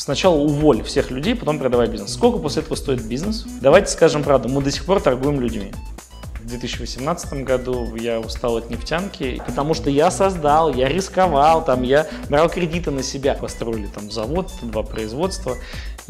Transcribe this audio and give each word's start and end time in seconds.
Сначала 0.00 0.34
уволь 0.36 0.82
всех 0.82 1.10
людей, 1.10 1.34
потом 1.34 1.58
продавай 1.58 1.86
бизнес. 1.86 2.14
Сколько 2.14 2.38
после 2.38 2.62
этого 2.62 2.74
стоит 2.74 3.02
бизнес? 3.02 3.44
Давайте 3.60 3.90
скажем 3.92 4.22
правду, 4.22 4.48
мы 4.48 4.62
до 4.62 4.70
сих 4.70 4.86
пор 4.86 4.98
торгуем 5.02 5.38
людьми. 5.42 5.72
В 6.42 6.46
2018 6.46 7.44
году 7.44 7.94
я 7.96 8.18
устал 8.18 8.56
от 8.56 8.70
нефтянки, 8.70 9.42
потому 9.46 9.74
что 9.74 9.90
я 9.90 10.10
создал, 10.10 10.72
я 10.72 10.88
рисковал, 10.88 11.62
там, 11.62 11.82
я 11.82 12.08
брал 12.30 12.48
кредиты 12.48 12.90
на 12.90 13.02
себя, 13.02 13.34
построили 13.34 13.88
там 13.88 14.10
завод, 14.10 14.50
два 14.62 14.82
производства, 14.82 15.58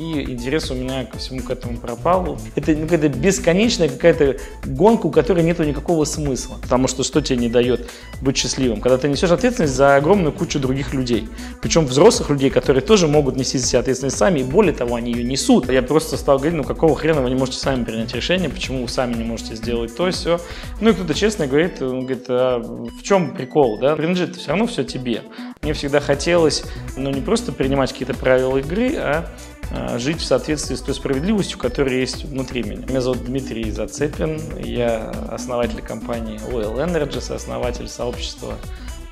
и 0.00 0.32
интерес 0.32 0.70
у 0.70 0.74
меня 0.74 1.04
ко 1.04 1.18
всему 1.18 1.42
к 1.42 1.50
этому 1.50 1.76
пропал. 1.76 2.38
Это 2.56 2.72
ну, 2.72 2.84
какая-то 2.84 3.08
бесконечная 3.08 3.90
какая-то 3.90 4.38
гонка, 4.64 5.06
у 5.06 5.10
которой 5.10 5.44
нет 5.44 5.58
никакого 5.58 6.04
смысла, 6.06 6.56
потому 6.62 6.88
что 6.88 7.02
что 7.02 7.20
тебе 7.20 7.38
не 7.38 7.48
дает 7.50 7.90
быть 8.22 8.38
счастливым? 8.38 8.80
Когда 8.80 8.96
ты 8.96 9.08
несешь 9.08 9.30
ответственность 9.30 9.74
за 9.74 9.96
огромную 9.96 10.32
кучу 10.32 10.58
других 10.58 10.94
людей, 10.94 11.28
причем 11.60 11.84
взрослых 11.84 12.30
людей, 12.30 12.48
которые 12.48 12.82
тоже 12.82 13.08
могут 13.08 13.36
нести 13.36 13.58
за 13.58 13.66
себя 13.66 13.80
ответственность 13.80 14.16
сами, 14.16 14.40
и 14.40 14.42
более 14.42 14.72
того, 14.72 14.94
они 14.94 15.12
ее 15.12 15.22
несут. 15.22 15.70
Я 15.70 15.82
просто 15.82 16.16
стал 16.16 16.38
говорить, 16.38 16.56
ну 16.56 16.64
какого 16.64 16.96
хрена 16.96 17.20
вы 17.20 17.28
не 17.28 17.36
можете 17.36 17.58
сами 17.58 17.84
принять 17.84 18.14
решение, 18.14 18.48
почему 18.48 18.82
вы 18.82 18.88
сами 18.88 19.14
не 19.14 19.24
можете 19.24 19.54
сделать 19.54 19.94
то, 19.94 20.10
все. 20.10 20.40
Ну 20.80 20.90
и 20.90 20.92
кто-то 20.94 21.12
честно 21.12 21.46
говорит, 21.46 21.82
он 21.82 22.06
говорит, 22.06 22.24
а 22.28 22.58
в 22.58 23.02
чем 23.02 23.34
прикол, 23.34 23.78
да? 23.78 23.96
Принадлежит 23.96 24.36
все 24.36 24.48
равно 24.48 24.66
все 24.66 24.82
тебе. 24.82 25.24
Мне 25.60 25.74
всегда 25.74 26.00
хотелось, 26.00 26.64
ну 26.96 27.10
не 27.10 27.20
просто 27.20 27.52
принимать 27.52 27.92
какие-то 27.92 28.14
правила 28.14 28.56
игры, 28.56 28.94
а 28.96 29.10
Э, 29.20 29.59
жить 29.96 30.20
в 30.20 30.24
соответствии 30.24 30.74
с 30.74 30.80
той 30.80 30.94
справедливостью, 30.94 31.58
которая 31.58 31.94
есть 31.94 32.24
внутри 32.24 32.62
меня. 32.62 32.86
Меня 32.86 33.00
зовут 33.00 33.24
Дмитрий 33.24 33.70
Зацепин, 33.70 34.40
я 34.58 35.10
основатель 35.28 35.82
компании 35.82 36.40
Oil 36.50 36.76
Energy, 36.76 37.20
сооснователь 37.20 37.88
сообщества 37.88 38.54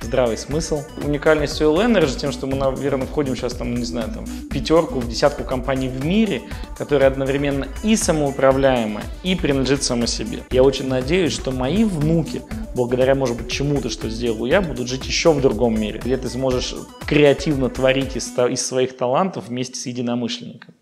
здравый 0.01 0.37
смысл. 0.37 0.83
Уникальность 1.05 1.61
Oil 1.61 1.87
Energy 1.87 2.19
тем, 2.19 2.33
что 2.33 2.47
мы, 2.47 2.57
наверное, 2.57 3.07
входим 3.07 3.37
сейчас, 3.37 3.55
там, 3.55 3.75
не 3.75 3.85
знаю, 3.85 4.11
там, 4.13 4.25
в 4.25 4.49
пятерку, 4.49 5.01
в 5.01 5.09
десятку 5.09 5.45
компаний 5.45 5.89
в 5.89 6.05
мире, 6.05 6.43
которые 6.77 7.09
одновременно 7.09 7.69
и 7.83 7.97
самоуправляемы, 7.97 9.03
и 9.23 9.35
принадлежат 9.35 9.83
само 9.83 10.07
себе. 10.07 10.41
Я 10.51 10.63
очень 10.63 10.89
надеюсь, 10.89 11.33
что 11.33 11.51
мои 11.51 11.85
внуки, 11.85 12.43
благодаря, 12.75 13.15
может 13.15 13.37
быть, 13.37 13.51
чему-то, 13.51 13.91
что 13.91 14.09
сделал 14.09 14.47
я, 14.47 14.61
будут 14.61 14.89
жить 14.89 15.07
еще 15.07 15.33
в 15.33 15.41
другом 15.41 15.81
мире, 15.81 16.01
где 16.03 16.17
ты 16.17 16.29
сможешь 16.29 16.75
креативно 17.07 17.69
творить 17.69 18.17
из, 18.17 18.29
из 18.29 18.67
своих 18.67 18.97
талантов 18.97 19.49
вместе 19.49 19.79
с 19.79 19.87
единомышленником. 19.87 20.75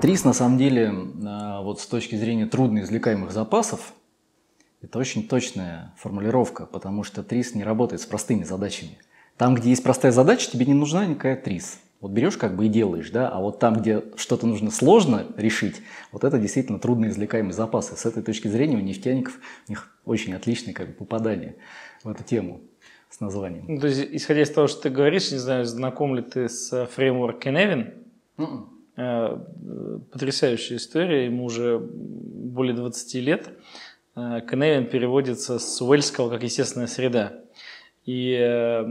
Трис, 0.00 0.24
на 0.24 0.32
самом 0.32 0.58
деле, 0.58 0.92
а, 1.26 1.60
вот 1.62 1.80
с 1.80 1.86
точки 1.86 2.14
зрения 2.14 2.46
трудноизвлекаемых 2.46 3.32
запасов, 3.32 3.94
это 4.80 4.98
очень 4.98 5.26
точная 5.26 5.92
формулировка, 5.98 6.66
потому 6.66 7.02
что 7.02 7.24
трис 7.24 7.54
не 7.56 7.64
работает 7.64 8.00
с 8.00 8.06
простыми 8.06 8.44
задачами. 8.44 8.98
Там, 9.36 9.56
где 9.56 9.70
есть 9.70 9.82
простая 9.82 10.12
задача, 10.12 10.50
тебе 10.50 10.66
не 10.66 10.74
нужна 10.74 11.04
никакая 11.04 11.34
трис. 11.34 11.80
Вот 12.00 12.12
берешь 12.12 12.36
как 12.36 12.54
бы 12.54 12.66
и 12.66 12.68
делаешь, 12.68 13.10
да, 13.10 13.28
а 13.28 13.40
вот 13.40 13.58
там, 13.58 13.74
где 13.74 14.04
что-то 14.14 14.46
нужно 14.46 14.70
сложно 14.70 15.26
решить, 15.36 15.82
вот 16.12 16.22
это 16.22 16.38
действительно 16.38 16.78
трудноизвлекаемые 16.78 17.52
запасы. 17.52 17.96
С 17.96 18.06
этой 18.06 18.22
точки 18.22 18.46
зрения 18.46 18.76
у 18.76 18.80
нефтяников 18.80 19.40
у 19.66 19.72
них 19.72 19.98
очень 20.04 20.32
отличное 20.32 20.74
как 20.74 20.88
бы 20.88 20.92
попадание 20.92 21.56
в 22.04 22.08
эту 22.08 22.22
тему 22.22 22.60
с 23.10 23.18
названием. 23.18 23.64
Ну, 23.66 23.80
то 23.80 23.88
есть, 23.88 24.06
исходя 24.12 24.42
из 24.42 24.50
того, 24.50 24.68
что 24.68 24.82
ты 24.82 24.90
говоришь, 24.90 25.32
не 25.32 25.38
знаю, 25.38 25.64
знаком 25.64 26.14
ли 26.14 26.22
ты 26.22 26.48
с 26.48 26.86
фреймворк 26.86 27.40
Кеневин? 27.40 27.94
Mm-mm. 28.36 28.64
Э, 28.64 28.77
потрясающая 28.98 30.76
история, 30.76 31.26
ему 31.26 31.44
уже 31.44 31.78
более 31.78 32.74
20 32.74 33.14
лет. 33.14 33.50
Э, 34.16 34.40
Каневин 34.40 34.86
переводится 34.86 35.58
с 35.58 35.80
уэльского 35.80 36.30
как 36.30 36.42
естественная 36.42 36.88
среда. 36.88 37.34
И 38.04 38.36
э, 38.36 38.84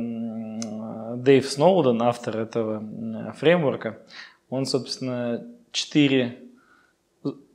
Дэйв 1.17 1.45
Сноуден, 1.45 2.01
автор 2.01 2.37
этого 2.37 3.33
фреймворка, 3.33 3.99
он, 4.49 4.65
собственно, 4.65 5.45
четыре, 5.71 6.39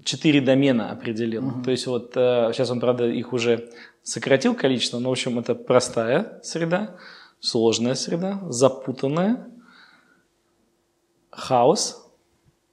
четыре 0.04 0.42
домена 0.42 0.90
определил. 0.90 1.44
Uh-huh. 1.44 1.64
То 1.64 1.70
есть 1.70 1.86
вот 1.86 2.10
сейчас 2.12 2.70
он, 2.70 2.80
правда, 2.80 3.06
их 3.06 3.32
уже 3.32 3.70
сократил 4.02 4.54
количество, 4.54 4.98
но, 4.98 5.08
в 5.08 5.12
общем, 5.12 5.38
это 5.38 5.54
простая 5.54 6.40
среда, 6.42 6.96
сложная 7.40 7.94
среда, 7.94 8.40
запутанная, 8.50 9.48
хаос– 11.30 12.00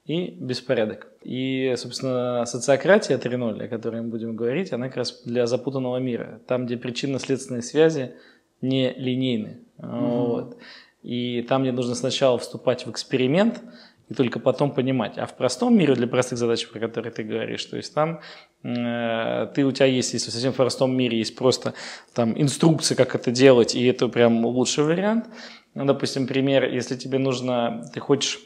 и 0.10 0.32
беспорядок. 0.32 1.08
И, 1.22 1.76
собственно, 1.78 2.44
социократия 2.48 3.18
3.0, 3.18 3.64
о 3.64 3.68
которой 3.68 4.02
мы 4.02 4.08
будем 4.08 4.36
говорить, 4.36 4.74
она 4.74 4.88
как 4.88 4.98
раз 4.98 5.22
для 5.24 5.46
запутанного 5.46 5.98
мира. 5.98 6.42
Там, 6.48 6.66
где 6.66 6.78
причинно-следственные 6.78 7.62
связи 7.62 8.16
не 8.60 8.92
линейны. 8.92 9.60
Mm-hmm. 9.78 10.26
Вот. 10.26 10.58
И 11.04 11.46
там, 11.48 11.62
где 11.62 11.72
нужно 11.72 11.94
сначала 11.94 12.40
вступать 12.40 12.88
в 12.88 12.90
эксперимент, 12.90 13.62
и 14.10 14.16
только 14.16 14.40
потом 14.40 14.72
понимать. 14.72 15.20
А 15.20 15.28
в 15.28 15.38
простом 15.38 15.78
мире, 15.78 15.94
для 15.94 16.08
простых 16.08 16.40
задач, 16.40 16.68
про 16.68 16.80
которые 16.80 17.12
ты 17.12 17.22
говоришь, 17.22 17.64
то 17.66 17.78
есть 17.78 17.94
там 17.94 18.22
э, 18.64 19.52
ты, 19.54 19.64
у 19.64 19.72
тебя 19.72 19.86
есть, 19.86 20.14
если 20.14 20.32
в 20.32 20.34
совсем 20.34 20.54
простом 20.54 20.98
мире 20.98 21.20
есть 21.20 21.36
просто 21.36 21.76
там 22.16 22.34
инструкция, 22.36 22.96
как 22.96 23.14
это 23.14 23.30
делать, 23.30 23.76
и 23.76 23.86
это 23.86 24.08
прям 24.08 24.44
лучший 24.44 24.86
вариант. 24.86 25.28
Ну, 25.76 25.86
допустим, 25.86 26.26
пример, 26.26 26.68
если 26.68 26.96
тебе 26.96 27.20
нужно, 27.20 27.86
ты 27.94 28.00
хочешь 28.00 28.40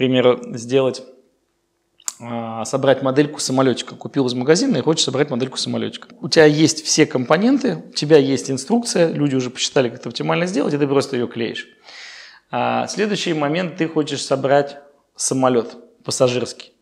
примеру, 0.00 0.40
сделать, 0.54 1.02
а, 2.20 2.64
собрать 2.64 3.02
модельку 3.02 3.38
самолетика. 3.38 3.94
Купил 3.94 4.26
из 4.28 4.32
магазина 4.32 4.78
и 4.78 4.80
хочешь 4.80 5.04
собрать 5.04 5.28
модельку 5.28 5.58
самолетика. 5.58 6.08
У 6.22 6.28
тебя 6.30 6.46
есть 6.46 6.82
все 6.86 7.04
компоненты, 7.04 7.84
у 7.90 7.92
тебя 7.92 8.16
есть 8.16 8.50
инструкция, 8.50 9.12
люди 9.12 9.34
уже 9.34 9.50
посчитали, 9.50 9.90
как 9.90 10.00
это 10.00 10.08
оптимально 10.08 10.46
сделать, 10.46 10.72
и 10.72 10.78
ты 10.78 10.86
просто 10.86 11.18
ее 11.18 11.28
клеишь. 11.28 11.68
А 12.50 12.86
следующий 12.86 13.34
момент, 13.34 13.76
ты 13.76 13.88
хочешь 13.88 14.24
собрать 14.24 14.78
самолет 15.16 15.76
пассажирский. 16.02 16.72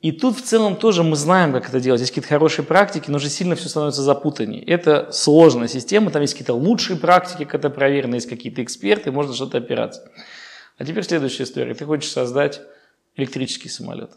И 0.00 0.10
тут 0.10 0.36
в 0.36 0.42
целом 0.42 0.74
тоже 0.74 1.04
мы 1.04 1.14
знаем, 1.14 1.52
как 1.52 1.68
это 1.68 1.78
делать. 1.78 2.00
Есть 2.00 2.10
какие-то 2.10 2.30
хорошие 2.30 2.66
практики, 2.66 3.04
но 3.08 3.18
уже 3.18 3.28
сильно 3.28 3.54
все 3.54 3.68
становится 3.68 4.02
запутаннее. 4.02 4.64
Это 4.64 5.12
сложная 5.12 5.68
система, 5.68 6.10
там 6.10 6.22
есть 6.22 6.34
какие-то 6.34 6.54
лучшие 6.54 6.98
практики, 6.98 7.44
как 7.44 7.60
это 7.60 7.70
проверено, 7.70 8.16
есть 8.16 8.28
какие-то 8.28 8.60
эксперты, 8.64 9.12
можно 9.12 9.34
что-то 9.34 9.58
опираться. 9.58 10.10
А 10.80 10.84
теперь 10.86 11.04
следующая 11.04 11.42
история. 11.42 11.74
Ты 11.74 11.84
хочешь 11.84 12.10
создать 12.10 12.62
электрический 13.14 13.68
самолет. 13.68 14.12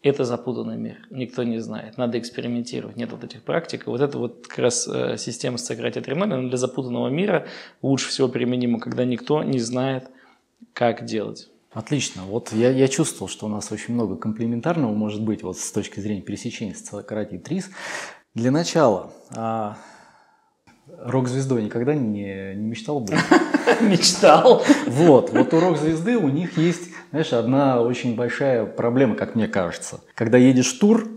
Это 0.00 0.24
запутанный 0.24 0.76
мир, 0.76 0.98
никто 1.10 1.42
не 1.42 1.58
знает, 1.58 1.96
надо 1.96 2.18
экспериментировать, 2.18 2.96
нет 2.96 3.10
вот 3.10 3.24
этих 3.24 3.42
практик. 3.42 3.86
И 3.86 3.90
вот 3.90 4.00
это 4.00 4.18
вот 4.18 4.46
как 4.46 4.58
раз 4.58 4.86
э, 4.88 5.16
система 5.16 5.58
Сократия 5.58 6.00
3.0, 6.00 6.22
она 6.22 6.48
для 6.48 6.56
запутанного 6.56 7.08
мира 7.08 7.48
лучше 7.82 8.08
всего 8.08 8.28
применима, 8.28 8.78
когда 8.78 9.04
никто 9.04 9.42
не 9.42 9.58
знает, 9.58 10.08
как 10.74 11.04
делать. 11.04 11.50
Отлично. 11.72 12.22
Вот 12.22 12.52
я, 12.52 12.70
я 12.70 12.86
чувствовал, 12.86 13.28
что 13.28 13.46
у 13.46 13.48
нас 13.48 13.70
очень 13.72 13.94
много 13.94 14.16
комплементарного 14.16 14.92
может 14.92 15.22
быть 15.22 15.42
вот 15.42 15.58
с 15.58 15.72
точки 15.72 15.98
зрения 15.98 16.22
пересечения 16.22 16.74
с 16.74 16.84
Сократией 16.84 17.40
3. 17.40 17.62
Для 18.34 18.50
начала, 18.52 19.12
а, 19.30 19.76
рок-звездой 21.04 21.62
никогда 21.62 21.94
не, 21.94 22.54
не 22.54 22.68
мечтал 22.68 23.00
быть? 23.00 23.18
Мечтал. 23.80 24.64
Вот, 24.86 25.30
вот 25.30 25.54
у 25.54 25.60
рок-звезды 25.60 26.16
у 26.16 26.28
них 26.28 26.56
есть, 26.56 26.90
знаешь, 27.10 27.32
одна 27.32 27.80
очень 27.80 28.14
большая 28.14 28.66
проблема, 28.66 29.14
как 29.14 29.34
мне 29.34 29.48
кажется. 29.48 30.00
Когда 30.14 30.38
едешь 30.38 30.74
в 30.74 30.78
тур, 30.78 31.08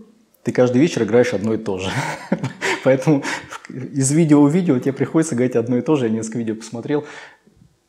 ты 0.42 0.52
каждый 0.52 0.80
вечер 0.80 1.02
играешь 1.02 1.34
одно 1.34 1.54
и 1.54 1.58
то 1.58 1.78
же. 1.78 1.90
Поэтому 2.84 3.24
из 3.68 4.12
видео 4.12 4.42
в 4.42 4.50
видео 4.50 4.78
тебе 4.78 4.92
приходится 4.92 5.34
говорить 5.34 5.56
одно 5.56 5.76
и 5.76 5.82
то 5.82 5.96
же. 5.96 6.06
Я 6.06 6.12
несколько 6.12 6.38
видео 6.38 6.54
посмотрел. 6.54 7.04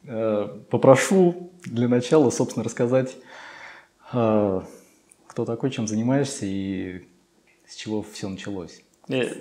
Э, 0.06 0.47
попрошу 0.69 1.52
для 1.66 1.88
начала, 1.88 2.30
собственно, 2.30 2.63
рассказать, 2.63 3.16
э, 4.12 4.62
кто 5.28 5.46
такой, 5.46 5.69
чем 5.69 5.88
занимаешься 5.88 6.46
и 6.46 7.06
с 7.68 7.75
чего 7.75 8.02
все 8.02 8.28
началось. 8.30 8.81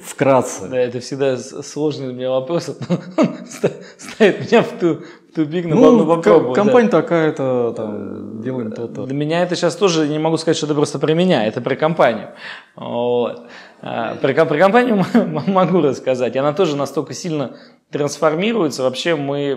Вкратце. 0.05 0.69
Да, 0.69 0.79
это 0.79 1.01
всегда 1.01 1.37
сложный 1.37 2.07
для 2.07 2.15
меня 2.15 2.31
вопрос. 2.31 2.67
Ставит 3.99 4.41
меня 4.41 4.63
в, 4.63 4.69
ту, 4.79 4.95
в 4.95 5.35
тупик, 5.35 5.67
но 5.67 5.75
ну, 5.75 5.93
ну 5.99 6.07
попробую. 6.07 6.55
Компания 6.55 6.89
да. 6.89 7.03
такая-то, 7.03 7.75
там, 7.77 8.43
делаем 8.43 8.71
то-то. 8.71 9.07
Для 9.07 9.15
меня 9.15 9.43
это 9.43 9.57
сейчас 9.57 9.75
тоже, 9.75 10.07
не 10.07 10.21
могу 10.21 10.37
сказать, 10.37 10.57
что 10.57 10.67
это 10.67 10.77
просто 10.77 11.01
про 11.01 11.15
меня, 11.15 11.45
это 11.45 11.61
про 11.61 11.75
компанию. 11.75 12.29
Вот. 12.77 13.43
А, 13.83 14.15
про, 14.15 14.45
про 14.45 14.57
компанию 14.57 15.05
могу 15.49 15.81
рассказать. 15.81 16.37
Она 16.37 16.53
тоже 16.53 16.77
настолько 16.77 17.13
сильно 17.13 17.57
трансформируется. 17.91 18.83
Вообще 18.83 19.15
мы, 19.15 19.55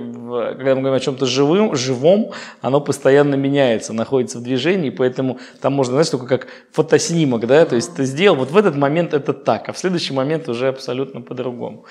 когда 0.57 0.75
мы 0.75 0.81
говорим 0.81 0.93
о 0.93 0.99
чем-то 0.99 1.25
живым, 1.25 1.75
живом, 1.75 2.31
оно 2.61 2.79
постоянно 2.79 3.35
меняется, 3.35 3.93
находится 3.93 4.39
в 4.39 4.43
движении, 4.43 4.89
поэтому 4.89 5.39
там 5.61 5.73
можно, 5.73 5.93
знаешь, 5.93 6.09
только 6.09 6.27
как 6.27 6.47
фотоснимок, 6.71 7.47
да, 7.47 7.65
то 7.65 7.75
есть 7.75 7.95
ты 7.95 8.05
сделал, 8.05 8.37
вот 8.37 8.51
в 8.51 8.57
этот 8.57 8.75
момент 8.75 9.13
это 9.13 9.33
так, 9.33 9.69
а 9.69 9.73
в 9.73 9.77
следующий 9.77 10.13
момент 10.13 10.47
уже 10.47 10.67
абсолютно 10.67 11.21
по-другому. 11.21 11.85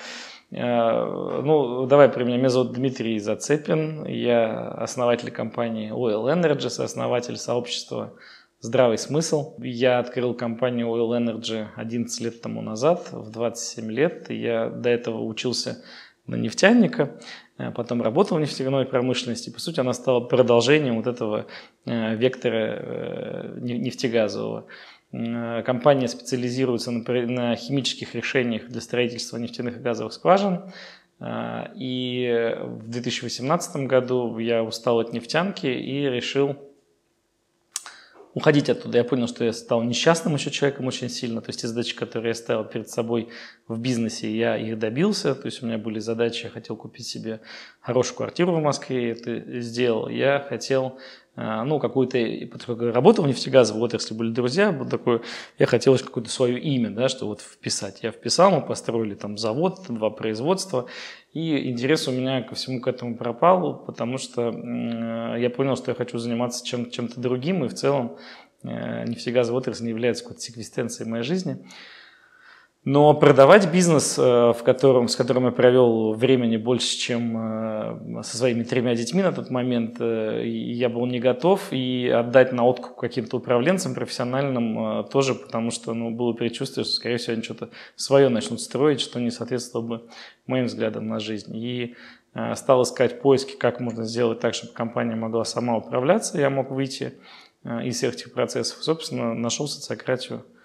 Э, 0.51 1.41
ну, 1.43 1.85
давай 1.85 2.09
про 2.09 2.23
меня. 2.23 2.37
Меня 2.37 2.49
зовут 2.49 2.73
Дмитрий 2.73 3.19
Зацепин. 3.19 4.05
Я 4.05 4.69
основатель 4.69 5.31
компании 5.31 5.91
Oil 5.91 6.25
Energy, 6.33 6.83
основатель 6.83 7.37
сообщества 7.37 8.13
«Здравый 8.59 8.97
смысл». 8.97 9.55
Я 9.59 9.99
открыл 9.99 10.33
компанию 10.33 10.87
Oil 10.87 11.17
Energy 11.19 11.67
11 11.75 12.21
лет 12.21 12.41
тому 12.41 12.61
назад, 12.61 13.09
в 13.11 13.29
27 13.29 13.91
лет. 13.91 14.29
Я 14.31 14.69
до 14.69 14.89
этого 14.89 15.23
учился 15.23 15.83
на 16.29 16.35
нефтяника, 16.35 17.19
потом 17.75 18.01
работал 18.01 18.37
в 18.37 18.41
нефтяной 18.41 18.85
промышленности. 18.85 19.49
По 19.49 19.59
сути, 19.59 19.79
она 19.79 19.93
стала 19.93 20.19
продолжением 20.21 20.95
вот 20.95 21.07
этого 21.07 21.47
вектора 21.85 23.55
нефтегазового. 23.59 24.65
Компания 25.11 26.07
специализируется 26.07 26.91
на 26.91 27.55
химических 27.55 28.13
решениях 28.15 28.67
для 28.67 28.79
строительства 28.79 29.37
нефтяных 29.37 29.77
и 29.77 29.79
газовых 29.81 30.13
скважин. 30.13 30.71
И 31.75 32.55
в 32.61 32.87
2018 32.87 33.87
году 33.87 34.37
я 34.37 34.63
устал 34.63 34.99
от 34.99 35.11
нефтянки 35.11 35.67
и 35.67 36.07
решил 36.07 36.55
уходить 38.33 38.69
оттуда. 38.69 38.99
Я 38.99 39.03
понял, 39.03 39.27
что 39.27 39.43
я 39.43 39.53
стал 39.53 39.83
несчастным 39.83 40.35
еще 40.35 40.51
человеком 40.51 40.87
очень 40.87 41.09
сильно. 41.09 41.41
То 41.41 41.49
есть 41.49 41.61
те 41.61 41.67
задачи, 41.67 41.95
которые 41.95 42.29
я 42.29 42.35
ставил 42.35 42.63
перед 42.63 42.89
собой 42.89 43.29
в 43.67 43.79
бизнесе, 43.79 44.35
я 44.35 44.57
их 44.57 44.77
добился. 44.77 45.35
То 45.35 45.47
есть 45.47 45.63
у 45.63 45.65
меня 45.65 45.77
были 45.77 45.99
задачи, 45.99 46.45
я 46.45 46.49
хотел 46.49 46.75
купить 46.75 47.07
себе 47.07 47.41
хорошую 47.79 48.17
квартиру 48.17 48.55
в 48.55 48.61
Москве, 48.61 49.11
это 49.11 49.61
сделал. 49.61 50.09
Я 50.09 50.45
хотел 50.47 50.99
а, 51.41 51.63
ну, 51.63 51.79
какую-то, 51.79 52.17
работал 52.91 53.23
в 53.23 53.27
нефтегазовой 53.29 53.83
отрасли, 53.83 54.13
были 54.13 54.29
друзья, 54.29 54.73
был 54.73 54.85
такой, 54.85 55.21
я 55.57 55.67
хотел 55.67 55.97
какое-то 55.97 56.29
свое 56.29 56.59
имя, 56.59 56.89
да, 56.89 57.07
что 57.07 57.27
вот 57.27 57.39
вписать. 57.39 57.99
Я 58.03 58.11
вписал, 58.11 58.51
мы 58.51 58.61
построили 58.61 59.15
там 59.15 59.37
завод, 59.37 59.85
два 59.87 60.09
производства, 60.09 60.87
и 61.33 61.69
интерес 61.69 62.07
у 62.07 62.11
меня 62.11 62.41
ко 62.41 62.55
всему 62.55 62.81
к 62.81 62.87
этому 62.87 63.15
пропал, 63.15 63.85
потому 63.85 64.17
что 64.17 64.49
я 65.37 65.49
понял, 65.49 65.75
что 65.75 65.91
я 65.91 65.95
хочу 65.95 66.17
заниматься 66.17 66.65
чем- 66.65 66.89
чем-то 66.89 67.19
другим, 67.19 67.63
и 67.63 67.67
в 67.67 67.73
целом 67.73 68.17
э, 68.63 69.05
нефтегазовая 69.05 69.61
отрасль 69.61 69.83
не 69.83 69.89
является 69.89 70.23
какой-то 70.23 70.41
секвестенцией 70.41 71.09
моей 71.09 71.23
жизни. 71.23 71.65
Но 72.85 73.13
продавать 73.13 73.69
бизнес, 73.73 74.17
э, 74.17 74.21
в 74.21 74.63
котором, 74.63 75.09
с 75.09 75.17
которым 75.17 75.45
я 75.45 75.51
провел 75.51 76.13
времени 76.13 76.55
больше, 76.55 76.97
чем 76.97 77.37
э, 77.37 78.23
со 78.23 78.37
своими 78.37 78.63
тремя 78.63 78.95
детьми 78.95 79.21
на 79.21 79.33
тот 79.33 79.49
момент, 79.49 79.97
э, 79.99 80.43
я 80.45 80.87
был 80.87 81.05
не 81.05 81.19
готов. 81.19 81.73
И 81.73 82.07
отдать 82.07 82.53
на 82.53 82.65
откуп 82.65 82.95
каким-то 82.95 83.37
управленцам 83.37 83.93
профессиональным 83.93 85.05
тоже, 85.09 85.35
потому 85.35 85.71
что 85.71 85.93
ну, 85.93 86.09
было 86.11 86.31
предчувствие, 86.31 86.85
что, 86.85 86.93
скорее 86.93 87.17
всего, 87.17 87.33
они 87.33 87.43
что-то 87.43 87.69
свое 87.97 88.29
начнут 88.29 88.61
строить, 88.61 89.01
что 89.01 89.19
не 89.19 89.29
соответствовало 89.29 89.85
бы 89.85 90.01
моим 90.47 90.65
взглядам 90.65 91.05
на 91.07 91.19
жизнь. 91.19 91.55
И 91.57 91.95
стал 92.55 92.83
искать 92.83 93.21
поиски, 93.21 93.57
как 93.57 93.81
можно 93.81 94.05
сделать 94.05 94.39
так, 94.39 94.53
чтобы 94.53 94.71
компания 94.71 95.15
могла 95.15 95.43
сама 95.43 95.75
управляться, 95.75 96.39
я 96.39 96.49
мог 96.49 96.71
выйти 96.71 97.15
из 97.65 97.97
всех 97.97 98.13
этих 98.13 98.31
процессов. 98.33 98.81
Собственно, 98.83 99.33
нашел 99.33 99.67
социократию– 99.67 100.45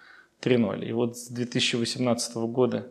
3.0. 0.44 0.85
И 0.85 0.93
вот 0.93 1.17
с 1.17 1.29
2018 1.29 2.37
года 2.37 2.87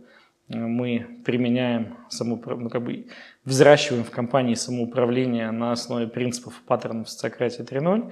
э, 0.50 0.58
мы 0.58 1.20
применяем 1.24 1.98
самоуправ... 2.10 2.60
ну, 2.60 2.70
как 2.70 2.84
бы 2.84 3.08
взращиваем 3.46 4.04
в 4.04 4.12
компании 4.12 4.56
самоуправление 4.56 5.52
на 5.52 5.72
основе 5.72 6.08
принципов 6.08 6.62
паттернов 6.66 7.10
социократии 7.10 7.64
3.0 7.64 8.12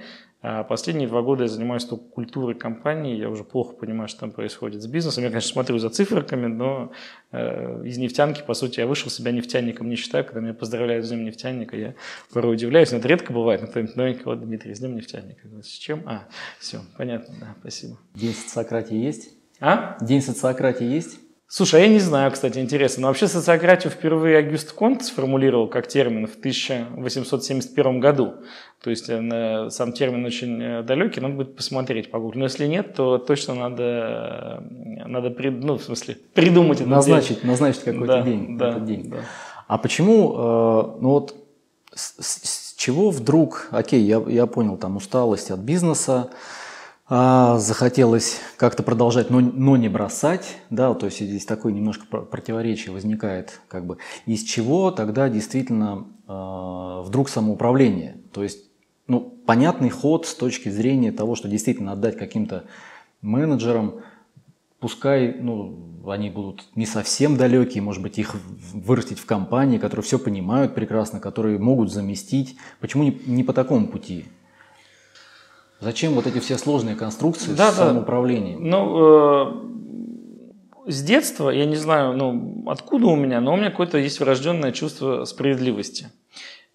последние 0.68 1.08
два 1.08 1.22
года 1.22 1.44
я 1.44 1.48
занимаюсь 1.48 1.84
только 1.84 2.04
культурой 2.04 2.56
компании, 2.56 3.16
я 3.16 3.30
уже 3.30 3.44
плохо 3.44 3.74
понимаю, 3.74 4.08
что 4.08 4.20
там 4.20 4.32
происходит 4.32 4.82
с 4.82 4.86
бизнесом. 4.86 5.22
Я, 5.22 5.30
конечно, 5.30 5.52
смотрю 5.52 5.78
за 5.78 5.88
циферками, 5.88 6.46
но 6.46 6.90
э, 7.30 7.82
из 7.84 7.96
нефтянки, 7.98 8.42
по 8.44 8.54
сути, 8.54 8.80
я 8.80 8.88
вышел 8.88 9.10
себя 9.10 9.30
нефтяником, 9.30 9.88
не 9.88 9.96
считаю. 9.96 10.24
Когда 10.24 10.40
меня 10.40 10.54
поздравляют 10.54 11.06
с 11.06 11.10
Днем 11.10 11.24
нефтяника, 11.24 11.76
я 11.76 11.94
порой 12.32 12.54
удивляюсь, 12.54 12.90
но 12.90 12.98
это 12.98 13.06
редко 13.06 13.32
бывает. 13.32 13.60
Но 13.60 13.68
кто-нибудь 13.68 13.94
новенький, 13.94 14.22
вот, 14.24 14.40
Дмитрий, 14.40 14.74
с 14.74 14.80
Днем 14.80 14.96
нефтяника. 14.96 15.46
С 15.62 15.68
чем? 15.68 16.02
А, 16.06 16.26
все, 16.58 16.80
понятно, 16.96 17.34
да, 17.40 17.54
спасибо. 17.60 17.98
День 18.14 18.34
социократии 18.34 18.96
есть? 18.96 19.30
А? 19.60 19.96
День 20.00 20.22
социократии 20.22 20.84
есть? 20.84 21.20
Слушай, 21.54 21.82
а 21.82 21.84
я 21.84 21.90
не 21.90 21.98
знаю, 21.98 22.32
кстати, 22.32 22.58
интересно. 22.60 23.02
Но 23.02 23.08
вообще 23.08 23.28
социократию 23.28 23.90
впервые 23.90 24.38
Агюст 24.38 24.72
Конт 24.72 25.04
сформулировал 25.04 25.68
как 25.68 25.86
термин 25.86 26.26
в 26.26 26.36
1871 26.36 28.00
году. 28.00 28.36
То 28.82 28.88
есть 28.88 29.04
э, 29.10 29.68
сам 29.68 29.92
термин 29.92 30.24
очень 30.24 30.62
э, 30.62 30.82
далекий, 30.82 31.20
надо 31.20 31.34
будет 31.34 31.54
посмотреть, 31.54 32.10
погуглить. 32.10 32.38
Но 32.38 32.44
если 32.44 32.66
нет, 32.66 32.94
то 32.94 33.18
точно 33.18 33.54
надо, 33.54 33.82
э, 33.82 35.06
надо 35.06 35.28
ну, 35.50 35.76
в 35.76 35.82
смысле, 35.82 36.16
придумать 36.32 36.80
это. 36.80 36.88
Назначить, 36.88 37.44
назначить 37.44 37.82
какой-то 37.82 38.06
да, 38.06 38.22
день. 38.22 38.56
Да, 38.56 38.72
какой 38.72 38.86
день. 38.86 39.10
Да. 39.10 39.18
А 39.68 39.76
почему, 39.76 40.32
ну 41.02 41.08
вот, 41.10 41.36
с, 41.92 42.14
с 42.18 42.74
чего 42.78 43.10
вдруг, 43.10 43.68
окей, 43.72 44.00
я, 44.00 44.24
я 44.26 44.46
понял, 44.46 44.78
там 44.78 44.96
усталость 44.96 45.50
от 45.50 45.60
бизнеса, 45.60 46.30
а, 47.08 47.58
захотелось 47.58 48.40
как-то 48.56 48.82
продолжать, 48.82 49.28
но, 49.28 49.40
но 49.40 49.76
не 49.76 49.88
бросать, 49.88 50.56
да, 50.70 50.94
то 50.94 51.06
есть 51.06 51.20
здесь 51.20 51.44
такое 51.44 51.72
немножко 51.72 52.06
противоречие 52.06 52.92
возникает, 52.92 53.60
как 53.68 53.86
бы, 53.86 53.98
из 54.24 54.42
чего 54.44 54.90
тогда 54.90 55.28
действительно 55.28 56.06
э, 56.28 57.02
вдруг 57.04 57.28
самоуправление, 57.28 58.20
то 58.32 58.42
есть, 58.42 58.70
ну, 59.08 59.20
понятный 59.20 59.90
ход 59.90 60.26
с 60.26 60.34
точки 60.34 60.68
зрения 60.68 61.10
того, 61.10 61.34
что 61.34 61.48
действительно 61.48 61.92
отдать 61.92 62.16
каким-то 62.16 62.64
менеджерам, 63.20 63.96
пускай, 64.78 65.34
ну, 65.34 66.02
они 66.06 66.30
будут 66.30 66.68
не 66.74 66.86
совсем 66.86 67.36
далекие, 67.36 67.82
может 67.82 68.02
быть, 68.02 68.18
их 68.18 68.34
вырастить 68.72 69.18
в 69.18 69.26
компании, 69.26 69.78
которые 69.78 70.04
все 70.04 70.18
понимают 70.18 70.74
прекрасно, 70.74 71.20
которые 71.20 71.58
могут 71.58 71.92
заместить. 71.92 72.56
Почему 72.80 73.04
не, 73.04 73.20
не 73.26 73.44
по 73.44 73.52
такому 73.52 73.88
пути? 73.88 74.26
Зачем 75.82 76.12
вот 76.12 76.28
эти 76.28 76.38
все 76.38 76.58
сложные 76.58 76.94
конструкции 76.94 77.54
да, 77.54 77.72
с 77.72 77.76
да. 77.76 77.88
самоуправлением? 77.88 78.62
Ну, 78.62 79.66
э, 80.86 80.92
с 80.92 81.02
детства, 81.02 81.50
я 81.50 81.66
не 81.66 81.74
знаю, 81.74 82.16
ну, 82.16 82.62
откуда 82.68 83.08
у 83.08 83.16
меня, 83.16 83.40
но 83.40 83.54
у 83.54 83.56
меня 83.56 83.70
какое-то 83.70 83.98
есть 83.98 84.20
врожденное 84.20 84.70
чувство 84.70 85.24
справедливости. 85.24 86.06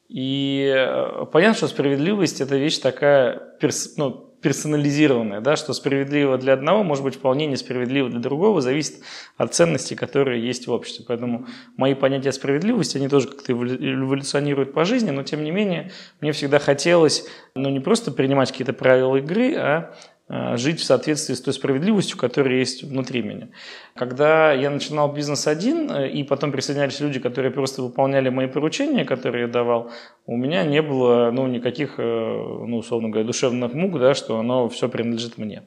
И 0.10 0.70
э, 0.76 1.26
понятно, 1.32 1.56
что 1.56 1.68
справедливость– 1.70 2.42
это 2.42 2.58
вещь 2.58 2.80
такая, 2.80 3.40
перс, 3.62 3.94
ну, 3.96 4.27
персонализированное, 4.42 5.42
да, 5.42 5.56
что 5.56 5.74
справедливо 5.74 6.38
для 6.38 6.54
одного 6.54 6.84
может 6.84 7.04
быть 7.04 7.16
вполне 7.16 7.48
несправедливо 7.48 8.10
для 8.10 8.20
другого, 8.20 8.62
зависит 8.62 9.02
от 9.36 9.54
ценностей, 9.54 9.96
которые 9.96 10.46
есть 10.46 10.68
в 10.68 10.72
обществе. 10.72 11.06
Поэтому 11.08 11.48
мои 11.76 11.96
понятия 11.96 12.32
справедливости, 12.32 12.98
они 12.98 13.10
тоже 13.10 13.28
как-то 13.28 13.54
эволюционируют 13.54 14.74
по 14.74 14.86
жизни, 14.86 15.10
но 15.12 15.24
тем 15.24 15.44
не 15.44 15.52
менее 15.52 15.92
мне 16.22 16.32
всегда 16.32 16.60
хотелось 16.60 17.26
ну, 17.56 17.70
не 17.70 17.80
просто 17.80 18.12
принимать 18.12 18.52
какие-то 18.52 18.74
правила 18.74 19.16
игры, 19.18 19.56
а 19.56 19.96
жить 20.30 20.80
в 20.80 20.84
соответствии 20.84 21.34
с 21.34 21.42
той 21.42 21.54
справедливостью, 21.54 22.18
которая 22.18 22.56
есть 22.56 22.84
внутри 22.84 23.22
меня. 23.22 23.48
Когда 23.96 24.52
я 24.52 24.70
начинал 24.70 25.12
бизнес 25.12 25.48
один, 25.48 25.90
э, 25.92 26.10
и 26.10 26.24
потом 26.24 26.52
присоединялись 26.52 27.00
люди, 27.00 27.20
которые 27.20 27.52
просто 27.52 27.82
выполняли 27.82 28.30
мои 28.30 28.48
поручения, 28.48 29.06
которые 29.06 29.44
я 29.44 29.48
давал, 29.48 29.92
у 30.26 30.36
меня 30.36 30.64
не 30.64 30.82
было 30.82 31.32
ну, 31.32 31.48
никаких, 31.48 31.96
э, 31.98 32.02
ну, 32.04 32.78
условно 32.78 33.10
говоря, 33.10 33.26
душевных 33.26 33.74
мук, 33.74 34.00
да, 34.00 34.14
что 34.14 34.38
оно 34.40 34.68
все 34.70 34.90
принадлежит 34.90 35.38
мне. 35.38 35.64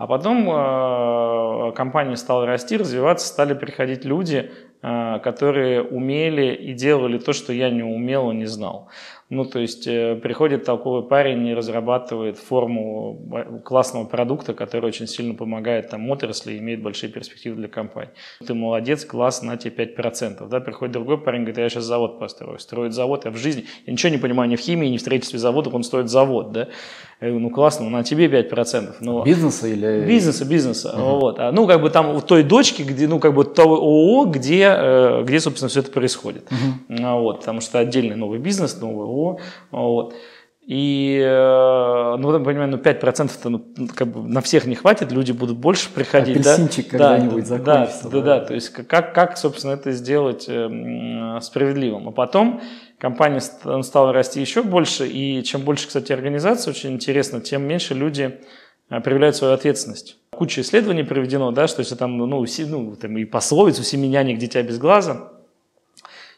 А 0.00 0.06
потом 0.06 0.48
э, 0.48 1.72
компания 1.72 2.16
стала 2.16 2.46
расти, 2.46 2.78
развиваться, 2.78 3.26
стали 3.26 3.52
приходить 3.52 4.06
люди, 4.06 4.50
э, 4.82 5.18
которые 5.22 5.82
умели 5.82 6.54
и 6.54 6.72
делали 6.72 7.18
то, 7.18 7.34
что 7.34 7.52
я 7.52 7.68
не 7.68 7.82
умел 7.82 8.30
и 8.30 8.34
не 8.34 8.46
знал. 8.46 8.88
Ну, 9.30 9.44
то 9.44 9.60
есть 9.60 9.86
э, 9.86 10.16
приходит 10.16 10.64
толковый 10.64 11.08
парень 11.08 11.46
и 11.46 11.54
разрабатывает 11.54 12.36
форму 12.36 13.28
э, 13.32 13.60
классного 13.60 14.04
продукта, 14.04 14.54
который 14.54 14.86
очень 14.86 15.06
сильно 15.06 15.34
помогает 15.34 15.88
там 15.88 16.10
отрасли 16.10 16.54
и 16.54 16.58
имеет 16.58 16.82
большие 16.82 17.12
перспективы 17.12 17.54
для 17.54 17.68
компании. 17.68 18.10
Ты 18.44 18.54
молодец, 18.54 19.04
класс, 19.04 19.42
на 19.42 19.56
тебе 19.56 19.84
5%. 19.84 20.48
Да? 20.48 20.58
Приходит 20.58 20.92
другой 20.92 21.16
парень, 21.16 21.42
говорит, 21.42 21.58
я 21.58 21.68
сейчас 21.68 21.84
завод 21.84 22.18
построю. 22.18 22.58
Строит 22.58 22.92
завод, 22.92 23.24
я 23.24 23.30
в 23.30 23.36
жизни, 23.36 23.66
я 23.86 23.92
ничего 23.92 24.10
не 24.10 24.18
понимаю 24.18 24.50
ни 24.50 24.56
в 24.56 24.60
химии, 24.60 24.88
ни 24.88 24.96
в 24.96 25.00
строительстве 25.00 25.38
завода, 25.38 25.70
он 25.70 25.84
строит 25.84 26.08
завод. 26.08 26.50
Да? 26.50 26.68
Я 27.20 27.28
говорю, 27.28 27.48
ну 27.48 27.50
классно, 27.50 27.90
на 27.90 28.02
тебе 28.02 28.26
5%. 28.26 28.94
Ну, 29.00 29.22
бизнеса 29.24 29.68
или... 29.68 30.06
Бизнеса, 30.06 30.46
бизнеса. 30.46 30.94
Угу. 30.94 31.18
Вот. 31.18 31.38
А, 31.38 31.52
ну, 31.52 31.66
как 31.66 31.82
бы 31.82 31.90
там 31.90 32.16
в 32.16 32.22
той 32.22 32.42
дочке, 32.42 32.82
где, 32.82 33.06
ну, 33.06 33.18
как 33.18 33.34
бы 33.34 33.44
того 33.44 33.76
ООО, 33.76 34.24
где, 34.24 34.72
э, 34.74 35.22
где, 35.24 35.38
собственно, 35.38 35.68
все 35.68 35.80
это 35.80 35.90
происходит. 35.90 36.44
Угу. 36.50 36.96
Вот, 37.20 37.40
потому 37.40 37.60
что 37.60 37.78
отдельный 37.78 38.16
новый 38.16 38.38
бизнес, 38.38 38.80
новый 38.80 39.06
ООО. 39.06 39.38
Вот. 39.70 40.14
И, 40.66 41.20
э, 41.22 42.16
ну, 42.18 42.32
там, 42.32 42.44
понимаю, 42.44 42.70
ну, 42.70 42.76
5% 42.78 43.30
ну, 43.44 43.88
как 43.94 44.08
бы 44.08 44.26
на 44.26 44.40
всех 44.40 44.66
не 44.66 44.76
хватит, 44.76 45.12
люди 45.12 45.32
будут 45.32 45.58
больше 45.58 45.90
приходить. 45.90 46.36
Апельсинчик 46.36 46.92
да? 46.92 47.16
когда-нибудь 47.16 47.42
да, 47.42 47.58
закончится. 47.58 48.08
Да, 48.08 48.20
да, 48.20 48.20
да, 48.20 48.40
то 48.46 48.54
есть 48.54 48.70
как, 48.70 49.12
как, 49.12 49.36
собственно, 49.36 49.72
это 49.72 49.92
сделать 49.92 50.46
э, 50.48 51.38
справедливым. 51.42 52.08
А 52.08 52.12
потом 52.12 52.60
компания 53.00 53.40
стала 53.40 54.12
расти 54.12 54.40
еще 54.40 54.62
больше, 54.62 55.08
и 55.08 55.42
чем 55.42 55.62
больше, 55.62 55.88
кстати, 55.88 56.12
организация, 56.12 56.70
очень 56.70 56.92
интересно, 56.92 57.40
тем 57.40 57.62
меньше 57.62 57.94
люди 57.94 58.38
э, 58.90 59.00
проявляют 59.00 59.36
свою 59.36 59.54
ответственность. 59.54 60.18
Куча 60.32 60.60
исследований 60.60 61.02
проведено, 61.02 61.50
да, 61.50 61.66
что 61.66 61.80
если 61.80 61.94
там, 61.94 62.18
ну, 62.18 62.26
ну 62.26 62.96
там 62.96 63.18
и 63.18 63.24
пословицу 63.24 63.82
«семи 63.82 64.08
нянек, 64.08 64.38
дитя 64.38 64.62
без 64.62 64.78
глаза», 64.78 65.32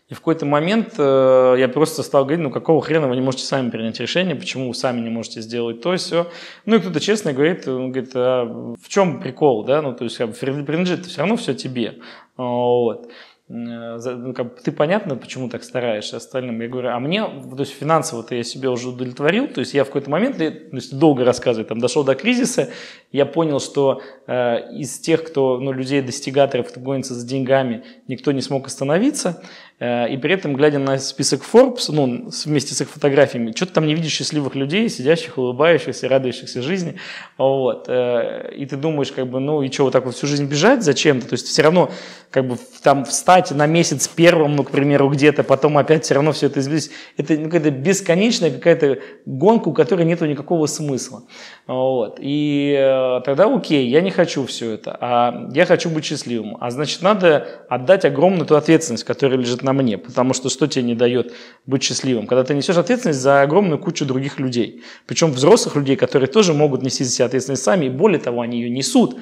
и 0.09 0.15
в 0.15 0.19
какой-то 0.19 0.45
момент 0.45 0.95
э, 0.99 1.55
я 1.59 1.69
просто 1.69 2.03
стал 2.03 2.25
говорить, 2.25 2.43
ну 2.43 2.51
какого 2.51 2.83
хрена 2.83 3.09
вы 3.09 3.15
не 3.17 3.23
можете 3.23 3.45
сами 3.45 3.71
принять 3.71 3.99
решение, 3.99 4.37
почему 4.37 4.69
вы 4.69 4.75
сами 4.75 5.01
не 5.01 5.09
можете 5.09 5.41
сделать 5.41 5.81
то, 5.81 5.97
все. 5.97 6.27
Ну 6.67 6.77
и 6.77 6.81
кто-то 6.81 7.01
честно 7.01 7.33
говорит, 7.33 7.67
он 7.67 7.93
говорит, 7.93 8.13
а 8.15 8.45
в 8.45 8.89
чем 8.89 9.21
прикол, 9.21 9.65
да, 9.65 9.81
ну 9.81 9.95
то 9.95 10.05
есть 10.05 10.19
как 10.19 10.29
бы, 10.29 10.35
принадлежит 10.35 11.07
все 11.07 11.21
равно 11.21 11.37
все 11.37 11.55
тебе. 11.55 11.99
Вот. 12.37 13.11
Ну, 13.55 14.33
как, 14.33 14.63
ты 14.63 14.73
понятно, 14.73 15.15
почему 15.15 15.51
так 15.51 15.63
стараешься 15.63 16.17
остальным? 16.17 16.61
Я 16.63 16.69
говорю, 16.69 16.89
а 16.89 16.99
мне, 16.99 17.23
то 17.23 17.61
есть 17.61 17.73
финансово-то 17.73 18.35
я 18.35 18.45
себе 18.45 18.71
уже 18.71 18.89
удовлетворил, 18.89 19.47
то 19.47 19.61
есть 19.61 19.75
я 19.75 19.85
в 19.85 19.89
какой-то 19.89 20.11
момент, 20.11 20.39
то 20.39 20.45
есть 20.45 20.99
долго 20.99 21.25
рассказывать, 21.25 21.69
там 21.69 21.79
дошел 21.79 22.03
до 22.03 22.15
кризиса, 22.15 22.71
я 23.11 23.27
понял, 23.27 23.61
что 23.61 24.01
э, 24.27 24.73
из 24.73 24.99
тех, 24.99 25.23
кто, 25.25 25.59
ну, 25.59 25.73
людей-достигаторов, 25.73 26.69
кто 26.69 26.81
гонится 26.81 27.13
за 27.13 27.27
деньгами, 27.27 27.85
никто 28.09 28.33
не 28.33 28.41
смог 28.41 28.67
остановиться, 28.67 29.43
Э, 29.43 29.62
и 29.81 30.17
при 30.17 30.35
этом, 30.35 30.55
глядя 30.55 30.79
на 30.79 30.99
список 30.99 31.43
Forbes, 31.43 31.87
ну, 31.89 32.31
вместе 32.45 32.75
с 32.75 32.81
их 32.81 32.89
фотографиями, 32.89 33.53
что-то 33.53 33.73
там 33.75 33.87
не 33.87 33.95
видишь 33.95 34.13
счастливых 34.13 34.55
людей, 34.55 34.89
сидящих, 34.89 35.39
улыбающихся, 35.39 36.09
радующихся 36.09 36.63
жизни. 36.63 36.97
Вот. 37.37 37.87
Э, 37.89 38.53
и 38.57 38.65
ты 38.67 38.77
думаешь, 38.77 39.11
как 39.11 39.29
бы, 39.29 39.41
ну, 39.41 39.63
и 39.63 39.73
что, 39.73 39.85
вот 39.85 39.93
так 39.93 40.05
вот 40.05 40.15
всю 40.15 40.29
жизнь 40.29 40.47
бежать 40.47 40.85
зачем-то? 40.85 41.27
То 41.29 41.33
есть 41.33 41.47
все 41.47 41.63
равно, 41.63 41.91
как 42.31 42.47
бы, 42.47 42.59
там, 42.83 43.05
встать 43.05 43.51
на 43.51 43.67
месяц 43.67 44.07
первым, 44.07 44.55
ну, 44.55 44.63
к 44.63 44.71
примеру, 44.71 45.09
где-то, 45.09 45.43
потом 45.43 45.77
опять 45.79 46.05
все 46.05 46.15
равно 46.15 46.33
все 46.33 46.47
это 46.47 46.61
изменить. 46.61 46.91
Это 47.17 47.35
ну, 47.35 47.45
какая-то 47.47 47.71
бесконечная 47.71 48.51
какая-то 48.51 49.01
гонка, 49.27 49.69
у 49.69 49.73
которой 49.73 50.05
нет 50.05 50.21
никакого 50.21 50.67
смысла. 50.67 51.25
Вот. 51.69 52.19
И 52.21 52.75
э, 52.77 53.21
тогда 53.25 53.45
окей, 53.45 53.89
я 53.89 54.01
не 54.01 54.11
хочу 54.11 54.45
все 54.47 54.73
это, 54.73 54.97
а 55.01 55.49
я 55.55 55.65
хочу 55.65 55.91
быть 55.91 56.05
счастливым. 56.05 56.57
А 56.61 56.71
значит, 56.71 57.03
надо 57.03 57.47
отдать 57.69 58.05
огромную 58.05 58.47
ту 58.47 58.57
ответственность, 58.57 59.05
которая 59.05 59.39
лежит 59.39 59.63
на 59.63 59.73
мне, 59.73 59.97
потому 59.97 60.35
что 60.35 60.49
что 60.49 60.67
тебе 60.67 60.85
не 60.85 60.97
дает 60.97 61.33
быть 61.65 61.85
счастливым? 61.85 62.27
Когда 62.27 62.43
ты 62.43 62.55
несешь 62.55 62.77
ответственность 62.77 63.21
за 63.21 63.43
огромную 63.43 63.79
кучу 63.79 64.05
других 64.05 64.41
людей, 64.41 64.83
причем 65.07 65.31
взрослых 65.31 65.77
людей, 65.77 65.95
которые 65.95 66.29
тоже 66.29 66.53
могут 66.53 66.83
нести 66.83 67.05
за 67.05 67.11
себя 67.11 67.27
ответственность 67.27 67.63
сами, 67.63 67.87
и 67.87 67.91
более 67.91 68.21
того, 68.21 68.41
они 68.41 68.61
ее 68.61 68.71
несут. 68.71 69.17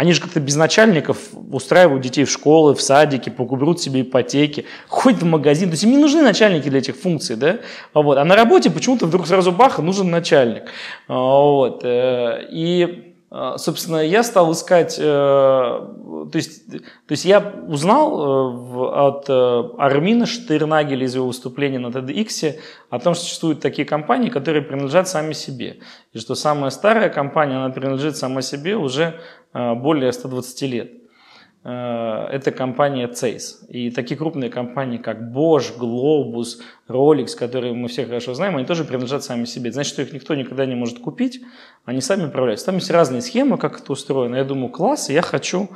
Они 0.00 0.14
же 0.14 0.22
как-то 0.22 0.40
без 0.40 0.56
начальников 0.56 1.18
устраивают 1.52 2.02
детей 2.02 2.24
в 2.24 2.30
школы, 2.30 2.74
в 2.74 2.80
садики, 2.80 3.28
покупают 3.28 3.82
себе 3.82 4.00
ипотеки, 4.00 4.64
ходят 4.88 5.20
в 5.20 5.26
магазин. 5.26 5.68
То 5.68 5.74
есть 5.74 5.82
им 5.82 5.90
не 5.90 5.98
нужны 5.98 6.22
начальники 6.22 6.70
для 6.70 6.78
этих 6.78 6.96
функций. 6.96 7.36
Да? 7.36 7.58
Вот. 7.92 8.16
А 8.16 8.24
на 8.24 8.34
работе 8.34 8.70
почему-то 8.70 9.04
вдруг 9.04 9.26
сразу 9.26 9.52
бах, 9.52 9.78
нужен 9.78 10.10
начальник. 10.10 10.70
Вот. 11.06 11.82
Э, 11.84 12.46
и 12.50 12.84
а, 12.84 13.09
собственно, 13.30 13.98
я 13.98 14.24
стал 14.24 14.50
искать, 14.52 14.96
э, 14.98 15.02
то 15.02 16.30
есть, 16.32 16.66
то 16.72 16.82
есть 17.12 17.24
я 17.24 17.38
узнал 17.68 18.18
э, 18.18 19.06
от 19.06 19.26
э, 19.28 19.62
Армина 19.78 20.26
Штырнагеля 20.26 21.06
из 21.06 21.14
его 21.14 21.28
выступления 21.28 21.78
на 21.78 21.88
TEDx 21.88 22.56
о 22.90 22.98
том, 22.98 23.14
что 23.14 23.22
существуют 23.22 23.60
такие 23.60 23.86
компании, 23.86 24.30
которые 24.30 24.62
принадлежат 24.62 25.08
сами 25.08 25.32
себе. 25.32 25.78
И 26.12 26.18
что 26.18 26.34
самая 26.34 26.70
старая 26.70 27.08
компания, 27.08 27.56
она 27.56 27.70
принадлежит 27.70 28.16
сама 28.16 28.42
себе 28.42 28.76
уже 28.76 29.20
более 29.52 30.12
120 30.12 30.62
лет. 30.62 30.99
Э, 31.62 32.26
это 32.30 32.52
компания 32.52 33.06
Zeiss. 33.08 33.66
И 33.68 33.90
такие 33.90 34.16
крупные 34.16 34.50
компании, 34.50 34.98
как 34.98 35.20
Bosch, 35.20 35.76
Globus, 35.78 36.58
Rolex, 36.88 37.36
которые 37.36 37.74
мы 37.74 37.88
все 37.88 38.06
хорошо 38.06 38.34
знаем, 38.34 38.56
они 38.56 38.66
тоже 38.66 38.84
принадлежат 38.84 39.24
сами 39.24 39.44
себе. 39.44 39.70
Значит, 39.70 39.92
что 39.92 40.02
их 40.02 40.12
никто 40.12 40.34
никогда 40.34 40.64
не 40.64 40.74
может 40.74 41.00
купить, 41.00 41.42
они 41.84 42.00
сами 42.00 42.26
управляются. 42.26 42.66
Там 42.66 42.76
есть 42.76 42.90
разные 42.90 43.20
схемы, 43.20 43.58
как 43.58 43.80
это 43.80 43.92
устроено. 43.92 44.36
Я 44.36 44.44
думаю, 44.44 44.70
класс, 44.70 45.10
я 45.10 45.22
хочу 45.22 45.68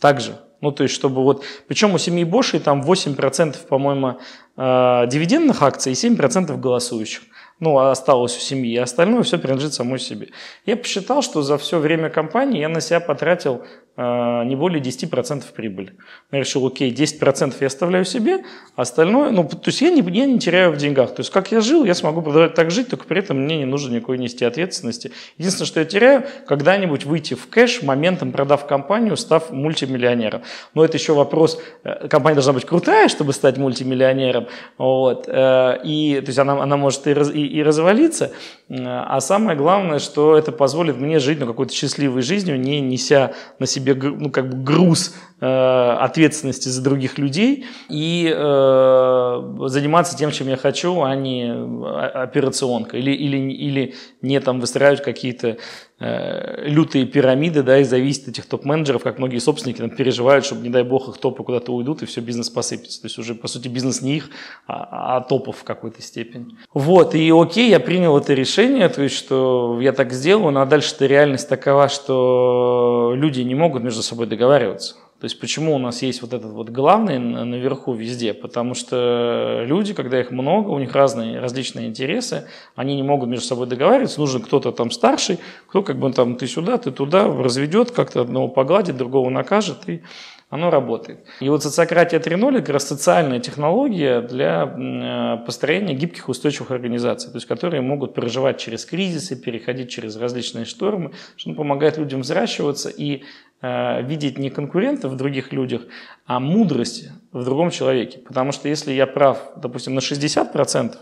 так 0.00 0.20
же. 0.20 0.36
Ну, 0.62 0.72
то 0.72 0.84
есть, 0.84 0.94
чтобы 0.94 1.22
вот... 1.22 1.44
Причем 1.68 1.92
у 1.92 1.98
семьи 1.98 2.24
Bosch 2.24 2.58
там 2.58 2.80
8%, 2.80 3.66
по-моему, 3.68 4.18
э, 4.56 5.06
дивидендных 5.06 5.62
акций 5.62 5.92
и 5.92 5.94
7% 5.94 6.56
голосующих 6.58 7.22
ну, 7.58 7.78
осталось 7.78 8.36
у 8.36 8.40
семьи, 8.40 8.76
а 8.76 8.82
остальное 8.82 9.22
все 9.22 9.38
принадлежит 9.38 9.72
самой 9.72 9.98
себе. 9.98 10.28
Я 10.66 10.76
посчитал, 10.76 11.22
что 11.22 11.42
за 11.42 11.56
все 11.56 11.78
время 11.78 12.10
компании 12.10 12.60
я 12.60 12.68
на 12.68 12.80
себя 12.80 13.00
потратил 13.00 13.64
не 13.96 14.56
более 14.56 14.82
10% 14.82 15.42
прибыли. 15.54 15.94
Я 16.30 16.40
решил, 16.40 16.66
окей, 16.66 16.92
10% 16.92 17.54
я 17.60 17.66
оставляю 17.66 18.04
себе, 18.04 18.44
а 18.76 18.82
остальное, 18.82 19.30
ну, 19.30 19.44
то 19.44 19.58
есть 19.66 19.80
я 19.80 19.90
не, 19.90 20.02
я 20.12 20.26
не 20.26 20.38
теряю 20.38 20.70
в 20.70 20.76
деньгах. 20.76 21.14
То 21.14 21.20
есть 21.20 21.30
как 21.30 21.50
я 21.50 21.60
жил, 21.60 21.84
я 21.84 21.94
смогу 21.94 22.20
продолжать 22.20 22.54
так 22.54 22.70
жить, 22.70 22.88
только 22.88 23.06
при 23.06 23.20
этом 23.20 23.42
мне 23.42 23.56
не 23.56 23.64
нужно 23.64 23.94
никакой 23.94 24.18
нести 24.18 24.44
ответственности. 24.44 25.12
Единственное, 25.38 25.66
что 25.66 25.80
я 25.80 25.86
теряю, 25.86 26.24
когда-нибудь 26.46 27.04
выйти 27.04 27.34
в 27.34 27.48
кэш, 27.48 27.82
моментом 27.82 28.32
продав 28.32 28.66
компанию, 28.66 29.16
став 29.16 29.50
мультимиллионером. 29.50 30.42
Но 30.74 30.84
это 30.84 30.98
еще 30.98 31.14
вопрос, 31.14 31.58
э, 31.84 32.08
компания 32.08 32.34
должна 32.34 32.52
быть 32.52 32.66
крутая, 32.66 33.08
чтобы 33.08 33.32
стать 33.32 33.56
мультимиллионером, 33.56 34.48
вот, 34.76 35.24
э, 35.26 35.78
и, 35.84 36.20
то 36.20 36.26
есть 36.26 36.38
она, 36.38 36.62
она 36.62 36.76
может 36.76 37.06
и, 37.06 37.12
и 37.12 37.46
и, 37.46 37.62
развалиться. 37.62 38.32
А 38.68 39.20
самое 39.20 39.56
главное, 39.56 39.98
что 39.98 40.36
это 40.36 40.52
позволит 40.52 40.96
мне 40.96 41.18
жить 41.18 41.40
ну, 41.40 41.46
какой-то 41.46 41.72
счастливой 41.72 42.22
жизнью, 42.22 42.58
не 42.60 42.80
неся 42.80 43.32
на 43.58 43.66
себе 43.66 43.85
ну, 43.94 44.30
как 44.30 44.50
бы 44.50 44.62
груз 44.62 45.14
э, 45.40 45.96
ответственности 46.00 46.68
за 46.68 46.82
других 46.82 47.18
людей 47.18 47.66
и 47.88 48.32
э, 48.34 49.66
заниматься 49.66 50.16
тем, 50.16 50.30
чем 50.30 50.48
я 50.48 50.56
хочу, 50.56 51.02
а 51.02 51.14
не 51.14 51.50
а, 51.50 52.22
операционкой 52.22 53.00
или, 53.00 53.12
или, 53.12 53.36
или 53.52 53.94
не 54.22 54.40
там 54.40 54.60
выстраивать 54.60 55.02
какие-то 55.02 55.58
Э, 55.98 56.68
лютые 56.68 57.06
пирамиды, 57.06 57.62
да, 57.62 57.78
и 57.78 57.84
зависит 57.84 58.24
от 58.24 58.28
этих 58.28 58.44
топ-менеджеров, 58.44 59.02
как 59.02 59.18
многие 59.18 59.38
собственники 59.38 59.78
там, 59.78 59.88
переживают, 59.88 60.44
чтобы, 60.44 60.60
не 60.60 60.68
дай 60.68 60.82
бог, 60.82 61.08
их 61.08 61.16
топы 61.16 61.42
куда-то 61.42 61.72
уйдут, 61.72 62.02
и 62.02 62.06
все, 62.06 62.20
бизнес 62.20 62.50
посыпется. 62.50 63.00
То 63.00 63.06
есть 63.06 63.18
уже, 63.18 63.34
по 63.34 63.48
сути, 63.48 63.68
бизнес 63.68 64.02
не 64.02 64.18
их, 64.18 64.28
а, 64.66 65.16
а 65.16 65.20
топов 65.22 65.56
в 65.56 65.64
какой-то 65.64 66.02
степени. 66.02 66.48
Вот, 66.74 67.14
и 67.14 67.32
окей, 67.34 67.70
я 67.70 67.80
принял 67.80 68.14
это 68.18 68.34
решение, 68.34 68.90
то 68.90 69.00
есть, 69.00 69.16
что 69.16 69.78
я 69.80 69.92
так 69.92 70.12
сделаю, 70.12 70.50
но 70.50 70.66
дальше-то 70.66 71.06
реальность 71.06 71.48
такова, 71.48 71.88
что 71.88 73.14
люди 73.16 73.40
не 73.40 73.54
могут 73.54 73.82
между 73.82 74.02
собой 74.02 74.26
договариваться. 74.26 74.96
То 75.18 75.24
есть 75.24 75.40
почему 75.40 75.74
у 75.74 75.78
нас 75.78 76.02
есть 76.02 76.20
вот 76.20 76.34
этот 76.34 76.52
вот 76.52 76.68
главный 76.68 77.18
наверху 77.18 77.94
везде? 77.94 78.34
Потому 78.34 78.74
что 78.74 79.62
люди, 79.64 79.94
когда 79.94 80.20
их 80.20 80.30
много, 80.30 80.68
у 80.68 80.78
них 80.78 80.94
разные 80.94 81.40
различные 81.40 81.86
интересы, 81.86 82.48
они 82.74 82.94
не 82.96 83.02
могут 83.02 83.30
между 83.30 83.46
собой 83.46 83.66
договариваться, 83.66 84.20
нужен 84.20 84.42
кто-то 84.42 84.72
там 84.72 84.90
старший, 84.90 85.38
кто 85.68 85.82
как 85.82 85.98
бы 85.98 86.12
там 86.12 86.36
ты 86.36 86.46
сюда, 86.46 86.76
ты 86.76 86.90
туда, 86.90 87.26
разведет, 87.28 87.92
как-то 87.92 88.20
одного 88.20 88.48
погладит, 88.48 88.98
другого 88.98 89.30
накажет, 89.30 89.88
и 89.88 90.02
оно 90.48 90.70
работает. 90.70 91.24
И 91.40 91.48
вот 91.48 91.62
социократия 91.62 92.18
3.0 92.18 92.58
как 92.58 92.68
раз 92.68 92.86
социальная 92.86 93.40
технология 93.40 94.20
для 94.20 95.42
построения 95.44 95.94
гибких 95.94 96.28
устойчивых 96.28 96.70
организаций, 96.70 97.30
то 97.30 97.36
есть 97.36 97.46
которые 97.46 97.80
могут 97.80 98.14
проживать 98.14 98.58
через 98.58 98.84
кризисы, 98.84 99.36
переходить 99.36 99.90
через 99.90 100.16
различные 100.16 100.64
штормы, 100.64 101.12
что 101.36 101.52
помогает 101.52 101.98
людям 101.98 102.20
взращиваться 102.20 102.88
и 102.88 103.24
Э, 103.62 104.02
видеть 104.02 104.38
не 104.38 104.50
конкурента 104.50 105.08
в 105.08 105.16
других 105.16 105.52
людях, 105.52 105.82
а 106.26 106.40
мудрость 106.40 107.08
в 107.32 107.42
другом 107.44 107.70
человеке. 107.70 108.18
Потому 108.18 108.52
что 108.52 108.68
если 108.68 108.92
я 108.92 109.06
прав, 109.06 109.38
допустим, 109.56 109.94
на 109.94 110.00
60%, 110.00 110.94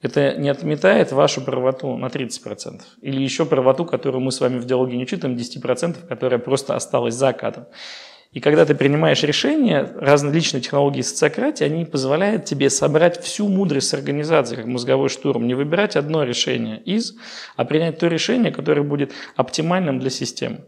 это 0.00 0.36
не 0.36 0.48
отметает 0.48 1.12
вашу 1.12 1.42
правоту 1.42 1.96
на 1.98 2.06
30%. 2.06 2.80
Или 3.02 3.22
еще 3.22 3.44
правоту, 3.44 3.84
которую 3.84 4.22
мы 4.22 4.32
с 4.32 4.40
вами 4.40 4.58
в 4.58 4.64
диалоге 4.64 4.96
не 4.96 5.02
учитываем, 5.02 5.36
10%, 5.36 6.06
которая 6.08 6.38
просто 6.38 6.74
осталась 6.74 7.14
за 7.14 7.32
кадром. 7.32 7.66
И 8.36 8.40
когда 8.40 8.66
ты 8.66 8.74
принимаешь 8.74 9.22
решения, 9.22 9.90
различные 9.98 10.60
технологии 10.60 11.00
социократии, 11.00 11.64
они 11.64 11.86
позволяют 11.86 12.44
тебе 12.44 12.68
собрать 12.68 13.18
всю 13.22 13.48
мудрость 13.48 13.94
организации, 13.94 14.56
как 14.56 14.66
мозговой 14.66 15.08
штурм, 15.08 15.46
не 15.46 15.54
выбирать 15.54 15.96
одно 15.96 16.22
решение 16.22 16.78
из, 16.82 17.14
а 17.56 17.64
принять 17.64 17.98
то 17.98 18.08
решение, 18.08 18.52
которое 18.52 18.82
будет 18.82 19.12
оптимальным 19.36 19.98
для 20.00 20.10
системы. 20.10 20.60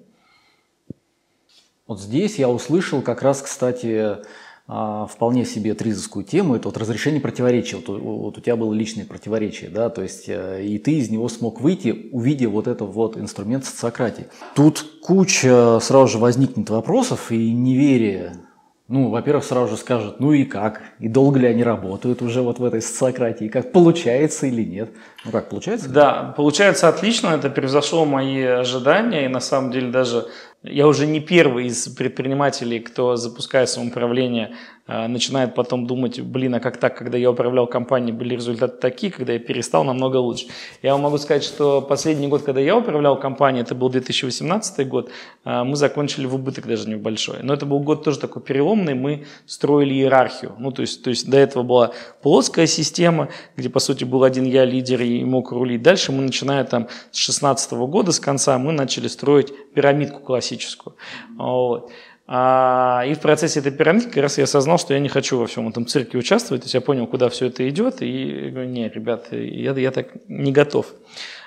Вот 1.86 2.00
здесь 2.00 2.38
я 2.38 2.48
услышал 2.48 3.02
как 3.02 3.20
раз, 3.20 3.42
кстати, 3.42 4.16
вполне 4.68 5.46
себе 5.46 5.72
тризовскую 5.72 6.26
тему, 6.26 6.54
это 6.54 6.68
вот 6.68 6.76
разрешение 6.76 7.22
противоречия. 7.22 7.76
Вот, 7.76 7.88
вот 7.88 8.36
у 8.36 8.40
тебя 8.40 8.54
было 8.54 8.74
личное 8.74 9.06
противоречие, 9.06 9.70
да, 9.70 9.88
то 9.88 10.02
есть 10.02 10.28
э, 10.28 10.62
и 10.62 10.78
ты 10.78 10.98
из 10.98 11.08
него 11.08 11.30
смог 11.30 11.62
выйти, 11.62 12.10
увидев 12.12 12.50
вот 12.50 12.66
этот 12.66 12.90
вот 12.90 13.16
инструмент 13.16 13.64
социократии. 13.64 14.26
Тут 14.54 14.84
куча 15.02 15.78
сразу 15.80 16.08
же 16.08 16.18
возникнет 16.18 16.68
вопросов 16.68 17.32
и 17.32 17.50
неверие. 17.52 18.36
Ну, 18.88 19.10
во-первых, 19.10 19.44
сразу 19.44 19.72
же 19.72 19.76
скажут, 19.76 20.18
ну 20.18 20.32
и 20.32 20.44
как? 20.44 20.80
И 20.98 21.08
долго 21.08 21.38
ли 21.38 21.46
они 21.46 21.62
работают 21.62 22.22
уже 22.22 22.40
вот 22.40 22.58
в 22.58 22.64
этой 22.64 22.80
социократии? 22.80 23.48
Как 23.48 23.70
получается 23.70 24.46
или 24.46 24.64
нет? 24.64 24.90
Ну 25.26 25.30
как, 25.30 25.50
получается? 25.50 25.90
Да, 25.90 26.34
получается 26.34 26.88
отлично, 26.88 27.28
это 27.28 27.50
превзошло 27.50 28.06
мои 28.06 28.42
ожидания, 28.42 29.26
и 29.26 29.28
на 29.28 29.40
самом 29.40 29.72
деле 29.72 29.90
даже 29.90 30.26
я 30.62 30.86
уже 30.86 31.06
не 31.06 31.20
первый 31.20 31.66
из 31.66 31.88
предпринимателей, 31.88 32.80
кто 32.80 33.16
запускает 33.16 33.68
самоуправление 33.68 34.54
начинает 34.88 35.54
потом 35.54 35.86
думать, 35.86 36.18
блин, 36.20 36.54
а 36.54 36.60
как 36.60 36.78
так, 36.78 36.96
когда 36.96 37.18
я 37.18 37.30
управлял 37.30 37.66
компанией, 37.66 38.12
были 38.12 38.34
результаты 38.34 38.78
такие, 38.78 39.12
когда 39.12 39.34
я 39.34 39.38
перестал, 39.38 39.84
намного 39.84 40.16
лучше. 40.16 40.46
Я 40.82 40.92
вам 40.92 41.02
могу 41.02 41.18
сказать, 41.18 41.44
что 41.44 41.82
последний 41.82 42.26
год, 42.26 42.42
когда 42.42 42.60
я 42.60 42.74
управлял 42.74 43.20
компанией, 43.20 43.62
это 43.62 43.74
был 43.74 43.90
2018 43.90 44.88
год, 44.88 45.10
а, 45.44 45.64
мы 45.64 45.76
закончили 45.76 46.24
в 46.24 46.34
убыток 46.34 46.66
даже 46.66 46.88
небольшой. 46.88 47.40
Но 47.42 47.52
это 47.52 47.66
был 47.66 47.80
год 47.80 48.02
тоже 48.02 48.18
такой 48.18 48.40
переломный, 48.40 48.94
мы 48.94 49.26
строили 49.46 49.92
иерархию. 49.92 50.54
Ну, 50.58 50.72
то 50.72 50.80
есть, 50.80 51.04
то 51.04 51.10
есть 51.10 51.28
до 51.28 51.36
этого 51.36 51.62
была 51.62 51.92
плоская 52.22 52.66
система, 52.66 53.28
где, 53.56 53.68
по 53.68 53.80
сути, 53.80 54.04
был 54.04 54.24
один 54.24 54.44
я 54.44 54.64
лидер 54.64 55.02
и 55.02 55.22
мог 55.22 55.52
рулить. 55.52 55.82
Дальше 55.82 56.12
мы, 56.12 56.22
начиная 56.22 56.64
там 56.64 56.88
с 57.10 57.26
2016 57.26 57.72
года, 57.72 58.12
с 58.12 58.20
конца, 58.20 58.58
мы 58.58 58.72
начали 58.72 59.08
строить 59.08 59.52
пирамидку 59.74 60.20
классическую. 60.20 60.96
Вот. 61.36 61.90
А, 62.30 63.04
и 63.06 63.14
в 63.14 63.20
процессе 63.20 63.60
этой 63.60 63.72
пирамиды 63.72 64.08
как 64.08 64.18
раз 64.18 64.36
я 64.36 64.44
осознал, 64.44 64.78
что 64.78 64.92
я 64.92 65.00
не 65.00 65.08
хочу 65.08 65.38
во 65.38 65.46
всем 65.46 65.66
этом 65.66 65.86
цирке 65.86 66.18
участвовать. 66.18 66.60
То 66.62 66.66
есть 66.66 66.74
я 66.74 66.82
понял, 66.82 67.06
куда 67.06 67.30
все 67.30 67.46
это 67.46 67.66
идет, 67.70 68.02
и 68.02 68.50
говорю, 68.50 68.68
не, 68.68 68.86
ребят, 68.90 69.28
я, 69.32 69.72
я 69.72 69.90
так 69.90 70.08
не 70.28 70.52
готов. 70.52 70.92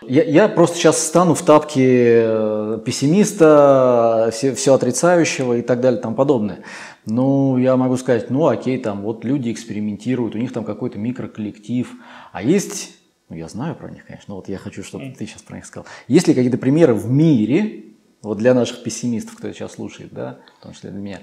Я, 0.01 0.23
я 0.23 0.47
просто 0.47 0.77
сейчас 0.77 1.05
стану 1.05 1.35
в 1.35 1.43
тапке 1.43 2.23
э, 2.25 2.79
пессимиста, 2.83 4.31
все, 4.33 4.55
все 4.55 4.73
отрицающего 4.73 5.53
и 5.53 5.61
так 5.61 5.81
далее 5.81 5.99
и 5.99 6.01
тому 6.01 6.15
подобное. 6.15 6.63
Ну, 7.05 7.59
я 7.59 7.77
могу 7.77 7.95
сказать, 7.97 8.31
ну 8.31 8.47
окей, 8.47 8.79
там 8.79 9.03
вот 9.03 9.23
люди 9.23 9.51
экспериментируют, 9.51 10.33
у 10.33 10.39
них 10.39 10.51
там 10.51 10.63
какой-то 10.63 10.97
микроколлектив, 10.97 11.91
а 12.31 12.41
есть, 12.41 12.95
ну 13.29 13.35
я 13.35 13.47
знаю 13.47 13.75
про 13.75 13.91
них, 13.91 14.03
конечно, 14.07 14.25
но 14.29 14.35
вот 14.37 14.49
я 14.49 14.57
хочу, 14.57 14.83
чтобы 14.83 15.13
ты 15.15 15.27
сейчас 15.27 15.43
про 15.43 15.57
них 15.57 15.65
сказал. 15.67 15.85
Есть 16.07 16.27
ли 16.27 16.33
какие-то 16.33 16.57
примеры 16.57 16.95
в 16.95 17.07
мире, 17.07 17.90
вот 18.21 18.37
для 18.37 18.53
наших 18.53 18.83
пессимистов, 18.83 19.35
кто 19.35 19.51
сейчас 19.51 19.73
слушает, 19.73 20.13
да, 20.13 20.39
в 20.59 20.63
том 20.63 20.73
числе 20.73 20.91
для 20.91 20.99
меня, 20.99 21.19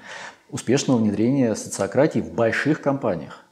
успешного 0.51 0.99
внедрения 0.99 1.55
социократии 1.55 2.21
в 2.21 2.33
больших 2.33 2.81
компаниях. 2.81 3.45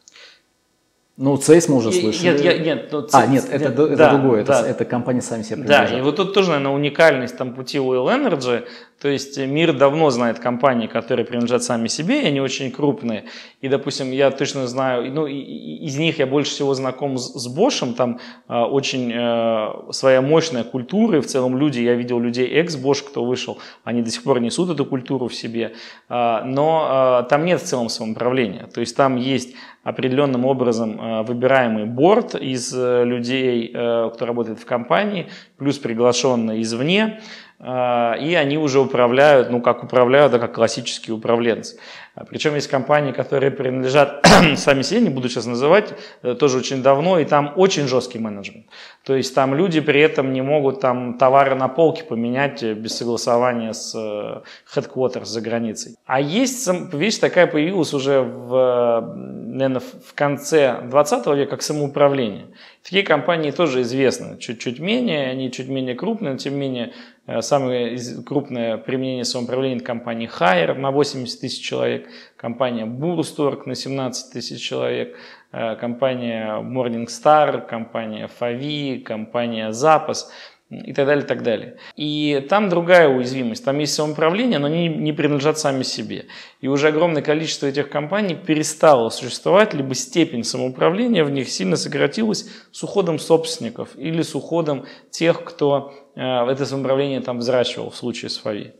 Ну, 1.18 1.34
Цейс 1.38 1.66
мы 1.68 1.76
уже 1.76 1.92
слышали. 1.92 2.24
Нет, 2.24 2.40
я, 2.42 2.58
нет, 2.58 2.88
ну, 2.92 3.06
а, 3.12 3.26
нет, 3.26 3.46
это, 3.50 3.70
да, 3.70 3.84
это 3.88 4.10
другое, 4.10 4.44
да. 4.44 4.60
это, 4.60 4.68
это 4.68 4.84
компания 4.84 5.22
сами 5.22 5.42
себе 5.42 5.62
принадлежат. 5.62 5.90
Да, 5.90 5.98
и 5.98 6.02
вот 6.02 6.16
тут 6.16 6.34
тоже, 6.34 6.50
наверное, 6.50 6.72
уникальность 6.72 7.38
там 7.38 7.54
пути 7.54 7.78
Oil 7.78 8.06
Energy, 8.06 8.66
то 9.00 9.08
есть 9.08 9.38
мир 9.38 9.74
давно 9.74 10.10
знает 10.10 10.38
компании, 10.38 10.86
которые 10.86 11.26
принадлежат 11.26 11.62
сами 11.62 11.86
себе, 11.88 12.22
и 12.22 12.26
они 12.26 12.40
очень 12.40 12.70
крупные. 12.70 13.24
И, 13.60 13.68
допустим, 13.68 14.10
я 14.10 14.30
точно 14.30 14.66
знаю, 14.66 15.12
ну, 15.12 15.26
из 15.26 15.98
них 15.98 16.18
я 16.18 16.26
больше 16.26 16.50
всего 16.52 16.72
знаком 16.74 17.18
с, 17.18 17.46
Bosch, 17.46 17.94
там 17.94 18.20
э, 18.48 18.58
очень 18.58 19.12
э, 19.12 19.92
своя 19.92 20.22
мощная 20.22 20.64
культура, 20.64 21.18
и 21.18 21.20
в 21.20 21.26
целом 21.26 21.58
люди, 21.58 21.80
я 21.80 21.94
видел 21.94 22.18
людей 22.18 22.48
экс-Bosch, 22.48 23.04
кто 23.06 23.24
вышел, 23.24 23.58
они 23.84 24.02
до 24.02 24.10
сих 24.10 24.22
пор 24.22 24.40
несут 24.40 24.70
эту 24.70 24.86
культуру 24.86 25.28
в 25.28 25.34
себе, 25.34 25.74
э, 26.08 26.42
но 26.44 27.22
э, 27.22 27.28
там 27.28 27.44
нет 27.44 27.60
в 27.60 27.64
целом 27.64 27.90
самоуправления, 27.90 28.66
то 28.66 28.80
есть 28.80 28.96
там 28.96 29.16
есть 29.16 29.54
определенным 29.86 30.44
образом 30.44 31.00
э, 31.00 31.22
выбираемый 31.22 31.84
борт 31.84 32.34
из 32.34 32.74
э, 32.74 33.04
людей, 33.04 33.70
э, 33.72 34.10
кто 34.12 34.26
работает 34.26 34.58
в 34.58 34.66
компании, 34.66 35.28
плюс 35.58 35.78
приглашенные 35.78 36.60
извне, 36.62 37.20
и 37.58 38.34
они 38.34 38.58
уже 38.58 38.80
управляют, 38.80 39.50
ну 39.50 39.62
как 39.62 39.82
управляют, 39.82 40.32
да, 40.32 40.38
как 40.38 40.54
классические 40.54 41.14
управленцы. 41.14 41.78
А 42.16 42.24
Причем 42.24 42.54
есть 42.54 42.68
компании, 42.68 43.12
которые 43.12 43.50
принадлежат 43.50 44.26
сами 44.56 44.80
себе, 44.80 45.02
не 45.02 45.10
буду 45.10 45.28
сейчас 45.28 45.44
называть, 45.44 45.92
э, 46.22 46.34
тоже 46.34 46.56
очень 46.56 46.82
давно, 46.82 47.18
и 47.18 47.26
там 47.26 47.52
очень 47.56 47.86
жесткий 47.86 48.18
менеджмент. 48.18 48.64
То 49.04 49.14
есть 49.14 49.34
там 49.34 49.54
люди 49.54 49.80
при 49.80 50.00
этом 50.00 50.32
не 50.32 50.40
могут 50.40 50.80
там 50.80 51.18
товары 51.18 51.54
на 51.54 51.68
полке 51.68 52.04
поменять 52.04 52.62
э, 52.62 52.72
без 52.72 52.96
согласования 52.96 53.74
с 53.74 53.94
э, 53.94 54.40
headquarters 54.74 55.26
за 55.26 55.42
границей. 55.42 55.96
А 56.06 56.18
есть 56.18 56.66
вещь 56.94 57.18
такая 57.18 57.46
появилась 57.46 57.92
уже 57.92 58.22
в, 58.22 59.14
наверное, 59.14 59.80
в 59.80 60.14
конце 60.14 60.80
20 60.84 61.26
века, 61.26 61.50
как 61.50 61.62
самоуправление. 61.62 62.46
Такие 62.82 63.02
компании 63.02 63.50
тоже 63.50 63.82
известны, 63.82 64.38
чуть-чуть 64.38 64.78
менее, 64.78 65.28
они 65.28 65.52
чуть 65.52 65.68
менее 65.68 65.94
крупные, 65.94 66.32
но 66.32 66.38
тем 66.38 66.54
не 66.54 66.60
менее 66.60 66.92
самое 67.40 67.98
крупное 68.24 68.76
применение 68.76 69.24
самоуправления– 69.24 69.80
компания 69.84 70.26
Hire 70.28 70.74
на 70.74 70.90
80 70.90 71.40
тысяч 71.40 71.64
человек. 71.64 72.08
Компания 72.36 72.86
Bullstork 72.86 73.62
на 73.66 73.74
17 73.74 74.32
тысяч 74.32 74.62
человек, 74.62 75.16
э, 75.52 75.74
компания 75.76 76.60
Morningstar, 76.62 77.66
компания 77.66 78.28
Favi, 78.40 79.00
компания 79.00 79.72
Запас 79.72 80.30
и 80.70 80.92
так 80.92 81.06
далее, 81.06 81.24
и 81.24 81.26
так 81.28 81.42
далее. 81.42 81.76
И 81.96 82.46
там 82.48 82.68
другая 82.68 83.08
уязвимость, 83.08 83.64
там 83.64 83.78
есть 83.78 83.94
самоуправление, 83.94 84.58
но 84.58 84.66
они 84.66 84.88
не 84.88 85.12
принадлежат 85.12 85.58
сами 85.58 85.84
себе. 85.84 86.26
И 86.60 86.66
уже 86.66 86.88
огромное 86.88 87.22
количество 87.22 87.66
этих 87.66 87.88
компаний 87.88 88.34
перестало 88.34 89.10
существовать, 89.10 89.74
либо 89.74 89.94
степень 89.94 90.42
самоуправления 90.42 91.24
в 91.24 91.30
них 91.30 91.48
сильно 91.48 91.76
сократилась 91.76 92.48
с 92.72 92.82
уходом 92.82 93.18
собственников 93.18 93.90
или 93.96 94.22
с 94.22 94.34
уходом 94.34 94.86
тех, 95.10 95.44
кто 95.44 95.94
э, 96.16 96.20
это 96.20 96.66
самоуправление 96.66 97.20
там 97.20 97.38
взращивал 97.38 97.90
в 97.90 97.96
случае 97.96 98.30
с 98.30 98.38
Фави. 98.38 98.72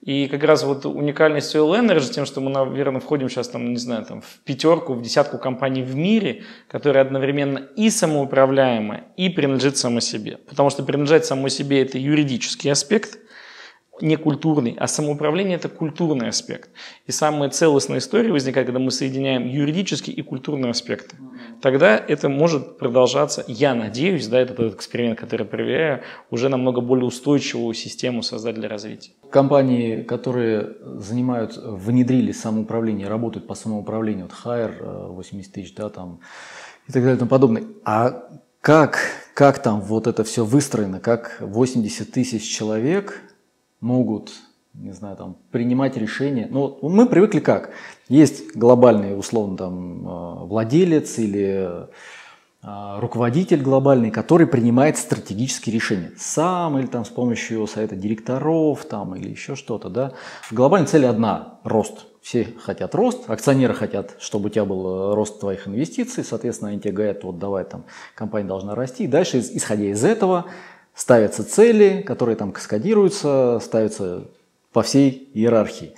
И 0.00 0.28
как 0.28 0.44
раз 0.44 0.62
вот 0.62 0.86
уникальность 0.86 1.54
Oil 1.56 1.80
Energy 1.80 2.12
тем, 2.12 2.24
что 2.24 2.40
мы, 2.40 2.50
наверное, 2.50 3.00
входим 3.00 3.28
сейчас 3.28 3.48
там, 3.48 3.70
не 3.70 3.78
знаю, 3.78 4.04
там, 4.04 4.20
в 4.20 4.38
пятерку, 4.44 4.94
в 4.94 5.02
десятку 5.02 5.38
компаний 5.38 5.82
в 5.82 5.96
мире, 5.96 6.44
которые 6.68 7.02
одновременно 7.02 7.58
и 7.76 7.90
самоуправляемы, 7.90 9.04
и 9.16 9.28
принадлежит 9.28 9.76
само 9.76 10.00
себе. 10.00 10.38
Потому 10.48 10.70
что 10.70 10.84
принадлежать 10.84 11.26
самому 11.26 11.48
себе– 11.48 11.82
это 11.82 11.98
юридический 11.98 12.70
аспект– 12.70 13.18
не 14.00 14.16
культурный, 14.16 14.76
а 14.78 14.86
самоуправление– 14.86 15.56
это 15.58 15.68
культурный 15.68 16.28
аспект. 16.28 16.70
И 17.06 17.12
самая 17.12 17.50
целостная 17.50 17.98
история 17.98 18.32
возникает, 18.32 18.66
когда 18.66 18.78
мы 18.78 18.90
соединяем 18.90 19.46
юридический 19.46 20.12
и 20.12 20.22
культурный 20.22 20.70
аспекты. 20.70 21.16
Тогда 21.60 21.96
это 21.96 22.28
может 22.28 22.78
продолжаться, 22.78 23.44
я 23.48 23.74
надеюсь, 23.74 24.26
да, 24.28 24.40
это 24.40 24.54
тот 24.54 24.74
эксперимент, 24.74 25.18
который 25.18 25.42
я 25.42 25.48
проверяю, 25.48 26.02
уже 26.30 26.48
намного 26.48 26.80
более 26.80 27.06
устойчивую 27.06 27.74
систему 27.74 28.22
создать 28.22 28.54
для 28.54 28.68
развития. 28.68 29.12
Компании, 29.30 30.02
которые 30.02 30.76
занимают, 30.82 31.56
внедрили 31.56 32.32
самоуправление, 32.32 33.08
работают 33.08 33.46
по 33.46 33.54
самоуправлению, 33.54 34.28
вот 34.28 34.34
Hire 34.44 35.08
80 35.12 35.52
тысяч, 35.52 35.74
да, 35.74 35.88
там, 35.88 36.20
и 36.86 36.92
так 36.92 37.02
далее 37.02 37.16
и 37.16 37.18
тому 37.18 37.28
подобное. 37.28 37.64
А 37.84 38.28
как, 38.60 38.98
как 39.34 39.62
там 39.62 39.80
вот 39.80 40.06
это 40.06 40.24
все 40.24 40.44
выстроено, 40.44 41.00
как 41.00 41.38
80 41.40 42.10
тысяч 42.10 42.42
человек 42.42 43.22
могут, 43.80 44.32
не 44.74 44.92
знаю, 44.92 45.16
там, 45.16 45.36
принимать 45.50 45.96
решения. 45.96 46.48
Ну, 46.50 46.78
мы 46.82 47.06
привыкли 47.06 47.40
как? 47.40 47.70
Есть 48.08 48.56
глобальный, 48.56 49.18
условно, 49.18 49.56
там, 49.56 50.06
э, 50.06 50.44
владелец 50.46 51.18
или 51.18 51.88
э, 52.62 52.98
руководитель 52.98 53.62
глобальный, 53.62 54.10
который 54.10 54.46
принимает 54.46 54.96
стратегические 54.98 55.74
решения 55.74 56.12
сам 56.16 56.78
или 56.78 56.86
там 56.86 57.04
с 57.04 57.08
помощью 57.08 57.66
совета 57.66 57.96
директоров 57.96 58.84
там 58.84 59.14
или 59.14 59.28
еще 59.30 59.54
что-то, 59.54 59.88
да. 59.88 60.12
Глобальная 60.50 60.88
цель 60.88 61.06
одна– 61.06 61.58
рост. 61.64 62.06
Все 62.20 62.44
хотят 62.60 62.94
рост, 62.94 63.30
акционеры 63.30 63.74
хотят, 63.74 64.16
чтобы 64.18 64.46
у 64.46 64.48
тебя 64.50 64.64
был 64.64 65.12
э, 65.12 65.14
рост 65.14 65.40
твоих 65.40 65.66
инвестиций, 65.68 66.24
соответственно, 66.24 66.70
они 66.70 66.80
тебе 66.80 66.92
говорят, 66.92 67.24
вот 67.24 67.38
давай 67.38 67.64
там, 67.64 67.84
компания 68.14 68.46
должна 68.46 68.74
расти. 68.74 69.04
И 69.04 69.06
дальше, 69.06 69.38
исходя 69.38 69.84
из 69.84 70.04
этого, 70.04 70.46
ставятся 70.98 71.44
цели, 71.44 72.02
которые 72.02 72.34
там 72.34 72.50
каскадируются, 72.50 73.60
ставятся 73.62 74.24
по 74.72 74.82
всей 74.82 75.30
иерархии. 75.32 75.94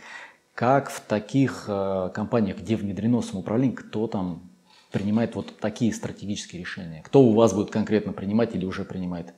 Как 0.55 0.91
в 0.91 1.01
таких 1.01 1.65
э, 1.69 2.11
компаниях, 2.15 2.59
где 2.59 2.77
внедрено 2.77 3.23
самоуправление, 3.23 3.79
кто 3.79 4.07
там 4.09 4.51
принимает 4.93 5.37
вот 5.37 5.59
такие 5.59 5.95
стратегические 5.95 6.61
решения? 6.61 7.03
Кто 7.03 7.23
у 7.23 7.33
вас 7.33 7.55
будет 7.55 7.71
конкретно 7.71 8.13
принимать 8.13 8.55
или 8.55 8.67
уже 8.67 8.85
принимает? 8.85 9.33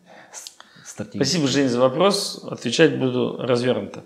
Спасибо, 0.92 1.46
Жень, 1.46 1.68
за 1.68 1.81
вопрос. 1.81 2.44
Отвечать 2.48 2.98
буду 2.98 3.37
развернуто. 3.38 4.05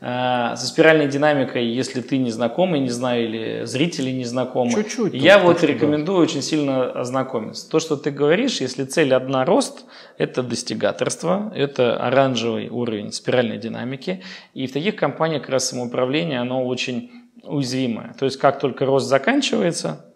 А, 0.00 0.54
со 0.56 0.66
спиральной 0.66 1.08
динамикой, 1.08 1.66
если 1.66 2.00
ты 2.00 2.18
не 2.18 2.30
знакомый, 2.30 2.80
не 2.80 2.90
знаю, 2.90 3.24
или 3.24 3.64
зрители 3.64 4.10
не 4.10 4.24
знакомы, 4.24 4.72
Чуть-чуть, 4.72 5.14
я 5.14 5.38
вот 5.38 5.62
рекомендую 5.64 6.18
да. 6.18 6.22
очень 6.22 6.42
сильно 6.42 6.90
ознакомиться. 6.92 7.68
То, 7.68 7.80
что 7.80 7.96
ты 7.96 8.10
говоришь, 8.10 8.60
если 8.60 8.84
цель 8.84 9.12
одна 9.14 9.44
рост, 9.44 9.84
это 10.16 10.42
достигаторство, 10.42 11.52
это 11.54 11.96
оранжевый 11.96 12.68
уровень 12.68 13.12
спиральной 13.12 13.58
динамики. 13.58 14.22
И 14.54 14.66
в 14.66 14.72
таких 14.72 14.96
компаниях 14.96 15.42
как 15.42 15.50
раз 15.50 15.68
самоуправление, 15.68 16.40
оно 16.40 16.64
очень 16.64 17.10
уязвимое. 17.42 18.14
То 18.18 18.24
есть 18.24 18.38
как 18.38 18.60
только 18.60 18.84
рост 18.84 19.08
заканчивается, 19.08 20.07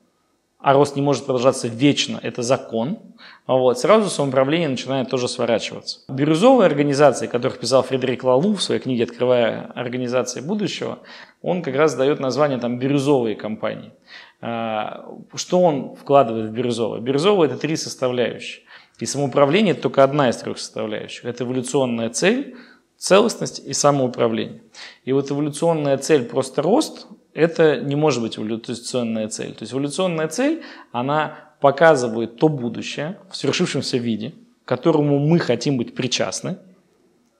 а 0.63 0.73
рост 0.73 0.97
не 0.97 1.03
может 1.03 1.27
продолжаться 1.27 1.69
вечно, 1.69 2.21
это 2.23 2.43
закон, 2.43 2.99
вот, 3.47 3.79
сразу 3.79 4.09
самоуправление 4.09 4.69
начинает 4.69 5.11
тоже 5.11 5.29
сворачиваться. 5.29 6.01
Бирюзовые 6.09 6.67
организации, 6.67 7.27
которых 7.27 7.59
писал 7.59 7.83
Фредерик 7.83 8.23
Лалу 8.23 8.55
в 8.55 8.63
своей 8.63 8.81
книге 8.81 9.05
«Открывая 9.05 9.73
организации 9.75 10.41
будущего», 10.41 11.01
он 11.43 11.63
как 11.63 11.75
раз 11.75 11.95
дает 11.97 12.21
название 12.21 12.59
там 12.59 12.79
«бирюзовые 12.79 13.35
компании». 13.35 13.93
А, 14.41 15.05
что 15.35 15.61
он 15.61 15.97
вкладывает 15.97 16.51
в 16.51 16.53
бирюзовые? 16.53 17.03
Бирюзовые– 17.03 17.51
это 17.51 17.59
три 17.59 17.77
составляющие. 17.77 18.63
И 19.01 19.07
самоуправление– 19.07 19.73
это 19.73 19.83
только 19.83 20.05
одна 20.05 20.31
из 20.31 20.37
трех 20.37 20.59
составляющих. 20.59 21.25
Это 21.25 21.43
эволюционная 21.43 22.11
цель, 22.11 22.57
целостность 22.97 23.59
и 23.67 23.73
самоуправление. 23.73 24.63
И 25.05 25.13
вот 25.13 25.31
эволюционная 25.31 25.99
цель 25.99 26.25
просто 26.25 26.63
рост, 26.63 27.09
это 27.35 27.81
не 27.81 27.97
может 27.97 28.23
быть 28.23 28.39
эволюционная 28.39 29.29
цель. 29.29 29.53
То 29.53 29.63
есть 29.63 29.73
эволюционная 29.73 30.29
цель, 30.29 30.63
она 30.93 31.39
показывает 31.61 32.37
то 32.37 32.49
будущее 32.49 33.19
в 33.31 33.37
свершившемся 33.37 33.97
виде, 33.99 34.35
к 34.65 34.69
которому 34.69 35.19
мы 35.19 35.39
хотим 35.39 35.77
быть 35.77 35.95
причастны, 35.95 36.59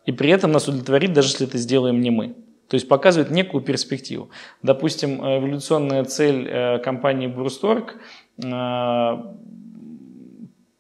и 0.07 0.13
при 0.13 0.31
этом 0.31 0.53
нас 0.53 0.67
удовлетворит, 0.67 1.13
даже 1.13 1.29
если 1.29 1.47
это 1.47 1.59
сделаем 1.59 2.01
не 2.01 2.11
мы. 2.11 2.35
То 2.69 2.75
есть 2.75 2.89
показывает 2.89 3.31
некую 3.31 3.63
перспективу. 3.63 4.31
Допустим, 4.63 5.21
эволюционная 5.21 6.05
цель 6.05 6.49
э, 6.49 6.79
компании 6.79 7.27
Брусторг 7.27 7.97
э, 8.43 9.13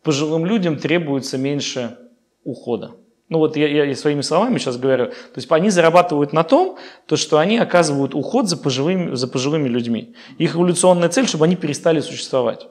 пожилым 0.03 0.47
людям 0.47 0.79
требуется 0.79 1.37
меньше 1.39 1.99
ухода 2.45 2.97
Ну 3.33 3.39
вот 3.39 3.57
я, 3.57 3.85
я 3.87 3.97
своими 3.97 4.21
словами 4.21 4.59
сейчас 4.59 4.77
говорю. 4.77 5.07
То 5.07 5.37
есть 5.37 5.51
они 5.51 5.71
зарабатывают 5.71 6.35
на 6.35 6.45
том, 6.45 6.77
то, 7.07 7.17
что 7.17 7.39
они 7.39 7.57
оказывают 7.57 8.15
уход 8.15 8.47
за 8.47 8.59
пожилыми, 8.59 9.15
за 9.15 9.27
пожилыми 9.27 9.69
людьми. 9.69 10.15
Их 10.37 10.55
эволюционная 10.55 11.09
цель, 11.09 11.27
чтобы 11.27 11.47
они 11.47 11.57
перестали 11.57 12.01
существовать. 12.01 12.67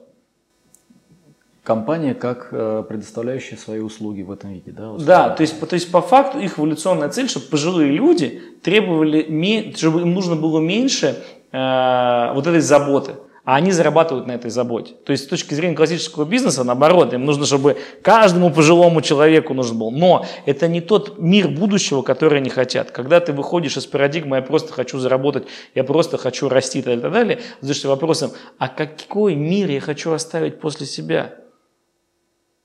Компания 1.63 2.13
как 2.13 2.49
э, 2.51 2.83
предоставляющая 2.87 3.57
свои 3.57 3.79
услуги 3.79 4.21
в 4.21 4.31
этом 4.31 4.53
виде, 4.53 4.71
да? 4.71 4.93
Да, 4.99 5.29
то 5.29 5.41
есть, 5.41 5.59
то 5.59 5.73
есть 5.73 5.91
по 5.91 6.01
факту 6.01 6.37
их 6.37 6.59
эволюционная 6.59 7.09
цель, 7.09 7.27
чтобы 7.27 7.47
пожилые 7.47 7.91
люди 7.91 8.39
требовали, 8.61 9.73
чтобы 9.75 10.01
им 10.01 10.13
нужно 10.13 10.35
было 10.35 10.59
меньше 10.59 11.23
э, 11.51 12.33
вот 12.35 12.45
этой 12.45 12.61
заботы 12.61 13.13
а 13.51 13.55
они 13.55 13.73
зарабатывают 13.73 14.27
на 14.27 14.31
этой 14.31 14.49
заботе. 14.49 14.93
То 15.05 15.11
есть 15.11 15.25
с 15.25 15.27
точки 15.27 15.53
зрения 15.53 15.75
классического 15.75 16.23
бизнеса, 16.23 16.63
наоборот, 16.63 17.13
им 17.13 17.25
нужно, 17.25 17.45
чтобы 17.45 17.77
каждому 18.01 18.49
пожилому 18.49 19.01
человеку 19.01 19.53
нужен 19.53 19.77
был. 19.77 19.91
Но 19.91 20.25
это 20.45 20.69
не 20.69 20.79
тот 20.79 21.19
мир 21.19 21.49
будущего, 21.49 22.01
который 22.01 22.39
они 22.39 22.49
хотят. 22.49 22.91
Когда 22.91 23.19
ты 23.19 23.33
выходишь 23.33 23.75
из 23.75 23.85
парадигмы 23.85 24.37
«я 24.37 24.41
просто 24.41 24.71
хочу 24.71 24.99
заработать», 24.99 25.47
«я 25.75 25.83
просто 25.83 26.17
хочу 26.17 26.47
расти» 26.47 26.79
и 26.79 26.81
так 26.81 27.01
далее, 27.01 27.41
задаешься 27.59 27.89
вопросом 27.89 28.31
«а 28.57 28.69
какой 28.69 29.35
мир 29.35 29.69
я 29.69 29.81
хочу 29.81 30.13
оставить 30.13 30.61
после 30.61 30.85
себя?» 30.85 31.35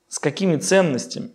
С 0.07 0.19
какими 0.19 0.55
ценностями? 0.55 1.31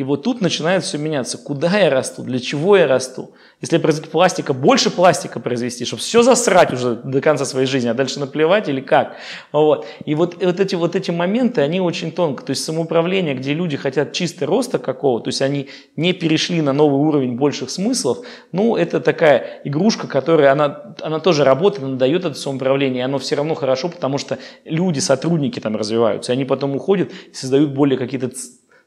И 0.00 0.02
вот 0.02 0.22
тут 0.22 0.40
начинает 0.40 0.82
все 0.82 0.96
меняться. 0.96 1.36
Куда 1.36 1.78
я 1.78 1.90
расту? 1.90 2.22
Для 2.22 2.38
чего 2.38 2.74
я 2.74 2.86
расту? 2.86 3.32
Если 3.60 3.76
производить 3.76 4.10
пластика, 4.10 4.54
больше 4.54 4.90
пластика 4.90 5.40
произвести, 5.40 5.84
чтобы 5.84 6.00
все 6.00 6.22
засрать 6.22 6.72
уже 6.72 6.94
до 6.94 7.20
конца 7.20 7.44
своей 7.44 7.66
жизни, 7.66 7.88
а 7.88 7.92
дальше 7.92 8.18
наплевать 8.18 8.70
или 8.70 8.80
как? 8.80 9.16
Вот. 9.52 9.86
И 10.06 10.14
вот, 10.14 10.42
вот, 10.42 10.58
эти, 10.58 10.74
вот 10.74 10.96
эти 10.96 11.10
моменты, 11.10 11.60
они 11.60 11.82
очень 11.82 12.12
тонко. 12.12 12.42
То 12.42 12.52
есть 12.52 12.64
самоуправление, 12.64 13.34
где 13.34 13.52
люди 13.52 13.76
хотят 13.76 14.14
чисто 14.14 14.46
роста 14.46 14.78
какого, 14.78 15.20
то 15.20 15.28
есть 15.28 15.42
они 15.42 15.68
не 15.96 16.14
перешли 16.14 16.62
на 16.62 16.72
новый 16.72 17.06
уровень 17.06 17.36
больших 17.36 17.68
смыслов, 17.68 18.20
ну, 18.52 18.76
это 18.76 19.00
такая 19.00 19.60
игрушка, 19.64 20.06
которая, 20.06 20.50
она, 20.50 20.94
она 21.02 21.20
тоже 21.20 21.44
работает, 21.44 21.84
она 21.84 21.96
дает 21.96 22.24
это 22.24 22.36
самоуправление, 22.36 23.00
и 23.00 23.04
оно 23.04 23.18
все 23.18 23.36
равно 23.36 23.54
хорошо, 23.54 23.90
потому 23.90 24.16
что 24.16 24.38
люди, 24.64 25.00
сотрудники 25.00 25.60
там 25.60 25.76
развиваются, 25.76 26.32
и 26.32 26.36
они 26.36 26.46
потом 26.46 26.74
уходят 26.74 27.10
создают 27.34 27.74
более 27.74 27.98
какие-то 27.98 28.30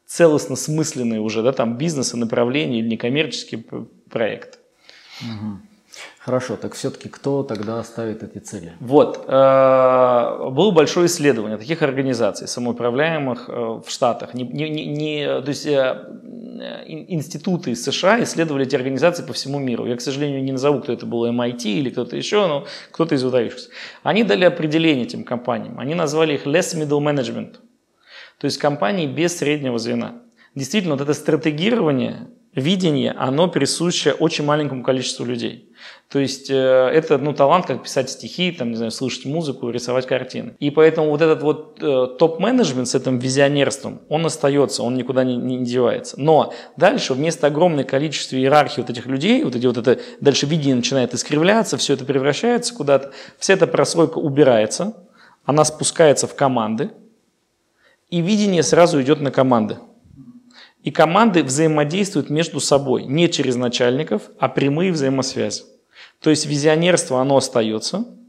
целостно 0.06 0.56
смысленные 0.56 1.20
уже, 1.20 1.42
да, 1.42 1.52
там 1.52 1.78
бизнесы, 1.78 2.18
направления 2.18 2.80
или 2.80 2.90
некоммерческие 2.90 3.64
проекты. 4.10 4.60
Угу. 5.22 5.60
Хорошо, 6.20 6.56
так 6.56 6.74
все-таки 6.74 7.10
кто 7.10 7.44
тогда 7.44 7.84
ставит 7.84 8.24
эти 8.24 8.40
цели? 8.40 8.74
Вот, 8.80 9.26
э, 9.28 10.50
было 10.52 10.72
большое 10.72 11.08
исследование 11.08 11.58
таких 11.58 11.82
организаций, 11.82 12.48
самоуправляемых 12.48 13.50
э, 13.50 13.52
в 13.52 13.86
Штатах. 13.88 14.34
Не, 14.34 14.44
не, 14.44 14.86
не, 14.86 15.42
то 15.42 15.50
есть 15.50 15.66
э, 15.66 16.06
институты 16.88 17.72
из 17.72 17.84
США 17.84 18.24
исследовали 18.24 18.66
эти 18.66 18.76
организации 18.76 19.24
по 19.24 19.34
всему 19.34 19.60
миру. 19.60 19.86
Я, 19.86 19.96
к 19.98 20.02
сожалению, 20.02 20.44
не 20.44 20.54
назову, 20.54 20.80
кто 20.80 20.94
это 20.94 21.06
был, 21.06 21.28
MIT 21.28 21.64
или 21.66 21.90
кто-то 21.90 22.16
еще, 22.16 22.48
но 22.48 22.66
кто-то 22.92 23.16
из 23.16 23.24
выдающихся. 23.24 23.70
Они 24.02 24.24
дали 24.24 24.46
определение 24.46 25.06
этим 25.06 25.24
компаниям. 25.24 25.80
Они 25.80 25.94
назвали 25.94 26.36
их 26.36 26.48
less 26.48 26.76
middle 26.76 27.02
management– 27.02 27.56
то 28.44 28.48
есть 28.48 28.58
компании 28.58 29.08
без 29.08 29.38
среднего 29.38 29.80
звена. 29.80 30.16
Действительно, 30.54 30.96
вот 30.96 31.02
это 31.02 31.14
стратегирование, 31.14 32.28
видение, 32.54 33.14
оно 33.14 33.48
присуще 33.48 34.12
очень 34.12 34.44
маленькому 34.44 34.84
количеству 34.84 35.24
людей. 35.24 35.72
То 36.10 36.20
есть 36.20 36.50
э, 36.50 36.54
это 36.54 37.18
ну, 37.18 37.32
талант, 37.32 37.68
как 37.68 37.84
писать 37.84 38.10
стихи, 38.10 38.52
там, 38.52 38.72
не 38.72 38.76
знаю, 38.76 38.92
слышать 38.92 39.24
музыку, 39.24 39.70
рисовать 39.70 40.08
картины. 40.08 40.58
И 40.60 40.72
поэтому 40.72 41.10
вот 41.10 41.22
этот 41.22 41.42
вот 41.42 41.78
э, 41.82 42.18
топ-менеджмент 42.20 42.90
с 42.90 42.96
этим 42.96 43.18
визионерством, 43.18 44.02
он 44.10 44.26
остается, 44.26 44.84
он 44.84 44.96
никуда 44.96 45.24
не, 45.24 45.38
не 45.38 45.64
девается. 45.64 46.20
Но 46.20 46.54
дальше 46.76 47.14
вместо 47.14 47.48
огромного 47.48 47.88
количества 47.88 48.36
иерархии 48.36 48.82
вот 48.82 48.90
этих 48.90 49.06
людей, 49.06 49.46
вот 49.46 49.56
эти 49.56 49.66
вот 49.66 49.78
это, 49.78 50.02
дальше 50.20 50.48
видение 50.48 50.76
начинает 50.76 51.14
искривляться, 51.14 51.78
все 51.78 51.94
это 51.94 52.04
превращается 52.04 52.76
куда-то, 52.76 53.14
вся 53.40 53.54
эта 53.54 53.68
прослойка 53.68 54.18
убирается, 54.18 54.98
она 55.46 55.64
спускается 55.64 56.28
в 56.28 56.36
команды, 56.36 56.92
и 58.14 58.22
видение 58.22 58.62
сразу 58.62 59.02
идет 59.02 59.22
на 59.22 59.32
команды. 59.32 59.80
И 60.84 60.92
команды 60.92 61.44
взаимодействуют 61.44 62.30
между 62.30 62.60
собой, 62.60 63.06
не 63.06 63.28
через 63.28 63.56
начальников, 63.56 64.30
а 64.38 64.50
прямые 64.50 64.92
взаимосвязи. 64.92 65.64
То 66.20 66.30
есть 66.30 66.46
визионерство, 66.46 67.20
оно 67.20 67.38
остается– 67.38 68.06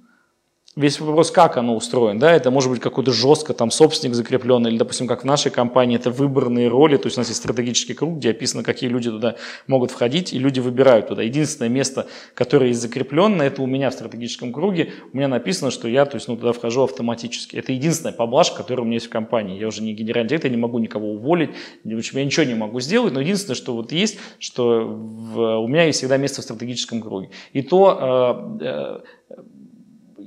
Весь 0.77 0.99
вопрос, 0.99 1.31
как 1.31 1.57
оно 1.57 1.77
устроено, 1.77 2.19
да, 2.19 2.33
это 2.33 2.51
может 2.51 2.69
быть 2.69 2.81
какой-то 2.81 3.13
жестко 3.13 3.55
там 3.55 3.71
собственник 3.71 4.17
закрепленный, 4.17 4.71
или, 4.71 4.79
допустим, 4.79 5.07
как 5.07 5.23
в 5.23 5.25
нашей 5.25 5.53
компании, 5.53 5.97
это 5.97 6.11
выборные 6.11 6.67
роли, 6.67 6.97
то 6.97 7.07
есть 7.07 7.17
у 7.17 7.21
нас 7.21 7.29
есть 7.29 7.39
стратегический 7.39 7.95
круг, 7.95 8.17
где 8.17 8.31
описано, 8.31 8.65
какие 8.65 8.91
люди 8.91 9.09
туда 9.09 9.37
могут 9.69 9.93
входить, 9.93 10.33
и 10.33 10.39
люди 10.41 10.59
выбирают 10.59 11.07
туда. 11.07 11.23
Единственное 11.23 11.69
место, 11.69 12.09
которое 12.35 12.69
есть 12.69 12.81
закрепленное, 12.81 13.47
это 13.47 13.63
у 13.63 13.67
меня 13.67 13.91
в 13.91 13.93
стратегическом 13.93 14.53
круге, 14.53 14.93
у 15.13 15.17
меня 15.17 15.29
написано, 15.29 15.71
что 15.71 15.87
я, 15.87 16.07
то 16.07 16.17
есть, 16.17 16.27
ну, 16.27 16.37
туда 16.37 16.53
вхожу 16.53 16.83
автоматически. 16.83 17.55
Это 17.55 17.71
единственная 17.71 18.13
поблажка, 18.13 18.57
которая 18.57 18.83
у 18.83 18.87
меня 18.87 18.97
есть 18.97 19.07
в 19.07 19.11
компании. 19.11 19.61
Я 19.61 19.69
уже 19.69 19.81
не 19.81 19.93
генеральный 19.93 20.29
директор, 20.29 20.51
я 20.51 20.57
не 20.57 20.61
могу 20.61 20.81
никого 20.81 21.13
уволить, 21.13 21.51
в 21.85 21.97
общем, 21.97 22.19
я 22.19 22.25
ничего 22.25 22.47
не 22.47 22.55
могу 22.55 22.81
сделать, 22.81 23.15
но 23.15 23.21
единственное, 23.21 23.55
что 23.55 23.75
вот 23.77 23.93
есть, 23.93 24.19
что 24.41 24.85
в, 24.85 25.59
у 25.59 25.69
меня 25.69 25.85
есть 25.85 25.99
всегда 25.99 26.17
место 26.17 26.41
в 26.41 26.45
стратегическом 26.45 27.01
круге. 27.01 27.31
И 27.53 27.63
то 27.63 28.59
э, 28.61 28.65
э, 28.65 29.37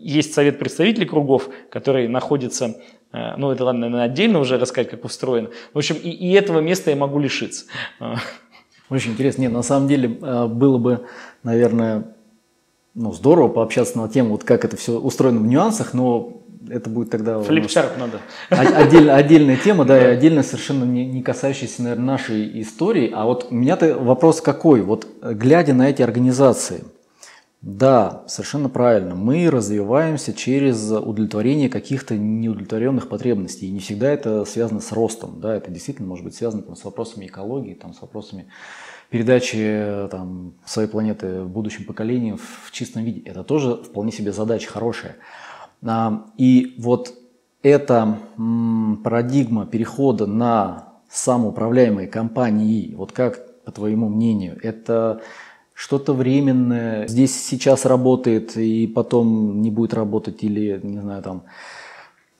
есть 0.07 0.33
совет 0.33 0.57
представителей 0.57 1.05
кругов, 1.05 1.49
который 1.69 2.07
находится, 2.07 2.77
э, 3.11 3.35
ну 3.37 3.51
это 3.51 3.65
ладно, 3.65 3.81
наверное, 3.81 4.05
отдельно 4.05 4.39
уже 4.39 4.57
рассказать, 4.57 4.89
как 4.89 5.03
устроено. 5.03 5.49
В 5.73 5.77
общем, 5.77 5.95
и, 5.95 6.09
и 6.09 6.31
этого 6.31 6.61
места 6.61 6.91
я 6.91 6.95
могу 6.95 7.19
лишиться. 7.19 7.65
Очень 8.89 9.11
интересно. 9.11 9.41
Нет, 9.41 9.51
на 9.51 9.63
самом 9.63 9.89
деле 9.89 10.17
э, 10.21 10.47
было 10.47 10.77
бы, 10.77 11.05
наверное, 11.43 12.15
ну, 12.93 13.11
здорово 13.11 13.49
пообщаться 13.49 13.97
на 13.97 14.07
тему, 14.07 14.31
вот 14.31 14.43
как 14.43 14.63
это 14.63 14.77
все 14.77 14.93
устроено 14.93 15.41
в 15.41 15.45
нюансах, 15.45 15.93
но 15.93 16.41
это 16.69 16.89
будет 16.89 17.09
тогда... 17.09 17.41
Флипчарт 17.41 17.97
надо. 17.97 18.19
Отдельно, 18.49 19.15
отдельная 19.15 19.57
тема, 19.57 19.83
да, 19.83 20.01
и 20.01 20.05
отдельно 20.05 20.41
совершенно 20.41 20.85
не, 20.85 21.05
не 21.05 21.21
касающаяся, 21.21 21.83
наверное, 21.83 22.05
нашей 22.05 22.61
истории. 22.61 23.11
А 23.13 23.25
вот 23.25 23.47
у 23.51 23.55
меня-то 23.55 23.97
вопрос 23.97 24.41
какой? 24.41 24.81
Вот 24.81 25.05
глядя 25.21 25.73
на 25.73 25.89
эти 25.89 26.01
организации– 26.01 26.85
да, 27.61 28.23
совершенно 28.27 28.69
правильно. 28.69 29.15
Мы 29.15 29.49
развиваемся 29.49 30.33
через 30.33 30.91
удовлетворение 30.91 31.69
каких-то 31.69 32.15
неудовлетворенных 32.15 33.09
потребностей. 33.09 33.67
И 33.67 33.71
не 33.71 33.79
всегда 33.79 34.09
это 34.11 34.45
связано 34.45 34.79
с 34.79 34.91
ростом. 34.91 35.39
Да, 35.41 35.55
это 35.55 35.71
действительно 35.71 36.07
может 36.07 36.23
быть 36.23 36.35
связано 36.35 36.61
там, 36.61 36.75
с 36.75 36.83
вопросами 36.85 37.25
экологии, 37.25 37.73
там, 37.73 37.93
с 37.93 38.01
вопросами 38.01 38.47
передачи 39.09 40.07
там, 40.11 40.53
своей 40.65 40.87
планеты 40.87 41.43
будущим 41.43 41.85
поколениям 41.85 42.37
в 42.37 42.71
чистом 42.71 43.03
виде. 43.03 43.21
Это 43.21 43.43
тоже 43.43 43.75
вполне 43.75 44.11
себе 44.11 44.31
задача 44.31 44.69
хорошая. 44.69 45.15
А, 45.83 46.27
и 46.37 46.75
вот 46.77 47.13
эта 47.63 48.19
парадигма 49.03 49.65
перехода 49.65 50.27
на 50.27 50.93
самоуправляемые 51.09 52.07
компании, 52.07 52.93
вот 52.95 53.11
как, 53.13 53.63
по 53.63 53.71
твоему 53.71 54.09
мнению, 54.09 54.59
это 54.61 55.21
что-то 55.77 56.13
временное 56.13 57.07
здесь 57.07 57.39
сейчас 57.39 57.85
работает 57.85 58.57
и 58.57 58.87
потом 58.87 59.61
не 59.61 59.69
будет 59.69 59.93
работать 59.93 60.43
или, 60.43 60.79
не 60.81 60.99
знаю, 60.99 61.21
там... 61.21 61.43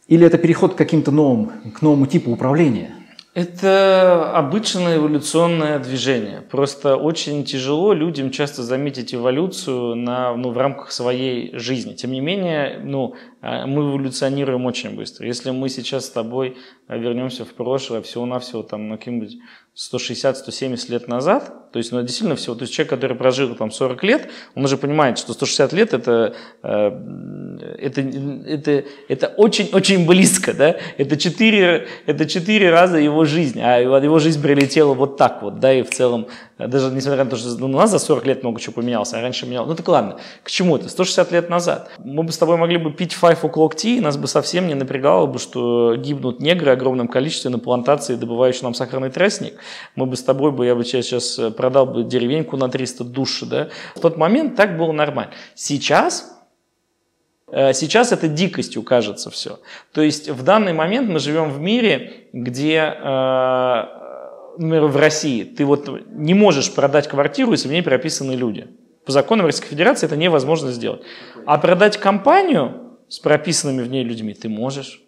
Или 0.08 0.26
это 0.26 0.39
переход 0.39 0.73
к 0.73 0.78
каким-то 0.78 1.12
новым, 1.12 1.52
к 1.71 1.84
новому 1.84 2.08
типу 2.08 2.32
управления? 2.32 2.95
Это 3.36 4.32
обычное 4.34 4.97
эволюционное 4.97 5.78
движение. 5.78 6.41
Просто 6.41 6.95
очень 6.95 7.43
тяжело 7.43 7.93
людям 7.93 8.32
часто 8.32 8.63
заметить 8.63 9.13
эволюцию 9.13 9.93
на, 9.93 10.36
ну, 10.36 10.50
в 10.50 10.58
рамках 10.58 10.91
своей 10.91 11.56
жизни. 11.56 11.93
Тем 11.93 12.13
не 12.13 12.19
менее, 12.19 12.82
ну, 12.84 13.13
а, 13.41 13.67
мы 13.67 13.84
эволюционируем 13.84 14.65
очень 14.65 14.95
быстро. 14.95 15.28
Если 15.28 15.52
мы 15.52 15.69
сейчас 15.69 16.08
с 16.08 16.10
тобой 16.10 16.58
вернемся 16.89 17.45
в 17.45 17.54
прошлое, 17.54 18.02
всего-навсего 18.02 18.63
там 18.63 18.89
на 18.89 18.97
каким-нибудь 18.97 19.38
160-170 19.77 20.91
лет 20.91 21.07
назад, 21.07 21.71
то 21.71 21.77
есть, 21.77 21.91
ну, 21.91 22.01
действительно 22.01 22.35
всего, 22.35 22.55
то 22.55 22.63
есть 22.63 22.73
человек, 22.73 22.89
который 22.89 23.15
прожил 23.15 23.53
там 23.53 23.69
40 23.69 24.03
лет, 24.03 24.29
он 24.55 24.65
уже 24.65 24.75
понимает, 24.75 25.19
что 25.19 25.33
160 25.33 25.71
лет 25.73 25.93
это, 25.93 26.35
э, 26.63 27.75
это, 27.77 28.01
это, 28.01 28.85
это 29.07 29.27
очень-очень 29.37 30.07
близко, 30.07 30.55
да, 30.55 30.77
это 30.97 31.15
4, 31.15 31.87
это 32.07 32.25
4 32.25 32.71
раза 32.71 32.97
его 32.97 33.23
жизнь, 33.25 33.61
а 33.61 33.77
его 33.77 34.17
жизнь 34.17 34.41
прилетела 34.41 34.95
вот 34.95 35.15
так 35.17 35.43
вот, 35.43 35.59
да, 35.59 35.71
и 35.71 35.83
в 35.83 35.91
целом, 35.91 36.27
даже 36.58 36.89
несмотря 36.91 37.24
на 37.24 37.30
то, 37.30 37.36
что 37.36 37.50
ну, 37.58 37.65
у 37.65 37.70
нас 37.70 37.91
за 37.91 38.00
40 38.00 38.26
лет 38.26 38.43
много 38.43 38.60
чего 38.60 38.74
поменялось, 38.74 39.13
а 39.13 39.22
раньше 39.22 39.46
менялось, 39.46 39.70
ну 39.70 39.76
так 39.76 39.88
ладно, 39.88 40.17
к 40.43 40.50
чему 40.50 40.78
это, 40.78 40.89
160 40.89 41.32
лет 41.32 41.50
назад, 41.50 41.89
мы 42.04 42.24
бы 42.24 42.32
с 42.32 42.38
тобой 42.38 42.58
могли 42.58 42.78
бы 42.78 42.91
пить 42.91 43.15
five 43.20 43.41
o'clock 43.41 43.76
tea, 43.76 44.02
нас 44.02 44.17
бы 44.17 44.28
совсем 44.28 44.67
не 44.67 44.74
напрягало 44.74 45.28
бы, 45.28 45.39
что 45.39 45.96
гибнут 45.96 46.39
негры 46.39 46.72
в 46.72 46.74
огромном 46.74 47.08
количестве 47.08 47.52
на 47.52 47.60
плантации, 47.60 48.15
добывающие 48.15 48.63
нам 48.63 48.74
сахарный 48.74 49.10
тростник, 49.10 49.54
мы 49.96 50.06
бы 50.06 50.15
с 50.15 50.24
тобой, 50.24 50.52
бы, 50.52 50.65
я 50.65 50.76
бы 50.76 50.84
сейчас 50.84 51.38
э, 51.38 51.52
продал 51.52 51.86
бы 51.86 52.04
деревеньку 52.04 52.58
на 52.58 52.70
300 52.70 53.04
душ, 53.04 53.41
да. 53.41 53.70
В 53.96 54.00
тот 54.00 54.17
момент 54.17 54.56
так 54.56 54.78
было 54.78 54.91
нормально. 54.91 55.34
Сейчас 55.56 56.34
э, 57.52 57.74
Сейчас 57.74 58.12
это 58.12 58.28
дикостью 58.28 58.84
кажется 58.84 59.30
все. 59.30 59.60
То 59.93 60.02
есть 60.02 60.30
в 60.30 60.43
данный 60.43 60.74
момент 60.74 61.10
мы 61.10 61.20
живем 61.20 61.52
в 61.52 61.60
мире, 61.60 62.28
где 62.34 62.96
э, 62.98 63.96
например, 64.58 64.86
в 64.86 64.96
России, 64.98 65.43
ты 65.43 65.65
вот 65.65 65.89
не 66.10 66.34
можешь 66.34 66.74
продать 66.74 67.08
квартиру, 67.08 67.52
если 67.52 67.67
в 67.67 67.72
ней 67.72 67.84
прописаны 67.84 68.34
люди. 68.34 68.67
По 69.06 69.12
законам 69.12 69.46
Российской 69.46 69.70
Федерации 69.70 70.06
это 70.06 70.17
невозможно 70.17 70.72
сделать. 70.72 71.02
А 71.46 71.58
продать 71.58 71.98
компанию 71.98 72.98
с 73.08 73.20
прописанными 73.20 73.82
в 73.82 73.89
ней 73.89 74.04
людьми 74.04 74.34
ты 74.34 74.50
можешь. 74.50 75.02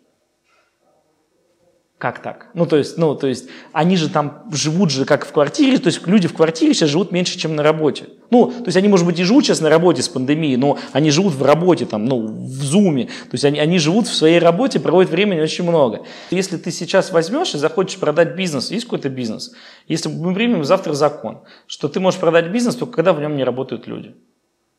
Как 1.99 2.21
так? 2.21 2.47
Ну, 2.53 2.65
то 2.65 2.77
есть, 2.77 2.97
ну, 2.97 3.13
то 3.13 3.27
есть, 3.27 3.49
они 3.73 3.97
же 3.97 4.09
там 4.09 4.45
живут 4.53 4.89
же 4.89 5.03
как 5.03 5.25
в 5.25 5.33
квартире, 5.33 5.79
то 5.79 5.87
есть 5.87 6.07
люди 6.07 6.29
в 6.29 6.33
квартире 6.33 6.73
сейчас 6.73 6.89
живут 6.89 7.11
меньше, 7.11 7.37
чем 7.37 7.57
на 7.57 7.61
работе. 7.61 8.05
Ну, 8.29 8.45
то 8.45 8.67
есть 8.67 8.77
они, 8.77 8.87
может 8.87 9.05
быть, 9.05 9.19
и 9.19 9.25
живут 9.25 9.43
сейчас 9.43 9.59
на 9.59 9.67
работе 9.67 10.01
с 10.01 10.07
пандемией, 10.07 10.55
но 10.55 10.77
они 10.93 11.11
живут 11.11 11.33
в 11.33 11.43
работе, 11.43 11.85
там, 11.85 12.05
ну, 12.05 12.25
в 12.25 12.63
зуме. 12.63 13.07
То 13.07 13.33
есть 13.33 13.43
они, 13.43 13.59
они 13.59 13.79
живут 13.79 14.07
в 14.07 14.13
своей 14.13 14.39
работе, 14.39 14.79
проводят 14.79 15.11
времени 15.11 15.41
очень 15.41 15.65
много. 15.65 16.05
Если 16.31 16.55
ты 16.55 16.71
сейчас 16.71 17.11
возьмешь 17.11 17.53
и 17.53 17.57
захочешь 17.57 17.99
продать 17.99 18.33
бизнес, 18.33 18.71
есть 18.71 18.85
какой-то 18.85 19.09
бизнес, 19.09 19.51
если 19.89 20.07
мы 20.07 20.33
примем 20.33 20.63
завтра 20.63 20.93
закон, 20.93 21.39
что 21.67 21.89
ты 21.89 21.99
можешь 21.99 22.21
продать 22.21 22.49
бизнес 22.49 22.77
только 22.77 22.93
когда 22.93 23.11
в 23.11 23.19
нем 23.19 23.35
не 23.35 23.43
работают 23.43 23.87
люди. 23.87 24.15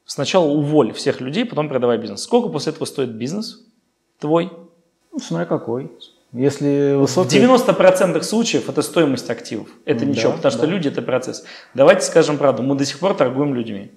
Сначала 0.07 0.47
уволь 0.47 0.95
всех 0.95 1.21
людей, 1.21 1.45
потом 1.45 1.69
продавай 1.69 1.99
бизнес. 1.99 2.23
Сколько 2.23 2.49
после 2.49 2.73
этого 2.73 2.87
стоит 2.87 3.11
бизнес 3.11 3.63
твой? 4.19 4.51
Ну, 5.13 5.19
смотря 5.19 5.45
какой. 5.45 5.91
Если 6.33 6.95
высокий... 6.95 7.40
В 7.40 7.43
90% 7.43 8.23
случаев 8.23 8.69
это 8.69 8.83
стоимость 8.83 9.29
активов. 9.31 9.69
Это 9.85 10.07
ничего, 10.07 10.31
да, 10.31 10.37
потому 10.37 10.53
что 10.53 10.62
да. 10.62 10.69
люди 10.69 10.88
это 10.88 11.03
процесс. 11.03 11.45
Давайте 11.75 12.03
скажем 12.03 12.38
правду, 12.38 12.62
мы 12.62 12.77
до 12.77 12.85
сих 12.85 13.01
пор 13.01 13.14
торгуем 13.14 13.55
людьми. 13.55 13.90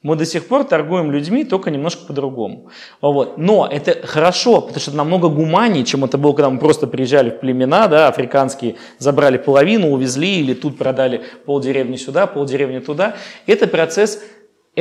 Мы 0.00 0.14
до 0.14 0.24
сих 0.24 0.46
пор 0.46 0.62
торгуем 0.62 1.10
людьми, 1.10 1.44
только 1.44 1.70
немножко 1.70 2.06
по-другому. 2.06 2.68
Вот. 3.00 3.36
Но 3.36 3.68
это 3.70 4.06
хорошо, 4.06 4.60
потому 4.60 4.80
что 4.80 4.92
это 4.92 4.96
намного 4.96 5.28
гуманнее, 5.28 5.84
чем 5.84 6.04
это 6.04 6.16
было, 6.16 6.32
когда 6.34 6.50
мы 6.50 6.60
просто 6.60 6.86
приезжали 6.86 7.30
в 7.30 7.40
племена, 7.40 7.88
да, 7.88 8.06
африканские, 8.06 8.76
забрали 8.98 9.38
половину, 9.38 9.90
увезли, 9.90 10.38
или 10.38 10.54
тут 10.54 10.78
продали 10.78 11.22
полдеревни 11.44 11.96
сюда, 11.96 12.28
полдеревни 12.28 12.78
туда. 12.78 13.16
Это 13.46 13.66
процесс 13.66 14.22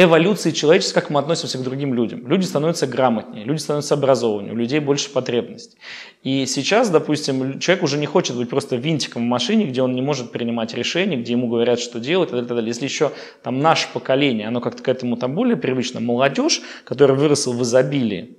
эволюции 0.04 0.52
человечества, 0.52 1.02
как 1.02 1.10
мы 1.10 1.20
относимся 1.20 1.58
к 1.58 1.64
другим 1.64 1.94
людям. 1.96 2.28
Люди 2.28 2.46
становятся 2.46 2.86
грамотнее, 2.86 3.46
люди 3.46 3.60
становятся 3.60 3.96
образованнее, 3.96 4.54
у 4.54 4.56
людей 4.56 4.80
больше 4.80 5.10
потребностей. 5.10 5.80
И 6.22 6.46
сейчас, 6.46 6.92
допустим, 6.92 7.60
человек 7.60 7.84
уже 7.84 7.98
не 7.98 8.06
хочет 8.06 8.36
быть 8.36 8.48
просто 8.48 8.76
винтиком 8.76 9.24
в 9.24 9.26
машине, 9.26 9.66
где 9.66 9.82
он 9.82 9.94
не 9.94 10.04
может 10.04 10.32
принимать 10.32 10.76
решения, 10.76 11.18
где 11.18 11.32
ему 11.32 11.48
говорят, 11.48 11.80
что 11.80 12.00
делать, 12.00 12.30
и 12.30 12.34
так 12.34 12.46
далее. 12.46 12.68
Если 12.68 12.84
еще 12.84 13.12
там 13.42 13.60
наше 13.60 13.88
поколение, 13.92 14.48
оно 14.48 14.62
как-то 14.62 14.84
к 14.84 14.88
этому 14.88 15.18
там 15.18 15.34
более 15.34 15.58
привычно, 15.58 16.00
молодежь, 16.00 16.62
которая 16.86 17.18
выросла 17.18 17.54
в 17.54 17.64
изобилии, 17.64 18.38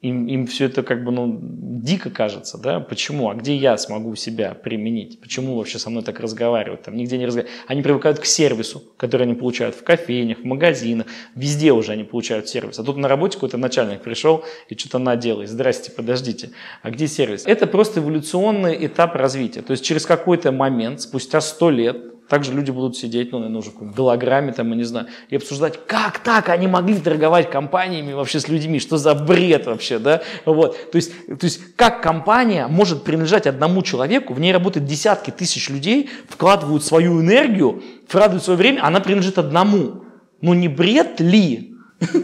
им, 0.00 0.26
им 0.26 0.46
все 0.46 0.66
это 0.66 0.82
как 0.82 1.04
бы 1.04 1.10
ну, 1.10 1.38
дико 1.40 2.10
кажется, 2.10 2.58
да, 2.58 2.80
почему, 2.80 3.30
а 3.30 3.34
где 3.34 3.56
я 3.56 3.78
смогу 3.78 4.14
себя 4.14 4.54
применить, 4.54 5.20
почему 5.20 5.56
вообще 5.56 5.78
со 5.78 5.88
мной 5.88 6.02
так 6.02 6.20
разговаривают, 6.20 6.82
там 6.82 6.96
нигде 6.96 7.16
не 7.16 7.26
разговаривают. 7.26 7.64
Они 7.66 7.82
привыкают 7.82 8.18
к 8.18 8.26
сервису, 8.26 8.82
который 8.98 9.22
они 9.22 9.34
получают 9.34 9.74
в 9.74 9.82
кофейнях, 9.82 10.40
в 10.40 10.44
магазинах, 10.44 11.06
везде 11.34 11.72
уже 11.72 11.92
они 11.92 12.04
получают 12.04 12.48
сервис. 12.48 12.78
А 12.78 12.84
тут 12.84 12.98
на 12.98 13.08
работе 13.08 13.34
какой-то 13.34 13.56
начальник 13.56 14.02
пришел 14.02 14.44
и 14.68 14.76
что-то 14.76 14.98
наделает, 14.98 15.48
здрасте, 15.48 15.90
подождите, 15.90 16.50
а 16.82 16.90
где 16.90 17.06
сервис? 17.08 17.44
Это 17.46 17.66
просто 17.66 18.00
эволюционный 18.00 18.86
этап 18.86 19.14
развития, 19.14 19.62
то 19.62 19.70
есть 19.70 19.84
через 19.84 20.04
какой-то 20.04 20.52
момент, 20.52 21.00
спустя 21.00 21.40
сто 21.40 21.70
лет, 21.70 22.15
также 22.28 22.52
люди 22.52 22.70
будут 22.70 22.96
сидеть, 22.96 23.32
ну, 23.32 23.38
наверное, 23.38 23.60
уже 23.60 23.70
в 23.70 23.94
голограмме, 23.94 24.52
там, 24.52 24.70
я 24.70 24.76
не 24.76 24.84
знаю, 24.84 25.06
и 25.28 25.36
обсуждать, 25.36 25.78
как 25.86 26.18
так 26.18 26.48
они 26.48 26.66
могли 26.66 26.98
торговать 26.98 27.50
компаниями 27.50 28.12
вообще 28.12 28.40
с 28.40 28.48
людьми, 28.48 28.80
что 28.80 28.96
за 28.96 29.14
бред 29.14 29.66
вообще, 29.66 29.98
да, 29.98 30.22
вот. 30.44 30.90
То 30.90 30.96
есть, 30.96 31.12
то 31.26 31.44
есть 31.44 31.60
как 31.76 32.02
компания 32.02 32.66
может 32.66 33.04
принадлежать 33.04 33.46
одному 33.46 33.82
человеку, 33.82 34.34
в 34.34 34.40
ней 34.40 34.52
работают 34.52 34.86
десятки 34.86 35.30
тысяч 35.30 35.70
людей, 35.70 36.10
вкладывают 36.28 36.84
свою 36.84 37.20
энергию, 37.20 37.82
вкладывают 38.08 38.42
свое 38.42 38.58
время, 38.58 38.84
она 38.84 39.00
принадлежит 39.00 39.38
одному. 39.38 40.04
Ну, 40.40 40.54
не 40.54 40.68
бред 40.68 41.20
ли? 41.20 41.74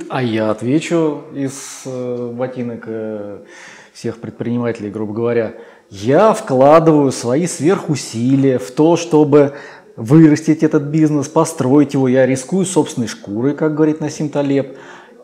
А 0.09 0.23
я 0.23 0.51
отвечу 0.51 1.23
из 1.35 1.83
э, 1.87 2.33
ботинок 2.35 2.85
э, 2.87 3.39
всех 3.93 4.19
предпринимателей, 4.19 4.91
грубо 4.91 5.15
говоря. 5.15 5.55
Я 5.91 6.33
вкладываю 6.33 7.13
свои 7.13 7.47
сверхусилия 7.47 8.59
в 8.59 8.71
то, 8.71 8.97
чтобы 8.97 9.55
вырастить 9.97 10.63
этот 10.63 10.85
бизнес, 10.85 11.29
построить 11.29 11.95
его. 11.95 12.09
Я 12.09 12.27
рискую 12.27 12.67
собственной 12.67 13.09
шкурой, 13.09 13.55
как 13.55 13.75
говорит 13.75 14.01
Насим 14.01 14.29
Талеб. 14.29 14.77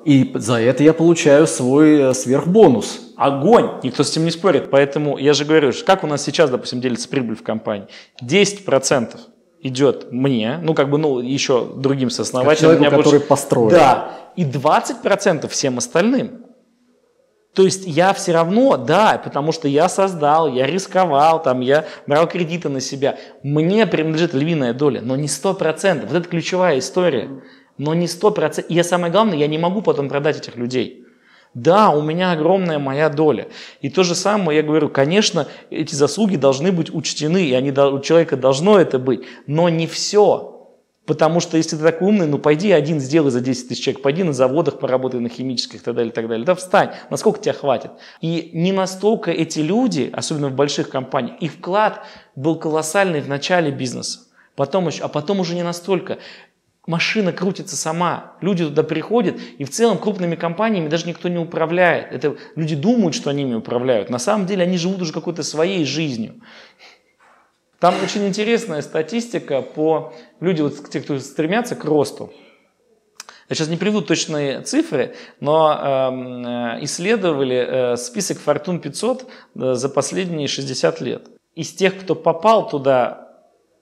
И 0.04 0.30
за 0.34 0.60
это 0.60 0.82
я 0.82 0.94
получаю 0.94 1.46
свой 1.46 2.00
э, 2.00 2.14
сверхбонус. 2.14 3.12
Огонь! 3.16 3.68
Никто 3.82 4.04
с 4.04 4.10
этим 4.10 4.24
не 4.24 4.30
спорит. 4.30 4.70
Поэтому 4.70 5.18
я 5.18 5.34
же 5.34 5.44
говорю, 5.44 5.72
как 5.84 6.04
у 6.04 6.06
нас 6.06 6.22
сейчас, 6.22 6.50
допустим, 6.50 6.80
делится 6.80 7.08
прибыль 7.08 7.36
в 7.36 7.42
компании? 7.42 7.88
10% 8.22 9.16
идет 9.60 10.12
мне, 10.12 10.60
ну 10.62 10.72
как 10.74 10.88
бы, 10.88 10.98
ну 10.98 11.18
еще 11.18 11.66
другим 11.76 12.10
сооснователям. 12.10 12.78
Человеку, 12.78 12.96
который 12.96 13.20
построил. 13.20 13.70
Да. 13.70 14.12
И 14.36 14.44
20% 14.44 15.48
всем 15.48 15.78
остальным. 15.78 16.44
То 17.54 17.64
есть 17.64 17.86
я 17.86 18.12
все 18.12 18.32
равно, 18.32 18.76
да, 18.76 19.20
потому 19.22 19.52
что 19.52 19.68
я 19.68 19.88
создал, 19.88 20.52
я 20.52 20.66
рисковал, 20.66 21.42
там, 21.42 21.60
я 21.60 21.86
брал 22.06 22.28
кредиты 22.28 22.68
на 22.68 22.80
себя. 22.80 23.18
Мне 23.42 23.86
принадлежит 23.86 24.34
львиная 24.34 24.74
доля, 24.74 25.00
но 25.00 25.16
не 25.16 25.26
100%. 25.26 26.06
Вот 26.06 26.14
это 26.14 26.28
ключевая 26.28 26.78
история. 26.78 27.28
Но 27.76 27.94
не 27.94 28.06
100%. 28.06 28.66
И 28.68 28.74
я 28.74 28.84
самое 28.84 29.12
главное, 29.12 29.36
я 29.36 29.46
не 29.46 29.58
могу 29.58 29.82
потом 29.82 30.08
продать 30.08 30.38
этих 30.38 30.56
людей. 30.56 31.04
Да, 31.54 31.90
у 31.90 32.02
меня 32.02 32.32
огромная 32.32 32.78
моя 32.78 33.08
доля. 33.08 33.48
И 33.80 33.88
то 33.88 34.04
же 34.04 34.14
самое 34.14 34.58
я 34.58 34.62
говорю, 34.62 34.88
конечно, 34.88 35.48
эти 35.70 35.94
заслуги 35.94 36.36
должны 36.36 36.70
быть 36.70 36.94
учтены, 36.94 37.44
и 37.44 37.54
они, 37.54 37.72
у 37.72 38.00
человека 38.00 38.36
должно 38.36 38.78
это 38.78 38.98
быть, 38.98 39.22
но 39.46 39.68
не 39.68 39.86
все. 39.86 40.57
Потому 41.08 41.40
что 41.40 41.56
если 41.56 41.74
ты 41.74 41.82
такой 41.82 42.06
умный, 42.08 42.26
ну 42.26 42.36
пойди 42.38 42.70
один 42.70 43.00
сделай 43.00 43.30
за 43.30 43.40
10 43.40 43.68
тысяч 43.68 43.82
человек, 43.82 44.02
пойди 44.02 44.24
на 44.24 44.34
заводах 44.34 44.78
поработай, 44.78 45.20
на 45.20 45.30
химических 45.30 45.80
и 45.80 45.82
так 45.82 45.94
далее, 45.94 46.12
и 46.12 46.14
так 46.14 46.28
далее. 46.28 46.44
Да 46.44 46.54
встань, 46.54 46.90
насколько 47.08 47.40
тебя 47.40 47.54
хватит. 47.54 47.92
И 48.20 48.50
не 48.52 48.72
настолько 48.72 49.30
эти 49.30 49.60
люди, 49.60 50.10
особенно 50.12 50.50
в 50.50 50.54
больших 50.54 50.90
компаниях, 50.90 51.40
их 51.40 51.54
вклад 51.54 52.04
был 52.36 52.56
колоссальный 52.56 53.22
в 53.22 53.28
начале 53.28 53.70
бизнеса. 53.70 54.20
Потом 54.54 54.86
еще, 54.86 55.02
а 55.02 55.08
потом 55.08 55.40
уже 55.40 55.54
не 55.54 55.62
настолько. 55.62 56.18
Машина 56.86 57.32
крутится 57.32 57.76
сама, 57.76 58.34
люди 58.42 58.66
туда 58.66 58.82
приходят, 58.82 59.36
и 59.56 59.64
в 59.64 59.70
целом 59.70 59.96
крупными 59.96 60.36
компаниями 60.36 60.88
даже 60.88 61.06
никто 61.06 61.30
не 61.30 61.38
управляет. 61.38 62.12
Это 62.12 62.36
люди 62.54 62.76
думают, 62.76 63.14
что 63.14 63.30
они 63.30 63.44
ими 63.44 63.54
управляют. 63.54 64.10
На 64.10 64.18
самом 64.18 64.44
деле 64.44 64.64
они 64.64 64.76
живут 64.76 65.00
уже 65.00 65.14
какой-то 65.14 65.42
своей 65.42 65.86
жизнью. 65.86 66.34
Там 67.80 67.94
очень 68.02 68.26
интересная 68.26 68.82
статистика 68.82 69.62
по 69.62 70.12
людям, 70.40 70.68
вот, 70.68 70.90
те, 70.90 71.00
кто 71.00 71.18
стремятся 71.20 71.76
к 71.76 71.84
росту. 71.84 72.32
Я 73.48 73.56
сейчас 73.56 73.68
не 73.68 73.76
приведу 73.76 74.02
точные 74.02 74.60
цифры, 74.62 75.14
но 75.40 75.72
эм, 75.72 76.46
э, 76.46 76.84
исследовали 76.84 77.56
э, 77.56 77.96
список 77.96 78.38
Fortune 78.44 78.78
500 78.80 79.22
э, 79.22 79.74
за 79.74 79.88
последние 79.88 80.48
60 80.48 81.00
лет. 81.00 81.28
Из 81.54 81.72
тех, 81.72 81.98
кто 81.98 82.14
попал 82.14 82.68
туда 82.68 83.28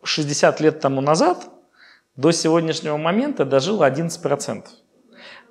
60 0.04 0.61
лет 0.61 0.80
тому 0.80 1.00
назад, 1.00 1.48
до 2.16 2.30
сегодняшнего 2.30 2.96
момента 2.96 3.44
дожил 3.44 3.82
11%. 3.82 4.64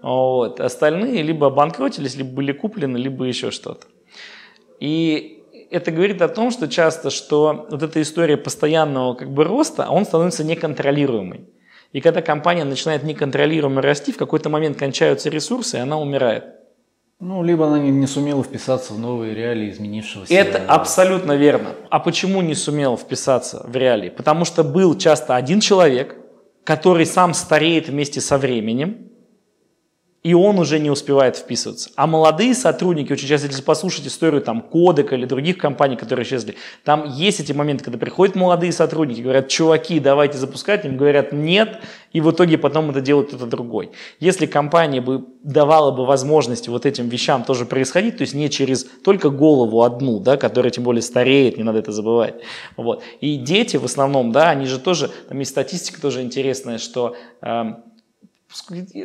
Вот. 0.01 0.59
Остальные 0.61 1.23
либо 1.23 1.47
обанкротились, 1.47 2.15
либо 2.15 2.29
были 2.29 2.51
куплены, 2.51 2.97
либо 2.97 3.25
еще 3.25 3.51
что-то. 3.51 3.87
И 4.79 5.43
это 5.71 5.91
говорит 5.91 6.21
о 6.21 6.27
том, 6.27 6.51
что 6.51 6.67
часто, 6.67 7.09
что 7.09 7.67
вот 7.69 7.83
эта 7.83 8.01
история 8.01 8.37
постоянного 8.37 9.13
как 9.13 9.31
бы 9.31 9.43
роста, 9.43 9.87
он 9.89 10.05
становится 10.05 10.43
неконтролируемой. 10.43 11.49
И 11.91 12.01
когда 12.01 12.21
компания 12.21 12.65
начинает 12.65 13.03
неконтролируемо 13.03 13.81
расти, 13.81 14.11
в 14.11 14.17
какой-то 14.17 14.49
момент 14.49 14.77
кончаются 14.77 15.29
ресурсы, 15.29 15.77
и 15.77 15.79
она 15.79 15.97
умирает. 15.97 16.45
Ну, 17.21 17.41
либо 17.41 17.67
она 17.67 17.79
не 17.79 18.07
сумела 18.07 18.43
вписаться 18.43 18.93
в 18.93 18.99
новые 18.99 19.33
реалии 19.33 19.69
изменившегося. 19.69 20.33
Это 20.33 20.57
абсолютно 20.67 21.37
верно. 21.37 21.69
А 21.89 21.99
почему 21.99 22.41
не 22.41 22.55
сумела 22.55 22.97
вписаться 22.97 23.65
в 23.65 23.75
реалии? 23.75 24.09
Потому 24.09 24.43
что 24.43 24.65
был 24.65 24.97
часто 24.97 25.37
один 25.37 25.61
человек, 25.61 26.17
который 26.65 27.05
сам 27.05 27.33
стареет 27.33 27.87
вместе 27.87 28.19
со 28.19 28.37
временем, 28.37 29.11
и 30.25 30.33
он 30.33 30.57
уже 30.57 30.79
не 30.79 30.89
успевает 30.89 31.37
вписываться. 31.37 31.91
А 31.95 32.07
молодые 32.07 32.55
сотрудники, 32.55 33.13
очень 33.13 33.27
часто, 33.27 33.45
если 33.45 33.61
послушать 33.61 34.07
историю 34.07 34.41
там 34.41 34.59
Кодека 34.59 35.13
или 35.13 35.25
других 35.25 35.59
компаний, 35.59 35.97
которые 35.97 36.25
исчезли, 36.25 36.55
там 36.83 37.05
есть 37.05 37.39
эти 37.39 37.51
моменты, 37.51 37.83
когда 37.83 37.99
приходят 37.99 38.35
молодые 38.35 38.71
сотрудники, 38.71 39.21
говорят, 39.21 39.49
чуваки, 39.49 39.99
давайте 39.99 40.39
запускать, 40.39 40.83
им 40.83 40.97
говорят 40.97 41.31
нет, 41.31 41.79
и 42.11 42.21
в 42.21 42.31
итоге 42.31 42.57
потом 42.57 42.89
это 42.89 43.01
делает 43.01 43.27
кто-то 43.27 43.45
другой. 43.45 43.91
Если 44.19 44.47
компания 44.47 44.99
бы 44.99 45.25
давала 45.43 45.91
бы 45.91 46.07
возможности 46.07 46.69
вот 46.69 46.87
этим 46.87 47.07
вещам 47.07 47.43
тоже 47.43 47.67
происходить, 47.67 48.17
то 48.17 48.21
есть 48.23 48.33
не 48.33 48.49
через 48.49 48.83
только 48.83 49.29
голову 49.29 49.83
одну, 49.83 50.19
да, 50.19 50.37
которая 50.37 50.71
тем 50.71 50.85
более 50.85 51.03
стареет, 51.03 51.57
не 51.57 51.63
надо 51.63 51.77
это 51.77 51.91
забывать. 51.91 52.33
Вот. 52.77 53.03
И 53.21 53.35
дети 53.35 53.77
в 53.77 53.85
основном, 53.85 54.31
да, 54.31 54.49
они 54.49 54.65
же 54.65 54.79
тоже, 54.79 55.11
там 55.29 55.37
есть 55.37 55.51
статистика 55.51 56.01
тоже 56.01 56.23
интересная, 56.23 56.79
что 56.79 57.15
э, 57.43 57.73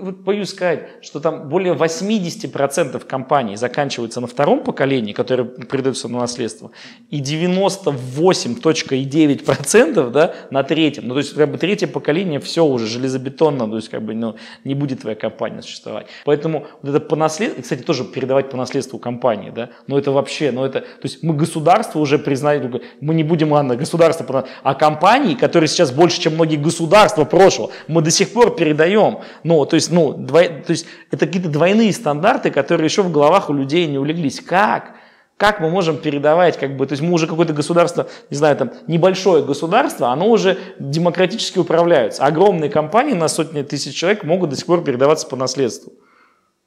вот 0.01 0.17
боюсь 0.17 0.51
сказать, 0.51 1.03
что 1.03 1.19
там 1.19 1.49
более 1.49 1.73
80% 1.75 3.07
компаний 3.07 3.57
заканчиваются 3.57 4.21
на 4.21 4.27
втором 4.27 4.63
поколении, 4.63 5.13
которое 5.13 5.45
передается 5.45 6.09
на 6.09 6.19
наследство, 6.21 6.71
и 7.11 7.21
98.9% 7.21 10.11
да, 10.11 10.35
на 10.51 10.63
третьем. 10.63 11.09
Ну, 11.09 11.15
то 11.15 11.19
есть, 11.19 11.35
как 11.35 11.51
бы 11.51 11.59
третье 11.59 11.89
поколение 11.89 12.39
все 12.39 12.65
уже 12.65 12.87
железобетонно, 12.87 13.69
то 13.69 13.77
есть, 13.77 13.89
как 13.89 14.03
бы, 14.03 14.15
ну, 14.15 14.37
не 14.65 14.75
будет 14.75 15.01
твоя 15.01 15.17
компания 15.17 15.63
существовать. 15.63 16.07
Поэтому 16.25 16.67
вот 16.83 16.91
это 16.91 17.01
по 17.01 17.17
наследству, 17.17 17.63
кстати, 17.63 17.83
тоже 17.83 18.05
передавать 18.05 18.51
по 18.51 18.57
наследству 18.57 18.99
компании, 18.99 19.51
да, 19.51 19.71
но 19.87 19.99
это 19.99 20.13
вообще, 20.13 20.53
ну, 20.53 20.65
это, 20.65 20.81
то 20.81 20.87
есть, 21.03 21.23
мы 21.23 21.35
государство 21.35 21.99
уже 21.99 22.19
признаем, 22.19 22.81
мы 23.01 23.15
не 23.15 23.25
будем, 23.25 23.53
ладно, 23.53 23.75
государство, 23.75 24.45
а 24.63 24.75
компании, 24.75 25.35
которые 25.35 25.69
сейчас 25.69 25.91
больше, 25.91 26.21
чем 26.21 26.35
многие 26.35 26.57
государства 26.57 27.25
прошлого, 27.25 27.71
мы 27.89 28.03
до 28.03 28.11
сих 28.11 28.33
пор 28.33 28.55
передаем. 28.55 29.21
Ну, 29.43 29.65
то 29.65 29.75
есть, 29.75 29.91
ну, 29.91 30.13
двой, 30.13 30.49
то 30.49 30.71
есть 30.71 30.87
это 31.11 31.27
какие-то 31.27 31.49
двойные 31.49 31.93
стандарты, 31.93 32.51
которые 32.51 32.87
еще 32.87 33.03
в 33.03 33.13
головах 33.13 33.51
у 33.51 33.53
людей 33.53 33.87
не 33.87 33.99
улеглись. 33.99 34.41
Как? 34.41 34.97
Как 35.37 35.61
мы 35.61 35.71
можем 35.71 35.97
передавать, 35.97 36.59
как 36.59 36.77
бы, 36.77 36.87
то 36.87 36.93
есть 36.93 37.03
мы 37.03 37.13
уже 37.15 37.27
какое-то 37.27 37.55
государство, 37.55 38.09
не 38.29 38.37
знаю, 38.37 38.57
там, 38.57 38.73
небольшое 38.87 39.43
государство, 39.43 40.09
оно 40.11 40.29
уже 40.29 40.59
демократически 40.79 41.59
управляется. 41.59 42.27
Огромные 42.27 42.69
компании 42.69 43.15
на 43.15 43.29
сотни 43.29 43.63
тысяч 43.63 43.95
человек 43.95 44.23
могут 44.23 44.51
до 44.51 44.57
сих 44.57 44.67
пор 44.67 44.85
передаваться 44.85 45.27
по 45.27 45.37
наследству. 45.37 45.95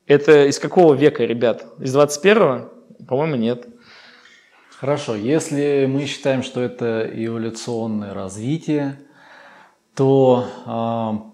Это 0.08 0.46
из 0.46 0.58
какого 0.58 0.96
века, 0.96 1.24
ребят? 1.24 1.66
Из 1.80 1.96
21-го? 1.96 3.06
По-моему, 3.08 3.36
нет. 3.36 3.68
Хорошо, 4.80 5.16
если 5.16 5.86
мы 5.88 6.06
считаем, 6.08 6.44
что 6.44 6.60
это 6.60 7.10
эволюционное 7.14 8.14
развитие, 8.14 9.00
то 9.96 10.46
а, 10.66 11.32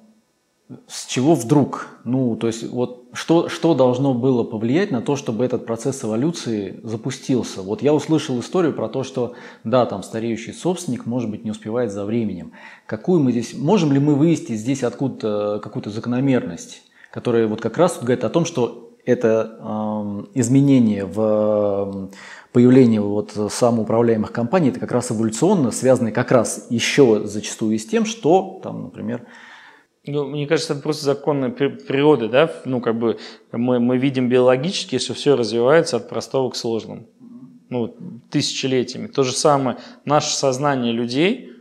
с 0.87 1.07
чего 1.07 1.33
вдруг? 1.33 1.87
Ну, 2.03 2.35
то 2.35 2.47
есть 2.47 2.69
вот 2.69 3.05
что, 3.13 3.49
что 3.49 3.73
должно 3.73 4.13
было 4.13 4.43
повлиять 4.43 4.91
на 4.91 5.01
то, 5.01 5.15
чтобы 5.15 5.43
этот 5.43 5.65
процесс 5.65 6.03
эволюции 6.03 6.79
запустился? 6.83 7.63
Вот 7.63 7.81
я 7.81 7.91
услышал 7.93 8.39
историю 8.39 8.73
про 8.73 8.87
то, 8.87 9.03
что 9.03 9.33
да, 9.63 9.87
там 9.87 10.03
стареющий 10.03 10.53
собственник, 10.53 11.07
может 11.07 11.31
быть, 11.31 11.43
не 11.43 11.51
успевает 11.51 11.91
за 11.91 12.05
временем. 12.05 12.51
Какую 12.85 13.19
мы 13.21 13.31
здесь, 13.31 13.55
можем 13.57 13.91
ли 13.93 13.99
мы 13.99 14.13
вывести 14.13 14.53
здесь 14.53 14.83
откуда 14.83 15.59
какую-то 15.63 15.89
закономерность, 15.89 16.83
которая 17.11 17.47
вот 17.47 17.61
как 17.61 17.77
раз 17.77 17.97
говорит 17.99 18.23
о 18.23 18.29
том, 18.29 18.45
что 18.45 18.91
это 19.05 19.57
э, 19.59 20.39
изменение 20.39 21.05
в 21.05 22.11
появление 22.53 23.01
вот 23.01 23.35
самоуправляемых 23.51 24.31
компаний, 24.31 24.69
это 24.69 24.79
как 24.79 24.91
раз 24.91 25.11
эволюционно 25.11 25.71
связано 25.71 26.11
как 26.11 26.31
раз 26.31 26.67
еще 26.69 27.25
зачастую 27.25 27.75
и 27.75 27.79
с 27.79 27.87
тем, 27.87 28.05
что 28.05 28.59
там, 28.61 28.83
например, 28.83 29.25
ну, 30.09 30.25
мне 30.25 30.47
кажется, 30.47 30.73
это 30.73 30.81
просто 30.81 31.05
законы 31.05 31.51
природы, 31.51 32.27
да, 32.27 32.51
ну, 32.65 32.81
как 32.81 32.97
бы 32.97 33.17
мы, 33.51 33.79
мы 33.79 33.97
видим 33.97 34.29
биологически, 34.29 34.97
что 34.97 35.13
все 35.13 35.35
развивается 35.35 35.97
от 35.97 36.09
простого 36.09 36.49
к 36.49 36.55
сложному. 36.55 37.07
Ну, 37.69 37.95
тысячелетиями. 38.31 39.07
То 39.07 39.21
же 39.23 39.31
самое 39.33 39.77
наше 40.03 40.35
сознание 40.35 40.91
людей, 40.91 41.51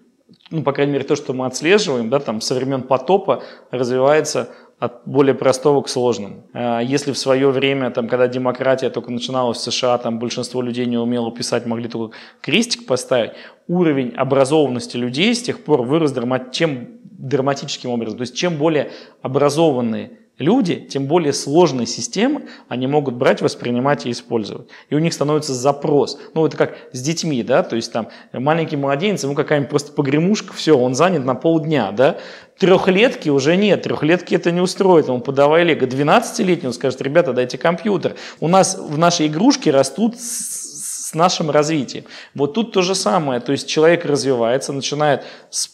ну, 0.51 0.63
по 0.63 0.73
крайней 0.73 0.93
мере, 0.93 1.05
то, 1.05 1.17
что 1.17 1.35
мы 1.35 1.45
отслеживаем, 1.45 2.09
да, 2.09 2.19
там, 2.19 2.41
со 2.41 2.55
времен 2.55 2.83
потопа 2.83 3.43
развивается 3.71 4.49
от 4.79 5.03
более 5.07 5.35
простого 5.35 5.83
к 5.83 5.89
сложному. 5.89 6.45
А 6.53 6.81
если 6.81 7.13
в 7.13 7.19
свое 7.19 7.51
время, 7.51 7.91
там, 7.91 8.09
когда 8.09 8.29
демократия 8.29 8.91
только 8.91 9.11
начиналась 9.11 9.59
в 9.59 9.71
США, 9.71 9.99
там 9.99 10.19
большинство 10.19 10.63
людей 10.63 10.87
не 10.87 10.97
умело 10.97 11.33
писать, 11.33 11.67
могли 11.67 11.89
только 11.89 12.17
крестик 12.41 12.87
поставить, 12.87 13.33
уровень 13.67 14.15
образованности 14.15 14.97
людей 14.97 15.35
с 15.35 15.43
тех 15.43 15.65
пор 15.65 15.83
вырос 15.83 16.15
чем 16.53 16.98
драматическим 17.19 17.91
образом. 17.91 18.17
То 18.17 18.23
есть 18.23 18.35
чем 18.35 18.57
более 18.57 18.91
образованные 19.23 20.13
люди, 20.39 20.77
тем 20.77 21.07
более 21.07 21.33
сложные 21.33 21.87
системы 21.87 22.47
они 22.69 22.87
могут 22.87 23.15
брать, 23.17 23.43
воспринимать 23.43 24.07
и 24.07 24.11
использовать. 24.11 24.69
И 24.89 24.95
у 24.95 24.99
них 24.99 25.13
становится 25.13 25.53
запрос. 25.53 26.19
Ну, 26.35 26.47
это 26.47 26.57
как 26.57 26.77
с 26.93 27.01
детьми, 27.03 27.43
да, 27.43 27.63
то 27.63 27.77
есть 27.77 27.93
там 27.93 28.09
маленький 28.33 28.77
младенец, 28.77 29.25
ему 29.25 29.35
какая-нибудь 29.35 29.71
просто 29.71 29.93
погремушка, 29.93 30.53
все, 30.55 30.79
он 30.79 30.95
занят 30.95 31.25
на 31.25 31.35
полдня, 31.35 31.91
да. 31.93 32.19
Трехлетки 32.59 33.29
уже 33.29 33.57
нет, 33.57 33.83
трехлетки 33.83 34.35
это 34.35 34.51
не 34.51 34.61
устроит, 34.61 35.09
ему 35.09 35.21
подавай 35.21 35.65
лего. 35.65 35.85
12-летний 35.85 36.69
он 36.69 36.73
скажет, 36.73 37.01
ребята, 37.03 37.33
дайте 37.33 37.59
компьютер. 37.59 38.15
У 38.41 38.49
нас 38.49 38.79
в 38.79 38.97
наши 38.97 39.27
игрушки 39.27 39.69
растут 39.69 40.19
с 40.19 41.15
нашим 41.15 41.51
развитием. 41.51 42.05
Вот 42.35 42.55
тут 42.55 42.73
то 42.73 42.83
же 42.83 42.95
самое, 42.95 43.41
то 43.41 43.53
есть 43.53 43.69
человек 43.69 44.05
развивается, 44.05 44.73
начинает 44.73 45.25
с 45.51 45.71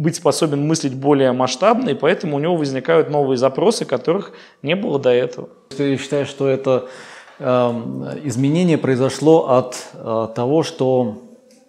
быть 0.00 0.16
способен 0.16 0.66
мыслить 0.66 0.94
более 0.94 1.32
масштабно, 1.32 1.90
и 1.90 1.94
поэтому 1.94 2.36
у 2.36 2.40
него 2.40 2.56
возникают 2.56 3.10
новые 3.10 3.36
запросы, 3.36 3.84
которых 3.84 4.32
не 4.62 4.74
было 4.74 4.98
до 4.98 5.10
этого. 5.10 5.50
Ты 5.76 5.98
считаешь, 5.98 6.28
что 6.28 6.48
это 6.48 6.88
э, 7.38 7.44
изменение 8.24 8.78
произошло 8.78 9.50
от 9.50 9.76
э, 9.92 10.28
того, 10.34 10.62
что 10.62 11.18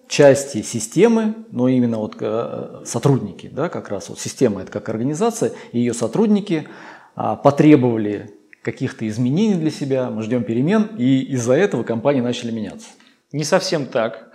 части 0.08 0.62
системы, 0.62 1.36
но 1.52 1.68
именно 1.68 1.98
вот 1.98 2.16
э, 2.22 2.84
сотрудники, 2.86 3.50
да, 3.52 3.68
как 3.68 3.90
раз 3.90 4.08
вот 4.08 4.18
система 4.20 4.62
это 4.62 4.72
как 4.72 4.88
организация, 4.88 5.52
и 5.74 5.80
ее 5.80 5.94
сотрудники 5.94 6.70
э, 7.18 7.38
потребовали 7.44 8.32
каких-то 8.62 9.06
изменений 9.10 9.56
для 9.56 9.72
себя, 9.72 10.10
мы 10.10 10.22
ждем 10.22 10.46
перемен, 10.46 10.92
и 10.98 11.20
из-за 11.34 11.56
этого 11.56 11.84
компании 11.84 12.22
начали 12.22 12.52
меняться. 12.52 12.88
Не 13.34 13.44
совсем 13.44 13.88
так. 13.88 14.30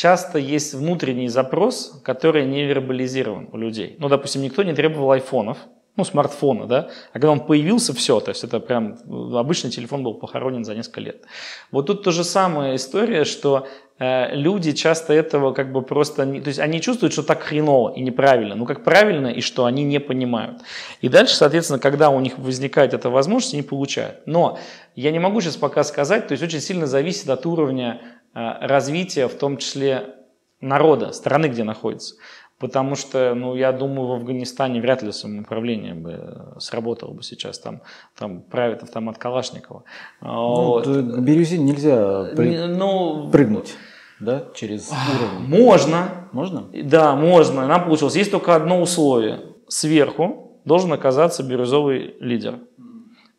Часто 0.00 0.38
есть 0.38 0.72
внутренний 0.72 1.28
запрос, 1.28 2.00
который 2.02 2.46
не 2.46 2.64
вербализирован 2.64 3.50
у 3.52 3.58
людей. 3.58 3.96
Ну, 3.98 4.08
допустим, 4.08 4.40
никто 4.40 4.62
не 4.62 4.72
требовал 4.72 5.12
айфонов, 5.12 5.58
ну, 5.94 6.04
смартфона, 6.04 6.66
да, 6.66 6.88
а 7.10 7.12
когда 7.12 7.30
он 7.30 7.40
появился, 7.40 7.92
все, 7.92 8.18
то 8.20 8.30
есть 8.30 8.42
это 8.42 8.60
прям 8.60 8.96
обычный 9.36 9.70
телефон 9.70 10.02
был 10.02 10.14
похоронен 10.14 10.64
за 10.64 10.74
несколько 10.74 11.02
лет. 11.02 11.24
Вот 11.70 11.86
тут 11.86 12.02
то 12.02 12.12
же 12.12 12.24
самая 12.24 12.76
история, 12.76 13.24
что 13.24 13.68
э, 13.98 14.34
люди 14.34 14.72
часто 14.72 15.12
этого 15.12 15.52
как 15.52 15.70
бы 15.70 15.82
просто, 15.82 16.24
не, 16.24 16.40
то 16.40 16.48
есть 16.48 16.60
они 16.60 16.80
чувствуют, 16.80 17.12
что 17.12 17.22
так 17.22 17.42
хреново 17.42 17.92
и 17.92 18.00
неправильно, 18.00 18.54
ну 18.54 18.64
как 18.64 18.82
правильно 18.82 19.26
и 19.26 19.42
что 19.42 19.66
они 19.66 19.84
не 19.84 20.00
понимают. 20.00 20.62
И 21.02 21.10
дальше, 21.10 21.34
соответственно, 21.34 21.78
когда 21.78 22.08
у 22.08 22.20
них 22.20 22.38
возникает 22.38 22.94
эта 22.94 23.10
возможность, 23.10 23.52
они 23.52 23.62
получают. 23.62 24.22
Но 24.24 24.58
я 24.96 25.10
не 25.10 25.18
могу 25.18 25.42
сейчас 25.42 25.58
пока 25.58 25.84
сказать, 25.84 26.26
то 26.26 26.32
есть 26.32 26.42
очень 26.42 26.60
сильно 26.62 26.86
зависит 26.86 27.28
от 27.28 27.44
уровня 27.44 28.00
Э, 28.00 28.19
развития, 28.34 29.28
в 29.28 29.34
том 29.34 29.56
числе 29.56 30.16
народа, 30.60 31.12
страны, 31.12 31.46
где 31.46 31.64
находится. 31.64 32.16
Потому 32.60 32.94
что, 32.94 33.34
ну, 33.34 33.54
я 33.54 33.72
думаю, 33.72 34.08
в 34.08 34.12
Афганистане 34.12 34.82
вряд 34.82 35.02
ли 35.02 35.12
самоуправление 35.12 35.94
бы 35.94 36.10
э, 36.12 36.58
сработало 36.58 37.14
бы 37.14 37.22
сейчас. 37.22 37.58
Там, 37.58 37.80
там 38.14 38.42
правит 38.42 38.82
автомат 38.82 39.16
Калашникова. 39.16 39.84
Ну, 40.20 40.64
вот. 40.66 40.84
К 40.84 41.20
бирюзине 41.20 41.72
нельзя 41.72 42.34
при... 42.36 42.66
ну, 42.66 43.30
прыгнуть. 43.30 43.74
Да, 44.20 44.44
через 44.54 44.90
уровень. 44.90 45.48
Можно. 45.48 46.28
Можно? 46.32 46.68
Да, 46.84 47.16
можно. 47.16 47.66
Нам 47.66 47.86
получилось. 47.86 48.16
Есть 48.16 48.30
только 48.30 48.54
одно 48.54 48.82
условие. 48.82 49.40
Сверху 49.66 50.60
должен 50.66 50.92
оказаться 50.92 51.42
бирюзовый 51.42 52.16
лидер. 52.20 52.58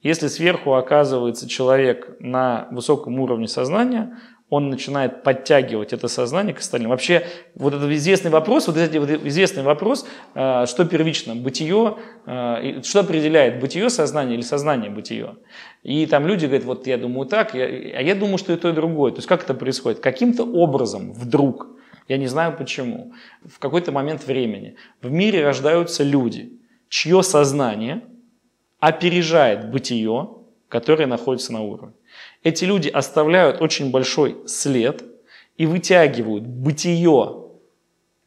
Если 0.01 0.29
сверху 0.29 0.73
оказывается 0.73 1.47
человек 1.47 2.15
на 2.19 2.67
высоком 2.71 3.19
уровне 3.19 3.47
сознания, 3.47 4.17
он 4.51 4.69
начинает 4.69 5.23
подтягивать 5.23 5.93
это 5.93 6.09
сознание 6.09 6.53
к 6.53 6.59
остальным. 6.59 6.89
Вообще, 6.89 7.25
вот 7.55 7.73
этот 7.73 7.89
известный 7.91 8.29
вопрос, 8.29 8.67
вот 8.67 8.75
этот 8.75 9.25
известный 9.25 9.63
вопрос, 9.63 10.05
э, 10.35 10.65
что 10.67 10.83
первично, 10.83 11.37
бытие, 11.37 11.95
э, 12.25 12.81
что 12.83 12.99
определяет 12.99 13.61
бытие 13.61 13.89
сознания 13.89 14.33
или 14.33 14.41
сознание 14.41 14.91
бытие. 14.91 15.37
И 15.83 16.05
там 16.05 16.27
люди 16.27 16.47
говорят, 16.47 16.65
вот 16.65 16.85
я 16.85 16.97
думаю 16.97 17.27
так, 17.27 17.55
а 17.55 17.57
я 17.57 18.13
думаю, 18.13 18.37
что 18.37 18.51
и 18.51 18.57
то, 18.57 18.67
и 18.67 18.73
другое. 18.73 19.13
То 19.13 19.19
есть 19.19 19.27
как 19.29 19.41
это 19.43 19.53
происходит? 19.53 20.01
Каким-то 20.01 20.43
образом 20.43 21.13
вдруг, 21.13 21.67
я 22.09 22.17
не 22.17 22.27
знаю 22.27 22.53
почему, 22.57 23.13
в 23.45 23.57
какой-то 23.57 23.93
момент 23.93 24.27
времени 24.27 24.75
в 25.01 25.09
мире 25.09 25.45
рождаются 25.45 26.03
люди, 26.03 26.59
чье 26.89 27.23
сознание 27.23 28.01
опережает 28.81 29.71
бытие, 29.71 30.27
которое 30.67 31.05
находится 31.05 31.53
на 31.53 31.61
уровне. 31.61 31.93
Эти 32.43 32.65
люди 32.65 32.89
оставляют 32.89 33.61
очень 33.61 33.91
большой 33.91 34.37
след 34.47 35.03
и 35.57 35.65
вытягивают 35.65 36.45
бытие 36.45 37.35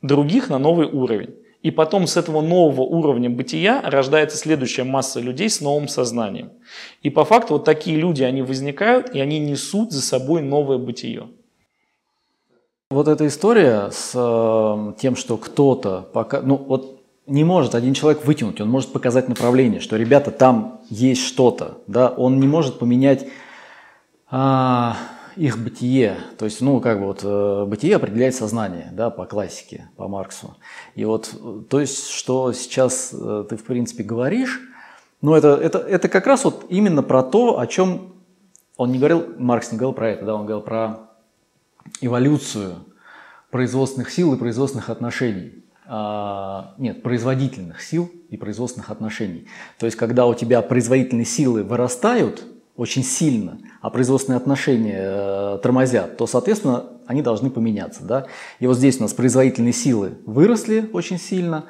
других 0.03 0.50
на 0.50 0.59
новый 0.59 0.87
уровень. 0.87 1.35
И 1.62 1.70
потом 1.70 2.07
с 2.07 2.18
этого 2.18 2.42
нового 2.42 2.83
уровня 2.83 3.31
бытия 3.31 3.81
рождается 3.83 4.36
следующая 4.36 4.84
масса 4.84 5.18
людей 5.18 5.49
с 5.49 5.62
новым 5.62 5.88
сознанием. 5.88 6.53
И 7.03 7.09
по 7.09 7.24
факту 7.24 7.55
вот 7.55 7.64
такие 7.64 7.97
люди, 7.97 8.22
они 8.22 8.43
возникают, 8.43 9.14
и 9.14 9.20
они 9.20 9.38
несут 9.38 9.91
за 9.91 10.03
собой 10.03 10.43
новое 10.43 10.76
бытие. 10.76 11.28
Вот 12.91 13.09
эта 13.09 13.26
история 13.26 13.88
с 13.91 14.12
э, 14.14 14.93
тем, 15.01 15.16
что 15.16 15.38
кто-то 15.38 16.07
пока, 16.12 16.43
ну 16.43 16.57
вот 16.57 17.01
не 17.26 17.43
может 17.43 17.74
один 17.74 17.95
человек 17.95 18.26
вытянуть, 18.26 18.61
он 18.61 18.68
может 18.68 18.93
показать 18.93 19.28
направление, 19.28 19.80
что 19.80 19.97
ребята 19.97 20.30
там 20.30 20.82
есть 20.91 21.22
что-то, 21.22 21.78
да, 21.86 22.11
он 22.11 22.38
не 22.38 22.47
может 22.47 22.78
поменять 22.78 23.26
а, 24.37 24.97
их 25.37 25.62
бытие. 25.62 26.16
То 26.39 26.45
есть, 26.45 26.61
ну, 26.61 26.80
как 26.80 26.99
бы 26.99 27.07
вот 27.07 27.20
э, 27.22 27.64
бытие 27.66 27.95
определяет 27.95 28.35
сознание, 28.35 28.89
да, 28.91 29.09
по 29.11 29.26
классике, 29.26 29.89
по 29.97 30.09
Марксу. 30.09 30.57
И 30.97 31.05
вот, 31.05 31.32
э, 31.32 31.62
то 31.70 31.78
есть, 31.78 32.09
что 32.09 32.53
сейчас 32.53 33.11
э, 33.12 33.45
ты, 33.49 33.57
в 33.57 33.62
принципе, 33.62 34.03
говоришь, 34.03 34.61
ну, 35.22 35.35
это, 35.35 35.55
это, 35.55 35.78
это 35.78 36.09
как 36.09 36.26
раз 36.26 36.45
вот 36.45 36.66
именно 36.68 37.05
про 37.05 37.22
то, 37.22 37.61
о 37.61 37.66
чем 37.68 38.12
он 38.76 38.91
не 38.91 38.99
говорил, 38.99 39.24
Маркс 39.39 39.70
не 39.70 39.78
говорил 39.78 39.95
про 39.95 40.11
это, 40.11 40.24
да, 40.24 40.35
он 40.35 40.47
говорил 40.47 40.64
про 40.64 41.11
эволюцию 42.01 42.74
производственных 43.53 44.11
сил 44.11 44.35
и 44.35 44.37
производственных 44.37 44.91
отношений. 44.91 45.64
А, 45.87 46.74
нет, 46.78 47.05
производительных 47.05 47.80
сил 47.82 48.11
и 48.30 48.37
производственных 48.37 48.91
отношений. 48.91 49.47
То 49.78 49.87
есть, 49.87 49.97
когда 49.97 50.26
у 50.26 50.35
тебя 50.35 50.61
производительные 50.61 51.24
силы 51.24 51.62
вырастают 51.62 52.45
очень 52.77 53.05
сильно, 53.05 53.59
а 53.81 53.91
производственные 53.91 54.39
отношения 54.39 55.01
э, 55.01 55.59
тормозят, 55.62 56.16
то, 56.16 56.27
соответственно, 56.27 56.87
они 57.07 57.22
должны 57.22 57.51
поменяться. 57.51 58.05
Да? 58.05 58.27
И 58.59 58.66
вот 58.66 58.77
здесь 58.77 58.99
у 58.99 59.03
нас 59.03 59.12
производительные 59.12 59.72
силы 59.72 60.14
выросли 60.27 60.89
очень 60.93 61.18
сильно, 61.18 61.66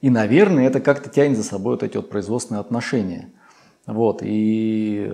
и, 0.00 0.10
наверное, 0.10 0.66
это 0.66 0.80
как-то 0.80 1.10
тянет 1.10 1.36
за 1.36 1.42
собой 1.42 1.74
вот 1.74 1.82
эти 1.82 1.96
вот 1.96 2.08
производственные 2.10 2.60
отношения. 2.60 3.30
Вот, 3.86 4.20
и, 4.22 5.12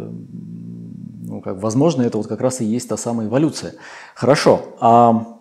ну, 1.22 1.41
как, 1.41 1.61
возможно, 1.61 2.03
это 2.03 2.18
вот 2.18 2.26
как 2.26 2.41
раз 2.41 2.61
и 2.61 2.64
есть 2.64 2.89
та 2.89 2.97
самая 2.97 3.26
эволюция. 3.28 3.74
Хорошо, 4.14 4.74
а 4.80 5.39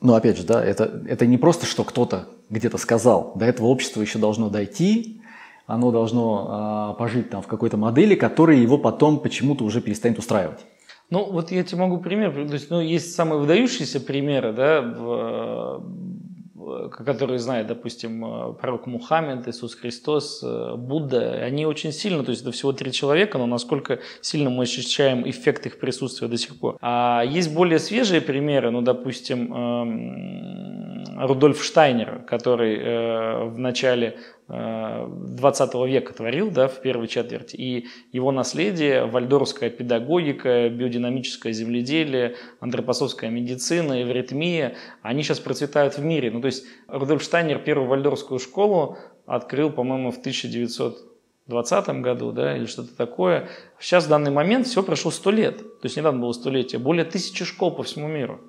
ну, 0.00 0.14
опять 0.14 0.36
же, 0.36 0.44
да, 0.44 0.62
это, 0.62 1.02
это 1.08 1.24
не 1.24 1.38
просто, 1.38 1.64
что 1.64 1.82
кто-то 1.82 2.28
где-то 2.50 2.76
сказал. 2.76 3.32
До 3.36 3.46
этого 3.46 3.68
общество 3.68 4.02
еще 4.02 4.18
должно 4.18 4.50
дойти, 4.50 5.22
оно 5.66 5.90
должно 5.90 6.46
а, 6.48 6.92
пожить 6.94 7.30
там 7.30 7.42
в 7.42 7.46
какой-то 7.46 7.76
модели, 7.76 8.14
которая 8.14 8.56
его 8.56 8.78
потом 8.78 9.20
почему-то 9.20 9.64
уже 9.64 9.80
перестанет 9.80 10.18
устраивать. 10.18 10.60
Ну, 11.10 11.24
вот 11.30 11.50
я 11.50 11.62
тебе 11.62 11.80
могу 11.80 11.98
пример, 11.98 12.32
то 12.32 12.54
есть, 12.54 12.70
ну, 12.70 12.80
есть 12.80 13.14
самые 13.14 13.38
выдающиеся 13.38 14.00
примеры, 14.00 14.52
да, 14.52 14.80
в, 14.80 15.82
которые 16.90 17.38
знает, 17.38 17.66
допустим, 17.66 18.54
пророк 18.60 18.86
Мухаммед, 18.86 19.46
Иисус 19.48 19.74
Христос, 19.74 20.42
э, 20.42 20.74
Будда, 20.76 21.32
они 21.32 21.66
очень 21.66 21.92
сильно, 21.92 22.24
то 22.24 22.30
есть 22.30 22.42
это 22.42 22.52
всего 22.52 22.72
три 22.72 22.92
человека, 22.92 23.38
но 23.38 23.46
насколько 23.46 24.00
сильно 24.20 24.50
мы 24.50 24.64
ощущаем 24.64 25.28
эффект 25.28 25.66
их 25.66 25.78
присутствия 25.78 26.28
до 26.28 26.38
сих 26.38 26.58
пор. 26.58 26.76
А 26.80 27.22
есть 27.26 27.52
более 27.54 27.78
свежие 27.78 28.20
примеры, 28.20 28.70
ну, 28.70 28.80
допустим, 28.80 29.52
эм, 29.52 30.73
Рудольф 31.16 31.62
Штайнер, 31.62 32.22
который 32.26 32.76
э, 32.76 33.44
в 33.44 33.58
начале 33.58 34.18
20 34.46 35.74
века 35.86 36.12
творил 36.12 36.50
да, 36.50 36.68
в 36.68 36.82
первой 36.82 37.08
четверти. 37.08 37.56
И 37.56 37.86
его 38.12 38.30
наследие, 38.30 39.06
вальдорская 39.06 39.70
педагогика, 39.70 40.68
биодинамическое 40.68 41.52
земледелие, 41.52 42.36
антропосовская 42.60 43.30
медицина, 43.30 44.02
эвритмия, 44.02 44.76
они 45.00 45.22
сейчас 45.22 45.40
процветают 45.40 45.96
в 45.96 46.04
мире. 46.04 46.30
Ну, 46.30 46.42
то 46.42 46.46
есть 46.46 46.66
Рудольф 46.88 47.22
Штайнер 47.22 47.58
первую 47.58 47.88
вальдорскую 47.88 48.38
школу 48.38 48.98
открыл, 49.24 49.70
по-моему, 49.70 50.10
в 50.10 50.18
1920 50.18 51.88
году, 52.02 52.32
да, 52.32 52.54
или 52.54 52.66
что-то 52.66 52.94
такое. 52.94 53.48
Сейчас 53.80 54.04
в 54.04 54.08
данный 54.10 54.30
момент 54.30 54.66
все 54.66 54.82
прошло 54.82 55.10
сто 55.10 55.30
лет. 55.30 55.56
То 55.56 55.86
есть 55.86 55.96
недавно 55.96 56.20
было 56.20 56.32
столетие. 56.32 56.78
Более 56.78 57.06
тысячи 57.06 57.46
школ 57.46 57.74
по 57.74 57.82
всему 57.82 58.08
миру. 58.08 58.42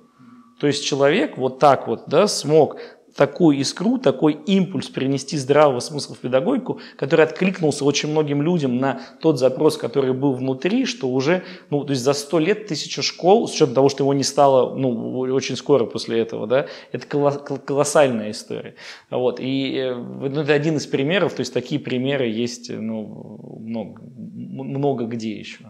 То 0.60 0.66
есть 0.66 0.84
человек 0.84 1.36
вот 1.36 1.58
так 1.58 1.86
вот 1.86 2.04
да, 2.06 2.26
смог 2.26 2.78
такую 3.16 3.56
искру, 3.58 3.98
такой 3.98 4.34
импульс 4.46 4.88
принести 4.88 5.36
здравого 5.38 5.80
смысла 5.80 6.14
в 6.14 6.18
педагогику, 6.18 6.80
который 6.96 7.24
откликнулся 7.24 7.84
очень 7.84 8.10
многим 8.10 8.42
людям 8.42 8.76
на 8.76 9.00
тот 9.20 9.38
запрос, 9.38 9.76
который 9.78 10.12
был 10.12 10.34
внутри, 10.34 10.84
что 10.84 11.08
уже, 11.08 11.42
ну, 11.70 11.82
то 11.84 11.92
есть 11.92 12.02
за 12.02 12.12
сто 12.12 12.38
лет 12.38 12.66
тысяча 12.66 13.02
школ, 13.02 13.48
с 13.48 13.54
учетом 13.54 13.74
того, 13.74 13.88
что 13.88 14.04
его 14.04 14.12
не 14.12 14.22
стало, 14.22 14.76
ну, 14.76 15.18
очень 15.18 15.56
скоро 15.56 15.86
после 15.86 16.20
этого, 16.20 16.46
да, 16.46 16.66
это 16.92 17.06
колоссальная 17.06 18.30
история. 18.30 18.74
Вот, 19.10 19.38
и 19.40 19.92
ну, 19.94 20.26
это 20.26 20.52
один 20.52 20.76
из 20.76 20.86
примеров, 20.86 21.34
то 21.34 21.40
есть 21.40 21.54
такие 21.54 21.80
примеры 21.80 22.28
есть, 22.28 22.70
ну, 22.70 23.58
много, 23.60 24.02
много 24.02 25.04
где 25.06 25.38
еще. 25.38 25.64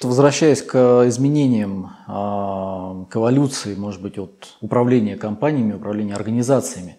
Возвращаясь 0.00 0.62
к 0.62 1.04
изменениям, 1.08 1.90
а, 2.06 3.04
к 3.10 3.16
эволюции, 3.16 3.74
может 3.74 4.00
быть, 4.00 4.16
от 4.16 4.56
управления 4.60 5.16
компаниями, 5.16 5.74
управления 5.74 6.14
организациями, 6.14 6.98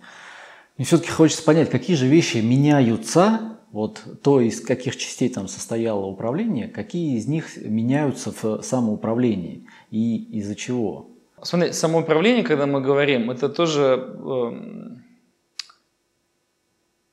мне 0.78 0.86
все-таки 0.86 1.12
хочется 1.12 1.44
понять, 1.44 1.70
какие 1.70 1.96
же 1.96 2.08
вещи 2.08 2.38
меняются, 2.38 3.58
вот 3.72 4.04
то, 4.22 4.42
из 4.42 4.62
каких 4.62 4.98
частей 4.98 5.30
там 5.30 5.48
состояло 5.48 6.06
управление, 6.06 6.68
какие 6.68 7.18
из 7.18 7.28
них 7.28 7.58
меняются 7.58 8.32
в 8.32 8.62
самоуправлении 8.64 9.66
и 9.92 10.18
из-за 10.40 10.56
чего? 10.56 11.08
Смотри, 11.42 11.72
самоуправление, 11.72 12.44
когда 12.44 12.66
мы 12.66 12.82
говорим, 12.82 13.32
это 13.32 13.48
тоже 13.48 14.14
эм, 14.20 15.04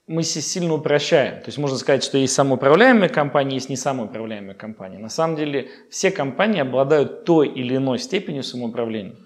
мы 0.06 0.22
сильно 0.22 0.74
упрощаем. 0.74 1.40
То 1.40 1.46
есть 1.46 1.58
можно 1.58 1.76
сказать, 1.76 2.04
что 2.04 2.16
есть 2.18 2.34
самоуправляемые 2.34 3.08
компании, 3.08 3.54
есть 3.54 3.68
не 3.68 3.76
самоуправляемые 3.76 4.54
компании. 4.54 4.98
На 4.98 5.08
самом 5.08 5.36
деле 5.36 5.68
все 5.90 6.10
компании 6.10 6.60
обладают 6.60 7.24
той 7.24 7.48
или 7.48 7.76
иной 7.76 7.98
степенью 7.98 8.42
самоуправления. 8.42 9.16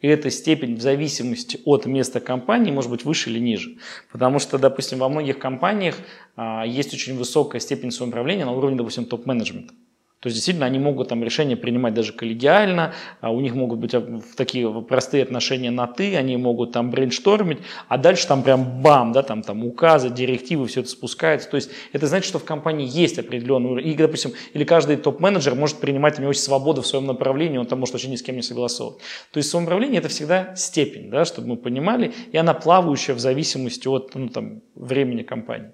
И 0.00 0.06
эта 0.06 0.30
степень 0.30 0.76
в 0.76 0.80
зависимости 0.80 1.60
от 1.64 1.86
места 1.86 2.20
компании 2.20 2.70
может 2.70 2.88
быть 2.88 3.04
выше 3.04 3.30
или 3.30 3.40
ниже. 3.40 3.78
Потому 4.12 4.38
что, 4.38 4.56
допустим, 4.56 4.98
во 4.98 5.08
многих 5.08 5.40
компаниях 5.40 5.96
а, 6.36 6.64
есть 6.64 6.94
очень 6.94 7.18
высокая 7.18 7.60
степень 7.60 7.90
самоуправления 7.90 8.44
на 8.44 8.52
уровне, 8.52 8.76
допустим, 8.76 9.06
топ-менеджмента. 9.06 9.74
То 10.20 10.26
есть 10.26 10.36
действительно 10.36 10.66
они 10.66 10.80
могут 10.80 11.08
там 11.08 11.22
решения 11.22 11.56
принимать 11.56 11.94
даже 11.94 12.12
коллегиально, 12.12 12.92
а 13.20 13.30
у 13.30 13.40
них 13.40 13.54
могут 13.54 13.78
быть 13.78 13.94
а, 13.94 14.20
такие 14.36 14.68
простые 14.82 15.22
отношения 15.22 15.70
на 15.70 15.86
«ты», 15.86 16.16
они 16.16 16.36
могут 16.36 16.72
там 16.72 16.90
брейнштормить, 16.90 17.58
а 17.86 17.98
дальше 17.98 18.26
там 18.26 18.42
прям 18.42 18.82
бам, 18.82 19.12
да, 19.12 19.22
там, 19.22 19.42
там 19.42 19.64
указы, 19.64 20.10
директивы, 20.10 20.66
все 20.66 20.80
это 20.80 20.88
спускается. 20.88 21.48
То 21.48 21.54
есть 21.54 21.70
это 21.92 22.08
значит, 22.08 22.28
что 22.28 22.40
в 22.40 22.44
компании 22.44 22.88
есть 22.90 23.18
определенный 23.18 23.70
уровень. 23.70 23.88
И, 23.88 23.94
допустим, 23.94 24.32
или 24.54 24.64
каждый 24.64 24.96
топ-менеджер 24.96 25.54
может 25.54 25.78
принимать, 25.78 26.18
у 26.18 26.22
него 26.22 26.32
есть 26.32 26.42
свобода 26.42 26.82
в 26.82 26.86
своем 26.86 27.06
направлении, 27.06 27.58
он 27.58 27.66
там 27.66 27.78
может 27.78 27.92
вообще 27.92 28.08
ни 28.08 28.16
с 28.16 28.22
кем 28.22 28.34
не 28.34 28.42
согласовывать. 28.42 28.98
То 29.32 29.38
есть 29.38 29.50
самоуправление 29.50 30.00
это 30.00 30.08
всегда 30.08 30.56
степень, 30.56 31.10
да, 31.10 31.24
чтобы 31.24 31.48
мы 31.48 31.56
понимали, 31.56 32.12
и 32.32 32.36
она 32.36 32.54
плавающая 32.54 33.14
в 33.14 33.20
зависимости 33.20 33.86
от 33.86 34.14
ну, 34.16 34.28
там, 34.28 34.62
времени 34.74 35.22
компании. 35.22 35.70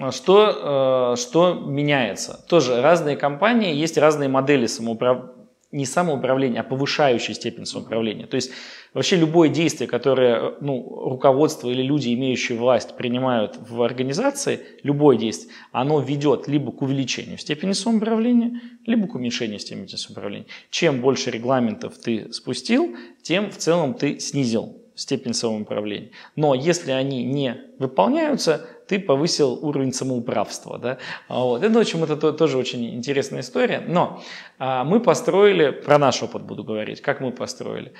А 0.00 0.12
что, 0.12 1.12
э, 1.14 1.20
что 1.20 1.54
меняется? 1.54 2.44
Тоже 2.48 2.80
разные 2.80 3.16
компании, 3.16 3.74
есть 3.74 3.98
разные 3.98 4.28
модели 4.28 4.66
самоуправления, 4.66 5.34
не 5.72 5.84
самоуправления, 5.86 6.62
а 6.62 6.64
повышающей 6.64 7.34
степень 7.34 7.64
самоуправления. 7.64 8.26
То 8.26 8.34
есть 8.34 8.50
вообще 8.92 9.16
любое 9.16 9.48
действие, 9.48 9.88
которое 9.88 10.54
ну, 10.60 10.82
руководство 11.08 11.68
или 11.68 11.82
люди, 11.82 12.12
имеющие 12.12 12.58
власть, 12.58 12.96
принимают 12.96 13.56
в 13.68 13.82
организации, 13.82 14.60
любое 14.82 15.16
действие, 15.16 15.54
оно 15.70 16.00
ведет 16.00 16.48
либо 16.48 16.72
к 16.72 16.82
увеличению 16.82 17.38
степени 17.38 17.72
самоуправления, 17.72 18.60
либо 18.86 19.06
к 19.06 19.14
уменьшению 19.14 19.60
степени 19.60 19.86
самоуправления. 19.86 20.46
Чем 20.70 21.00
больше 21.00 21.30
регламентов 21.30 21.98
ты 21.98 22.32
спустил, 22.32 22.96
тем 23.22 23.50
в 23.50 23.56
целом 23.56 23.94
ты 23.94 24.18
снизил 24.18 24.76
степень 24.96 25.34
самоуправления. 25.34 26.10
Но 26.36 26.54
если 26.54 26.90
они 26.90 27.24
не 27.24 27.56
выполняются, 27.78 28.66
ты 28.90 28.98
повысил 28.98 29.56
уровень 29.62 29.92
самоуправства. 29.92 30.76
Да? 30.78 30.98
Вот. 31.28 31.62
Это, 31.62 31.72
в 31.72 31.78
общем, 31.78 32.02
это 32.02 32.32
тоже 32.32 32.58
очень 32.58 32.96
интересная 32.96 33.40
история. 33.40 33.80
Но 33.86 34.20
а, 34.58 34.82
мы 34.82 34.98
построили, 34.98 35.70
про 35.70 35.96
наш 35.96 36.20
опыт 36.24 36.42
буду 36.42 36.64
говорить, 36.64 37.00
как 37.00 37.20
мы 37.20 37.30
построили. 37.30 37.92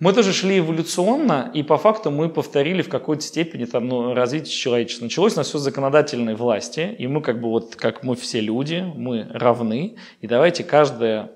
Мы 0.00 0.12
тоже 0.12 0.32
шли 0.32 0.58
эволюционно, 0.58 1.50
и 1.54 1.62
по 1.62 1.78
факту 1.78 2.10
мы 2.10 2.28
повторили 2.28 2.82
в 2.82 2.88
какой-то 2.88 3.22
степени 3.22 3.66
там, 3.66 3.86
ну, 3.86 4.14
развитие 4.14 4.52
человечества. 4.52 5.04
Началось 5.04 5.34
у 5.34 5.36
нас 5.36 5.46
все 5.46 5.58
с 5.58 5.62
законодательной 5.62 6.34
власти, 6.34 6.94
и 6.98 7.06
мы 7.06 7.22
как 7.22 7.40
бы 7.40 7.48
вот, 7.48 7.76
как 7.76 8.02
мы 8.02 8.16
все 8.16 8.40
люди, 8.40 8.84
мы 8.96 9.28
равны, 9.32 9.96
и 10.20 10.26
давайте 10.26 10.64
каждая 10.64 11.30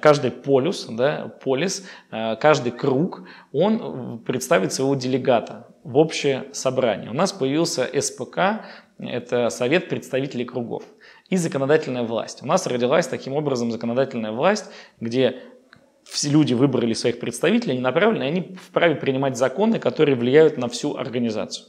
каждый 0.00 0.30
полюс, 0.30 0.86
да, 0.88 1.32
полис, 1.42 1.86
э, 2.10 2.36
каждый 2.36 2.72
круг, 2.72 3.22
он 3.52 4.18
представит 4.20 4.72
своего 4.72 4.94
делегата 4.94 5.68
в 5.84 5.96
общее 5.98 6.44
собрание. 6.52 7.10
У 7.10 7.14
нас 7.14 7.32
появился 7.32 7.88
СПК, 8.00 8.64
это 8.98 9.50
Совет 9.50 9.88
представителей 9.88 10.44
кругов, 10.44 10.84
и 11.28 11.36
законодательная 11.36 12.04
власть. 12.04 12.42
У 12.42 12.46
нас 12.46 12.66
родилась 12.66 13.06
таким 13.06 13.34
образом 13.34 13.70
законодательная 13.70 14.32
власть, 14.32 14.66
где 15.00 15.42
все 16.04 16.30
люди 16.30 16.54
выбрали 16.54 16.92
своих 16.94 17.18
представителей, 17.18 17.72
они 17.72 17.80
направлены, 17.80 18.24
и 18.24 18.26
они 18.26 18.56
вправе 18.68 18.94
принимать 18.94 19.36
законы, 19.36 19.78
которые 19.78 20.16
влияют 20.16 20.56
на 20.56 20.68
всю 20.68 20.96
организацию. 20.96 21.66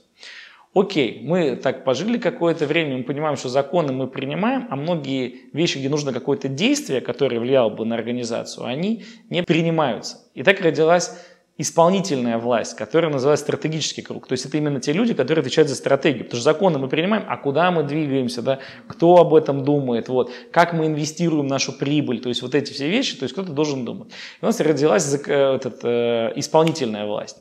Окей, 0.73 1.21
мы 1.23 1.55
так 1.55 1.83
пожили 1.83 2.17
какое-то 2.17 2.67
время, 2.67 2.97
мы 2.97 3.03
понимаем, 3.03 3.35
что 3.35 3.49
законы 3.49 3.93
мы 3.93 4.07
принимаем, 4.07 4.67
а 4.69 4.75
многие 4.75 5.49
вещи, 5.53 5.77
где 5.79 5.89
нужно 5.89 6.13
какое-то 6.13 6.49
действие, 6.49 7.01
которое 7.01 7.39
влияло 7.39 7.69
бы 7.69 7.85
на 7.85 7.95
организацию, 7.95 8.65
они 8.65 9.03
не 9.29 9.41
принимаются. 9.41 10.17
И 10.35 10.43
так 10.43 10.61
родилась 10.61 11.17
исполнительная 11.57 12.37
власть, 12.37 12.75
которая 12.75 13.11
называется 13.11 13.45
стратегический 13.45 14.01
круг. 14.01 14.27
То 14.27 14.33
есть 14.33 14.45
это 14.45 14.57
именно 14.57 14.79
те 14.79 14.93
люди, 14.93 15.13
которые 15.13 15.41
отвечают 15.41 15.69
за 15.69 15.75
стратегию. 15.75 16.25
Потому 16.25 16.41
что 16.41 16.43
законы 16.43 16.77
мы 16.77 16.87
принимаем, 16.87 17.25
а 17.27 17.37
куда 17.37 17.71
мы 17.71 17.83
двигаемся, 17.83 18.41
да? 18.41 18.59
кто 18.87 19.17
об 19.17 19.33
этом 19.33 19.63
думает, 19.63 20.07
вот, 20.07 20.31
как 20.51 20.73
мы 20.73 20.85
инвестируем 20.85 21.47
нашу 21.47 21.73
прибыль, 21.73 22.21
то 22.21 22.29
есть 22.29 22.41
вот 22.43 22.53
эти 22.53 22.71
все 22.73 22.87
вещи, 22.89 23.17
то 23.17 23.23
есть 23.23 23.33
кто-то 23.33 23.53
должен 23.53 23.85
думать. 23.85 24.09
И 24.09 24.43
у 24.43 24.45
нас 24.45 24.59
родилась 24.59 25.11
э, 25.13 25.55
этот, 25.55 25.79
э, 25.83 26.33
исполнительная 26.35 27.05
власть. 27.05 27.37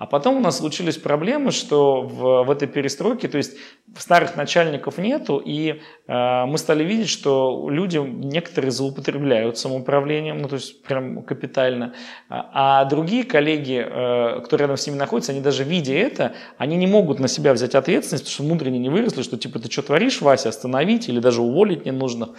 А 0.00 0.06
потом 0.06 0.38
у 0.38 0.40
нас 0.40 0.56
случились 0.56 0.96
проблемы, 0.96 1.50
что 1.50 2.00
в, 2.00 2.44
в 2.44 2.50
этой 2.50 2.66
перестройке, 2.66 3.28
то 3.28 3.36
есть 3.36 3.58
старых 3.98 4.34
начальников 4.34 4.96
нету, 4.96 5.36
и 5.36 5.82
э, 6.08 6.44
мы 6.46 6.56
стали 6.56 6.84
видеть, 6.84 7.10
что 7.10 7.68
люди 7.68 7.98
некоторые 7.98 8.70
злоупотребляют 8.70 9.58
самоуправлением, 9.58 10.38
ну 10.38 10.48
то 10.48 10.54
есть 10.54 10.82
прям 10.84 11.22
капитально, 11.22 11.92
а, 12.30 12.80
а 12.80 12.84
другие 12.86 13.24
коллеги, 13.24 13.84
э, 13.86 14.40
которые 14.40 14.64
рядом 14.64 14.78
с 14.78 14.86
ними 14.86 14.96
находятся, 14.96 15.32
они 15.32 15.42
даже 15.42 15.64
видя 15.64 15.92
это, 15.92 16.32
они 16.56 16.78
не 16.78 16.86
могут 16.86 17.20
на 17.20 17.28
себя 17.28 17.52
взять 17.52 17.74
ответственность, 17.74 18.24
потому 18.24 18.32
что 18.32 18.42
внутренне 18.44 18.78
не 18.78 18.88
выросли, 18.88 19.20
что 19.20 19.36
типа 19.36 19.58
ты 19.58 19.70
что 19.70 19.82
творишь, 19.82 20.22
Вася, 20.22 20.48
остановить 20.48 21.10
или 21.10 21.20
даже 21.20 21.42
уволить 21.42 21.84
не 21.84 21.92
нужно. 21.92 22.30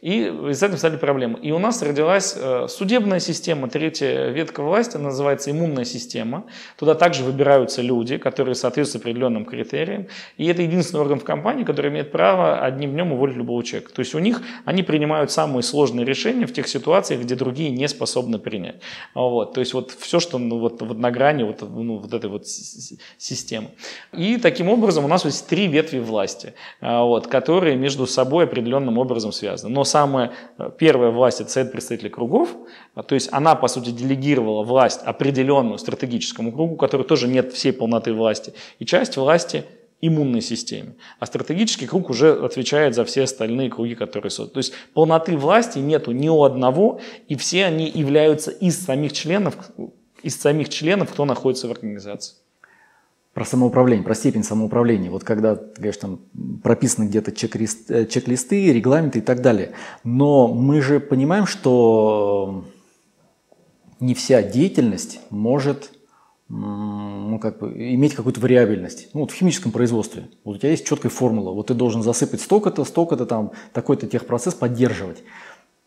И 0.00 0.26
из 0.50 0.62
этого 0.62 0.76
стали 0.78 0.96
проблемы. 0.96 1.40
И 1.40 1.50
у 1.50 1.58
нас 1.58 1.82
родилась 1.82 2.36
э, 2.36 2.68
судебная 2.68 3.18
система, 3.18 3.68
третья 3.68 4.28
ветка 4.28 4.62
власти, 4.62 4.96
называется 4.96 5.50
иммунная 5.50 5.84
система. 5.84 6.44
Туда 6.78 6.94
также 6.94 7.24
выбираются 7.24 7.82
люди, 7.82 8.16
которые 8.16 8.54
соответствуют 8.54 9.04
определенным 9.04 9.44
критериям. 9.44 10.06
И 10.36 10.46
это 10.46 10.62
единственный 10.62 11.00
орган 11.00 11.18
в 11.18 11.24
компании, 11.24 11.64
который 11.64 11.90
имеет 11.90 12.12
право 12.12 12.60
одним 12.60 12.92
днем 12.92 13.12
уволить 13.12 13.36
любого 13.36 13.64
человека. 13.64 13.92
То 13.92 13.98
есть 13.98 14.14
у 14.14 14.20
них 14.20 14.40
они 14.64 14.84
принимают 14.84 15.32
самые 15.32 15.64
сложные 15.64 16.06
решения 16.06 16.46
в 16.46 16.52
тех 16.52 16.68
ситуациях, 16.68 17.22
где 17.22 17.34
другие 17.34 17.70
не 17.70 17.88
способны 17.88 18.38
принять. 18.38 18.76
Вот. 19.14 19.54
То 19.54 19.60
есть 19.60 19.74
вот 19.74 19.90
все, 19.90 20.20
что 20.20 20.38
ну, 20.38 20.60
вот, 20.60 20.80
вот 20.80 20.96
на 20.96 21.10
грани 21.10 21.42
вот, 21.42 21.62
ну, 21.62 21.98
вот 21.98 22.14
этой 22.14 22.30
вот 22.30 22.46
системы. 22.46 23.70
И 24.12 24.36
таким 24.36 24.68
образом 24.68 25.04
у 25.04 25.08
нас 25.08 25.24
есть 25.24 25.48
три 25.48 25.66
ветви 25.66 25.98
власти, 25.98 26.54
э, 26.80 27.00
вот, 27.00 27.26
которые 27.26 27.74
между 27.74 28.06
собой 28.06 28.44
определенным 28.44 28.98
образом 28.98 29.32
связаны. 29.32 29.74
Но 29.74 29.87
самая 29.88 30.32
э, 30.58 30.70
первая 30.78 31.10
власть– 31.10 31.40
это 31.40 31.50
Совет 31.50 31.72
представителей 31.72 32.10
кругов, 32.10 32.50
а, 32.94 33.02
то 33.02 33.14
есть 33.14 33.28
она, 33.32 33.54
по 33.54 33.68
сути, 33.68 33.90
делегировала 33.90 34.62
власть 34.62 35.00
определенную 35.02 35.78
стратегическому 35.78 36.52
кругу, 36.52 36.76
который 36.76 37.06
тоже 37.06 37.28
нет 37.28 37.52
всей 37.52 37.72
полноты 37.72 38.12
власти, 38.12 38.52
и 38.78 38.84
часть 38.84 39.16
власти 39.16 39.64
иммунной 40.00 40.42
системе. 40.42 40.94
А 41.18 41.26
стратегический 41.26 41.86
круг 41.86 42.10
уже 42.10 42.32
отвечает 42.32 42.94
за 42.94 43.04
все 43.04 43.24
остальные 43.24 43.70
круги, 43.70 43.94
которые 43.94 44.30
созданы. 44.30 44.54
То 44.54 44.58
есть 44.58 44.72
полноты 44.94 45.36
власти 45.36 45.78
нету 45.78 46.12
ни 46.12 46.28
у 46.28 46.44
одного, 46.44 47.00
и 47.26 47.34
все 47.36 47.64
они 47.64 47.88
являются 47.88 48.50
из 48.50 48.78
самих 48.84 49.12
членов, 49.12 49.56
из 50.22 50.40
самих 50.40 50.68
членов, 50.68 51.10
кто 51.10 51.24
находится 51.24 51.68
в 51.68 51.72
организации 51.72 52.36
про 53.38 53.44
самоуправление, 53.44 54.04
про 54.04 54.16
степень 54.16 54.42
самоуправления. 54.42 55.12
Вот 55.12 55.22
когда, 55.22 55.54
конечно, 55.54 56.00
там 56.00 56.58
прописаны 56.60 57.04
где-то 57.04 57.30
э, 57.30 58.04
чек-листы, 58.06 58.72
регламенты 58.72 59.20
и 59.20 59.22
так 59.22 59.42
далее. 59.42 59.74
Но 60.02 60.48
мы 60.48 60.80
же 60.80 60.98
понимаем, 60.98 61.46
что 61.46 62.64
не 64.00 64.14
вся 64.14 64.42
деятельность 64.42 65.20
может 65.30 65.92
ну, 66.48 67.38
как 67.40 67.60
бы, 67.60 67.72
иметь 67.94 68.16
какую-то 68.16 68.40
вариабельность. 68.40 69.10
Ну, 69.14 69.20
вот 69.20 69.30
в 69.30 69.34
химическом 69.34 69.70
производстве. 69.70 70.24
Вот 70.42 70.56
у 70.56 70.58
тебя 70.58 70.70
есть 70.70 70.84
четкая 70.84 71.10
формула. 71.10 71.52
Вот 71.52 71.68
ты 71.68 71.74
должен 71.74 72.02
засыпать 72.02 72.40
столько-то, 72.40 72.84
столько-то, 72.84 73.24
там, 73.24 73.52
такой-то 73.72 74.08
техпроцесс 74.08 74.54
поддерживать. 74.54 75.22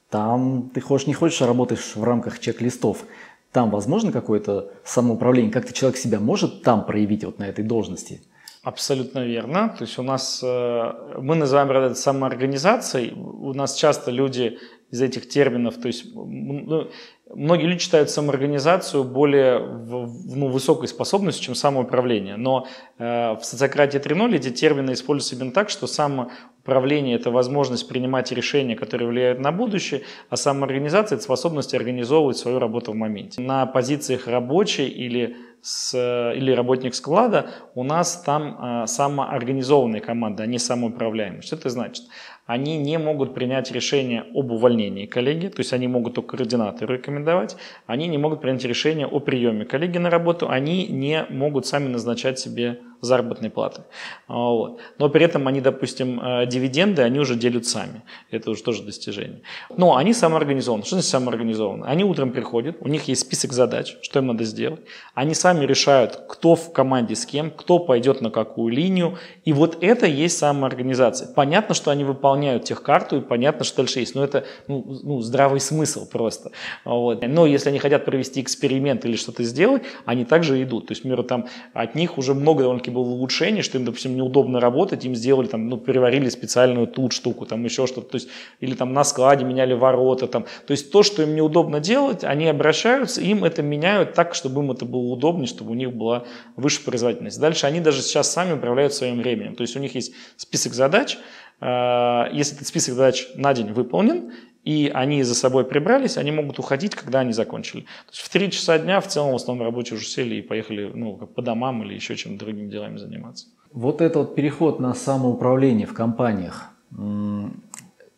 Там 0.10 0.70
ты 0.74 0.80
хочешь, 0.80 1.08
не 1.08 1.14
хочешь, 1.14 1.42
а 1.42 1.48
работаешь 1.48 1.98
в 1.98 2.04
рамках 2.06 2.40
чек-листов. 2.40 3.04
Там 3.52 3.70
возможно 3.70 4.12
какое-то 4.12 4.72
самоуправление? 4.84 5.52
Как-то 5.52 5.74
человек 5.74 5.98
себя 5.98 6.20
может 6.20 6.64
там 6.64 6.86
проявить 6.86 7.26
вот 7.26 7.40
на 7.40 7.48
этой 7.48 7.64
должности? 7.64 8.22
Абсолютно 8.64 9.26
верно. 9.26 9.76
То 9.78 9.86
есть 9.86 9.98
у 9.98 10.04
нас, 10.04 10.42
э, 10.44 10.92
мы 11.20 11.36
называем 11.36 11.70
это 11.72 11.96
самоорганизацией. 11.96 13.12
У 13.14 13.54
нас 13.54 13.74
часто 13.76 14.12
люди 14.12 14.60
из 14.92 15.02
этих 15.02 15.28
терминов, 15.28 15.78
то 15.78 15.88
есть 15.88 16.06
ну, 16.14 16.90
Многие 17.34 17.66
люди 17.66 17.82
считают 17.82 18.10
самоорганизацию 18.10 19.04
более 19.04 19.60
ну, 19.60 20.48
высокой 20.48 20.88
способностью, 20.88 21.46
чем 21.46 21.56
самоуправление. 21.56 22.36
Но 22.36 22.68
э, 22.98 23.36
в 23.36 23.44
социократии 23.44 24.00
3.0 24.00 24.36
эти 24.36 24.50
термины 24.50 24.94
используются 24.94 25.36
именно 25.36 25.52
так, 25.52 25.70
что 25.70 25.88
самоуправление– 25.88 27.16
это 27.18 27.32
возможность 27.32 27.88
принимать 27.88 28.32
решения, 28.32 28.76
которые 28.76 29.08
влияют 29.08 29.40
на 29.40 29.52
будущее, 29.52 30.02
а 30.30 30.36
самоорганизация– 30.36 31.16
это 31.18 31.24
способность 31.24 31.74
организовывать 31.74 32.38
свою 32.38 32.60
работу 32.60 32.92
в 32.92 32.96
моменте. 32.96 33.42
На 33.42 33.66
позициях 33.66 34.28
рабочей 34.28 34.88
или 34.88 35.38
с, 35.62 35.96
или 36.36 36.52
работник 36.52 36.96
склада, 36.96 37.52
у 37.76 37.84
нас 37.84 38.22
там 38.26 38.84
э, 38.84 38.88
самоорганизованные 38.88 40.02
команды, 40.02 40.44
они 40.44 40.58
самоуправляемые. 40.58 41.42
Что 41.44 41.56
это 41.56 41.70
значит? 41.70 42.06
Они 42.52 42.78
не 42.78 42.98
могут 42.98 43.34
принять 43.34 43.72
решение 43.72 44.26
об 44.36 44.52
увольнении 44.52 45.06
коллеги, 45.06 45.48
то 45.48 45.62
есть 45.62 45.72
они 45.72 45.88
могут 45.88 46.16
только 46.16 46.36
координатору 46.36 46.96
рекомендовать, 46.96 47.56
они 47.86 48.08
не 48.08 48.18
могут 48.18 48.42
принять 48.42 48.66
решение 48.66 49.08
о 49.08 49.22
приеме 49.22 49.64
коллеги 49.64 49.98
на 50.00 50.10
работу, 50.10 50.50
они 50.50 50.86
не 50.88 51.26
могут 51.30 51.66
сами 51.66 51.88
назначать 51.88 52.40
себе 52.40 52.82
заработной 53.02 53.50
платы. 53.50 53.84
Вот. 54.28 54.80
Но 54.98 55.10
при 55.10 55.26
этом 55.26 55.48
они, 55.48 55.62
допустим, 55.62 56.20
э, 56.20 56.46
дивиденды, 56.46 57.02
они 57.02 57.20
уже 57.20 57.36
делят 57.36 57.66
сами. 57.66 58.04
Это 58.30 58.52
уже 58.52 58.64
тоже 58.64 58.84
достижение. 58.84 59.42
Но 59.76 59.96
они 59.96 60.14
самоорганизованы. 60.14 60.84
Что 60.84 60.96
значит 60.96 61.10
самоорганизованы? 61.10 61.86
Они 61.86 62.04
утром 62.04 62.32
приходят, 62.32 62.78
у 62.82 62.88
них 62.88 63.08
есть 63.08 63.22
список 63.22 63.54
задач, 63.54 63.98
что 64.02 64.20
им 64.20 64.28
надо 64.28 64.44
сделать. 64.44 64.82
Они 65.14 65.34
сами 65.34 65.66
решают, 65.66 66.24
кто 66.30 66.56
в 66.56 66.72
команде 66.72 67.16
с 67.16 67.26
кем, 67.26 67.52
кто 67.52 67.80
пойдет 67.80 68.22
на 68.22 68.30
какую 68.30 68.74
линию. 68.74 69.18
И 69.46 69.54
вот 69.54 69.78
это 69.82 70.06
есть 70.06 70.38
самоорганизация. 70.38 71.34
Понятно, 71.34 71.76
что 71.76 71.92
они 71.92 72.04
выполняют 72.04 72.64
техкарту, 72.64 73.18
и 73.18 73.22
понятно, 73.22 73.66
что 73.66 73.78
дальше 73.78 74.00
есть. 74.00 74.16
Но 74.16 74.24
это 74.24 74.46
ну, 74.68 75.00
ну, 75.04 75.22
здравый 75.22 75.60
смысл 75.60 76.08
просто. 76.08 76.52
Вот. 76.86 77.26
Но 77.28 77.46
если 77.46 77.70
они 77.70 77.80
хотят 77.80 78.06
провести 78.06 78.42
эксперимент 78.42 79.06
или 79.06 79.16
что-то 79.16 79.44
сделать, 79.44 79.84
они 80.06 80.26
также 80.26 80.62
идут. 80.64 80.88
То 80.88 80.92
есть, 80.94 81.04
например, 81.04 81.28
там 81.28 81.48
от 81.74 81.96
них 81.96 82.18
уже 82.18 82.34
много 82.34 82.64
довольно 82.92 83.12
было 83.12 83.16
улучшение, 83.16 83.64
что 83.64 83.78
им, 83.78 83.86
допустим, 83.86 84.16
неудобно 84.16 84.60
работать, 84.60 85.06
им 85.06 85.16
сделали, 85.16 85.48
там, 85.48 85.70
ну, 85.70 85.78
переварили 85.78 86.30
специальную 86.30 86.88
тут 86.88 87.14
штуку, 87.14 87.46
там 87.46 87.64
еще 87.64 87.88
что-то, 87.88 88.08
то 88.08 88.16
есть, 88.16 88.30
или 88.60 88.76
там 88.76 88.94
на 88.94 89.04
складе 89.04 89.46
меняли 89.46 89.74
ворота, 89.74 90.28
там, 90.28 90.46
то 90.68 90.72
есть 90.72 90.92
то, 90.92 91.04
что 91.04 91.24
им 91.24 91.36
неудобно 91.36 91.80
делать, 91.80 92.24
они 92.24 92.48
обращаются, 92.48 93.22
им 93.22 93.44
это 93.44 93.62
меняют 93.62 94.14
так, 94.14 94.36
чтобы 94.36 94.62
им 94.62 94.72
это 94.72 94.86
было 94.86 95.14
удобнее, 95.14 95.48
чтобы 95.48 95.72
у 95.72 95.76
них 95.76 95.94
была 95.94 96.24
выше 96.56 96.84
производительность. 96.84 97.40
Дальше 97.40 97.68
они 97.68 97.80
даже 97.80 98.02
сейчас 98.02 98.32
сами 98.32 98.54
управляют 98.54 98.94
своим 98.94 99.20
временем, 99.22 99.56
то 99.56 99.62
есть 99.62 99.76
у 99.76 99.80
них 99.80 99.96
есть 99.96 100.14
список 100.38 100.74
задач, 100.74 101.18
а, 101.60 102.30
если 102.34 102.56
этот 102.56 102.68
список 102.68 102.96
задач 102.96 103.28
на 103.36 103.54
день 103.54 103.72
выполнен, 103.72 104.32
и 104.64 104.92
они 104.94 105.24
за 105.24 105.36
собой 105.36 105.66
прибрались, 105.66 106.18
они 106.18 106.32
могут 106.32 106.60
уходить, 106.60 106.96
когда 106.96 107.22
они 107.22 107.34
закончили. 107.34 107.82
То 107.82 108.12
есть 108.12 108.22
в 108.22 108.30
3 108.30 108.52
часа 108.52 108.78
дня 108.78 109.02
в 109.02 109.08
целом 109.08 109.32
в 109.32 109.36
основном 109.36 109.66
рабочие 109.66 109.98
уже 109.98 110.06
сели 110.06 110.36
и 110.36 110.42
поехали 110.42 110.92
ну, 110.94 111.18
по 111.18 111.42
домам 111.42 111.84
или 111.84 111.94
еще 111.96 112.16
чем-то 112.16 112.46
другими 112.46 112.70
делами 112.70 112.98
заниматься. 112.98 113.48
Вот 113.72 114.02
этот 114.02 114.36
переход 114.36 114.80
на 114.80 114.94
самоуправление 114.94 115.88
в 115.88 115.94
компаниях, 115.94 116.70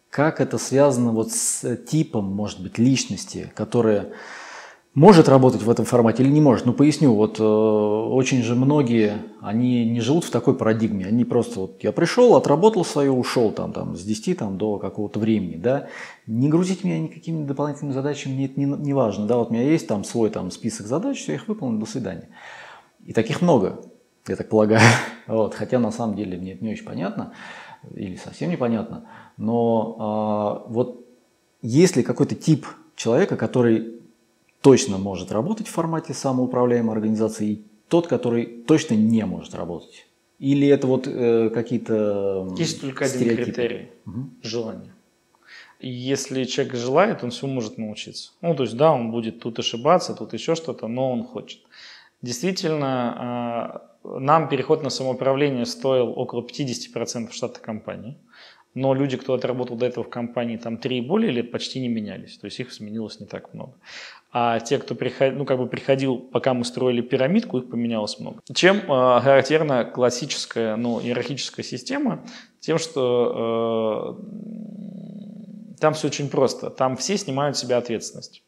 как 0.09 0.41
это 0.41 0.57
связано 0.57 1.11
вот 1.11 1.31
с 1.31 1.77
типом, 1.77 2.25
может 2.25 2.61
быть, 2.61 2.77
личности, 2.77 3.51
которая 3.55 4.13
может 4.95 5.27
работать 5.27 5.63
в 5.63 5.69
этом 5.69 5.85
формате 5.85 6.23
или 6.23 6.29
не 6.29 6.41
может. 6.41 6.65
Ну, 6.65 6.73
поясню, 6.73 7.13
вот 7.15 7.39
э, 7.39 7.43
очень 7.43 8.43
же 8.43 8.55
многие, 8.55 9.23
они 9.41 9.89
не 9.89 10.01
живут 10.01 10.23
в 10.23 10.29
такой 10.29 10.55
парадигме, 10.55 11.07
они 11.07 11.25
просто 11.25 11.61
вот 11.61 11.83
я 11.83 11.91
пришел, 11.91 12.35
отработал 12.35 12.85
свое, 12.85 13.11
ушел 13.11 13.51
там, 13.51 13.73
там 13.73 13.95
с 13.95 14.03
10 14.03 14.37
там, 14.37 14.57
до 14.57 14.77
какого-то 14.77 15.19
времени, 15.19 15.55
да, 15.55 15.87
не 16.27 16.47
грузить 16.47 16.83
меня 16.83 16.99
никакими 16.99 17.43
дополнительными 17.43 17.93
задачами, 17.93 18.33
мне 18.33 18.45
это 18.45 18.59
не, 18.59 18.65
не 18.65 18.93
важно, 18.93 19.25
да, 19.25 19.37
вот 19.37 19.49
у 19.49 19.53
меня 19.53 19.63
есть 19.63 19.87
там 19.87 20.03
свой 20.03 20.29
там 20.29 20.51
список 20.51 20.85
задач, 20.85 21.27
я 21.27 21.35
их 21.35 21.47
выполнил, 21.47 21.79
до 21.79 21.87
свидания. 21.87 22.29
И 23.03 23.13
таких 23.13 23.41
много, 23.41 23.81
я 24.27 24.35
так 24.35 24.47
полагаю, 24.47 24.81
вот, 25.27 25.55
хотя 25.55 25.79
на 25.79 25.91
самом 25.91 26.15
деле 26.15 26.37
мне 26.37 26.53
это 26.53 26.63
не 26.63 26.71
очень 26.71 26.85
понятно 26.85 27.33
или 27.95 28.15
совсем 28.15 28.51
непонятно, 28.51 29.05
но 29.37 30.61
э, 30.67 30.71
вот 30.71 31.03
есть 31.63 31.95
ли 31.95 32.03
какой-то 32.03 32.35
тип 32.35 32.67
человека, 32.95 33.35
который 33.37 34.02
точно 34.63 34.97
может 34.97 35.31
работать 35.31 35.67
в 35.67 35.71
формате 35.71 36.13
самоуправляемой 36.13 36.95
организации, 36.95 37.47
и 37.51 37.65
тот, 37.89 38.07
который 38.07 38.45
точно 38.45 38.95
не 38.95 39.25
может 39.25 39.53
работать? 39.53 40.07
Или 40.39 40.67
это 40.67 40.87
вот 40.87 41.07
э, 41.07 41.49
какие-то 41.53 42.55
Есть 42.57 42.81
только 42.81 43.05
стереотипы? 43.05 43.33
один 43.33 43.45
критерий 43.45 43.91
угу.– 44.05 44.29
желание. 44.41 44.93
Если 45.79 46.45
человек 46.45 46.75
желает, 46.75 47.23
он 47.23 47.31
все 47.31 47.45
может 47.45 47.77
научиться. 47.77 48.31
Ну, 48.41 48.55
то 48.55 48.63
есть, 48.63 48.77
да, 48.77 48.93
он 48.93 49.11
будет 49.11 49.41
тут 49.41 49.59
ошибаться, 49.59 50.13
тут 50.15 50.33
еще 50.33 50.55
что-то, 50.55 50.87
но 50.87 51.11
он 51.11 51.25
хочет. 51.25 51.61
Действительно, 52.21 53.81
э, 54.03 54.17
нам 54.19 54.47
переход 54.47 54.81
на 54.81 54.89
самоуправление 54.89 55.65
стоил 55.65 56.13
около 56.17 56.41
50% 56.41 57.31
штата 57.31 57.59
компании. 57.59 58.17
Но 58.73 58.93
люди, 58.93 59.17
кто 59.17 59.33
отработал 59.33 59.75
до 59.77 59.85
этого 59.85 60.03
в 60.03 60.09
компании 60.09 60.57
там 60.57 60.77
3 60.77 60.97
и 60.97 61.01
более 61.01 61.31
лет, 61.31 61.51
почти 61.51 61.79
не 61.79 61.87
менялись. 61.87 62.37
То 62.37 62.45
есть 62.45 62.59
их 62.59 62.73
сменилось 62.73 63.19
не 63.19 63.25
так 63.25 63.53
много. 63.53 63.73
А 64.31 64.59
те, 64.59 64.79
кто 64.79 64.95
приход, 64.95 65.33
ну, 65.35 65.45
как 65.45 65.59
бы 65.59 65.67
приходил, 65.67 66.17
пока 66.17 66.55
мы 66.55 66.65
строили 66.65 67.01
пирамидку, 67.01 67.59
их 67.59 67.69
поменялось 67.69 68.19
много. 68.19 68.41
Чем 68.53 68.77
э, 68.77 68.87
характерна 68.87 69.85
классическая, 69.85 70.75
ну, 70.75 70.99
иерархическая 70.99 71.63
система? 71.63 72.25
Тем, 72.59 72.79
что 72.79 74.17
э, 74.19 75.79
там 75.79 75.93
все 75.93 76.07
очень 76.07 76.29
просто. 76.29 76.71
Там 76.71 76.97
все 76.97 77.17
снимают 77.17 77.57
с 77.57 77.59
себя 77.59 77.77
ответственность. 77.77 78.43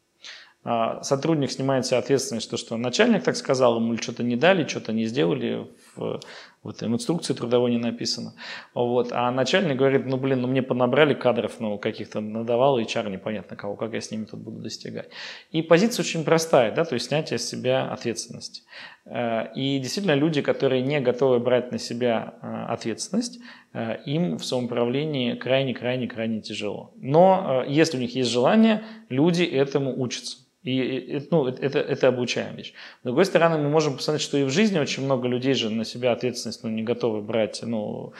А, 0.68 1.00
сотрудник 1.04 1.52
снимает 1.52 1.86
себе 1.86 1.98
ответственность, 1.98 2.50
то, 2.50 2.56
что 2.56 2.76
начальник 2.76 3.22
так 3.22 3.36
сказал, 3.36 3.76
ему 3.76 3.96
что-то 3.98 4.24
не 4.24 4.34
дали, 4.34 4.66
что-то 4.66 4.92
не 4.92 5.04
сделали, 5.04 5.68
в, 5.96 6.20
в 6.62 6.68
этом 6.68 6.94
инструкции 6.94 7.34
трудовой 7.34 7.70
не 7.70 7.78
написано. 7.78 8.34
Вот. 8.74 9.12
А 9.12 9.30
начальник 9.30 9.76
говорит, 9.76 10.06
ну 10.06 10.16
блин, 10.16 10.42
ну 10.42 10.48
мне 10.48 10.62
понабрали 10.62 11.14
кадров, 11.14 11.60
ну 11.60 11.78
каких-то 11.78 12.20
надавал 12.20 12.78
HR 12.78 13.10
непонятно 13.10 13.56
кого, 13.56 13.76
как 13.76 13.92
я 13.92 14.00
с 14.00 14.10
ними 14.10 14.24
тут 14.24 14.40
буду 14.40 14.58
достигать. 14.58 15.08
И 15.50 15.62
позиция 15.62 16.02
очень 16.02 16.24
простая, 16.24 16.74
да, 16.74 16.84
то 16.84 16.94
есть 16.94 17.06
снятие 17.06 17.38
с 17.38 17.48
себя 17.48 17.90
ответственности. 17.90 18.62
Э, 19.06 19.52
и 19.54 19.78
действительно 19.78 20.14
люди, 20.14 20.42
которые 20.42 20.82
не 20.82 21.00
готовы 21.00 21.38
брать 21.38 21.72
на 21.72 21.78
себя 21.78 22.34
э, 22.42 22.64
ответственность, 22.68 23.38
э, 23.72 23.98
им 24.04 24.36
в 24.36 24.44
самоуправлении 24.44 25.34
крайне-крайне-крайне 25.34 26.40
тяжело. 26.40 26.92
Но 26.96 27.64
если 27.66 27.96
у 27.96 28.00
них 28.00 28.14
есть 28.14 28.30
желание, 28.30 28.84
люди 29.08 29.44
этому 29.44 29.98
учатся. 30.00 30.38
И 30.66 31.22
ну, 31.30 31.46
это, 31.46 31.78
это 31.78 32.08
обучаем 32.08 32.56
вещь. 32.56 32.72
С 33.02 33.04
другой 33.04 33.24
стороны, 33.24 33.56
мы 33.56 33.68
можем 33.68 33.96
посмотреть, 33.96 34.22
что 34.22 34.36
и 34.36 34.42
в 34.42 34.50
жизни 34.50 34.80
очень 34.80 35.04
много 35.04 35.28
людей 35.28 35.54
же 35.54 35.70
на 35.70 35.84
себя 35.84 36.10
ответственность 36.10 36.64
ну, 36.64 36.70
не 36.70 36.82
готовы 36.82 37.22
брать. 37.22 37.60
Ну, 37.62 38.14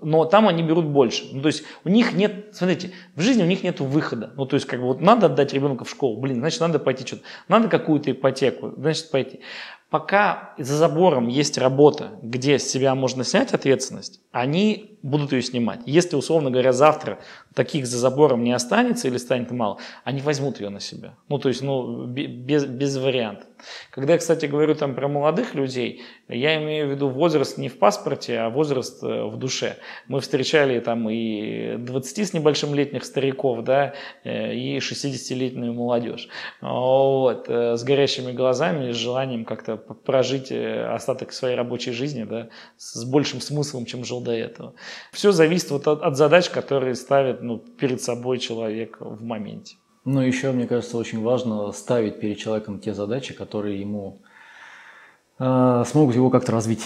но 0.00 0.24
там 0.24 0.48
они 0.48 0.64
берут 0.64 0.86
больше. 0.86 1.28
Ну, 1.30 1.42
то 1.42 1.46
есть 1.46 1.62
у 1.84 1.88
них 1.88 2.12
нет, 2.12 2.48
смотрите, 2.54 2.90
в 3.14 3.20
жизни 3.20 3.44
у 3.44 3.46
них 3.46 3.62
нет 3.62 3.78
выхода. 3.78 4.32
Ну, 4.36 4.46
то 4.46 4.54
есть 4.54 4.66
как 4.66 4.80
бы 4.80 4.86
вот 4.86 5.00
надо 5.00 5.26
отдать 5.26 5.52
ребенка 5.52 5.84
в 5.84 5.90
школу, 5.90 6.20
блин, 6.20 6.40
значит 6.40 6.60
надо 6.60 6.80
пойти 6.80 7.06
что-то. 7.06 7.22
Надо 7.46 7.68
какую-то 7.68 8.10
ипотеку, 8.10 8.72
значит 8.76 9.08
пойти. 9.12 9.38
Пока 9.88 10.54
за 10.58 10.76
забором 10.76 11.28
есть 11.28 11.56
работа, 11.56 12.18
где 12.20 12.58
с 12.58 12.68
себя 12.68 12.96
можно 12.96 13.22
снять 13.22 13.54
ответственность, 13.54 14.20
они 14.32 14.91
будут 15.02 15.32
ее 15.32 15.42
снимать. 15.42 15.80
Если, 15.86 16.16
условно 16.16 16.50
говоря, 16.50 16.72
завтра 16.72 17.18
таких 17.54 17.86
за 17.86 17.98
забором 17.98 18.44
не 18.44 18.52
останется 18.52 19.08
или 19.08 19.16
станет 19.16 19.50
мало, 19.50 19.78
они 20.04 20.20
возьмут 20.20 20.60
ее 20.60 20.68
на 20.68 20.80
себя. 20.80 21.14
Ну, 21.28 21.38
то 21.38 21.48
есть, 21.48 21.62
ну, 21.62 22.06
без, 22.06 22.64
без 22.64 22.96
вариантов. 22.96 23.46
Когда 23.90 24.14
я, 24.14 24.18
кстати, 24.18 24.46
говорю 24.46 24.74
там 24.74 24.94
про 24.94 25.08
молодых 25.08 25.54
людей, 25.54 26.02
я 26.28 26.56
имею 26.62 26.88
в 26.88 26.90
виду 26.90 27.08
возраст 27.08 27.58
не 27.58 27.68
в 27.68 27.78
паспорте, 27.78 28.38
а 28.38 28.50
возраст 28.50 29.02
э, 29.02 29.24
в 29.24 29.36
душе. 29.36 29.76
Мы 30.08 30.20
встречали 30.20 30.80
там 30.80 31.08
и 31.08 31.76
20 31.76 32.28
с 32.28 32.32
небольшим 32.32 32.74
летних 32.74 33.04
стариков, 33.04 33.64
да, 33.64 33.94
э, 34.24 34.54
и 34.54 34.78
60-летнюю 34.78 35.72
молодежь. 35.72 36.28
Вот, 36.60 37.48
э, 37.48 37.76
с 37.76 37.84
горящими 37.84 38.32
глазами, 38.32 38.92
с 38.92 38.96
желанием 38.96 39.44
как-то 39.44 39.76
прожить 39.76 40.50
остаток 40.52 41.32
своей 41.32 41.56
рабочей 41.56 41.92
жизни, 41.92 42.24
да, 42.24 42.48
с 42.76 43.04
большим 43.04 43.40
смыслом, 43.40 43.86
чем 43.86 44.04
жил 44.04 44.20
до 44.20 44.32
этого. 44.32 44.74
Все 45.12 45.32
зависит 45.32 45.70
вот 45.70 45.86
от, 45.88 46.02
от 46.02 46.16
задач, 46.16 46.50
которые 46.50 46.94
ставит 46.94 47.42
ну, 47.42 47.58
перед 47.58 48.02
собой 48.02 48.38
человек 48.38 48.96
в 49.00 49.22
моменте. 49.22 49.76
Ну, 50.04 50.20
еще, 50.20 50.50
мне 50.50 50.66
кажется, 50.66 50.98
очень 50.98 51.22
важно 51.22 51.70
ставить 51.72 52.18
перед 52.18 52.38
человеком 52.38 52.80
те 52.80 52.92
задачи, 52.92 53.34
которые 53.34 53.80
ему 53.80 54.22
э, 55.38 55.84
смогут 55.86 56.16
его 56.16 56.28
как-то 56.30 56.52
развить. 56.52 56.84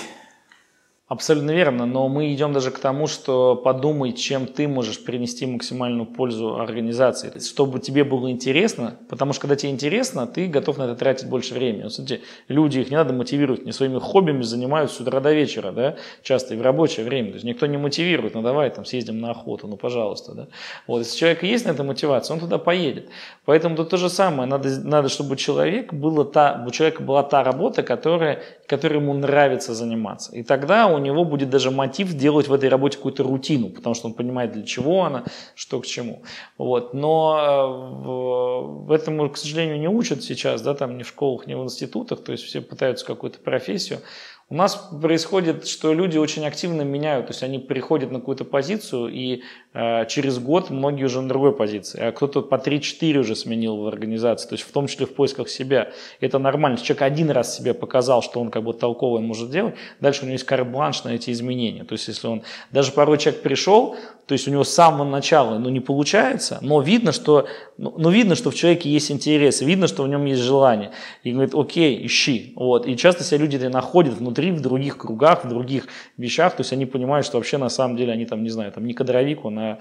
Абсолютно 1.09 1.53
верно, 1.53 1.87
но 1.87 2.09
мы 2.09 2.35
идем 2.35 2.53
даже 2.53 2.73
к 2.73 2.81
тому, 2.81 3.07
что 3.07 3.55
подумай, 3.55 4.13
чем 4.13 4.49
ты 4.49 4.67
можешь 4.67 5.05
принести 5.05 5.47
максимальную 5.47 6.05
пользу 6.05 6.57
организации, 6.59 7.39
чтобы 7.39 7.79
тебе 7.79 8.03
было 8.03 8.29
интересно, 8.29 8.97
потому 9.09 9.33
что 9.33 9.43
когда 9.43 9.55
тебе 9.55 9.71
интересно, 9.71 10.27
ты 10.27 10.49
готов 10.49 10.79
на 10.79 10.83
это 10.83 10.97
тратить 10.97 11.29
больше 11.29 11.55
времени. 11.55 11.85
Вот, 11.85 12.21
люди, 12.49 12.81
их 12.81 12.91
не 12.91 12.97
надо 12.97 13.13
мотивировать, 13.13 13.65
не 13.65 13.71
своими 13.71 14.01
хоббими 14.01 14.43
занимаются 14.43 14.97
с 14.97 15.01
утра 15.01 15.21
до 15.21 15.33
вечера, 15.33 15.71
да, 15.71 15.95
часто 16.25 16.55
и 16.55 16.57
в 16.57 16.63
рабочее 16.63 17.07
время, 17.07 17.29
то 17.29 17.35
есть 17.35 17.45
никто 17.45 17.67
не 17.67 17.77
мотивирует, 17.77 18.35
ну 18.35 18.43
давай 18.43 18.69
там 18.71 18.85
съездим 18.85 19.21
на 19.21 19.31
охоту, 19.31 19.69
ну 19.69 19.77
пожалуйста, 19.77 20.35
да. 20.35 20.49
Вот, 20.89 20.99
если 20.99 21.15
у 21.15 21.19
человека 21.21 21.47
есть 21.47 21.67
на 21.67 21.71
это 21.71 21.85
мотивация, 21.85 22.35
он 22.35 22.41
туда 22.41 22.59
поедет. 22.59 23.11
Поэтому 23.45 23.77
тут 23.77 23.91
то 23.91 23.97
же 23.97 24.11
самое, 24.11 24.49
надо, 24.49 24.69
надо 24.83 25.09
чтобы 25.09 25.35
у 25.35 25.37
человека, 25.37 25.95
было 25.95 26.25
та, 26.25 26.65
у 26.67 26.71
человека 26.73 27.05
была 27.05 27.23
та 27.23 27.45
работа, 27.45 27.85
которая, 27.85 28.43
которой 28.67 28.97
ему 28.97 29.15
нравится 29.15 29.73
заниматься. 29.73 30.35
И 30.35 30.43
тогда 30.43 30.96
у 30.97 30.99
него 30.99 31.25
будет 31.25 31.51
даже 31.51 31.71
мотив 31.71 32.13
делать 32.15 32.49
в 32.49 32.53
этой 32.53 32.69
работе 32.69 32.97
какую-то 32.97 33.23
рутину, 33.23 33.71
потому 33.71 33.95
что 33.95 34.09
он 34.09 34.15
понимает, 34.15 34.53
для 34.53 34.65
чего 34.65 35.05
она, 35.05 35.25
что 35.55 35.81
к 35.81 35.87
чему. 35.87 36.23
Вот. 36.59 36.95
Но 36.95 37.39
э, 37.39 38.87
в 38.87 38.93
этом, 38.93 39.31
к 39.31 39.37
сожалению, 39.37 39.79
не 39.79 39.89
учат 39.89 40.25
сейчас, 40.25 40.63
да, 40.63 40.75
там 40.75 40.99
ни 40.99 41.03
в 41.03 41.09
школах, 41.09 41.47
ни 41.47 41.55
в 41.55 41.63
институтах, 41.63 42.23
то 42.25 42.33
есть 42.33 42.45
все 42.45 42.61
пытаются 42.61 43.07
какую-то 43.07 43.39
профессию. 43.39 44.01
У 44.49 44.55
нас 44.55 44.77
происходит, 45.03 45.67
что 45.67 45.93
люди 45.93 46.19
очень 46.19 46.47
активно 46.47 46.83
меняют, 46.83 47.27
то 47.27 47.33
есть 47.33 47.43
они 47.43 47.59
приходят 47.59 48.13
на 48.13 48.21
какую-то 48.21 48.45
позицию, 48.45 49.09
и 49.09 49.43
э, 49.75 50.07
через 50.07 50.39
год 50.39 50.71
многие 50.71 51.03
уже 51.03 51.21
на 51.21 51.29
другой 51.29 51.53
позиции, 51.53 52.01
а 52.01 52.13
кто-то 52.13 52.43
по 52.43 52.55
3-4 52.55 53.17
уже 53.17 53.35
сменил 53.35 53.79
в 53.79 53.89
организации, 53.89 54.49
то 54.49 54.55
есть 54.55 54.65
в 54.65 54.71
том 54.71 54.87
числе 54.87 55.07
в 55.07 55.15
поисках 55.17 55.49
себя. 55.49 55.91
Это 56.21 56.39
нормально. 56.39 56.79
Человек 56.79 57.03
один 57.03 57.31
раз 57.33 57.57
себе 57.57 57.75
показал, 57.75 58.23
что 58.23 58.41
он 58.41 58.53
как 58.53 58.63
бы 58.63 58.73
толковый 58.73 59.21
может 59.21 59.51
делать, 59.51 59.75
дальше 59.99 60.23
у 60.23 60.27
него 60.27 60.35
есть 60.35 60.47
карт-бланш 60.47 61.03
на 61.03 61.09
эти 61.09 61.33
изменения. 61.33 61.83
То 61.83 61.95
есть 61.95 62.07
если 62.07 62.29
он, 62.29 62.43
даже 62.71 62.93
порой 62.93 63.19
человек 63.19 63.43
пришел, 63.43 63.97
то 64.27 64.33
есть 64.33 64.49
у 64.49 64.51
него 64.51 64.65
с 64.65 64.71
самого 64.71 65.09
начала 65.09 65.59
ну, 65.59 65.69
не 65.69 65.81
получается, 65.81 66.59
но 66.61 66.81
видно, 66.81 67.13
что, 67.13 67.47
ну, 67.79 67.95
ну, 67.97 68.11
видно, 68.11 68.35
что 68.35 68.51
в 68.51 68.55
человеке 68.55 68.91
есть 68.91 69.11
интерес, 69.11 69.61
видно, 69.61 69.87
что 69.87 70.03
в 70.03 70.09
нем 70.09 70.25
есть 70.25 70.43
желание. 70.43 70.91
И 71.23 71.33
говорит, 71.33 71.55
окей, 71.55 72.05
ищи. 72.05 72.53
Вот. 72.57 72.87
И 72.87 72.97
часто 72.97 73.23
себя 73.23 73.39
люди 73.39 73.57
находят 73.57 74.15
внутри, 74.15 74.51
в 74.51 74.61
других 74.61 74.99
кругах, 74.99 75.45
в 75.45 75.49
других 75.49 75.87
вещах, 76.17 76.57
то 76.57 76.63
есть 76.63 76.73
они 76.73 76.87
понимают, 76.87 77.25
что 77.25 77.37
вообще 77.37 77.57
на 77.57 77.69
самом 77.69 77.97
деле 77.97 78.13
они 78.13 78.27
там, 78.27 78.43
не 78.43 78.51
знаю, 78.51 78.73
там 78.73 78.85
не 78.87 78.95
кадровик, 78.95 79.45
он 79.45 79.59
а 79.59 79.79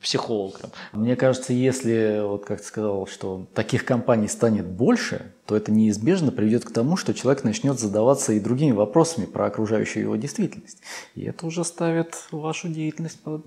психолог. 0.00 0.60
Мне 0.92 1.16
кажется, 1.16 1.52
если, 1.52 2.20
вот 2.22 2.44
как 2.44 2.60
ты 2.60 2.66
сказал, 2.66 3.06
что 3.06 3.46
таких 3.54 3.84
компаний 3.84 4.28
станет 4.28 4.66
больше, 4.66 5.32
то 5.48 5.56
это 5.56 5.72
неизбежно 5.72 6.30
приведет 6.30 6.66
к 6.66 6.70
тому, 6.70 6.98
что 6.98 7.14
человек 7.14 7.42
начнет 7.42 7.80
задаваться 7.80 8.34
и 8.34 8.38
другими 8.38 8.72
вопросами 8.72 9.24
про 9.24 9.46
окружающую 9.46 10.02
его 10.02 10.16
действительность. 10.16 10.82
И 11.14 11.24
это 11.24 11.46
уже 11.46 11.64
ставит 11.64 12.14
вашу 12.30 12.68
деятельность 12.68 13.18
под 13.20 13.46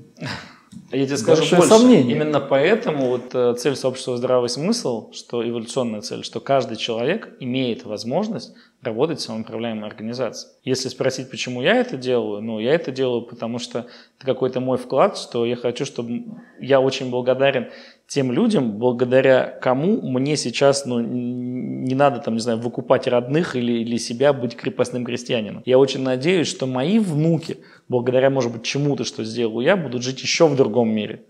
я 0.92 1.06
тебе 1.06 1.18
скажу 1.18 1.44
больше. 1.56 1.68
Сомнение. 1.68 2.16
Именно 2.16 2.40
поэтому 2.40 3.10
вот 3.10 3.36
э, 3.36 3.56
цель 3.58 3.76
сообщества 3.76 4.16
«Здравый 4.16 4.48
смысл», 4.48 5.12
что 5.12 5.48
эволюционная 5.48 6.00
цель, 6.02 6.24
что 6.24 6.40
каждый 6.40 6.78
человек 6.78 7.36
имеет 7.42 7.84
возможность 7.84 8.54
работать 8.82 9.20
в 9.20 9.22
самоуправляемой 9.22 9.88
организации. 9.88 10.50
Если 10.64 10.88
спросить, 10.88 11.30
почему 11.30 11.62
я 11.62 11.76
это 11.76 11.98
делаю, 11.98 12.42
ну, 12.42 12.60
я 12.60 12.74
это 12.74 12.92
делаю, 12.92 13.22
потому 13.22 13.60
что 13.60 13.88
это 14.18 14.26
какой-то 14.26 14.60
мой 14.60 14.78
вклад, 14.78 15.18
что 15.18 15.46
я 15.46 15.56
хочу, 15.56 15.86
чтобы... 15.86 16.24
Я 16.60 16.80
очень 16.80 17.10
благодарен 17.10 17.70
тем 18.12 18.34
людям, 18.34 18.78
благодаря 18.78 19.58
кому 19.62 20.02
мне 20.02 20.36
сейчас, 20.36 20.86
ну, 20.86 21.00
не 21.00 21.96
надо, 21.96 22.20
там, 22.20 22.34
не 22.34 22.42
знаю, 22.42 22.60
выкупать 22.60 23.08
родных 23.08 23.56
или, 23.56 23.72
или 23.72 23.96
себя 23.96 24.34
быть 24.34 24.58
крепостным 24.58 25.06
крестьянином. 25.06 25.64
Я 25.66 25.78
очень 25.78 26.04
надеюсь, 26.04 26.50
что 26.50 26.68
мои 26.68 27.00
внуки, 27.00 27.60
благодаря, 27.88 28.30
может 28.30 28.52
быть, 28.52 28.64
чему-то, 28.64 29.06
что 29.06 29.24
сделал 29.24 29.62
я, 29.62 29.78
будут 29.78 30.04
жить 30.04 30.22
еще 30.22 30.48
в 30.48 30.58
другом 30.58 30.90
мире 30.94 31.22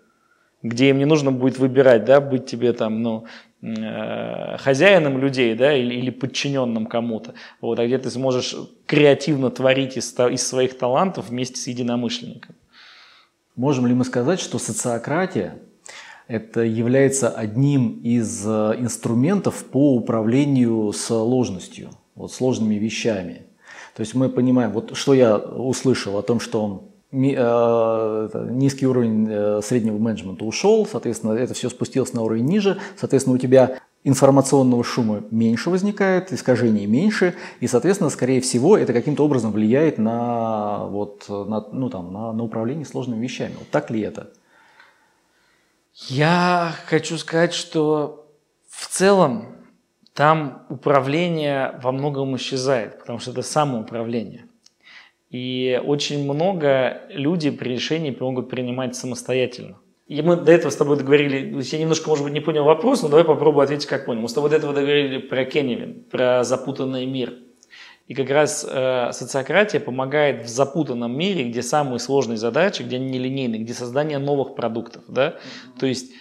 где 0.63 0.89
им 0.89 0.99
не 0.99 1.05
нужно 1.05 1.32
будет 1.32 1.57
выбирать, 1.57 2.05
да, 2.05 2.21
быть 2.21 2.45
тебе 2.45 2.71
там, 2.73 3.01
ну, 3.01 3.25
э, 3.63 4.57
хозяином 4.59 5.17
людей, 5.17 5.55
да, 5.55 5.75
или, 5.75 5.95
или 5.95 6.11
подчиненным 6.11 6.86
кому-то, 6.86 7.34
вот, 7.61 7.79
а 7.79 7.88
где 7.88 7.97
ты 7.97 8.11
сможешь 8.11 8.55
креативно 8.86 9.49
творить 9.49 9.97
из, 9.97 10.13
из 10.19 10.47
своих 10.47 10.77
талантов 10.77 11.29
вместе 11.29 11.59
с 11.59 11.65
единомышленником. 11.65 12.53
Можем 13.55 13.88
ли 13.88 13.95
мы 13.95 14.05
сказать, 14.05 14.39
что 14.39 14.59
социократия 14.59 15.57
это 16.32 16.61
является 16.61 17.29
одним 17.29 17.99
из 18.03 18.43
э, 18.45 18.75
инструментов 18.79 19.65
по 19.65 19.95
управлению 19.95 20.93
сложностью, 20.93 21.89
вот 22.15 22.32
сложными 22.32 22.75
вещами. 22.75 23.43
То 23.95 24.01
есть 24.01 24.15
мы 24.15 24.29
понимаем, 24.29 24.71
вот 24.71 24.95
что 24.95 25.13
я 25.13 25.38
услышал 25.38 26.17
о 26.17 26.21
том, 26.21 26.39
что 26.39 26.91
Э, 27.13 28.47
низкий 28.49 28.88
уровень 28.88 29.27
э, 29.29 29.61
среднего 29.61 29.97
менеджмента 29.97 30.45
ушел, 30.45 30.88
соответственно, 30.89 31.34
это 31.34 31.53
все 31.53 31.69
спустилось 31.69 32.13
на 32.13 32.21
уровень 32.21 32.45
ниже, 32.45 32.77
соответственно, 32.95 33.36
у 33.36 33.39
тебя 33.39 33.79
информационного 34.05 34.82
шума 34.86 35.21
меньше 35.29 35.69
возникает, 35.69 36.32
искажений 36.32 36.86
меньше, 36.86 37.36
и, 37.59 37.67
соответственно, 37.67 38.09
скорее 38.09 38.39
всего, 38.39 38.77
это 38.77 38.93
каким-то 38.93 39.25
образом 39.25 39.51
влияет 39.51 39.97
на, 39.97 40.86
вот, 40.86 41.25
на, 41.27 41.67
ну, 41.73 41.89
там, 41.89 42.13
на, 42.13 42.32
на 42.32 42.43
управление 42.43 42.86
сложными 42.86 43.21
вещами. 43.21 43.55
Вот 43.59 43.67
так 43.69 43.91
ли 43.91 43.99
это? 43.99 44.32
Я 45.93 46.73
хочу 46.87 47.17
сказать, 47.17 47.53
что 47.53 48.27
в 48.69 48.87
целом 48.87 49.57
там 50.13 50.65
управление 50.69 51.79
во 51.81 51.91
многом 51.91 52.35
исчезает, 52.35 52.99
потому 52.99 53.19
что 53.19 53.31
это 53.31 53.41
самоуправление. 53.41 54.45
И 55.29 55.81
очень 55.85 56.23
много 56.23 57.03
людей 57.09 57.51
при 57.51 57.69
решении 57.69 58.15
могут 58.19 58.49
принимать 58.49 58.95
самостоятельно. 58.95 59.77
И 60.07 60.21
мы 60.21 60.35
до 60.35 60.51
этого 60.51 60.71
с 60.71 60.75
тобой 60.75 60.97
договорили, 60.97 61.57
я 61.61 61.79
немножко, 61.79 62.09
может 62.09 62.25
быть, 62.25 62.33
не 62.33 62.41
понял 62.41 62.65
вопрос, 62.65 63.01
но 63.01 63.07
давай 63.07 63.23
попробую 63.23 63.63
ответить, 63.63 63.85
как 63.85 64.05
понял. 64.05 64.19
Мы 64.21 64.27
с 64.27 64.33
тобой 64.33 64.49
до 64.49 64.57
этого 64.57 64.73
договорили 64.73 65.19
про 65.19 65.45
Кенневин, 65.45 66.03
про 66.11 66.43
запутанный 66.43 67.05
мир. 67.05 67.33
И 68.12 68.14
как 68.14 68.30
раз 68.30 68.68
э, 68.70 69.12
социократия 69.14 69.80
помогает 69.80 70.43
в 70.43 70.49
запутанном 70.49 71.18
мире, 71.18 71.45
где 71.45 71.64
самые 71.64 71.99
сложные 71.99 72.36
задачи, 72.36 72.84
где 72.84 72.97
они 72.97 73.05
нелинейные, 73.05 73.62
где 73.62 73.74
создание 73.74 74.18
новых 74.18 74.53
продуктов. 74.53 75.03
Да? 75.07 75.28
Mm-hmm. 75.28 75.80
То 75.80 75.86
есть 75.86 76.12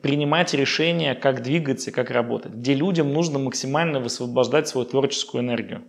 принимать 0.00 0.54
решения, 0.54 1.14
как 1.14 1.42
двигаться, 1.42 1.92
как 1.92 2.10
работать, 2.10 2.54
где 2.54 2.72
людям 2.72 3.12
нужно 3.12 3.38
максимально 3.38 4.00
высвобождать 4.00 4.68
свою 4.68 4.86
творческую 4.86 5.42
энергию. 5.42 5.84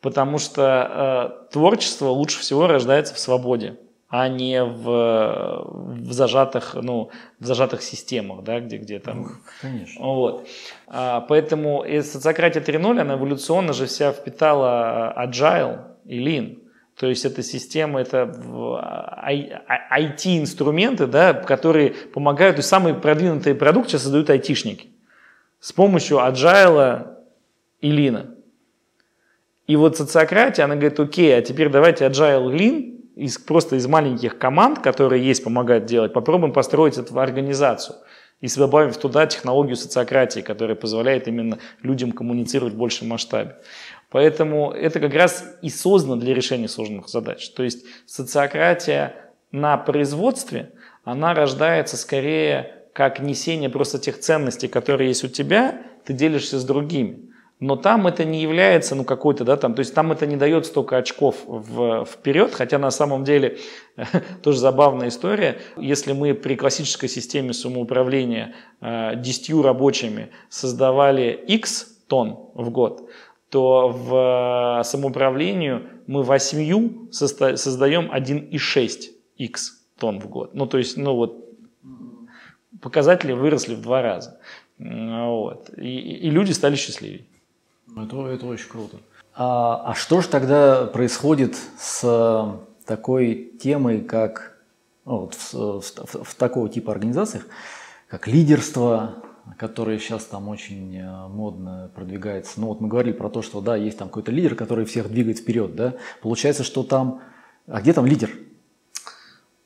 Потому 0.00 0.38
что 0.38 1.42
э, 1.48 1.52
творчество 1.52 2.06
лучше 2.06 2.38
всего 2.38 2.68
рождается 2.68 3.14
в 3.14 3.18
свободе 3.18 3.76
а 4.12 4.28
не 4.28 4.62
в, 4.62 5.64
в, 5.64 6.12
зажатых, 6.12 6.74
ну, 6.74 7.08
в 7.40 7.46
зажатых 7.46 7.80
системах, 7.80 8.44
да, 8.44 8.60
где, 8.60 8.76
где 8.76 8.98
там. 8.98 9.40
Конечно. 9.62 10.04
Вот. 10.04 10.46
А, 10.94 11.22
поэтому 11.22 11.86
социократия 12.02 12.60
3.0, 12.60 13.00
она 13.00 13.14
эволюционно 13.14 13.72
же 13.72 13.86
вся 13.86 14.12
впитала 14.12 15.14
agile 15.16 15.78
и 16.04 16.22
lean. 16.22 16.58
То 16.96 17.06
есть 17.06 17.24
эта 17.24 17.42
система, 17.42 18.02
это 18.02 18.30
IT-инструменты, 19.90 21.06
да, 21.06 21.32
которые 21.32 21.92
помогают, 22.12 22.56
то 22.56 22.60
есть 22.60 22.68
самый 22.68 22.92
продвинутый 22.92 23.54
продукт 23.54 23.88
сейчас 23.88 24.02
создают 24.02 24.28
айтишники 24.28 24.90
с 25.60 25.72
помощью 25.72 26.18
agile 26.18 27.06
и 27.80 27.90
lean. 27.90 28.34
И 29.66 29.76
вот 29.76 29.96
социократия, 29.96 30.64
она 30.64 30.74
говорит, 30.74 31.00
окей, 31.00 31.34
а 31.34 31.40
теперь 31.40 31.70
давайте 31.70 32.04
agile 32.04 32.52
lean 32.52 33.00
из, 33.16 33.38
просто 33.38 33.76
из 33.76 33.86
маленьких 33.86 34.36
команд, 34.36 34.80
которые 34.80 35.26
есть, 35.26 35.42
помогают 35.42 35.86
делать, 35.86 36.12
попробуем 36.12 36.52
построить 36.52 36.98
эту 36.98 37.18
организацию. 37.18 37.96
И 38.42 38.48
добавив 38.48 38.98
туда 38.98 39.26
технологию 39.26 39.76
социократии, 39.76 40.40
которая 40.40 40.76
позволяет 40.76 41.28
именно 41.28 41.58
людям 41.80 42.12
коммуницировать 42.12 42.74
в 42.74 42.76
большем 42.76 43.08
масштабе. 43.08 43.56
Поэтому 44.10 44.72
это 44.72 45.00
как 45.00 45.14
раз 45.14 45.44
и 45.62 45.70
создано 45.70 46.16
для 46.16 46.34
решения 46.34 46.68
сложных 46.68 47.08
задач. 47.08 47.48
То 47.50 47.62
есть 47.62 47.86
социократия 48.04 49.14
на 49.52 49.78
производстве, 49.78 50.72
она 51.04 51.34
рождается 51.34 51.96
скорее 51.96 52.74
как 52.92 53.20
несение 53.20 53.70
просто 53.70 53.98
тех 53.98 54.18
ценностей, 54.18 54.68
которые 54.68 55.08
есть 55.08 55.24
у 55.24 55.28
тебя, 55.28 55.80
ты 56.04 56.12
делишься 56.12 56.58
с 56.58 56.64
другими 56.64 57.31
но 57.62 57.76
там 57.76 58.08
это 58.08 58.24
не 58.24 58.42
является, 58.42 58.96
ну, 58.96 59.04
какой-то, 59.04 59.44
да, 59.44 59.56
там, 59.56 59.74
то 59.74 59.80
есть 59.80 59.94
там 59.94 60.10
это 60.10 60.26
не 60.26 60.36
дает 60.36 60.66
столько 60.66 60.96
очков 60.96 61.44
в, 61.46 62.04
вперед, 62.04 62.52
хотя 62.52 62.76
на 62.76 62.90
самом 62.90 63.22
деле 63.22 63.56
тоже 64.42 64.58
забавная 64.58 65.08
история. 65.08 65.60
Если 65.76 66.12
мы 66.12 66.34
при 66.34 66.56
классической 66.56 67.08
системе 67.08 67.52
самоуправления 67.52 68.56
э, 68.80 69.12
10 69.14 69.62
рабочими 69.62 70.30
создавали 70.48 71.40
X 71.46 72.02
тонн 72.08 72.36
в 72.54 72.70
год, 72.70 73.08
то 73.48 73.90
в 73.90 74.80
э, 74.80 74.84
самоуправлению 74.84 75.88
мы 76.08 76.24
8 76.24 77.12
создаем 77.12 78.10
1,6 78.12 79.02
X 79.36 79.84
тонн 80.00 80.18
в 80.18 80.28
год. 80.28 80.52
Ну, 80.54 80.66
то 80.66 80.78
есть, 80.78 80.96
ну, 80.96 81.14
вот 81.14 81.48
показатели 82.80 83.30
выросли 83.30 83.76
в 83.76 83.82
два 83.82 84.02
раза. 84.02 84.40
Вот. 84.80 85.70
И, 85.76 86.00
и 86.26 86.28
люди 86.28 86.50
стали 86.50 86.74
счастливее. 86.74 87.26
Это, 87.96 88.26
это 88.26 88.46
очень 88.46 88.68
круто. 88.68 88.98
А, 89.34 89.82
а 89.86 89.94
что 89.94 90.20
же 90.20 90.28
тогда 90.28 90.86
происходит 90.86 91.56
с 91.78 92.60
такой 92.86 93.52
темой, 93.60 94.00
как 94.00 94.58
ну, 95.04 95.20
вот 95.20 95.34
в, 95.34 95.54
в, 95.54 95.80
в, 95.82 96.24
в 96.24 96.34
такого 96.34 96.68
типа 96.68 96.92
организациях, 96.92 97.46
как 98.08 98.26
лидерство, 98.26 99.22
которое 99.58 99.98
сейчас 99.98 100.24
там 100.24 100.48
очень 100.48 100.96
э, 100.96 101.28
модно 101.28 101.90
продвигается. 101.94 102.60
Ну 102.60 102.68
вот 102.68 102.80
мы 102.80 102.88
говорили 102.88 103.12
про 103.12 103.28
то, 103.28 103.42
что 103.42 103.60
да, 103.60 103.76
есть 103.76 103.98
там 103.98 104.08
какой-то 104.08 104.30
лидер, 104.30 104.54
который 104.54 104.84
всех 104.84 105.08
двигает 105.10 105.38
вперед, 105.38 105.74
да. 105.74 105.94
Получается, 106.20 106.62
что 106.62 106.82
там, 106.82 107.20
а 107.66 107.80
где 107.80 107.92
там 107.92 108.06
лидер? 108.06 108.30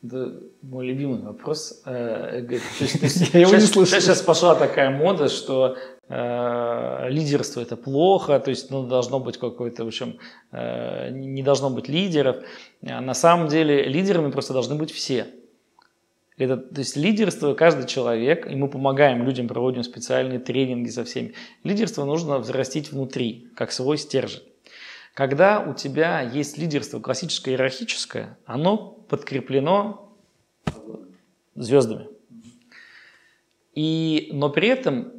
Это 0.04 0.40
мой 0.62 0.86
любимый 0.86 1.20
вопрос. 1.20 1.82
Э, 1.86 2.46
Я 3.32 3.40
его 3.40 3.54
не 3.54 3.60
слышал. 3.60 4.00
Сейчас 4.00 4.22
пошла 4.22 4.54
такая 4.54 4.90
мода, 4.90 5.28
что 5.28 5.76
Э, 6.08 7.08
лидерство 7.08 7.60
это 7.60 7.76
плохо, 7.76 8.38
то 8.38 8.50
есть 8.50 8.70
ну, 8.70 8.86
должно 8.86 9.18
быть 9.18 9.38
какой-то, 9.38 9.84
в 9.84 9.88
общем, 9.88 10.18
э, 10.52 11.10
не 11.10 11.42
должно 11.42 11.68
быть 11.68 11.88
лидеров. 11.88 12.36
А 12.86 13.00
на 13.00 13.14
самом 13.14 13.48
деле 13.48 13.82
лидерами 13.84 14.30
просто 14.30 14.52
должны 14.52 14.76
быть 14.76 14.92
все. 14.92 15.26
Это, 16.38 16.58
то 16.58 16.78
есть 16.78 16.96
лидерство 16.96 17.54
каждый 17.54 17.86
человек, 17.86 18.46
и 18.48 18.54
мы 18.54 18.68
помогаем 18.68 19.24
людям, 19.24 19.48
проводим 19.48 19.82
специальные 19.82 20.38
тренинги 20.38 20.90
со 20.90 21.02
всеми. 21.02 21.34
Лидерство 21.64 22.04
нужно 22.04 22.38
взрастить 22.38 22.92
внутри, 22.92 23.48
как 23.56 23.72
свой 23.72 23.98
стержень. 23.98 24.42
Когда 25.12 25.60
у 25.60 25.74
тебя 25.74 26.20
есть 26.20 26.56
лидерство 26.56 27.00
классическое 27.00 27.54
иерархическое, 27.54 28.38
оно 28.44 28.95
подкреплено 29.08 30.12
звездами. 31.54 32.08
И, 33.74 34.30
но 34.32 34.50
при 34.50 34.68
этом 34.68 35.12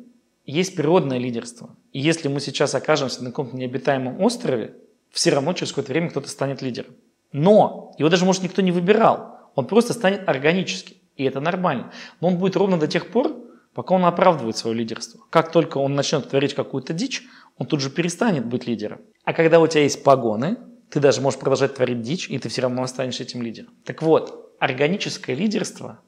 есть 0.45 0.75
природное 0.75 1.17
лидерство. 1.17 1.75
И 1.91 1.99
если 1.99 2.27
мы 2.27 2.39
сейчас 2.39 2.73
окажемся 2.73 3.23
на 3.23 3.29
каком-то 3.29 3.55
необитаемом 3.55 4.21
острове, 4.21 4.75
все 5.11 5.31
равно 5.31 5.53
через 5.53 5.71
какое-то 5.71 5.91
время 5.91 6.09
кто-то 6.09 6.29
станет 6.29 6.61
лидером. 6.61 6.95
Но 7.31 7.93
его 7.97 8.09
даже, 8.09 8.25
может, 8.25 8.43
никто 8.43 8.61
не 8.61 8.71
выбирал. 8.71 9.51
Он 9.55 9.67
просто 9.67 9.93
станет 9.93 10.27
органически. 10.27 10.97
И 11.15 11.23
это 11.23 11.39
нормально. 11.39 11.91
Но 12.21 12.29
он 12.29 12.37
будет 12.37 12.55
ровно 12.55 12.79
до 12.79 12.87
тех 12.87 13.11
пор, 13.11 13.35
пока 13.73 13.95
он 13.95 14.05
оправдывает 14.05 14.55
свое 14.55 14.75
лидерство. 14.75 15.19
Как 15.29 15.51
только 15.51 15.77
он 15.77 15.95
начнет 15.95 16.29
творить 16.29 16.53
какую-то 16.53 16.93
дичь, 16.93 17.23
он 17.57 17.67
тут 17.67 17.81
же 17.81 17.89
перестанет 17.89 18.45
быть 18.45 18.67
лидером. 18.67 19.01
А 19.23 19.33
когда 19.33 19.59
у 19.59 19.67
тебя 19.67 19.83
есть 19.83 20.03
погоны, 20.03 20.57
ты 20.89 20.99
даже 20.99 21.21
можешь 21.21 21.39
продолжать 21.39 21.75
творить 21.75 22.01
дичь, 22.01 22.29
и 22.29 22.39
ты 22.39 22.49
все 22.49 22.61
равно 22.61 22.83
останешься 22.83 23.23
этим 23.23 23.41
лидером. 23.41 23.73
Так 23.83 24.01
вот, 24.01 24.55
органическое 24.59 25.35
лидерство, 25.35 26.01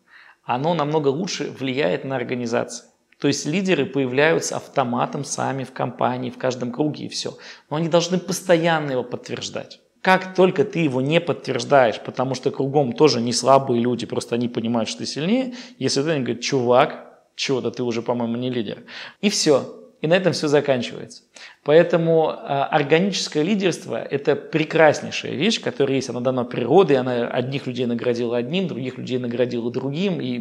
оно 0.44 0.74
намного 0.74 1.10
лучше 1.10 1.52
влияет 1.52 2.06
на 2.06 2.16
организации. 2.16 2.86
То 3.20 3.28
есть 3.28 3.46
лидеры 3.46 3.86
появляются 3.86 4.56
автоматом 4.56 5.26
сами 5.26 5.66
в 5.66 5.74
компании, 5.74 6.30
в 6.30 6.38
каждом 6.38 6.72
круге 6.72 7.06
и 7.06 7.10
все. 7.10 7.38
Но 7.70 7.76
они 7.76 7.90
должны 7.90 8.18
постоянно 8.18 8.92
его 8.92 9.04
подтверждать. 9.04 9.82
Как 10.02 10.34
только 10.34 10.64
ты 10.64 10.80
его 10.80 11.02
не 11.02 11.20
подтверждаешь, 11.20 12.00
потому 12.00 12.34
что 12.34 12.52
кругом 12.52 12.94
тоже 12.94 13.20
не 13.20 13.34
слабые 13.34 13.82
люди, 13.82 14.06
просто 14.06 14.36
они 14.36 14.48
понимают, 14.48 14.88
что 14.88 15.00
ты 15.00 15.06
сильнее, 15.06 15.56
если 15.78 16.02
ты 16.02 16.18
говорит, 16.18 16.40
чувак, 16.40 17.22
чего-то 17.36 17.72
ты 17.72 17.84
уже, 17.84 18.02
по-моему, 18.02 18.38
не 18.38 18.50
лидер. 18.50 18.84
И 19.20 19.30
все. 19.30 19.79
И 20.02 20.08
на 20.08 20.14
этом 20.16 20.32
все 20.32 20.48
заканчивается. 20.48 21.24
Поэтому 21.64 22.30
э, 22.30 22.36
органическое 22.36 23.44
лидерство– 23.44 24.02
это 24.12 24.36
прекраснейшая 24.36 25.34
вещь, 25.34 25.62
которая 25.62 25.96
есть, 25.96 26.10
она 26.10 26.22
дана 26.22 26.46
природой, 26.46 26.98
она 26.98 27.28
одних 27.28 27.68
людей 27.68 27.86
наградила 27.86 28.38
одним, 28.38 28.68
других 28.68 28.98
людей 28.98 29.18
наградила 29.18 29.70
другим, 29.72 30.22
и 30.22 30.40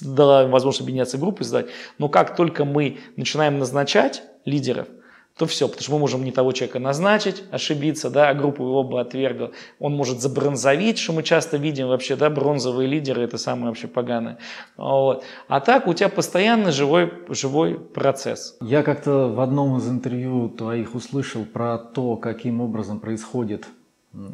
дала 0.00 0.46
возможность 0.46 0.82
объединяться 0.82 1.18
группы, 1.18 1.44
создать. 1.44 1.66
Но 1.98 2.08
как 2.08 2.34
только 2.34 2.64
мы 2.64 2.98
начинаем 3.16 3.58
назначать 3.58 4.22
лидеров, 4.46 4.88
то 5.36 5.46
все, 5.46 5.66
потому 5.66 5.82
что 5.82 5.92
мы 5.92 5.98
можем 5.98 6.24
не 6.24 6.32
того 6.32 6.52
человека 6.52 6.78
назначить, 6.78 7.42
ошибиться, 7.50 8.10
да, 8.10 8.28
а 8.28 8.34
группу 8.34 8.62
его 8.62 8.84
бы 8.84 9.00
отвергла. 9.00 9.52
Он 9.78 9.94
может 9.94 10.20
забронзоветь, 10.20 10.98
что 10.98 11.12
мы 11.12 11.22
часто 11.22 11.56
видим 11.56 11.88
вообще, 11.88 12.16
да, 12.16 12.28
бронзовые 12.28 12.86
лидеры, 12.88 13.22
это 13.22 13.38
самое 13.38 13.68
вообще 13.68 13.88
поганое. 13.88 14.38
Вот. 14.76 15.24
А 15.48 15.60
так 15.60 15.86
у 15.86 15.94
тебя 15.94 16.08
постоянно 16.08 16.70
живой, 16.70 17.12
живой 17.28 17.78
процесс. 17.78 18.56
Я 18.60 18.82
как-то 18.82 19.28
в 19.28 19.40
одном 19.40 19.78
из 19.78 19.88
интервью 19.88 20.48
твоих 20.50 20.94
услышал 20.94 21.44
про 21.44 21.78
то, 21.78 22.16
каким 22.16 22.60
образом 22.60 23.00
происходит 23.00 23.66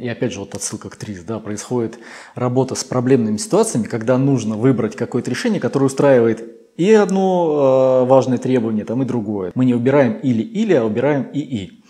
и 0.01 0.09
опять 0.09 0.33
же 0.33 0.41
вот 0.41 0.57
отсылка 0.57 0.91
к 0.91 0.97
ТРИС, 0.97 1.23
да, 1.23 1.39
происходит 1.39 2.01
работа 2.35 2.75
с 2.75 2.83
проблемными 2.83 3.37
ситуациями, 3.37 3.87
когда 3.87 4.19
нужно 4.19 4.57
выбрать 4.57 4.97
какое-то 4.97 5.31
решение, 5.31 5.61
которое 5.61 5.87
устраивает 5.87 6.58
и 6.79 6.93
одно 6.93 8.05
э, 8.05 8.09
важное 8.09 8.39
требование, 8.39 8.85
там, 8.85 9.03
и 9.03 9.05
другое. 9.05 9.53
Мы 9.55 9.67
не 9.67 9.75
убираем 9.75 10.15
или-или, 10.21 10.75
а 10.75 10.85
убираем 10.85 11.25
и-и. 11.25 11.83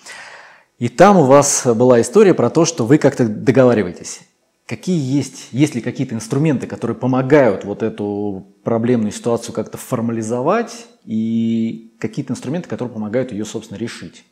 И 0.79 0.89
там 0.89 1.19
у 1.19 1.25
вас 1.25 1.67
была 1.67 2.01
история 2.01 2.35
про 2.35 2.49
то, 2.51 2.65
что 2.65 2.87
вы 2.87 2.99
как-то 2.99 3.29
договариваетесь. 3.29 4.23
Какие 4.67 4.99
есть, 4.99 5.49
есть 5.53 5.75
ли 5.75 5.83
какие-то 5.83 6.15
инструменты, 6.15 6.67
которые 6.67 6.97
помогают 6.97 7.65
вот 7.65 7.83
эту 7.83 8.47
проблемную 8.65 9.13
ситуацию 9.13 9.55
как-то 9.55 9.77
формализовать, 9.77 10.87
и 11.05 11.95
какие-то 11.99 12.33
инструменты, 12.33 12.69
которые 12.69 12.93
помогают 12.93 13.33
ее, 13.33 13.45
собственно, 13.45 13.79
решить? 13.79 14.25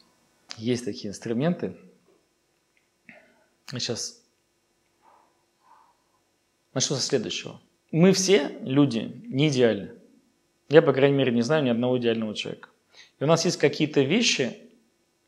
Есть 0.57 0.86
такие 0.86 1.11
инструменты. 1.11 1.76
Сейчас 3.70 4.22
начну 6.72 6.96
со 6.96 7.02
следующего. 7.02 7.61
Мы 7.90 8.12
все 8.12 8.57
люди 8.61 9.22
не 9.26 9.48
идеальны. 9.48 9.95
Я, 10.68 10.82
по 10.82 10.92
крайней 10.92 11.16
мере, 11.16 11.32
не 11.32 11.42
знаю 11.42 11.62
ни 11.64 11.68
одного 11.68 11.98
идеального 11.98 12.34
человека. 12.34 12.68
И 13.20 13.24
у 13.24 13.26
нас 13.26 13.44
есть 13.44 13.56
какие-то 13.56 14.00
вещи, 14.02 14.56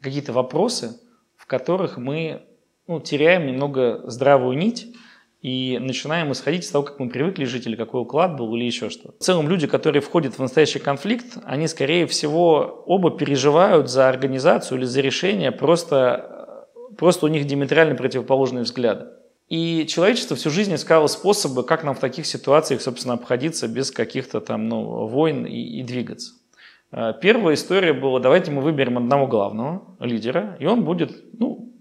какие-то 0.01 0.33
вопросы, 0.33 1.01
в 1.37 1.47
которых 1.47 1.97
мы 1.97 2.43
ну, 2.87 3.01
теряем 3.01 3.47
немного 3.47 4.03
здравую 4.11 4.59
нить 4.59 4.95
и 5.41 5.79
начинаем 5.81 6.33
исходить 6.33 6.65
из 6.65 6.71
того, 6.71 6.85
как 6.85 6.99
мы 6.99 7.09
привыкли 7.09 7.45
жить, 7.45 7.67
или 7.67 7.77
какой 7.77 8.03
уклад 8.03 8.37
был, 8.37 8.55
или 8.57 8.65
еще 8.65 8.91
что. 8.91 9.13
В 9.13 9.23
целом 9.23 9.49
люди, 9.49 9.69
которые 9.69 10.03
входят 10.03 10.35
в 10.35 10.41
настоящий 10.41 10.81
конфликт, 10.81 11.39
они, 11.45 11.69
скорее 11.69 12.07
всего, 12.07 12.83
оба 12.87 13.17
переживают 13.17 13.89
за 13.89 14.09
организацию 14.09 14.79
или 14.79 14.85
за 14.85 15.01
решение, 15.01 15.53
просто, 15.53 16.67
просто 16.97 17.27
у 17.27 17.29
них 17.29 17.47
диаметрально 17.47 17.95
противоположные 17.95 18.65
взгляды. 18.65 19.07
И 19.49 19.87
человечество 19.87 20.37
всю 20.37 20.51
жизнь 20.51 20.75
искало 20.75 21.07
способы, 21.07 21.63
как 21.65 21.83
нам 21.83 21.95
в 21.95 22.01
таких 22.01 22.27
ситуациях, 22.27 22.83
собственно, 22.83 23.15
обходиться 23.15 23.67
без 23.67 23.91
каких-то 23.91 24.41
там 24.41 24.69
ну, 24.69 25.07
войн 25.07 25.47
и, 25.47 25.81
и 25.81 25.83
двигаться. 25.83 26.35
Э, 26.93 27.15
первая 27.21 27.55
история 27.55 27.95
была, 27.95 28.21
давайте 28.21 28.51
мы 28.51 28.61
выберем 28.61 28.99
одного 28.99 29.27
главного 29.27 29.83
лидера, 30.01 30.57
и 30.61 30.67
он 30.67 30.85
будет 30.85 31.39
ну, 31.39 31.73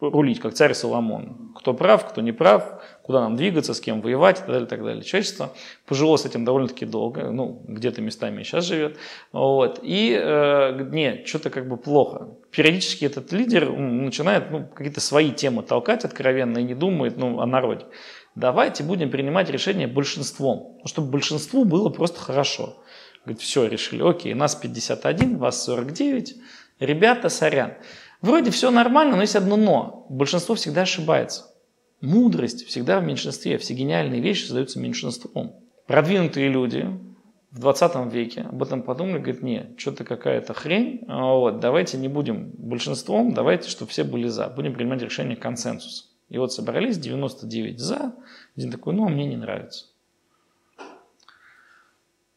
рулить, 0.00 0.40
как 0.40 0.54
царь 0.54 0.74
Соломон. 0.74 1.52
Кто 1.56 1.72
прав, 1.72 2.08
кто 2.08 2.20
не 2.20 2.32
прав, 2.32 2.83
куда 3.04 3.20
нам 3.20 3.36
двигаться, 3.36 3.74
с 3.74 3.80
кем 3.80 4.00
воевать 4.00 4.38
и 4.38 4.40
так 4.40 4.48
далее. 4.48 4.64
И 4.64 4.68
так 4.68 4.82
далее. 4.82 5.04
Человечество 5.04 5.52
пожило 5.84 6.16
с 6.16 6.24
этим 6.24 6.46
довольно-таки 6.46 6.86
долго, 6.86 7.30
ну, 7.30 7.62
где-то 7.68 8.00
местами 8.00 8.40
и 8.40 8.44
сейчас 8.44 8.64
живет. 8.64 8.96
Вот. 9.30 9.78
И, 9.82 10.18
э, 10.18 10.88
нет, 10.90 11.28
что-то 11.28 11.50
как 11.50 11.68
бы 11.68 11.76
плохо. 11.76 12.28
Периодически 12.50 13.04
этот 13.04 13.30
лидер 13.30 13.70
начинает 13.70 14.50
ну, 14.50 14.66
какие-то 14.66 15.02
свои 15.02 15.32
темы 15.32 15.62
толкать 15.62 16.06
откровенно 16.06 16.58
и 16.58 16.62
не 16.62 16.74
думает 16.74 17.18
ну, 17.18 17.40
о 17.40 17.46
народе. 17.46 17.84
Давайте 18.34 18.82
будем 18.82 19.10
принимать 19.10 19.50
решения 19.50 19.86
большинством, 19.86 20.80
чтобы 20.86 21.10
большинству 21.10 21.66
было 21.66 21.90
просто 21.90 22.20
хорошо. 22.20 22.82
Говорит, 23.26 23.42
все, 23.42 23.66
решили, 23.66 24.02
окей, 24.02 24.32
нас 24.32 24.54
51, 24.54 25.36
вас 25.36 25.62
49. 25.64 26.36
Ребята, 26.80 27.28
сорян. 27.28 27.74
Вроде 28.22 28.50
все 28.50 28.70
нормально, 28.70 29.16
но 29.16 29.22
есть 29.22 29.36
одно 29.36 29.56
но. 29.56 30.06
Большинство 30.08 30.54
всегда 30.54 30.82
ошибается. 30.82 31.53
Мудрость 32.04 32.66
всегда 32.66 33.00
в 33.00 33.04
меньшинстве. 33.04 33.56
Все 33.56 33.72
гениальные 33.72 34.20
вещи 34.20 34.42
создаются 34.42 34.78
меньшинством. 34.78 35.54
Продвинутые 35.86 36.48
люди 36.48 36.86
в 37.50 37.60
20 37.60 38.12
веке 38.12 38.42
об 38.42 38.62
этом 38.62 38.82
подумали, 38.82 39.18
говорят, 39.18 39.42
нет, 39.42 39.70
что-то 39.78 40.04
какая-то 40.04 40.52
хрень, 40.52 41.04
вот, 41.08 41.60
давайте 41.60 41.96
не 41.96 42.08
будем 42.08 42.50
большинством, 42.58 43.32
давайте, 43.32 43.70
чтобы 43.70 43.90
все 43.90 44.04
были 44.04 44.28
за, 44.28 44.48
будем 44.48 44.74
принимать 44.74 45.00
решение 45.00 45.36
консенсуса. 45.36 46.04
И 46.28 46.36
вот 46.36 46.52
собрались 46.52 46.98
99 46.98 47.78
за, 47.78 48.14
один 48.56 48.70
такой, 48.70 48.92
ну, 48.92 49.06
а 49.06 49.08
мне 49.08 49.24
не 49.24 49.36
нравится. 49.36 49.86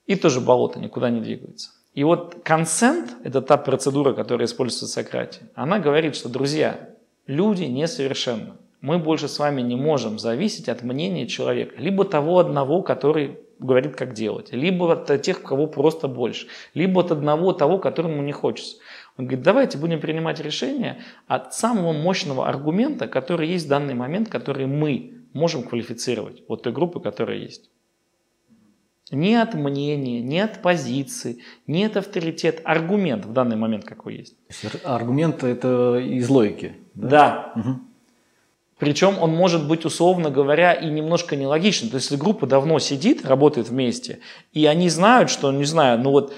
И 0.05 0.15
тоже 0.15 0.39
болото 0.39 0.80
никуда 0.80 1.09
не 1.09 1.20
двигается. 1.20 1.72
И 1.93 2.03
вот 2.05 2.41
консент, 2.43 3.18
это 3.24 3.41
та 3.41 3.57
процедура, 3.57 4.13
которая 4.13 4.45
используется 4.45 4.86
в 4.86 4.89
Сократии, 4.89 5.47
она 5.55 5.80
говорит, 5.80 6.15
что, 6.15 6.30
друзья, 6.30 6.91
люди 7.26 7.63
несовершенны. 7.63 8.53
Мы 8.82 8.99
больше 8.99 9.28
с 9.28 9.39
вами 9.39 9.61
не 9.61 9.75
можем 9.75 10.19
зависеть 10.19 10.69
от 10.69 10.84
мнения 10.84 11.28
человека. 11.28 11.75
Либо 11.78 12.05
того 12.05 12.39
одного, 12.39 12.82
который 12.84 13.39
говорит, 13.59 13.95
как 13.95 14.13
делать, 14.13 14.51
либо 14.51 14.93
от 14.93 15.21
тех, 15.21 15.41
кого 15.41 15.67
просто 15.67 16.07
больше, 16.07 16.47
либо 16.73 17.01
от 17.01 17.11
одного 17.11 17.53
того, 17.53 17.80
которому 17.80 18.21
не 18.21 18.32
хочется. 18.32 18.78
Он 19.17 19.25
говорит, 19.25 19.43
давайте 19.43 19.78
будем 19.80 19.99
принимать 19.99 20.39
решение 20.39 21.01
от 21.28 21.55
самого 21.55 21.91
мощного 21.91 22.47
аргумента, 22.47 23.07
который 23.07 23.47
есть 23.47 23.65
в 23.65 23.69
данный 23.69 23.95
момент, 23.95 24.30
который 24.30 24.67
мы 24.67 25.23
можем 25.34 25.63
квалифицировать, 25.63 26.43
вот 26.47 26.63
той 26.63 26.73
группы, 26.73 26.99
которая 26.99 27.38
есть. 27.38 27.69
Не 29.09 29.36
от 29.36 29.53
мнения, 29.53 30.21
не 30.21 30.41
от 30.41 30.61
позиции, 30.61 31.41
не 31.65 31.86
от 31.86 31.95
авторитета. 31.95 32.61
Аргумент 32.65 33.25
в 33.25 33.32
данный 33.32 33.55
момент 33.55 33.86
какой 33.86 34.17
есть. 34.17 34.36
Аргумент 34.84 35.43
это 35.43 35.97
из 35.97 36.30
логики. 36.30 36.75
Да. 36.93 37.07
да. 37.09 37.53
Угу. 37.55 37.80
Причем 38.80 39.15
он 39.19 39.32
может 39.32 39.67
быть, 39.67 39.86
условно 39.86 40.30
говоря, 40.30 40.73
и 40.73 40.88
немножко 40.89 41.36
нелогичным. 41.36 41.89
То 41.89 41.95
есть, 41.95 42.11
если 42.11 42.21
группа 42.21 42.45
давно 42.45 42.78
сидит, 42.80 43.25
работает 43.25 43.69
вместе, 43.69 44.19
и 44.53 44.65
они 44.65 44.89
знают, 44.89 45.30
что, 45.30 45.51
не 45.51 45.65
знаю, 45.65 45.99
ну 45.99 46.11
вот 46.11 46.34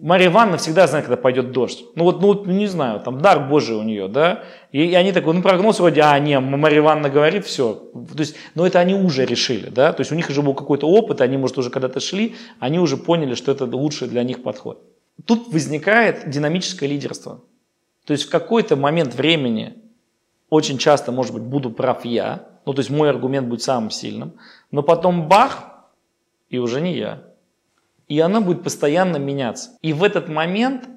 Мария 0.00 0.28
Ивановна 0.28 0.58
всегда 0.58 0.86
знает, 0.86 1.06
когда 1.06 1.16
пойдет 1.16 1.52
дождь. 1.52 1.84
Ну 1.94 2.04
вот, 2.04 2.20
ну, 2.20 2.28
вот, 2.28 2.46
не 2.46 2.66
знаю, 2.66 3.00
там 3.00 3.20
дар 3.20 3.48
Божий 3.48 3.76
у 3.76 3.82
нее, 3.82 4.08
да. 4.08 4.44
И, 4.70 4.84
и 4.84 4.94
они 4.94 5.12
такой, 5.12 5.34
ну 5.34 5.42
прогноз 5.42 5.80
вроде, 5.80 6.02
а, 6.02 6.18
не, 6.18 6.38
Мария 6.38 6.80
Ивановна 6.80 7.08
говорит, 7.08 7.46
все. 7.46 7.74
То 7.92 8.18
есть, 8.18 8.36
но 8.54 8.66
это 8.66 8.78
они 8.78 8.94
уже 8.94 9.24
решили, 9.24 9.68
да. 9.70 9.92
То 9.92 10.02
есть 10.02 10.12
у 10.12 10.14
них 10.14 10.28
уже 10.28 10.42
был 10.42 10.54
какой-то 10.54 10.86
опыт, 10.86 11.20
они, 11.20 11.36
может, 11.38 11.56
уже 11.56 11.70
когда-то 11.70 12.00
шли, 12.00 12.36
они 12.58 12.78
уже 12.78 12.96
поняли, 12.96 13.34
что 13.34 13.52
это 13.52 13.64
лучший 13.64 14.08
для 14.08 14.22
них 14.22 14.42
подход. 14.42 14.82
Тут 15.24 15.52
возникает 15.52 16.28
динамическое 16.28 16.88
лидерство. 16.88 17.40
То 18.04 18.12
есть 18.12 18.24
в 18.24 18.30
какой-то 18.30 18.76
момент 18.76 19.14
времени 19.14 19.74
очень 20.50 20.78
часто, 20.78 21.12
может 21.12 21.34
быть, 21.34 21.42
буду 21.42 21.70
прав 21.70 22.04
я, 22.04 22.48
ну 22.64 22.74
то 22.74 22.80
есть 22.80 22.90
мой 22.90 23.10
аргумент 23.10 23.48
будет 23.48 23.62
самым 23.62 23.90
сильным, 23.90 24.34
но 24.70 24.82
потом 24.82 25.28
бах, 25.28 25.64
и 26.48 26.58
уже 26.58 26.80
не 26.80 26.96
я 26.96 27.22
и 28.08 28.20
она 28.20 28.40
будет 28.40 28.62
постоянно 28.62 29.16
меняться. 29.16 29.70
И 29.82 29.92
в 29.92 30.04
этот 30.04 30.28
момент, 30.28 30.88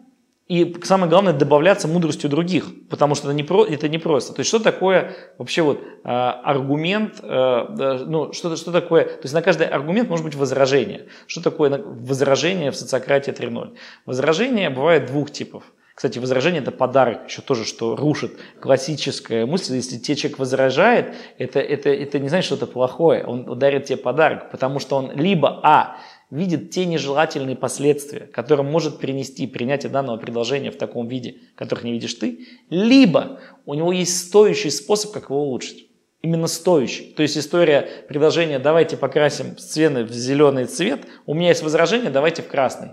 и 0.47 0.75
самое 0.83 1.09
главное, 1.09 1.33
добавляться 1.33 1.87
мудростью 1.87 2.29
других, 2.29 2.65
потому 2.89 3.15
что 3.15 3.27
это 3.27 3.35
не, 3.35 3.43
про, 3.43 3.65
это 3.65 3.87
не 3.87 3.97
просто. 3.97 4.33
То 4.33 4.41
есть 4.41 4.49
что 4.49 4.59
такое 4.59 5.15
вообще 5.37 5.61
вот 5.61 5.81
э, 5.81 6.09
аргумент, 6.09 7.19
э, 7.21 8.05
ну 8.07 8.31
что, 8.33 8.55
что 8.55 8.71
такое, 8.71 9.05
то 9.05 9.23
есть 9.23 9.33
на 9.33 9.41
каждый 9.41 9.67
аргумент 9.67 10.09
может 10.09 10.25
быть 10.25 10.35
возражение. 10.35 11.07
Что 11.27 11.41
такое 11.41 11.81
возражение 11.83 12.71
в 12.71 12.75
социократии 12.75 13.33
3.0? 13.33 13.75
Возражение 14.05 14.69
бывает 14.69 15.07
двух 15.07 15.31
типов. 15.31 15.63
Кстати, 15.99 16.17
возражение– 16.17 16.61
это 16.61 16.71
подарок, 16.71 17.27
еще 17.27 17.41
тоже, 17.41 17.65
что 17.65 17.97
рушит 17.97 18.31
классическая 18.61 19.45
мысль. 19.45 19.75
Если 19.75 19.97
тебе 19.97 20.15
человек 20.15 20.39
возражает, 20.39 21.13
это, 21.37 21.59
это, 21.59 21.89
это 21.89 22.19
не 22.19 22.29
значит, 22.29 22.45
что 22.45 22.55
это 22.55 22.67
плохое. 22.67 23.25
Он 23.25 23.49
ударит 23.49 23.83
тебе 23.83 23.97
подарок, 23.97 24.49
потому 24.49 24.79
что 24.79 24.95
он 24.95 25.11
либо, 25.11 25.59
а, 25.61 25.97
видит 26.31 26.69
те 26.69 26.85
нежелательные 26.85 27.57
последствия, 27.57 28.21
которые 28.27 28.65
может 28.65 28.99
принести 28.99 29.45
принятие 29.45 29.91
данного 29.91 30.15
предложения 30.15 30.71
в 30.71 30.77
таком 30.77 31.09
виде, 31.09 31.35
которых 31.55 31.83
не 31.83 31.91
видишь 31.91 32.13
ты, 32.13 32.47
либо 32.69 33.41
у 33.65 33.73
него 33.73 33.91
есть 33.91 34.25
стоящий 34.25 34.69
способ, 34.69 35.11
как 35.11 35.25
его 35.25 35.43
улучшить. 35.43 35.89
Именно 36.21 36.47
стоящий. 36.47 37.13
То 37.13 37.23
есть 37.23 37.37
история 37.37 38.05
предложения 38.07 38.59
«давайте 38.59 38.95
покрасим 38.95 39.57
стены 39.57 40.05
в 40.05 40.13
зеленый 40.13 40.63
цвет», 40.63 41.01
у 41.25 41.33
меня 41.33 41.49
есть 41.49 41.61
возражение 41.61 42.09
«давайте 42.09 42.41
в 42.41 42.47
красный». 42.47 42.91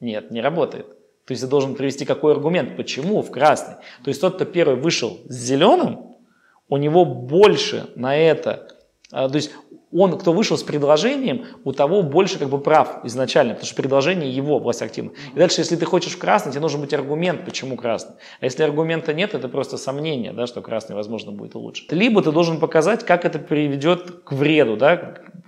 Нет, 0.00 0.30
не 0.30 0.40
работает. 0.40 0.86
То 1.30 1.32
есть 1.32 1.44
ты 1.44 1.48
должен 1.48 1.76
привести 1.76 2.04
какой 2.04 2.32
аргумент, 2.32 2.76
почему 2.76 3.22
в 3.22 3.30
красный. 3.30 3.76
То 4.02 4.08
есть 4.08 4.20
тот, 4.20 4.34
кто 4.34 4.44
первый 4.44 4.74
вышел 4.74 5.20
с 5.28 5.32
зеленым, 5.32 6.16
у 6.68 6.76
него 6.76 7.04
больше 7.04 7.86
на 7.94 8.16
это, 8.16 8.66
а, 9.12 9.28
то 9.28 9.36
есть 9.36 9.52
он, 9.92 10.16
кто 10.18 10.32
вышел 10.32 10.56
с 10.56 10.62
предложением, 10.62 11.46
у 11.64 11.72
того 11.72 12.02
больше 12.02 12.38
как 12.38 12.48
бы 12.48 12.60
прав 12.60 13.04
изначально, 13.04 13.54
потому 13.54 13.66
что 13.66 13.76
предложение 13.76 14.30
его 14.30 14.58
власть 14.58 14.82
активна. 14.82 15.10
И 15.34 15.38
дальше, 15.38 15.60
если 15.60 15.76
ты 15.76 15.84
хочешь 15.84 16.12
в 16.12 16.18
красный, 16.18 16.52
тебе 16.52 16.60
нужен 16.60 16.80
быть 16.80 16.94
аргумент, 16.94 17.44
почему 17.44 17.76
красный. 17.76 18.14
А 18.40 18.44
если 18.44 18.62
аргумента 18.62 19.12
нет, 19.12 19.34
это 19.34 19.48
просто 19.48 19.76
сомнение, 19.76 20.32
да, 20.32 20.46
что 20.46 20.62
красный, 20.62 20.94
возможно, 20.94 21.32
будет 21.32 21.54
лучше. 21.54 21.84
Либо 21.90 22.22
ты 22.22 22.30
должен 22.30 22.60
показать, 22.60 23.04
как 23.04 23.24
это 23.24 23.38
приведет 23.38 24.22
к 24.24 24.32
вреду, 24.32 24.76
да, 24.76 24.96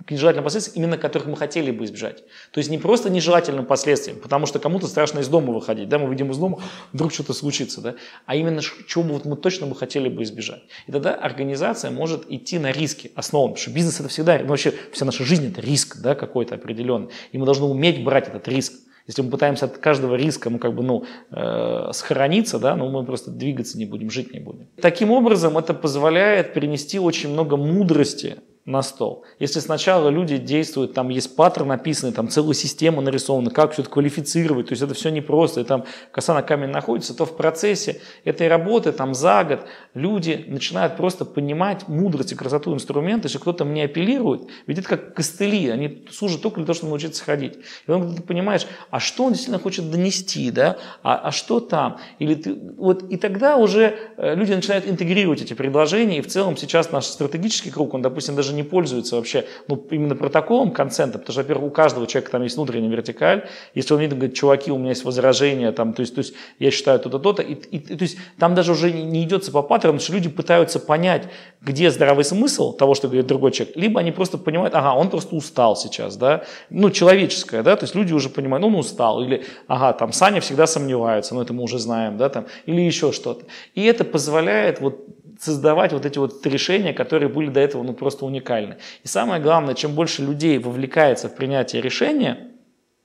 к 0.05 0.11
нежелательным 0.11 0.43
последствиям, 0.43 0.83
именно 0.83 0.97
которых 0.97 1.27
мы 1.27 1.37
хотели 1.37 1.71
бы 1.71 1.85
избежать. 1.85 2.23
То 2.51 2.57
есть 2.57 2.69
не 2.69 2.77
просто 2.77 3.09
нежелательным 3.09 3.65
последствиям, 3.65 4.19
потому 4.19 4.45
что 4.45 4.59
кому-то 4.59 4.87
страшно 4.87 5.19
из 5.19 5.27
дома 5.29 5.53
выходить, 5.53 5.87
да, 5.87 5.97
мы 5.97 6.07
выйдем 6.07 6.31
из 6.31 6.37
дома, 6.37 6.59
вдруг 6.91 7.13
что-то 7.13 7.33
случится, 7.33 7.79
да, 7.79 7.95
а 8.25 8.35
именно 8.35 8.61
чего 8.61 9.03
вот 9.03 9.23
мы 9.25 9.37
точно 9.37 9.67
бы 9.67 9.75
хотели 9.75 10.09
бы 10.09 10.23
избежать. 10.23 10.63
И 10.87 10.91
тогда 10.91 11.13
организация 11.13 11.91
может 11.91 12.29
идти 12.29 12.59
на 12.59 12.71
риски 12.71 13.11
основам, 13.15 13.51
потому 13.51 13.61
что 13.61 13.71
бизнес 13.71 13.99
это 13.99 14.09
всегда, 14.09 14.32
ну 14.41 14.47
вообще 14.49 14.73
вся 14.91 15.05
наша 15.05 15.23
жизнь 15.23 15.47
это 15.47 15.61
риск, 15.61 15.97
да, 16.01 16.15
какой-то 16.15 16.55
определенный, 16.55 17.09
и 17.31 17.37
мы 17.37 17.45
должны 17.45 17.65
уметь 17.65 18.03
брать 18.03 18.27
этот 18.27 18.47
риск. 18.47 18.73
Если 19.05 19.21
мы 19.21 19.31
пытаемся 19.31 19.65
от 19.65 19.77
каждого 19.79 20.15
риска, 20.15 20.49
ну, 20.49 20.59
как 20.59 20.73
бы, 20.73 20.81
ну, 20.81 21.03
э, 21.29 21.89
сохраниться, 21.91 22.57
да, 22.57 22.75
ну, 22.77 22.89
мы 22.89 23.03
просто 23.05 23.31
двигаться 23.31 23.77
не 23.77 23.85
будем, 23.85 24.09
жить 24.09 24.33
не 24.33 24.39
будем. 24.39 24.67
Таким 24.81 25.11
образом, 25.11 25.57
это 25.57 25.73
позволяет 25.73 26.53
принести 26.53 26.99
очень 26.99 27.29
много 27.29 27.57
мудрости 27.57 28.37
на 28.65 28.81
стол. 28.81 29.25
Если 29.39 29.59
сначала 29.59 30.07
люди 30.07 30.37
действуют, 30.37 30.93
там 30.93 31.09
есть 31.09 31.35
паттерн 31.35 31.67
написанный, 31.67 32.13
там 32.13 32.29
целая 32.29 32.53
система 32.53 33.01
нарисована, 33.01 33.51
как 33.51 33.73
все 33.73 33.81
это 33.81 33.91
квалифицировать, 33.91 34.67
то 34.67 34.71
есть 34.71 34.81
это 34.81 34.93
все 34.93 35.09
непросто, 35.09 35.59
и 35.59 35.63
там 35.65 35.83
коса 36.11 36.33
на 36.33 36.43
камень 36.43 36.69
находится, 36.69 37.13
то 37.13 37.25
в 37.25 37.35
процессе 37.35 37.99
этой 38.23 38.47
работы, 38.47 38.93
там 38.93 39.13
за 39.13 39.43
год, 39.43 39.65
люди 39.93 40.45
начинают 40.47 40.95
просто 40.95 41.25
понимать 41.25 41.89
мудрость 41.89 42.31
и 42.31 42.35
красоту 42.35 42.73
инструмента, 42.73 43.27
если 43.27 43.37
кто-то 43.37 43.65
мне 43.65 43.83
апеллирует, 43.83 44.43
ведь 44.65 44.77
это 44.77 44.87
как 44.87 45.13
костыли, 45.13 45.67
они 45.67 46.05
служат 46.09 46.41
только 46.41 46.57
для 46.57 46.65
того, 46.65 46.75
чтобы 46.75 46.91
научиться 46.91 47.21
ходить. 47.21 47.57
И 47.85 47.91
он, 47.91 48.15
ты 48.15 48.21
понимаешь, 48.21 48.65
а 48.89 49.01
что 49.01 49.25
он 49.25 49.33
действительно 49.33 49.59
хочет 49.59 49.91
донести, 49.91 50.51
да, 50.51 50.77
а, 51.03 51.17
а 51.17 51.31
что 51.31 51.59
там, 51.59 51.97
или 52.19 52.35
ты, 52.35 52.57
вот, 52.77 53.03
и 53.11 53.17
тогда 53.17 53.57
уже 53.57 53.97
э, 54.15 54.35
люди 54.35 54.53
начинают 54.53 54.87
интегрировать 54.87 55.41
эти 55.41 55.53
предложения, 55.53 56.19
и 56.19 56.21
в 56.21 56.27
целом 56.27 56.55
сейчас 56.55 56.93
наш 56.93 57.05
стратегический 57.07 57.69
круг, 57.69 57.93
он, 57.93 58.01
допустим, 58.01 58.37
даже 58.37 58.52
даже 58.53 58.55
не 58.55 58.63
пользуются 58.63 59.15
вообще 59.15 59.45
ну, 59.67 59.87
именно 59.91 60.15
протоколом 60.15 60.71
консента, 60.71 61.19
потому 61.19 61.33
что, 61.33 61.41
во-первых, 61.41 61.67
у 61.67 61.71
каждого 61.71 62.07
человека 62.07 62.31
там 62.31 62.43
есть 62.43 62.55
внутренняя 62.55 62.89
вертикаль, 62.89 63.47
если 63.75 63.93
он 63.93 63.99
видит, 63.99 64.17
говорит, 64.17 64.35
чуваки, 64.35 64.71
у 64.71 64.77
меня 64.77 64.89
есть 64.89 65.05
возражения, 65.05 65.71
там, 65.71 65.93
то 65.93 66.01
есть, 66.01 66.15
то 66.15 66.19
есть 66.19 66.33
я 66.59 66.71
считаю 66.71 66.99
то-то, 66.99 67.19
то-то, 67.19 67.41
и, 67.41 67.53
и, 67.53 67.79
то 67.79 68.03
есть 68.03 68.17
там 68.39 68.55
даже 68.55 68.71
уже 68.71 68.91
не, 68.91 69.03
не 69.03 69.23
идется 69.23 69.51
по 69.51 69.61
паттерну, 69.61 69.99
что 69.99 70.13
люди 70.13 70.29
пытаются 70.29 70.79
понять, 70.79 71.23
где 71.61 71.89
здравый 71.91 72.23
смысл 72.23 72.73
того, 72.73 72.95
что 72.95 73.07
говорит 73.07 73.27
другой 73.27 73.51
человек, 73.51 73.75
либо 73.77 73.99
они 73.99 74.11
просто 74.11 74.37
понимают, 74.37 74.75
ага, 74.75 74.93
он 74.93 75.09
просто 75.09 75.35
устал 75.35 75.75
сейчас, 75.75 76.17
да, 76.17 76.43
ну, 76.69 76.89
человеческое, 76.89 77.63
да, 77.63 77.75
то 77.75 77.85
есть 77.85 77.95
люди 77.95 78.13
уже 78.13 78.29
понимают, 78.29 78.61
ну, 78.61 78.67
он 78.67 78.75
устал, 78.75 79.21
или, 79.23 79.45
ага, 79.67 79.93
там, 79.93 80.11
Саня 80.13 80.39
всегда 80.39 80.67
сомневается, 80.67 81.35
ну, 81.35 81.41
это 81.41 81.53
мы 81.53 81.63
уже 81.63 81.79
знаем, 81.79 82.17
да, 82.17 82.29
там, 82.29 82.45
или 82.65 82.81
еще 82.81 83.11
что-то. 83.11 83.45
И 83.75 83.83
это 83.83 84.03
позволяет 84.03 84.81
вот 84.81 85.22
создавать 85.39 85.93
вот 85.93 86.05
эти 86.05 86.17
вот 86.17 86.45
решения, 86.45 86.93
которые 86.93 87.29
были 87.29 87.49
до 87.49 87.59
этого 87.59 87.83
ну, 87.83 87.93
просто 87.93 88.25
уникальны. 88.25 88.77
И 89.03 89.07
самое 89.07 89.41
главное, 89.41 89.75
чем 89.75 89.93
больше 89.93 90.23
людей 90.23 90.57
вовлекается 90.57 91.29
в 91.29 91.35
принятие 91.35 91.81
решения, 91.81 92.49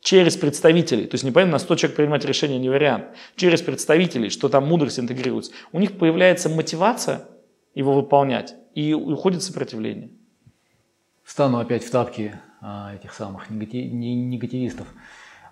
через 0.01 0.37
представителей, 0.37 1.07
то 1.07 1.15
есть 1.15 1.25
не 1.25 1.33
понятно, 1.33 1.53
на 1.53 1.59
100 1.59 1.77
человек 1.77 1.97
принимать 1.97 2.25
решение 2.25 2.59
не 2.59 2.69
вариант, 2.69 3.07
через 3.37 3.63
представителей, 3.63 4.31
что 4.31 4.49
там 4.49 4.67
мудрость 4.67 4.99
интегрируется, 4.99 5.53
у 5.73 5.81
них 5.81 5.99
появляется 5.99 6.49
мотивация 6.49 7.27
его 7.75 7.93
выполнять, 7.93 8.55
и 8.75 8.95
уходит 8.95 9.43
сопротивление. 9.43 10.11
Стану 11.25 11.59
опять 11.59 11.85
в 11.85 11.91
тапки 11.91 12.39
а, 12.61 12.95
этих 12.95 13.13
самых 13.13 13.51
негативистов. 13.51 14.87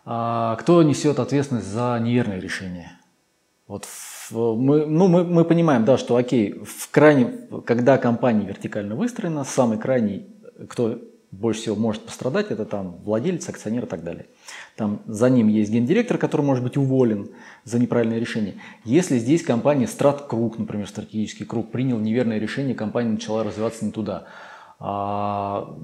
А, 0.05 0.57
кто 0.57 0.83
несет 0.83 1.19
ответственность 1.19 1.67
за 1.67 1.99
неверные 2.01 2.41
решения? 2.41 2.99
Вот 3.67 3.85
мы, 4.31 4.87
ну, 4.87 5.09
мы, 5.09 5.25
мы 5.25 5.45
понимаем, 5.45 5.85
да, 5.85 5.99
что 5.99 6.17
окей, 6.17 6.55
в 6.65 6.91
крайне, 6.91 7.27
когда 7.65 7.99
компания 7.99 8.47
вертикально 8.47 8.95
выстроена, 8.95 9.45
самый 9.45 9.79
крайний, 9.79 10.27
кто 10.69 10.99
больше 11.31 11.61
всего 11.61 11.77
может 11.77 12.03
пострадать, 12.03 12.51
это 12.51 12.65
там 12.65 12.99
владелец, 13.05 13.49
акционер 13.49 13.85
и 13.85 13.89
так 13.89 14.05
далее. 14.05 14.27
Там 14.77 15.01
за 15.07 15.29
ним 15.29 15.49
есть 15.49 15.71
гендиректор, 15.71 16.19
который 16.19 16.43
может 16.43 16.65
быть 16.65 16.77
уволен 16.77 17.31
за 17.65 17.79
неправильное 17.79 18.19
решение. 18.19 18.55
Если 18.85 19.19
здесь 19.19 19.43
компания 19.43 19.87
Страткруг, 19.87 20.59
например, 20.59 20.89
стратегический 20.89 21.45
круг, 21.45 21.71
принял 21.71 21.99
неверное 21.99 22.39
решение, 22.39 22.75
компания 22.75 23.11
начала 23.11 23.45
развиваться 23.45 23.85
не 23.85 23.93
туда. 23.93 24.27
А 24.79 25.75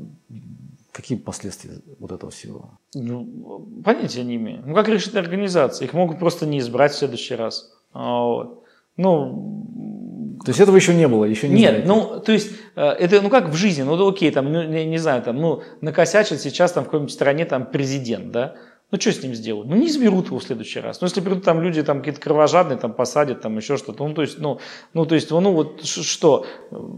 какие 0.93 1.19
последствия 1.19 1.81
вот 1.99 2.13
этого 2.13 2.31
всего? 2.31 2.79
Ну, 2.95 3.67
понятия 3.85 4.23
не 4.23 4.37
имею. 4.37 4.63
Ну, 4.67 4.75
как 4.75 4.89
решит 4.89 5.17
организация? 5.17 5.87
Их 5.87 5.95
могут 5.95 6.19
просто 6.19 6.47
не 6.47 6.59
избрать 6.59 6.93
в 6.93 6.99
следующий 6.99 7.35
раз. 7.35 7.73
А, 7.93 8.25
вот. 8.25 8.65
Ну, 8.97 10.39
то 10.45 10.51
есть 10.51 10.61
этого 10.61 10.77
еще 10.77 10.95
не 10.95 11.09
было, 11.09 11.25
еще 11.25 11.49
не 11.49 11.55
Нет, 11.55 11.71
знаете. 11.71 11.89
ну, 11.89 12.21
то 12.21 12.33
есть, 12.33 12.51
э, 12.77 12.83
это, 12.83 13.21
ну, 13.23 13.31
как 13.31 13.49
в 13.49 13.55
жизни, 13.55 13.83
ну, 13.83 14.09
окей, 14.09 14.31
там, 14.31 14.53
ну, 14.53 14.63
не, 14.65 14.85
не 14.85 14.99
знаю, 14.99 15.23
там, 15.23 15.37
ну, 15.41 15.63
накосячит 15.81 16.41
сейчас 16.41 16.73
там 16.73 16.85
в 16.85 16.87
какой-нибудь 16.87 17.13
стране 17.13 17.45
там 17.45 17.67
президент, 17.67 18.33
да, 18.33 18.55
ну, 18.93 19.01
что 19.01 19.11
с 19.11 19.23
ним 19.23 19.35
сделают? 19.35 19.69
Ну, 19.69 19.77
не 19.77 19.87
изберут 19.87 20.27
его 20.27 20.39
в 20.39 20.43
следующий 20.43 20.79
раз. 20.79 21.01
Ну, 21.01 21.07
если 21.07 21.23
придут 21.23 21.45
там 21.45 21.63
люди 21.63 21.83
там 21.83 22.01
какие-то 22.01 22.21
кровожадные, 22.21 22.77
там 22.77 22.93
посадят, 22.93 23.41
там 23.41 23.57
еще 23.57 23.79
что-то. 23.79 24.07
Ну, 24.07 24.13
то 24.13 24.21
есть, 24.21 24.39
ну, 24.39 24.61
ну, 24.93 25.07
то 25.07 25.15
есть, 25.15 25.31
ну, 25.31 25.53
вот 25.53 25.83
что? 25.83 26.45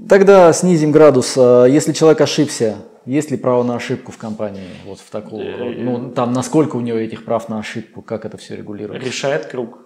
Тогда 0.08 0.52
снизим 0.52 0.90
градус. 0.90 1.34
А 1.38 1.66
если 1.66 1.92
человек 1.92 2.20
ошибся, 2.20 2.78
есть 3.06 3.30
ли 3.30 3.36
право 3.36 3.62
на 3.62 3.76
ошибку 3.76 4.10
в 4.10 4.18
компании? 4.18 4.66
Вот 4.84 4.98
в 4.98 5.08
такого 5.08 5.44
рода? 5.44 5.78
Ну, 5.78 6.10
там, 6.10 6.32
насколько 6.32 6.74
у 6.74 6.80
него 6.80 6.98
этих 6.98 7.24
прав 7.24 7.48
на 7.48 7.60
ошибку, 7.60 8.02
как 8.02 8.24
это 8.24 8.38
все 8.38 8.56
регулируется? 8.56 9.06
Решает 9.06 9.46
круг. 9.46 9.78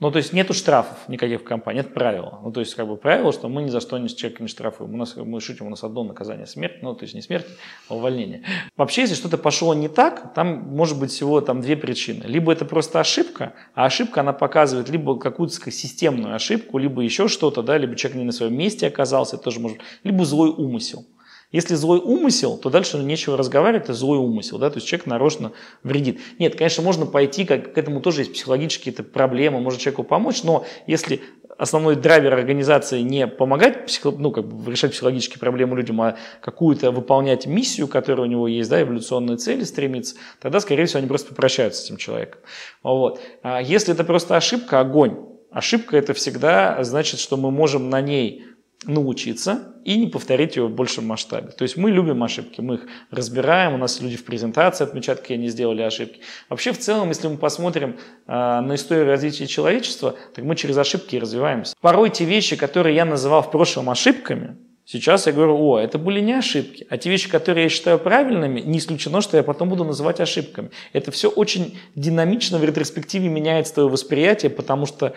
Ну, 0.00 0.10
то 0.10 0.16
есть 0.16 0.32
нету 0.32 0.54
штрафов 0.54 0.96
никаких 1.08 1.42
в 1.42 1.44
компании, 1.44 1.80
это 1.80 1.90
правило. 1.90 2.40
Ну, 2.42 2.50
то 2.50 2.60
есть, 2.60 2.74
как 2.74 2.88
бы 2.88 2.96
правило, 2.96 3.32
что 3.34 3.50
мы 3.50 3.62
ни 3.62 3.68
за 3.68 3.80
что 3.80 3.98
ни 3.98 4.08
с 4.08 4.14
человека 4.14 4.42
не 4.42 4.48
штрафуем. 4.48 4.94
У 4.94 4.96
нас, 4.96 5.14
мы 5.14 5.40
шутим, 5.42 5.66
у 5.66 5.70
нас 5.70 5.84
одно 5.84 6.04
наказание 6.04 6.46
смерть, 6.46 6.82
ну, 6.82 6.94
то 6.94 7.04
есть 7.04 7.14
не 7.14 7.20
смерть, 7.20 7.46
а 7.88 7.96
увольнение. 7.96 8.42
Вообще, 8.78 9.02
если 9.02 9.14
что-то 9.14 9.36
пошло 9.36 9.74
не 9.74 9.88
так, 9.88 10.32
там 10.32 10.68
может 10.74 10.98
быть 10.98 11.10
всего 11.10 11.42
там 11.42 11.60
две 11.60 11.76
причины. 11.76 12.24
Либо 12.24 12.50
это 12.50 12.64
просто 12.64 12.98
ошибка, 12.98 13.52
а 13.74 13.84
ошибка, 13.84 14.20
она 14.22 14.32
показывает 14.32 14.88
либо 14.88 15.18
какую-то 15.18 15.70
системную 15.70 16.34
ошибку, 16.34 16.78
либо 16.78 17.02
еще 17.02 17.28
что-то, 17.28 17.62
да, 17.62 17.76
либо 17.76 17.94
человек 17.94 18.18
не 18.18 18.24
на 18.24 18.32
своем 18.32 18.56
месте 18.56 18.86
оказался, 18.86 19.36
это 19.36 19.44
тоже 19.44 19.60
может, 19.60 19.78
либо 20.02 20.24
злой 20.24 20.48
умысел. 20.48 21.04
Если 21.52 21.74
злой 21.74 21.98
умысел, 21.98 22.56
то 22.56 22.70
дальше 22.70 22.98
нечего 22.98 23.36
разговаривать, 23.36 23.84
это 23.84 23.94
злой 23.94 24.18
умысел, 24.18 24.58
да, 24.58 24.70
то 24.70 24.76
есть 24.76 24.86
человек 24.86 25.06
нарочно 25.06 25.52
вредит. 25.82 26.20
Нет, 26.38 26.56
конечно, 26.56 26.82
можно 26.82 27.06
пойти, 27.06 27.44
как, 27.44 27.74
к 27.74 27.78
этому 27.78 28.00
тоже 28.00 28.20
есть 28.20 28.32
психологические 28.34 28.94
проблемы, 28.94 29.60
может 29.60 29.80
человеку 29.80 30.04
помочь, 30.04 30.44
но 30.44 30.64
если 30.86 31.20
основной 31.60 31.96
драйвер 31.96 32.32
организации 32.32 33.00
не 33.00 33.26
помогать 33.26 33.84
психо, 33.86 34.12
ну, 34.12 34.30
как 34.30 34.46
бы 34.46 34.70
решать 34.70 34.92
психологические 34.92 35.38
проблемы 35.38 35.76
людям, 35.76 36.00
а 36.00 36.16
какую-то 36.40 36.90
выполнять 36.90 37.46
миссию, 37.46 37.86
которая 37.86 38.26
у 38.26 38.30
него 38.30 38.48
есть, 38.48 38.70
да, 38.70 38.80
эволюционные 38.80 39.36
цели 39.36 39.64
стремиться, 39.64 40.16
тогда, 40.40 40.60
скорее 40.60 40.86
всего, 40.86 41.00
они 41.00 41.08
просто 41.08 41.28
попрощаются 41.28 41.82
с 41.82 41.84
этим 41.86 41.98
человеком. 41.98 42.40
Вот. 42.82 43.20
А 43.42 43.60
если 43.60 43.92
это 43.92 44.04
просто 44.04 44.36
ошибка, 44.36 44.80
огонь. 44.80 45.26
Ошибка 45.50 45.96
это 45.96 46.14
всегда 46.14 46.82
значит, 46.84 47.18
что 47.18 47.36
мы 47.36 47.50
можем 47.50 47.90
на 47.90 48.00
ней 48.00 48.44
научиться 48.86 49.74
и 49.84 49.98
не 49.98 50.06
повторить 50.06 50.56
ее 50.56 50.66
в 50.66 50.70
большем 50.70 51.06
масштабе. 51.06 51.48
То 51.48 51.62
есть 51.62 51.76
мы 51.76 51.90
любим 51.90 52.22
ошибки, 52.22 52.60
мы 52.60 52.76
их 52.76 52.86
разбираем, 53.10 53.74
у 53.74 53.76
нас 53.76 54.00
люди 54.00 54.16
в 54.16 54.24
презентации 54.24 54.84
отмечают, 54.84 55.20
какие 55.20 55.36
они 55.36 55.48
сделали 55.48 55.82
ошибки. 55.82 56.20
Вообще 56.48 56.72
в 56.72 56.78
целом, 56.78 57.08
если 57.08 57.28
мы 57.28 57.36
посмотрим 57.36 57.98
э, 58.26 58.32
на 58.32 58.74
историю 58.74 59.06
развития 59.06 59.46
человечества, 59.46 60.16
так 60.34 60.44
мы 60.44 60.56
через 60.56 60.78
ошибки 60.78 61.16
развиваемся. 61.16 61.74
Порой 61.80 62.10
те 62.10 62.24
вещи, 62.24 62.56
которые 62.56 62.96
я 62.96 63.04
называл 63.04 63.42
в 63.42 63.50
прошлом 63.50 63.90
ошибками, 63.90 64.56
Сейчас 64.92 65.28
я 65.28 65.32
говорю, 65.32 65.56
о, 65.56 65.78
это 65.78 65.98
были 65.98 66.18
не 66.18 66.32
ошибки, 66.32 66.84
а 66.90 66.98
те 66.98 67.10
вещи, 67.10 67.30
которые 67.30 67.64
я 67.64 67.68
считаю 67.68 67.96
правильными, 68.00 68.58
не 68.58 68.78
исключено, 68.78 69.20
что 69.20 69.36
я 69.36 69.44
потом 69.44 69.68
буду 69.68 69.84
называть 69.84 70.18
ошибками. 70.18 70.72
Это 70.92 71.12
все 71.12 71.30
очень 71.30 71.78
динамично 71.94 72.58
в 72.58 72.64
ретроспективе 72.64 73.28
меняет 73.28 73.72
твое 73.72 73.88
восприятие, 73.88 74.50
потому 74.50 74.86
что 74.86 75.14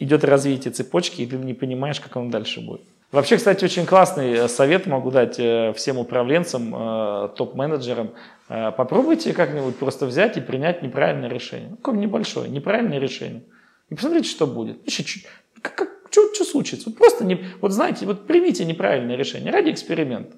идет 0.00 0.24
развитие 0.24 0.72
цепочки, 0.72 1.22
и 1.22 1.26
ты 1.26 1.36
не 1.36 1.54
понимаешь, 1.54 2.00
как 2.00 2.16
он 2.16 2.30
дальше 2.30 2.60
будет. 2.60 2.80
Вообще, 3.12 3.36
кстати, 3.36 3.64
очень 3.64 3.86
классный 3.86 4.32
э, 4.32 4.48
совет 4.48 4.86
могу 4.86 5.10
дать 5.10 5.38
э, 5.38 5.72
всем 5.74 5.98
управленцам, 5.98 6.74
э, 6.74 7.28
топ-менеджерам. 7.36 8.10
Попробуйте 8.48 9.32
как-нибудь 9.32 9.76
просто 9.76 10.06
взять 10.06 10.36
и 10.36 10.40
принять 10.40 10.82
неправильное 10.82 11.28
решение. 11.28 11.76
Ну, 11.86 11.94
небольшое, 11.94 12.48
неправильное 12.48 12.98
решение. 12.98 13.42
И 13.90 13.94
посмотрите, 13.94 14.28
что 14.28 14.48
будет. 14.48 14.84
Еще 14.84 15.04
чуть, 15.04 15.26
как, 15.62 15.76
как, 15.76 15.88
что, 16.10 16.34
что 16.34 16.44
случится? 16.44 16.90
Вот 16.90 16.98
просто, 16.98 17.24
не, 17.24 17.44
вот 17.60 17.70
знаете, 17.70 18.06
вот 18.06 18.26
примите 18.26 18.64
неправильное 18.64 19.14
решение 19.14 19.52
ради 19.52 19.70
эксперимента. 19.70 20.36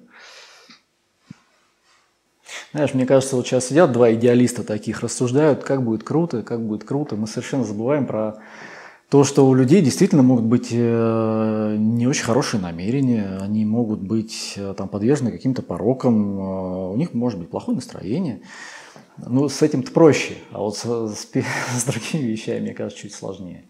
Знаешь, 2.71 2.93
мне 2.93 3.07
кажется, 3.07 3.35
вот 3.35 3.47
сейчас 3.47 3.67
сидят 3.67 3.91
два 3.91 4.13
идеалиста 4.13 4.63
таких, 4.63 5.01
рассуждают, 5.01 5.63
как 5.63 5.83
будет 5.83 6.03
круто, 6.03 6.43
как 6.43 6.61
будет 6.61 6.83
круто. 6.83 7.15
Мы 7.15 7.25
совершенно 7.25 7.63
забываем 7.63 8.05
про 8.05 8.35
то, 9.13 9.23
что 9.23 9.45
у 9.45 9.53
людей 9.53 9.83
действительно 9.83 10.23
могут 10.23 10.45
быть 10.45 10.69
э, 10.71 11.75
не 11.77 12.07
очень 12.07 12.23
хорошие 12.23 12.59
намерения, 12.59 13.37
они 13.39 13.63
могут 13.63 13.99
быть 13.99 14.55
э, 14.55 14.73
там 14.75 14.89
подвержены 14.89 15.31
каким-то 15.31 15.61
порокам, 15.61 16.39
э, 16.39 16.93
у 16.93 16.95
них 16.95 17.13
может 17.13 17.37
быть 17.39 17.51
плохое 17.51 17.75
настроение. 17.75 18.41
Ну, 19.17 19.47
с 19.49 19.61
этим-то 19.61 19.91
проще, 19.91 20.37
а 20.49 20.61
вот 20.61 20.77
с, 20.77 20.83
с, 20.83 21.27
с 21.77 21.83
другими 21.83 22.23
вещами, 22.23 22.61
мне 22.61 22.73
кажется, 22.73 23.03
чуть 23.03 23.13
сложнее. 23.13 23.65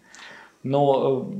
Но 0.62 1.30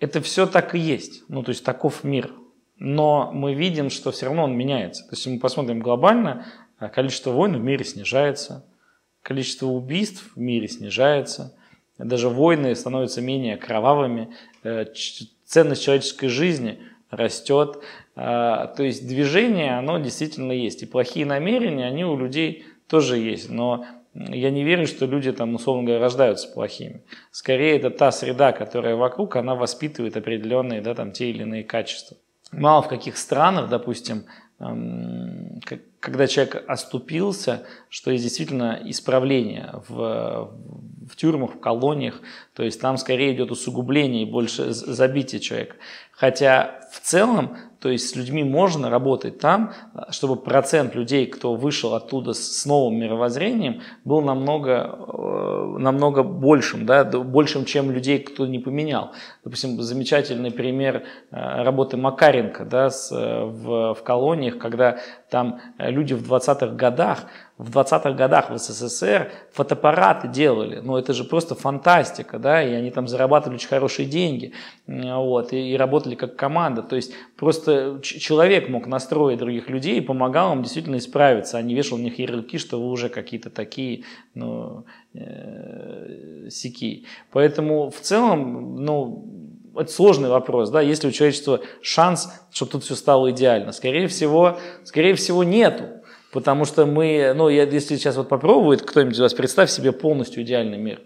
это 0.00 0.22
все 0.22 0.46
так 0.46 0.74
и 0.74 0.78
есть, 0.78 1.24
ну, 1.28 1.42
то 1.42 1.50
есть 1.50 1.64
таков 1.64 2.04
мир. 2.04 2.32
Но 2.78 3.30
мы 3.34 3.52
видим, 3.52 3.90
что 3.90 4.12
все 4.12 4.24
равно 4.24 4.44
он 4.44 4.56
меняется. 4.56 5.04
То 5.04 5.14
есть, 5.14 5.26
мы 5.26 5.38
посмотрим 5.38 5.80
глобально, 5.80 6.46
количество 6.94 7.32
войн 7.32 7.54
в 7.54 7.62
мире 7.62 7.84
снижается, 7.84 8.64
количество 9.20 9.66
убийств 9.66 10.30
в 10.34 10.40
мире 10.40 10.68
снижается– 10.68 11.54
даже 11.98 12.28
войны 12.28 12.74
становятся 12.74 13.20
менее 13.20 13.56
кровавыми, 13.56 14.28
э, 14.62 14.86
ценность 15.44 15.82
человеческой 15.82 16.28
жизни 16.28 16.78
растет. 17.10 17.78
А, 18.14 18.66
то 18.66 18.82
есть 18.82 19.06
движение, 19.06 19.78
оно 19.78 19.98
действительно 19.98 20.52
есть. 20.52 20.82
И 20.82 20.86
плохие 20.86 21.26
намерения, 21.26 21.86
они 21.86 22.04
у 22.04 22.16
людей 22.16 22.66
тоже 22.86 23.18
есть. 23.18 23.50
Но 23.50 23.84
я 24.14 24.50
не 24.50 24.64
верю, 24.64 24.86
что 24.86 25.06
люди 25.06 25.32
там, 25.32 25.54
условно 25.54 25.84
говоря, 25.84 26.00
рождаются 26.00 26.48
плохими. 26.48 27.02
Скорее, 27.30 27.76
это 27.76 27.90
та 27.90 28.10
среда, 28.12 28.52
которая 28.52 28.96
вокруг, 28.96 29.36
она 29.36 29.54
воспитывает 29.54 30.16
определенные, 30.16 30.80
да, 30.80 30.94
там, 30.94 31.12
те 31.12 31.30
или 31.30 31.42
иные 31.42 31.64
качества. 31.64 32.16
Мало 32.52 32.82
в 32.82 32.88
каких 32.88 33.16
странах, 33.16 33.68
допустим, 33.68 34.24
когда 36.00 36.26
человек 36.26 36.64
оступился, 36.68 37.64
что 37.88 38.10
есть 38.10 38.22
действительно 38.24 38.80
исправление 38.84 39.82
в, 39.88 40.52
в 41.10 41.16
тюрьмах, 41.16 41.54
в 41.54 41.60
колониях, 41.60 42.20
то 42.54 42.62
есть 42.62 42.80
там 42.80 42.96
скорее 42.98 43.34
идет 43.34 43.50
усугубление 43.50 44.22
и 44.22 44.30
больше 44.30 44.72
забитие 44.72 45.40
человека. 45.40 45.76
Хотя 46.12 46.80
в 46.90 47.00
целом, 47.00 47.56
то 47.80 47.88
есть 47.90 48.10
с 48.10 48.16
людьми 48.16 48.42
можно 48.42 48.90
работать 48.90 49.38
там, 49.38 49.72
чтобы 50.10 50.34
процент 50.34 50.96
людей, 50.96 51.26
кто 51.26 51.54
вышел 51.54 51.94
оттуда 51.94 52.32
с 52.32 52.66
новым 52.66 52.98
мировоззрением, 52.98 53.82
был 54.04 54.20
намного 54.20 54.98
э, 54.98 55.76
намного 55.78 56.24
большим, 56.24 56.86
да, 56.86 57.04
большим, 57.04 57.64
чем 57.64 57.92
людей, 57.92 58.18
кто 58.18 58.46
не 58.46 58.58
поменял. 58.58 59.12
Допустим, 59.44 59.80
замечательный 59.80 60.50
пример 60.50 61.04
э, 61.30 61.62
работы 61.62 61.96
Макаренко 61.96 62.64
да, 62.64 62.90
с, 62.90 63.10
в, 63.12 63.94
в 63.94 64.02
колониях, 64.02 64.58
когда 64.58 64.98
там 65.30 65.60
люди 65.78 66.14
в 66.14 66.32
20-х 66.32 66.74
годах 66.74 67.26
в 67.58 67.76
20-х 67.76 68.12
годах 68.12 68.50
в 68.50 68.58
СССР 68.58 69.32
фотоаппараты 69.52 70.28
делали, 70.28 70.80
ну 70.80 70.96
это 70.96 71.12
же 71.12 71.24
просто 71.24 71.56
фантастика, 71.56 72.38
да, 72.38 72.62
и 72.62 72.72
они 72.72 72.92
там 72.92 73.08
зарабатывали 73.08 73.56
очень 73.56 73.68
хорошие 73.68 74.06
деньги, 74.06 74.52
вот, 74.86 75.52
и, 75.52 75.72
и 75.72 75.76
работали 75.76 76.14
как 76.14 76.36
команда, 76.36 76.82
то 76.82 76.94
есть 76.94 77.12
просто 77.36 77.98
человек 78.00 78.68
мог 78.68 78.86
настроить 78.86 79.40
других 79.40 79.68
людей 79.68 79.98
и 79.98 80.00
помогал 80.00 80.52
им 80.52 80.62
действительно 80.62 80.98
исправиться, 80.98 81.58
а 81.58 81.62
не 81.62 81.74
вешал 81.74 81.98
на 81.98 82.02
них 82.02 82.18
ярлыки, 82.20 82.58
что 82.58 82.80
вы 82.80 82.90
уже 82.90 83.08
какие-то 83.08 83.50
такие, 83.50 84.04
ну, 84.34 84.84
э, 85.14 86.48
сики. 86.50 87.06
Поэтому 87.32 87.90
в 87.90 87.98
целом, 88.00 88.76
ну, 88.76 89.57
это 89.78 89.90
сложный 89.90 90.28
вопрос, 90.28 90.70
да, 90.70 90.80
есть 90.80 91.02
ли 91.04 91.10
у 91.10 91.12
человечества 91.12 91.60
шанс, 91.82 92.30
чтобы 92.50 92.72
тут 92.72 92.84
все 92.84 92.94
стало 92.94 93.30
идеально? 93.30 93.72
Скорее 93.72 94.08
всего, 94.08 94.58
скорее 94.84 95.14
всего 95.14 95.44
нету. 95.44 95.84
Потому 96.32 96.66
что 96.66 96.84
мы, 96.84 97.32
ну, 97.34 97.48
я, 97.48 97.64
если 97.64 97.96
сейчас 97.96 98.16
вот 98.16 98.28
попробует 98.28 98.82
кто-нибудь 98.82 99.14
из 99.14 99.20
вас, 99.20 99.32
представь 99.32 99.70
себе 99.70 99.92
полностью 99.92 100.42
идеальный 100.42 100.76
мир. 100.76 101.00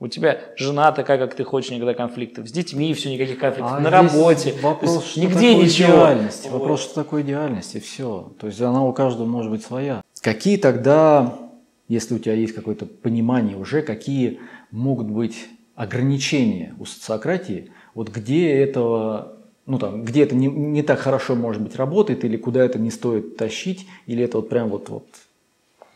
У 0.00 0.08
тебя 0.08 0.40
жена 0.56 0.90
такая, 0.90 1.18
как 1.18 1.34
ты 1.34 1.44
хочешь, 1.44 1.70
никогда 1.70 1.94
конфликтов. 1.94 2.48
С 2.48 2.52
детьми 2.52 2.92
все, 2.94 3.12
никаких 3.12 3.38
конфликтов. 3.38 3.76
А 3.76 3.80
на 3.80 3.90
работе. 3.90 4.54
Вопрос, 4.60 5.06
что 5.06 5.20
нигде 5.20 5.52
такое 5.52 5.64
ничего. 5.64 5.88
Идеальность. 5.88 6.50
Вот. 6.50 6.60
Вопрос, 6.60 6.82
что 6.82 6.94
такое 6.94 7.22
идеальность, 7.22 7.76
и 7.76 7.80
все. 7.80 8.34
То 8.40 8.48
есть 8.48 8.60
она 8.60 8.84
у 8.84 8.92
каждого 8.92 9.26
может 9.26 9.52
быть 9.52 9.64
своя. 9.64 10.02
Какие 10.20 10.56
тогда, 10.56 11.38
если 11.86 12.14
у 12.14 12.18
тебя 12.18 12.34
есть 12.34 12.54
какое-то 12.54 12.86
понимание 12.86 13.56
уже, 13.56 13.82
какие 13.82 14.40
могут 14.72 15.06
быть 15.06 15.46
ограничения 15.76 16.74
у 16.80 16.84
социократии, 16.84 17.70
вот 17.94 18.10
где 18.10 18.50
этого 18.50 19.34
ну 19.66 19.78
там, 19.78 20.04
где 20.04 20.22
это 20.22 20.34
не, 20.34 20.46
не 20.46 20.82
так 20.82 20.98
хорошо, 20.98 21.34
может 21.34 21.62
быть, 21.62 21.76
работает, 21.76 22.24
или 22.24 22.36
куда 22.36 22.64
это 22.64 22.78
не 22.78 22.90
стоит 22.90 23.36
тащить, 23.36 23.86
или 24.06 24.22
это 24.24 24.38
вот 24.38 24.48
прям 24.48 24.68
вот, 24.68 24.88
вот 24.88 25.06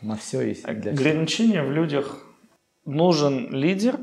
на 0.01 0.15
все 0.15 0.41
есть. 0.41 0.63
Для 0.63 0.91
Ограничения 0.91 1.63
в 1.63 1.71
людях. 1.71 2.25
Нужен 2.85 3.53
лидер, 3.53 3.99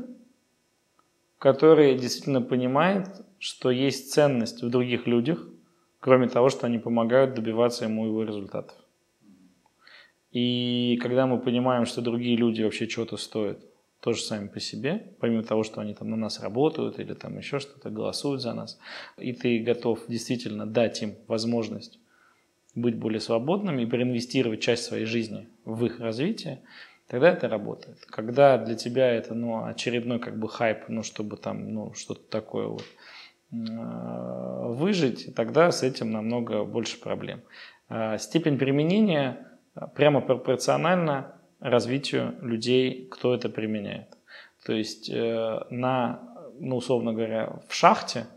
который 1.39 1.97
действительно 1.97 2.41
понимает, 2.41 3.09
что 3.39 3.69
есть 3.69 4.13
ценность 4.13 4.63
в 4.63 4.69
других 4.69 5.07
людях, 5.07 5.45
кроме 5.99 6.29
того, 6.29 6.49
что 6.49 6.67
они 6.67 6.79
помогают 6.79 7.33
добиваться 7.33 7.85
ему 7.85 8.05
его 8.05 8.23
результатов. 8.23 8.75
И 10.31 10.97
когда 11.01 11.25
мы 11.25 11.39
понимаем, 11.39 11.85
что 11.85 12.01
другие 12.01 12.37
люди 12.37 12.61
вообще 12.61 12.87
чего-то 12.87 13.17
стоят, 13.17 13.59
тоже 13.99 14.21
сами 14.21 14.47
по 14.47 14.59
себе, 14.59 15.13
помимо 15.19 15.43
того, 15.43 15.63
что 15.63 15.81
они 15.81 15.93
там 15.93 16.09
на 16.09 16.17
нас 16.17 16.39
работают 16.39 16.99
или 16.99 17.13
там 17.13 17.37
еще 17.37 17.59
что-то, 17.59 17.89
голосуют 17.89 18.41
за 18.41 18.53
нас, 18.53 18.79
и 19.17 19.33
ты 19.33 19.59
готов 19.59 20.05
действительно 20.07 20.65
дать 20.65 21.01
им 21.01 21.15
возможность 21.27 21.99
быть 22.75 22.95
более 22.95 23.19
свободными 23.19 23.81
и 23.81 23.85
проинвестировать 23.85 24.61
часть 24.61 24.83
своей 24.85 25.05
жизни 25.05 25.49
в 25.65 25.83
их 25.85 25.99
развитие, 25.99 26.61
тогда 27.07 27.31
это 27.31 27.49
работает. 27.49 28.05
Когда 28.05 28.57
для 28.57 28.75
тебя 28.75 29.11
это 29.11 29.33
ну, 29.33 29.65
очередной 29.65 30.19
как 30.19 30.37
бы 30.37 30.47
хайп, 30.47 30.87
ну, 30.87 31.01
чтобы 31.01 31.37
там 31.37 31.73
ну, 31.73 31.93
что-то 31.95 32.21
такое 32.29 32.67
вот 32.67 32.85
э, 33.51 33.55
выжить, 33.55 35.33
тогда 35.35 35.71
с 35.71 35.81
этим 35.81 36.11
намного 36.11 36.63
больше 36.65 36.99
проблем. 36.99 37.41
Э, 37.89 38.19
степень 38.19 38.59
применения 38.59 39.47
прямо 39.95 40.21
пропорциональна 40.21 41.36
развитию 41.59 42.35
людей, 42.41 43.07
кто 43.09 43.33
это 43.33 43.49
применяет. 43.49 44.17
То 44.65 44.73
есть 44.73 45.09
э, 45.09 45.59
на, 45.69 46.19
ну, 46.59 46.77
условно 46.77 47.13
говоря, 47.13 47.59
в 47.67 47.73
шахте, 47.73 48.27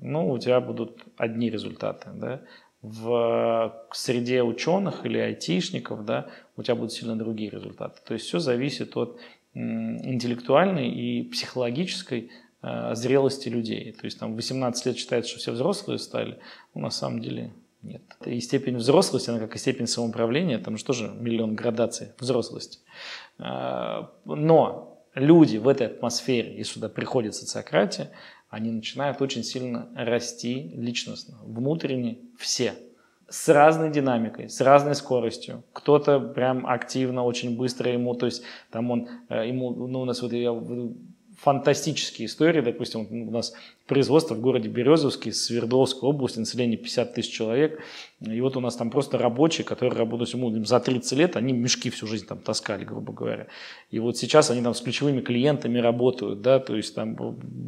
ну, 0.00 0.30
у 0.30 0.38
тебя 0.38 0.60
будут 0.60 1.04
одни 1.16 1.50
результаты, 1.50 2.10
да, 2.12 2.42
в 2.82 3.86
среде 3.92 4.42
ученых 4.42 5.06
или 5.06 5.18
айтишников, 5.18 6.04
да, 6.04 6.26
у 6.56 6.62
тебя 6.62 6.74
будут 6.74 6.92
сильно 6.92 7.16
другие 7.16 7.50
результаты. 7.50 8.00
То 8.04 8.14
есть 8.14 8.26
все 8.26 8.38
зависит 8.38 8.96
от 8.96 9.18
интеллектуальной 9.54 10.90
и 10.90 11.22
психологической 11.24 12.30
э, 12.62 12.94
зрелости 12.94 13.48
людей. 13.48 13.92
То 13.92 14.04
есть 14.04 14.18
там 14.18 14.34
18 14.36 14.86
лет 14.86 14.98
считается, 14.98 15.30
что 15.30 15.40
все 15.40 15.52
взрослые 15.52 15.98
стали, 15.98 16.38
но 16.74 16.82
на 16.82 16.90
самом 16.90 17.20
деле 17.20 17.52
нет. 17.86 18.02
И 18.24 18.40
степень 18.40 18.76
взрослости, 18.76 19.30
она 19.30 19.38
как 19.38 19.54
и 19.54 19.58
степень 19.58 19.86
самоуправления, 19.86 20.58
там 20.58 20.76
же 20.76 20.84
тоже 20.84 21.08
миллион 21.08 21.54
градаций 21.54 22.08
взрослости. 22.18 22.80
А, 23.38 24.10
но 24.24 25.02
люди 25.14 25.56
в 25.56 25.68
этой 25.68 25.86
атмосфере, 25.86 26.56
если 26.56 26.74
сюда 26.74 26.88
приходит 26.88 27.34
социократия, 27.34 28.10
они 28.48 28.70
начинают 28.70 29.20
очень 29.20 29.42
сильно 29.42 29.88
расти 29.94 30.72
личностно, 30.74 31.38
внутренне 31.42 32.18
все. 32.38 32.74
С 33.28 33.48
разной 33.48 33.90
динамикой, 33.90 34.48
с 34.48 34.60
разной 34.60 34.94
скоростью. 34.94 35.64
Кто-то 35.72 36.20
прям 36.20 36.64
активно, 36.64 37.24
очень 37.24 37.56
быстро 37.56 37.90
ему, 37.90 38.14
то 38.14 38.26
есть 38.26 38.44
там 38.70 38.90
он, 38.92 39.08
э, 39.28 39.48
ему, 39.48 39.70
ну 39.74 40.00
у 40.00 40.04
нас 40.04 40.22
вот 40.22 40.32
я 40.32 40.52
фантастические 41.36 42.26
истории, 42.26 42.60
допустим, 42.60 43.28
у 43.28 43.30
нас 43.30 43.52
производство 43.86 44.34
в 44.34 44.40
городе 44.40 44.68
Березовский, 44.68 45.32
Свердловской 45.32 46.08
области, 46.08 46.38
население 46.38 46.78
50 46.78 47.14
тысяч 47.14 47.32
человек, 47.32 47.80
и 48.22 48.40
вот 48.40 48.56
у 48.56 48.60
нас 48.60 48.74
там 48.76 48.90
просто 48.90 49.18
рабочие, 49.18 49.62
которые 49.62 49.98
работают 49.98 50.30
за 50.66 50.80
30 50.80 51.18
лет, 51.18 51.36
они 51.36 51.52
мешки 51.52 51.90
всю 51.90 52.06
жизнь 52.06 52.26
там 52.26 52.38
таскали, 52.38 52.82
грубо 52.82 53.12
говоря. 53.12 53.48
И 53.90 53.98
вот 53.98 54.16
сейчас 54.16 54.50
они 54.50 54.62
там 54.62 54.74
с 54.74 54.80
ключевыми 54.80 55.20
клиентами 55.20 55.78
работают, 55.78 56.40
да, 56.40 56.58
то 56.58 56.74
есть 56.74 56.94
там 56.94 57.14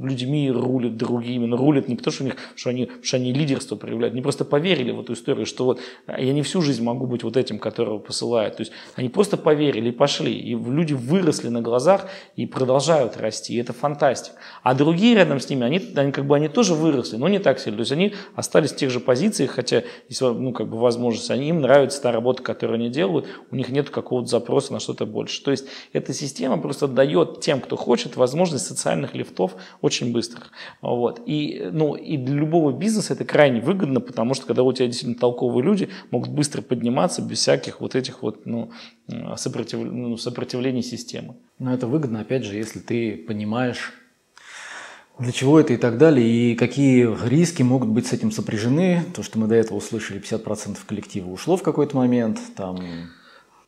людьми 0.02 0.50
рулят 0.50 0.96
другими, 0.96 1.44
но 1.44 1.58
рулят 1.58 1.88
не 1.88 1.96
потому, 1.96 2.14
что, 2.14 2.24
у 2.24 2.26
них, 2.28 2.36
что, 2.56 2.70
они, 2.70 2.90
что 3.02 3.18
они 3.18 3.34
лидерство 3.34 3.76
проявляют, 3.76 4.14
они 4.14 4.22
просто 4.22 4.46
поверили 4.46 4.90
в 4.90 5.00
эту 5.00 5.12
историю, 5.12 5.44
что 5.44 5.66
вот 5.66 5.80
я 6.06 6.32
не 6.32 6.40
всю 6.40 6.62
жизнь 6.62 6.82
могу 6.82 7.06
быть 7.06 7.24
вот 7.24 7.36
этим, 7.36 7.58
которого 7.58 7.98
посылают. 7.98 8.56
То 8.56 8.62
есть 8.62 8.72
они 8.94 9.10
просто 9.10 9.36
поверили 9.36 9.90
и 9.90 9.92
пошли, 9.92 10.32
и 10.32 10.54
люди 10.54 10.94
выросли 10.94 11.48
на 11.48 11.60
глазах 11.60 12.08
и 12.36 12.46
продолжают 12.46 13.18
расти, 13.18 13.52
и 13.52 13.58
это 13.58 13.74
фантастика. 13.74 14.38
А 14.62 14.74
другие 14.74 15.14
рядом 15.14 15.40
с 15.40 15.50
ними, 15.50 15.66
они, 15.66 15.82
они 15.94 16.10
как 16.10 16.26
бы 16.26 16.36
они 16.36 16.48
тоже 16.48 16.72
выросли, 16.72 17.16
но 17.18 17.28
не 17.28 17.38
так 17.38 17.58
сильно. 17.58 17.76
То 17.76 17.82
есть 17.82 17.92
они 17.92 18.14
остались 18.34 18.72
в 18.72 18.76
тех 18.76 18.90
же 18.90 19.00
позициях, 19.00 19.50
хотя 19.50 19.82
если 20.08 20.37
ну, 20.38 20.52
как 20.52 20.68
бы 20.68 20.78
возможность, 20.78 21.30
они, 21.30 21.48
им 21.48 21.60
нравится 21.60 22.00
та 22.00 22.12
работа, 22.12 22.42
которую 22.42 22.76
они 22.76 22.88
делают, 22.88 23.26
у 23.50 23.56
них 23.56 23.68
нет 23.68 23.90
какого-то 23.90 24.28
запроса 24.28 24.72
на 24.72 24.80
что-то 24.80 25.06
больше. 25.06 25.42
То 25.42 25.50
есть 25.50 25.66
эта 25.92 26.12
система 26.12 26.58
просто 26.58 26.88
дает 26.88 27.40
тем, 27.40 27.60
кто 27.60 27.76
хочет, 27.76 28.16
возможность 28.16 28.66
социальных 28.66 29.14
лифтов 29.14 29.56
очень 29.80 30.12
быстрых. 30.12 30.50
Вот. 30.80 31.20
И, 31.26 31.68
ну, 31.72 31.94
и 31.94 32.16
для 32.16 32.34
любого 32.34 32.72
бизнеса 32.72 33.14
это 33.14 33.24
крайне 33.24 33.60
выгодно, 33.60 34.00
потому 34.00 34.34
что 34.34 34.46
когда 34.46 34.62
у 34.62 34.72
тебя 34.72 34.86
действительно 34.86 35.18
толковые 35.18 35.64
люди 35.64 35.88
могут 36.10 36.30
быстро 36.30 36.62
подниматься 36.62 37.22
без 37.22 37.38
всяких 37.38 37.80
вот 37.80 37.94
этих 37.94 38.22
вот 38.22 38.46
ну, 38.46 38.70
сопротив... 39.36 39.80
ну, 39.80 40.16
сопротивлений 40.16 40.82
системы. 40.82 41.36
Но 41.58 41.74
это 41.74 41.86
выгодно, 41.86 42.20
опять 42.20 42.44
же, 42.44 42.56
если 42.56 42.78
ты 42.78 43.16
понимаешь, 43.16 43.92
для 45.18 45.32
чего 45.32 45.58
это 45.58 45.72
и 45.72 45.76
так 45.76 45.98
далее, 45.98 46.26
и 46.26 46.54
какие 46.54 47.08
риски 47.28 47.62
могут 47.62 47.88
быть 47.88 48.06
с 48.06 48.12
этим 48.12 48.30
сопряжены. 48.30 49.04
То, 49.14 49.22
что 49.22 49.38
мы 49.38 49.48
до 49.48 49.56
этого 49.56 49.78
услышали, 49.78 50.20
50% 50.20 50.78
коллектива 50.86 51.30
ушло 51.30 51.56
в 51.56 51.62
какой-то 51.62 51.96
момент. 51.96 52.38
Там... 52.56 52.78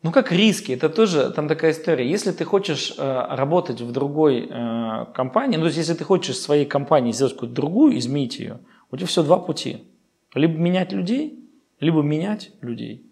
Ну 0.02 0.12
как 0.12 0.32
риски, 0.32 0.72
это 0.72 0.88
тоже 0.88 1.30
там 1.30 1.48
такая 1.48 1.72
история. 1.72 2.08
Если 2.08 2.30
ты 2.30 2.44
хочешь 2.44 2.94
э, 2.96 3.26
работать 3.30 3.80
в 3.82 3.92
другой 3.92 4.48
э, 4.48 5.06
компании, 5.12 5.56
ну 5.56 5.62
то 5.62 5.66
есть 5.66 5.78
если 5.78 5.94
ты 5.94 6.04
хочешь 6.04 6.38
своей 6.38 6.64
компании 6.64 7.12
сделать 7.12 7.34
какую-то 7.34 7.54
другую, 7.54 7.98
изменить 7.98 8.38
ее, 8.38 8.60
у 8.90 8.96
тебя 8.96 9.06
все 9.06 9.22
два 9.22 9.38
пути. 9.38 9.84
Либо 10.34 10.56
менять 10.56 10.92
людей, 10.92 11.44
либо 11.80 12.00
менять 12.00 12.52
людей. 12.62 13.09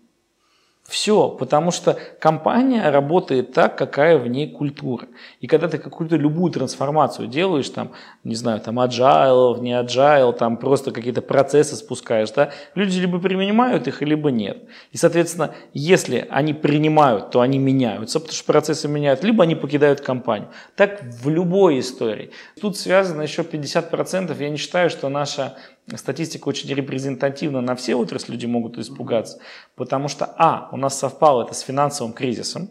Все, 0.88 1.28
потому 1.28 1.70
что 1.70 1.98
компания 2.18 2.88
работает 2.88 3.52
так, 3.52 3.76
какая 3.76 4.16
в 4.16 4.26
ней 4.26 4.50
культура. 4.50 5.06
И 5.38 5.46
когда 5.46 5.68
ты 5.68 5.76
какую-то 5.76 6.16
любую 6.16 6.50
трансформацию 6.50 7.28
делаешь, 7.28 7.68
там, 7.68 7.90
не 8.24 8.34
знаю, 8.34 8.60
там 8.60 8.80
agile, 8.80 9.60
не 9.60 9.72
agile, 9.72 10.32
там 10.32 10.56
просто 10.56 10.90
какие-то 10.90 11.20
процессы 11.20 11.76
спускаешь, 11.76 12.30
да, 12.30 12.52
люди 12.74 12.98
либо 13.00 13.18
принимают 13.18 13.86
их, 13.86 14.00
либо 14.00 14.30
нет. 14.30 14.62
И, 14.90 14.96
соответственно, 14.96 15.54
если 15.74 16.26
они 16.30 16.54
принимают, 16.54 17.32
то 17.32 17.42
они 17.42 17.58
меняются, 17.58 18.18
потому 18.18 18.34
что 18.34 18.46
процессы 18.46 18.88
меняют, 18.88 19.22
либо 19.22 19.42
они 19.42 19.56
покидают 19.56 20.00
компанию. 20.00 20.48
Так 20.74 21.02
в 21.02 21.28
любой 21.28 21.80
истории. 21.80 22.30
Тут 22.62 22.78
связано 22.78 23.20
еще 23.20 23.42
50%. 23.42 24.34
Я 24.42 24.48
не 24.48 24.56
считаю, 24.56 24.88
что 24.88 25.10
наша 25.10 25.54
статистика 25.96 26.48
очень 26.48 26.68
репрезентативна 26.74 27.60
на 27.60 27.74
все 27.74 27.94
отрасли, 27.94 28.32
люди 28.32 28.46
могут 28.46 28.78
испугаться, 28.78 29.38
потому 29.74 30.08
что, 30.08 30.26
а, 30.36 30.68
у 30.72 30.76
нас 30.76 30.98
совпало 30.98 31.44
это 31.44 31.54
с 31.54 31.60
финансовым 31.60 32.12
кризисом, 32.12 32.70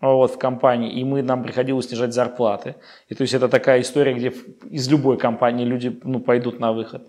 вот, 0.00 0.32
в 0.32 0.38
компании, 0.38 0.92
и 0.92 1.04
мы, 1.04 1.22
нам 1.22 1.44
приходилось 1.44 1.86
снижать 1.86 2.12
зарплаты. 2.12 2.74
И 3.08 3.14
то 3.14 3.22
есть 3.22 3.34
это 3.34 3.48
такая 3.48 3.80
история, 3.80 4.14
где 4.14 4.32
из 4.68 4.90
любой 4.90 5.16
компании 5.16 5.64
люди 5.64 6.00
ну, 6.02 6.18
пойдут 6.18 6.58
на 6.58 6.72
выход. 6.72 7.06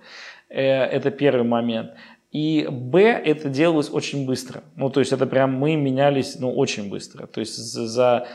Э, 0.50 0.84
это 0.84 1.10
первый 1.10 1.44
момент. 1.44 1.94
И 2.32 2.68
Б, 2.70 3.02
это 3.02 3.50
делалось 3.50 3.90
очень 3.92 4.28
быстро. 4.28 4.64
Ну, 4.76 4.90
то 4.90 5.00
есть 5.00 5.12
это 5.12 5.26
прям 5.26 5.54
мы 5.54 5.76
менялись, 5.76 6.38
ну, 6.40 6.52
очень 6.54 6.90
быстро. 6.90 7.26
То 7.26 7.40
есть 7.40 7.56
за 7.56 8.28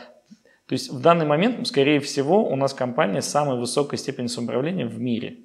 То 0.67 0.73
есть 0.73 0.91
в 0.91 1.01
данный 1.01 1.25
момент, 1.25 1.65
скорее 1.65 2.01
всего, 2.01 2.45
у 2.45 2.55
нас 2.57 2.73
компания 2.73 3.21
с 3.21 3.29
самой 3.29 3.57
высокой 3.57 3.97
степенью 3.97 4.29
самоуправления 4.29 4.85
в 4.85 4.99
мире 4.99 5.37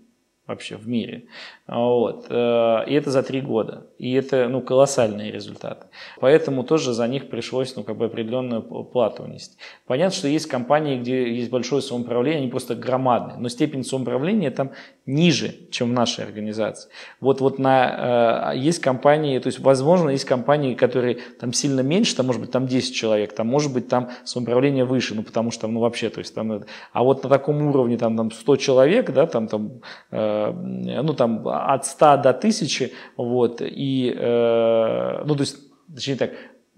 вообще 0.46 0.76
в 0.76 0.86
мире. 0.86 1.24
Вот. 1.66 2.26
Э, 2.28 2.84
и 2.86 2.94
это 2.94 3.10
за 3.10 3.22
три 3.22 3.40
года. 3.40 3.86
И 3.98 4.12
это 4.12 4.48
ну, 4.48 4.60
колоссальные 4.60 5.32
результаты. 5.32 5.86
Поэтому 6.20 6.64
тоже 6.64 6.92
за 6.92 7.08
них 7.08 7.30
пришлось 7.30 7.74
ну, 7.76 7.82
как 7.82 7.96
бы 7.96 8.06
определенную 8.06 8.62
плату 8.62 9.22
внести. 9.22 9.56
Понятно, 9.86 10.14
что 10.14 10.28
есть 10.28 10.46
компании, 10.46 10.98
где 10.98 11.34
есть 11.34 11.50
большое 11.50 11.80
самоуправление, 11.80 12.40
они 12.42 12.50
просто 12.50 12.74
громадные, 12.74 13.38
но 13.38 13.48
степень 13.48 13.84
самоуправления 13.84 14.50
там 14.50 14.72
ниже, 15.06 15.54
чем 15.70 15.90
в 15.90 15.92
нашей 15.92 16.24
организации. 16.24 16.90
Вот, 17.20 17.40
вот 17.40 17.58
на, 17.58 18.52
э, 18.52 18.58
есть 18.58 18.80
компании, 18.80 19.38
то 19.38 19.46
есть, 19.46 19.60
возможно, 19.60 20.10
есть 20.10 20.26
компании, 20.26 20.74
которые 20.74 21.18
там 21.40 21.54
сильно 21.54 21.80
меньше, 21.80 22.16
там 22.16 22.26
может 22.26 22.42
быть 22.42 22.50
там 22.50 22.66
10 22.66 22.94
человек, 22.94 23.34
там 23.34 23.46
может 23.46 23.72
быть 23.72 23.88
там 23.88 24.10
самоуправление 24.24 24.84
выше, 24.84 25.14
ну 25.14 25.22
потому 25.22 25.50
что 25.50 25.62
там, 25.62 25.74
ну 25.74 25.80
вообще, 25.80 26.10
то 26.10 26.18
есть 26.18 26.34
там, 26.34 26.64
а 26.92 27.02
вот 27.02 27.24
на 27.24 27.30
таком 27.30 27.62
уровне 27.62 27.96
там, 27.96 28.16
там 28.16 28.30
100 28.30 28.56
человек, 28.56 29.10
да, 29.10 29.26
там, 29.26 29.48
там, 29.48 29.80
э, 30.10 30.33
ну 30.52 31.14
там 31.14 31.46
от 31.48 31.86
100 31.86 32.16
до 32.18 32.30
1000, 32.30 32.90
вот, 33.16 33.60
и, 33.60 34.14
э, 34.16 35.22
ну 35.24 35.34
то 35.34 35.40
есть, 35.40 35.58
точнее 35.94 36.16
так, 36.16 36.30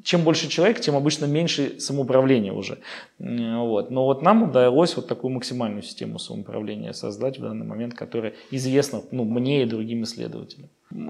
чем 0.07 0.23
больше 0.23 0.49
человек, 0.49 0.81
тем 0.81 0.95
обычно 0.95 1.25
меньше 1.25 1.81
самоуправления 1.81 2.53
уже. 2.53 2.79
Вот. 3.19 3.91
Но 3.91 4.05
вот 4.05 4.23
нам 4.23 4.45
удалось 4.45 4.97
вот 4.97 5.09
такую 5.09 5.33
максимальную 5.35 5.83
систему 5.83 6.21
самоуправления 6.21 6.93
создать 6.93 7.39
в 7.39 7.43
данный 7.43 7.67
момент, 7.67 7.95
которая 7.95 8.35
известна 8.53 9.03
ну, 9.11 9.25
мне 9.25 9.65
и 9.65 9.67
другим 9.67 10.05
исследователям. 10.05 10.69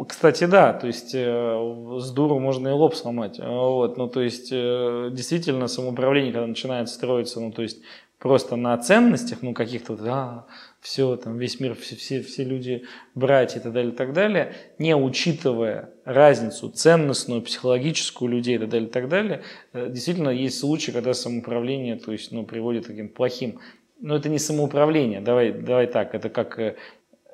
Кстати, 0.09 0.44
да, 0.44 0.73
то 0.73 0.86
есть 0.86 1.14
э, 1.14 1.98
с 2.01 2.10
дуру 2.10 2.39
можно 2.39 2.68
и 2.68 2.73
лоб 2.73 2.94
сломать. 2.94 3.39
Вот. 3.39 3.98
Ну, 3.98 4.09
то 4.09 4.23
есть 4.23 4.48
э, 4.51 5.10
действительно 5.12 5.66
самоуправление, 5.66 6.32
когда 6.32 6.47
начинает 6.47 6.89
строиться, 6.89 7.40
ну, 7.40 7.52
то 7.52 7.60
есть 7.60 7.82
просто 8.18 8.56
на 8.56 8.78
ценностях, 8.78 9.43
ну, 9.43 9.52
каких-то, 9.52 9.94
да, 9.97 10.47
все, 10.81 11.16
там, 11.16 11.39
весь 11.39 11.59
мир, 11.61 11.74
все, 11.74 11.97
все, 11.97 12.23
все 12.23 12.44
люди 12.44 12.85
братья 13.15 13.59
и 13.59 13.62
так 13.62 13.73
далее, 13.73 13.93
и 13.93 13.97
так 13.97 14.12
далее, 14.12 14.55
не 14.78 14.94
учитывая 14.94 15.90
разницу 16.05 16.69
ценностную, 16.69 17.43
психологическую 17.43 18.31
людей 18.31 18.57
и 18.57 18.59
так 18.59 18.69
далее, 18.69 18.89
и 18.89 18.93
так 18.93 19.09
далее, 19.09 19.43
э, 19.73 19.90
действительно 19.90 20.31
есть 20.31 20.59
случаи, 20.59 20.93
когда 20.93 21.15
самоуправление, 21.15 21.97
то 21.97 22.12
есть, 22.12 22.32
ну, 22.32 22.44
приводит 22.44 22.85
к 22.85 22.89
таким 22.89 23.09
плохим, 23.09 23.61
но 24.01 24.16
это 24.16 24.28
не 24.28 24.39
самоуправление, 24.39 25.20
давай, 25.20 25.53
давай 25.53 25.86
так, 25.86 26.15
это 26.15 26.28
как 26.28 26.59
э, 26.59 26.77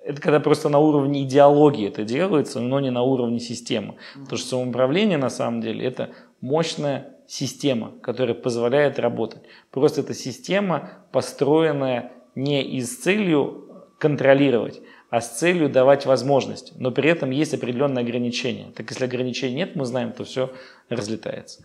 это 0.04 0.20
когда 0.20 0.40
просто 0.40 0.68
на 0.68 0.78
уровне 0.78 1.22
идеологии 1.22 1.86
это 1.86 2.04
делается, 2.04 2.60
но 2.60 2.80
не 2.80 2.90
на 2.90 3.02
уровне 3.02 3.38
системы. 3.38 3.96
Потому 4.14 4.36
что 4.36 4.48
самоуправление 4.48 5.16
на 5.16 5.30
самом 5.30 5.60
деле 5.60 5.86
это 5.86 6.10
мощная 6.40 7.16
система, 7.28 7.92
которая 8.02 8.34
позволяет 8.34 8.98
работать. 8.98 9.42
Просто 9.70 10.00
эта 10.00 10.12
система, 10.12 10.90
построенная 11.12 12.12
не 12.34 12.62
из 12.62 12.96
целью 12.98 13.86
контролировать, 13.98 14.80
а 15.10 15.20
с 15.20 15.38
целью 15.38 15.68
давать 15.68 16.06
возможность. 16.06 16.72
Но 16.76 16.90
при 16.90 17.10
этом 17.10 17.30
есть 17.30 17.54
определенные 17.54 18.02
ограничения. 18.02 18.72
Так 18.74 18.90
если 18.90 19.04
ограничений 19.04 19.54
нет, 19.56 19.76
мы 19.76 19.84
знаем, 19.84 20.12
то 20.12 20.24
все 20.24 20.52
разлетается. 20.88 21.64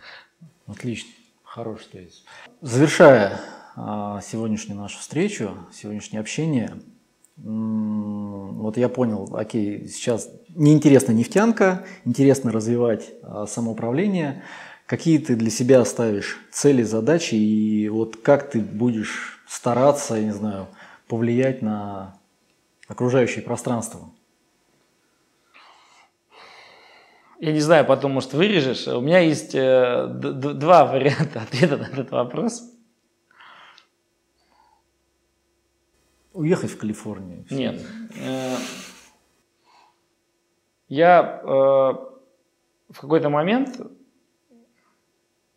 Отлично. 0.65 1.09
Хороший 1.43 1.87
тезис. 1.91 2.25
Завершая 2.61 3.39
а, 3.75 4.21
сегодняшнюю 4.21 4.79
нашу 4.79 4.99
встречу, 4.99 5.51
сегодняшнее 5.73 6.19
общение, 6.19 6.73
вот 7.37 8.77
я 8.77 8.89
понял, 8.89 9.29
окей, 9.35 9.87
сейчас 9.87 10.29
неинтересна 10.49 11.11
нефтянка, 11.11 11.85
интересно 12.03 12.51
развивать 12.51 13.09
а, 13.21 13.45
самоуправление. 13.45 14.43
Какие 14.87 15.19
ты 15.19 15.35
для 15.35 15.51
себя 15.51 15.85
ставишь 15.85 16.39
цели, 16.51 16.83
задачи 16.83 17.35
и 17.35 17.87
вот 17.89 18.17
как 18.17 18.49
ты 18.49 18.59
будешь 18.59 19.36
стараться, 19.47 20.15
я 20.15 20.23
не 20.23 20.31
знаю, 20.31 20.67
повлиять 21.07 21.61
на 21.61 22.19
окружающее 22.87 23.43
пространство? 23.43 24.09
Я 27.39 27.53
не 27.53 27.59
знаю, 27.59 27.85
потом, 27.85 28.13
может, 28.13 28.33
вырежешь. 28.33 28.87
У 28.87 29.01
меня 29.01 29.19
есть 29.19 29.53
э, 29.53 30.07
два 30.07 30.85
варианта 30.85 31.41
ответа 31.43 31.77
на 31.77 31.83
этот 31.83 32.11
вопрос. 32.11 32.73
Уехать 36.33 36.71
в 36.71 36.77
Калифорнию? 36.77 37.45
Нет. 37.49 37.81
Э, 38.19 38.55
я 40.87 41.41
э, 41.43 41.47
в 41.47 43.01
какой-то 43.01 43.29
момент 43.29 43.81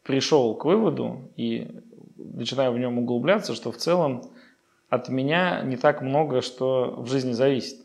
пришел 0.03 0.55
к 0.57 0.65
выводу 0.65 1.31
и 1.37 1.83
начинаю 2.35 2.73
в 2.73 2.79
нем 2.79 2.99
углубляться, 2.99 3.55
что 3.55 3.73
в 3.73 3.77
целом 3.77 4.31
от 4.89 5.09
меня 5.09 5.63
не 5.63 5.77
так 5.77 6.03
много, 6.03 6.43
что 6.43 6.95
в 6.99 7.09
жизни 7.09 7.33
зависит. 7.33 7.81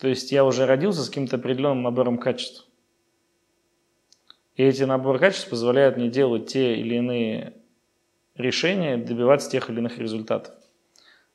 То 0.00 0.08
есть 0.08 0.32
я 0.32 0.44
уже 0.44 0.66
родился 0.66 1.02
с 1.02 1.08
каким-то 1.08 1.36
определенным 1.36 1.82
набором 1.82 2.18
качеств. 2.18 2.66
И 4.56 4.62
эти 4.62 4.82
наборы 4.82 5.18
качеств 5.18 5.48
позволяют 5.48 5.96
мне 5.96 6.08
делать 6.08 6.46
те 6.46 6.76
или 6.76 6.96
иные 6.96 7.54
решения, 8.34 8.96
добиваться 8.96 9.50
тех 9.50 9.70
или 9.70 9.78
иных 9.78 9.98
результатов. 9.98 10.54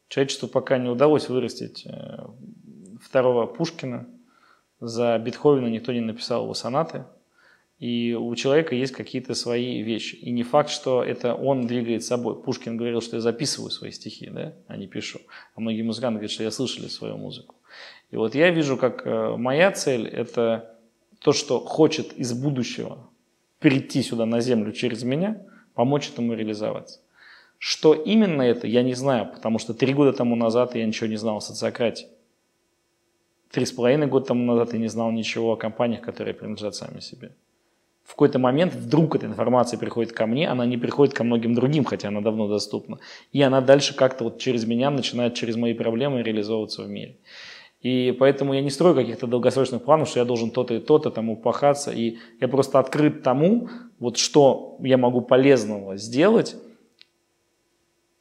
Человечеству 0.07 0.47
пока 0.47 0.77
не 0.77 0.89
удалось 0.89 1.29
вырастить 1.29 1.85
э, 1.85 2.25
второго 3.01 3.45
Пушкина. 3.45 4.07
За 4.79 5.17
Бетховена 5.17 5.69
никто 5.69 5.91
не 5.91 6.01
написал 6.01 6.43
его 6.43 6.53
сонаты– 6.53 7.05
и 7.79 8.13
у 8.13 8.35
человека 8.35 8.75
есть 8.75 8.91
какие-то 8.91 9.33
свои 9.33 9.81
вещи. 9.81 10.15
И 10.15 10.31
не 10.31 10.43
факт, 10.43 10.69
что 10.69 11.01
это 11.01 11.33
он 11.33 11.65
двигает 11.65 12.03
собой. 12.03 12.35
Пушкин 12.35 12.75
говорил, 12.75 12.99
что 12.99 13.15
я 13.15 13.21
записываю 13.21 13.71
свои 13.71 13.91
стихи, 13.91 14.29
да, 14.29 14.53
а 14.67 14.75
не 14.75 14.87
пишу. 14.87 15.19
А 15.55 15.61
многие 15.61 15.83
музыканты 15.83 16.15
говорят, 16.15 16.31
что 16.31 16.43
я 16.43 16.51
слышали 16.51 16.87
свою 16.87 17.15
музыку. 17.17 17.55
И 18.11 18.17
вот 18.17 18.35
я 18.35 18.51
вижу, 18.51 18.75
как 18.75 19.07
э, 19.07 19.35
моя 19.37 19.71
цель– 19.71 20.07
это 20.09 20.77
то, 21.19 21.31
что 21.31 21.61
хочет 21.61 22.11
из 22.13 22.33
будущего 22.33 23.09
прийти 23.59 24.01
сюда 24.01 24.25
на 24.25 24.41
землю 24.41 24.73
через 24.73 25.03
меня, 25.03 25.41
помочь 25.73 26.09
этому 26.09 26.33
реализоваться. 26.33 26.99
Что 27.59 27.93
именно 27.93 28.41
это, 28.41 28.67
я 28.67 28.83
не 28.83 28.93
знаю, 28.93 29.31
потому 29.31 29.57
что 29.57 29.73
три 29.73 29.93
года 29.93 30.11
тому 30.11 30.35
назад 30.35 30.75
я 30.75 30.85
ничего 30.85 31.07
не 31.07 31.17
знал 31.17 31.37
о 31.37 31.41
социократии. 31.41 32.07
Три 33.51 33.65
с 33.65 33.71
половиной 33.71 34.07
года 34.07 34.27
тому 34.27 34.43
назад 34.45 34.73
я 34.73 34.79
не 34.79 34.87
знал 34.87 35.11
ничего 35.11 35.53
о 35.53 35.55
компаниях, 35.55 36.01
которые 36.01 36.33
принадлежат 36.33 36.75
сами 36.75 36.99
себе 36.99 37.31
в 38.09 38.13
какой-то 38.13 38.39
момент 38.39 38.73
вдруг 38.73 39.15
эта 39.15 39.27
информация 39.27 39.77
приходит 39.77 40.13
ко 40.13 40.25
мне, 40.25 40.49
она 40.49 40.65
не 40.65 40.77
приходит 40.77 41.13
ко 41.13 41.23
многим 41.23 41.53
другим, 41.53 41.85
хотя 41.85 42.07
она 42.07 42.21
давно 42.21 42.47
доступна. 42.47 42.97
И 43.33 43.41
она 43.43 43.61
дальше 43.61 43.95
как-то 43.95 44.23
вот 44.23 44.39
через 44.39 44.65
меня 44.65 44.89
начинает 44.89 45.35
через 45.35 45.55
мои 45.55 45.75
проблемы 45.75 46.23
реализовываться 46.23 46.81
в 46.81 46.89
мире. 46.89 47.17
И 47.81 48.15
поэтому 48.17 48.55
я 48.55 48.61
не 48.61 48.71
строю 48.71 48.95
каких-то 48.95 49.27
долгосрочных 49.27 49.83
планов, 49.83 50.09
что 50.09 50.19
я 50.19 50.25
должен 50.25 50.49
то-то 50.49 50.73
и 50.73 50.79
то-то 50.79 51.11
там 51.11 51.29
упахаться. 51.29 51.91
И 51.91 52.17
я 52.41 52.47
просто 52.47 52.79
открыт 52.79 53.21
тому, 53.21 53.69
вот 53.99 54.17
что 54.17 54.77
я 54.81 54.97
могу 54.97 55.21
полезного 55.21 55.95
сделать, 55.95 56.55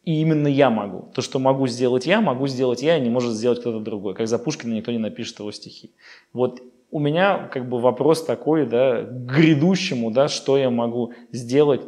и 0.05 0.21
именно 0.21 0.49
я 0.49 0.69
могу. 0.69 1.11
То, 1.15 1.23
что 1.23 1.39
могу 1.39 1.67
сделать 1.67 2.05
я, 2.05 2.21
могу 2.21 2.47
сделать 2.47 2.83
я, 2.83 2.99
и 2.99 3.01
не 3.01 3.09
может 3.09 3.33
сделать 3.33 3.61
кто-то 3.61 3.81
другой. 3.81 4.15
Как 4.15 4.29
за 4.29 4.39
Пушкина 4.39 4.75
никто 4.75 4.93
не 4.93 4.99
напишет 4.99 5.39
его 5.39 5.51
стихи. 5.51 5.93
Вот 6.35 6.61
у 6.91 7.01
меня 7.01 7.49
как 7.49 7.69
бы 7.69 7.81
вопрос 7.81 8.25
такой, 8.25 8.67
да, 8.67 9.03
к 9.03 9.37
грядущему, 9.37 10.11
да, 10.11 10.29
что 10.29 10.57
я 10.57 10.71
могу 10.71 11.13
сделать, 11.33 11.83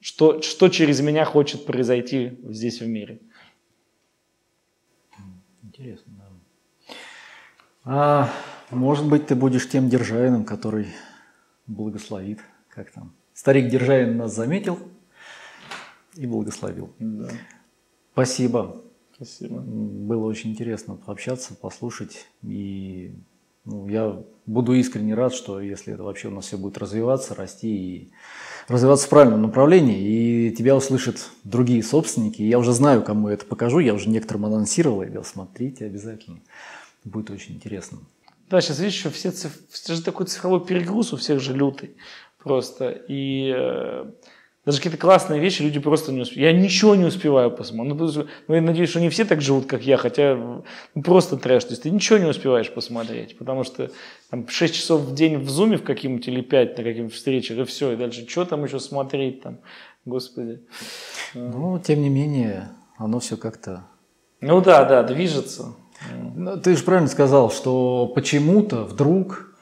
что, 0.00 0.42
что 0.42 0.68
через 0.68 1.00
меня 1.00 1.24
хочет 1.24 1.66
произойти 1.66 2.38
здесь 2.44 2.80
в 2.80 2.86
мире. 2.86 3.20
Интересно, 5.62 6.12
да. 6.18 6.94
А, 7.84 8.30
может 8.70 9.08
быть, 9.08 9.26
ты 9.26 9.34
будешь 9.34 9.68
тем 9.68 9.88
Державиным, 9.88 10.44
который 10.44 10.86
благословит, 11.66 12.40
как 12.68 12.90
там. 12.90 13.12
Старик 13.34 13.68
Державин 13.68 14.16
нас 14.16 14.34
заметил 14.34 14.78
и 16.14 16.26
благословил. 16.26 16.92
Да. 16.98 17.28
Спасибо. 18.12 18.82
Спасибо. 19.14 19.60
Было 19.60 20.26
очень 20.26 20.52
интересно 20.52 20.96
пообщаться, 20.96 21.54
послушать 21.54 22.26
и 22.42 23.14
ну, 23.64 23.88
я 23.88 24.22
буду 24.46 24.74
искренне 24.74 25.14
рад, 25.14 25.34
что 25.34 25.60
если 25.60 25.94
это 25.94 26.02
вообще 26.02 26.28
у 26.28 26.30
нас 26.30 26.46
все 26.46 26.58
будет 26.58 26.78
развиваться, 26.78 27.34
расти 27.34 27.68
и 27.68 28.12
развиваться 28.68 29.06
в 29.06 29.10
правильном 29.10 29.42
направлении, 29.42 30.48
и 30.48 30.54
тебя 30.54 30.76
услышат 30.76 31.30
другие 31.44 31.82
собственники. 31.82 32.42
Я 32.42 32.58
уже 32.58 32.72
знаю, 32.72 33.02
кому 33.02 33.28
я 33.28 33.34
это 33.34 33.46
покажу, 33.46 33.78
я 33.78 33.94
уже 33.94 34.08
некоторым 34.08 34.46
анонсировал, 34.46 35.00
я 35.00 35.06
говорил, 35.06 35.24
смотрите 35.24 35.86
обязательно, 35.86 36.40
будет 37.04 37.30
очень 37.30 37.54
интересно. 37.54 37.98
Да, 38.50 38.60
сейчас 38.60 38.78
видишь, 38.78 38.98
что 38.98 39.10
все, 39.10 39.30
циф... 39.30 39.52
все 39.70 39.94
же 39.94 40.02
такой 40.02 40.26
цифровой 40.26 40.64
перегруз 40.64 41.12
у 41.12 41.16
всех 41.16 41.40
же 41.40 41.54
лютый 41.54 41.96
просто. 42.38 42.90
И 42.90 43.52
э, 43.56 44.10
даже 44.64 44.78
какие-то 44.78 44.98
классные 44.98 45.40
вещи 45.40 45.60
люди 45.60 45.78
просто 45.78 46.10
не 46.10 46.22
успевают. 46.22 46.56
Я 46.56 46.62
ничего 46.62 46.94
не 46.94 47.04
успеваю 47.04 47.50
посмотреть. 47.50 47.98
Ну, 47.98 48.26
ну, 48.48 48.54
я 48.54 48.62
надеюсь, 48.62 48.88
что 48.88 49.00
не 49.00 49.10
все 49.10 49.24
так 49.26 49.42
живут, 49.42 49.66
как 49.66 49.82
я, 49.82 49.98
хотя 49.98 50.36
ну, 50.94 51.02
просто 51.02 51.36
трэш. 51.36 51.64
То 51.64 51.70
есть 51.72 51.82
ты 51.82 51.90
ничего 51.90 52.18
не 52.18 52.24
успеваешь 52.24 52.72
посмотреть, 52.72 53.36
потому 53.36 53.64
что 53.64 53.90
там 54.30 54.48
6 54.48 54.74
часов 54.74 55.02
в 55.02 55.14
день 55.14 55.36
в 55.36 55.50
зуме 55.50 55.76
в 55.76 55.82
каким-нибудь 55.82 56.26
или 56.28 56.40
5 56.40 56.78
на 56.78 56.84
каких-нибудь 56.84 57.14
встречах, 57.14 57.58
и 57.58 57.64
все, 57.64 57.92
и 57.92 57.96
дальше 57.96 58.26
что 58.26 58.46
там 58.46 58.64
еще 58.64 58.80
смотреть 58.80 59.42
там. 59.42 59.58
Господи. 60.06 60.62
Ну, 61.34 61.78
тем 61.78 62.00
не 62.00 62.08
менее, 62.08 62.70
оно 62.96 63.20
все 63.20 63.36
как-то... 63.36 63.86
Ну 64.40 64.60
да, 64.60 64.84
да, 64.84 65.02
движется. 65.02 65.74
Ну, 66.34 66.58
ты 66.58 66.76
же 66.76 66.84
правильно 66.84 67.08
сказал, 67.08 67.50
что 67.50 68.10
почему-то 68.14 68.84
вдруг, 68.84 69.54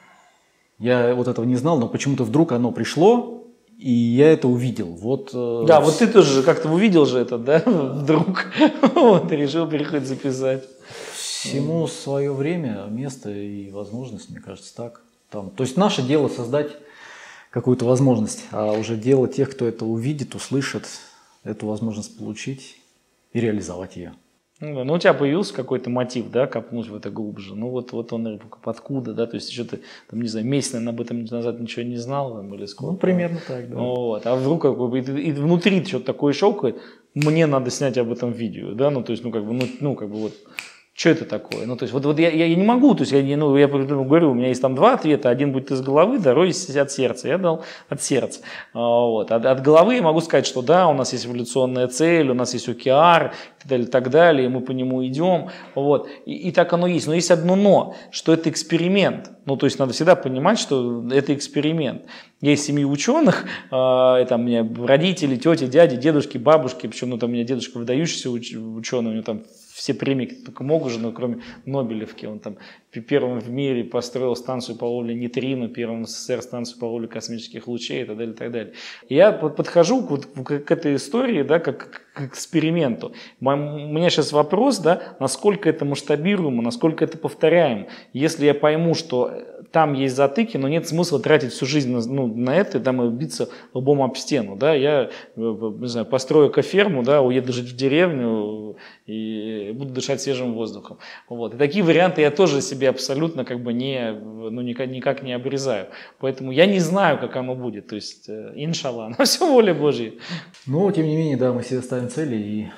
я 0.79 1.13
вот 1.13 1.27
этого 1.27 1.45
не 1.45 1.55
знал, 1.55 1.77
но 1.77 1.87
почему-то 1.87 2.23
вдруг 2.23 2.51
оно 2.51 2.71
пришло, 2.71 3.42
и 3.77 3.91
я 3.91 4.31
это 4.31 4.47
увидел. 4.47 4.87
Вот, 4.87 5.31
э, 5.33 5.65
да, 5.67 5.81
вот 5.81 5.97
ты 5.97 6.07
тоже 6.07 6.43
как-то 6.43 6.69
увидел 6.69 7.05
же 7.05 7.19
это, 7.19 7.37
да, 7.37 7.59
вдруг, 7.65 8.45
вот, 8.95 9.31
решил 9.31 9.67
переходить 9.67 10.07
записать. 10.07 10.63
Всему 11.13 11.87
свое 11.87 12.31
время, 12.31 12.85
место 12.89 13.29
и 13.29 13.69
возможность, 13.69 14.29
мне 14.29 14.39
кажется, 14.39 14.73
так. 14.75 15.01
Там, 15.29 15.49
то 15.49 15.63
есть 15.63 15.75
наше 15.75 16.01
дело 16.01 16.29
создать 16.29 16.77
какую-то 17.49 17.85
возможность, 17.85 18.45
а 18.51 18.71
уже 18.71 18.95
дело 18.95 19.27
тех, 19.27 19.51
кто 19.51 19.65
это 19.65 19.85
увидит, 19.85 20.35
услышит, 20.35 20.87
эту 21.43 21.67
возможность 21.67 22.17
получить 22.17 22.77
и 23.33 23.39
реализовать 23.39 23.97
ее. 23.97 24.13
Ну, 24.59 24.83
ну, 24.83 24.93
у 24.93 24.99
тебя 24.99 25.13
появился 25.13 25.53
какой-то 25.53 25.89
мотив, 25.89 26.29
да, 26.29 26.45
копнуть 26.45 26.87
в 26.87 26.95
это 26.95 27.09
глубже. 27.09 27.55
Ну, 27.55 27.69
вот, 27.69 27.91
вот 27.91 28.13
он 28.13 28.39
откуда, 28.63 29.13
да, 29.13 29.25
то 29.25 29.35
есть 29.35 29.49
еще 29.49 29.63
ты, 29.63 29.81
там, 30.09 30.21
не 30.21 30.27
знаю, 30.27 30.45
месяц, 30.45 30.73
наверное, 30.73 30.93
об 30.93 31.01
этом 31.01 31.25
назад 31.25 31.59
ничего 31.59 31.83
не 31.83 31.97
знал, 31.97 32.35
там, 32.35 32.53
или 32.53 32.65
сколько. 32.65 32.93
Ну, 32.93 32.97
примерно 32.97 33.39
так, 33.45 33.69
да. 33.69 33.75
Вот, 33.75 34.25
а 34.27 34.35
вдруг 34.35 34.61
как 34.61 34.77
бы, 34.77 34.99
и, 34.99 35.01
и 35.01 35.31
внутри 35.31 35.83
что-то 35.83 36.05
такое 36.05 36.33
щелкает, 36.33 36.77
мне 37.15 37.47
надо 37.47 37.71
снять 37.71 37.97
об 37.97 38.11
этом 38.11 38.31
видео, 38.31 38.73
да, 38.73 38.91
ну, 38.91 39.03
то 39.03 39.11
есть, 39.11 39.23
ну, 39.23 39.31
как 39.31 39.43
бы, 39.43 39.53
ну, 39.53 39.67
ну 39.79 39.95
как 39.95 40.09
бы 40.09 40.15
вот, 40.17 40.33
что 40.95 41.09
это 41.09 41.25
такое? 41.25 41.65
Ну, 41.65 41.75
то 41.75 41.83
есть, 41.83 41.93
вот, 41.93 42.05
вот 42.05 42.19
я, 42.19 42.29
я, 42.29 42.55
не 42.55 42.63
могу, 42.63 42.93
то 42.93 43.01
есть, 43.01 43.11
я, 43.11 43.35
ну, 43.35 43.57
я 43.57 43.67
говорю, 43.67 44.29
у 44.29 44.33
меня 44.35 44.49
есть 44.49 44.61
там 44.61 44.75
два 44.75 44.93
ответа, 44.93 45.29
один 45.29 45.51
будет 45.51 45.71
из 45.71 45.81
головы, 45.81 46.19
второй 46.19 46.49
от 46.49 46.91
сердца. 46.91 47.27
Я 47.27 47.39
дал 47.39 47.63
от 47.89 48.03
сердца. 48.03 48.41
А, 48.73 48.79
вот. 48.79 49.31
От, 49.31 49.43
от 49.43 49.61
головы 49.63 49.95
я 49.95 50.03
могу 50.03 50.21
сказать, 50.21 50.45
что 50.45 50.61
да, 50.61 50.87
у 50.87 50.93
нас 50.93 51.11
есть 51.11 51.25
эволюционная 51.25 51.87
цель, 51.87 52.29
у 52.29 52.35
нас 52.35 52.53
есть 52.53 52.69
OKR, 52.69 53.31
и 53.31 53.59
так 53.59 53.67
далее, 53.67 53.87
так 53.87 54.09
далее, 54.11 54.45
и 54.45 54.49
мы 54.49 54.61
по 54.61 54.69
нему 54.69 55.03
идем, 55.03 55.49
вот. 55.73 56.07
И, 56.27 56.49
и 56.49 56.51
так 56.51 56.71
оно 56.73 56.85
есть. 56.85 57.07
Но 57.07 57.15
есть 57.15 57.31
одно 57.31 57.55
но, 57.55 57.95
что 58.11 58.31
это 58.31 58.51
эксперимент. 58.51 59.31
Ну, 59.45 59.57
то 59.57 59.65
есть, 59.65 59.79
надо 59.79 59.93
всегда 59.93 60.15
понимать, 60.15 60.59
что 60.59 61.03
это 61.11 61.33
эксперимент. 61.33 62.03
Есть 62.39 62.65
семьи 62.65 62.85
ученых, 62.85 63.45
э, 63.71 64.25
там 64.29 64.41
у 64.41 64.43
меня 64.43 64.67
родители, 64.85 65.37
тети, 65.37 65.65
дяди, 65.65 65.95
дедушки, 65.95 66.37
бабушки, 66.37 66.85
причем, 66.85 67.09
ну, 67.09 67.17
там 67.17 67.31
у 67.31 67.33
меня 67.33 67.45
дедушка 67.45 67.79
выдающийся 67.79 68.29
ученый, 68.29 69.09
у 69.09 69.13
него 69.13 69.23
там 69.23 69.43
все 69.73 69.93
премии 69.93 70.27
только 70.27 70.63
могут 70.63 70.91
же, 70.91 70.99
но 70.99 71.11
кроме 71.11 71.41
Нобелевки. 71.65 72.25
Он 72.25 72.39
там 72.39 72.57
первым 73.01 73.39
в 73.39 73.49
мире 73.49 73.83
построил 73.83 74.35
станцию 74.35 74.77
по 74.77 74.85
ловле 74.85 75.15
нейтрино, 75.15 75.67
первым 75.67 76.03
в 76.03 76.09
СССР 76.09 76.41
станцию 76.41 76.79
по 76.79 76.85
ловле 76.85 77.07
космических 77.07 77.67
лучей 77.67 78.03
и 78.03 78.05
так 78.05 78.17
далее, 78.17 78.33
и 78.33 78.37
так 78.37 78.51
далее. 78.51 78.73
И 79.09 79.15
я 79.15 79.31
подхожу 79.31 80.05
к, 80.05 80.43
к, 80.43 80.59
к 80.59 80.71
этой 80.71 80.95
истории, 80.95 81.43
да, 81.43 81.59
как 81.59 82.03
к 82.13 82.21
эксперименту. 82.21 83.13
У 83.41 83.45
меня 83.45 84.09
сейчас 84.09 84.31
вопрос, 84.31 84.77
да, 84.77 85.15
насколько 85.19 85.67
это 85.67 85.83
масштабируемо, 85.83 86.61
насколько 86.61 87.03
это 87.03 87.17
повторяем. 87.17 87.87
Если 88.13 88.45
я 88.45 88.53
пойму, 88.53 88.93
что 88.93 89.31
там 89.71 89.93
есть 89.93 90.15
затыки, 90.15 90.55
но 90.57 90.67
нет 90.67 90.87
смысла 90.87 91.19
тратить 91.19 91.51
всю 91.51 91.65
жизнь 91.65 91.91
на, 91.91 92.05
ну, 92.05 92.27
на 92.27 92.55
это 92.55 92.77
и 92.77 92.81
там 92.81 93.17
биться 93.17 93.49
лбом 93.73 94.03
об 94.03 94.15
стену. 94.15 94.55
Да? 94.55 94.75
Я 94.75 95.09
не 95.35 95.87
знаю, 95.87 96.05
построю 96.05 96.51
коферму, 96.51 97.01
да, 97.01 97.23
уеду 97.23 97.51
жить 97.51 97.71
в 97.71 97.75
деревню 97.75 98.77
и 99.07 99.71
буду 99.73 99.93
дышать 99.93 100.21
свежим 100.21 100.53
воздухом. 100.53 100.99
Вот. 101.27 101.55
И 101.55 101.57
такие 101.57 101.83
варианты 101.83 102.21
я 102.21 102.29
тоже 102.29 102.61
себе 102.61 102.82
абсолютно 102.85 103.45
как 103.45 103.61
бы 103.61 103.73
не, 103.73 104.11
ну, 104.11 104.61
никак, 104.61 104.89
никак 104.89 105.23
не 105.23 105.33
обрезаю. 105.33 105.87
Поэтому 106.19 106.51
я 106.51 106.65
не 106.65 106.79
знаю, 106.79 107.19
как 107.19 107.35
оно 107.35 107.55
будет. 107.55 107.87
То 107.87 107.95
есть, 107.95 108.29
э, 108.29 108.53
иншалла, 108.55 109.09
на 109.17 109.25
все 109.25 109.45
воля 109.45 109.73
Божья. 109.73 110.13
Но, 110.65 110.91
тем 110.91 111.05
не 111.05 111.15
менее, 111.15 111.37
да, 111.37 111.53
мы 111.53 111.63
себе 111.63 111.81
ставим 111.81 112.09
цели 112.09 112.35
и 112.35 112.71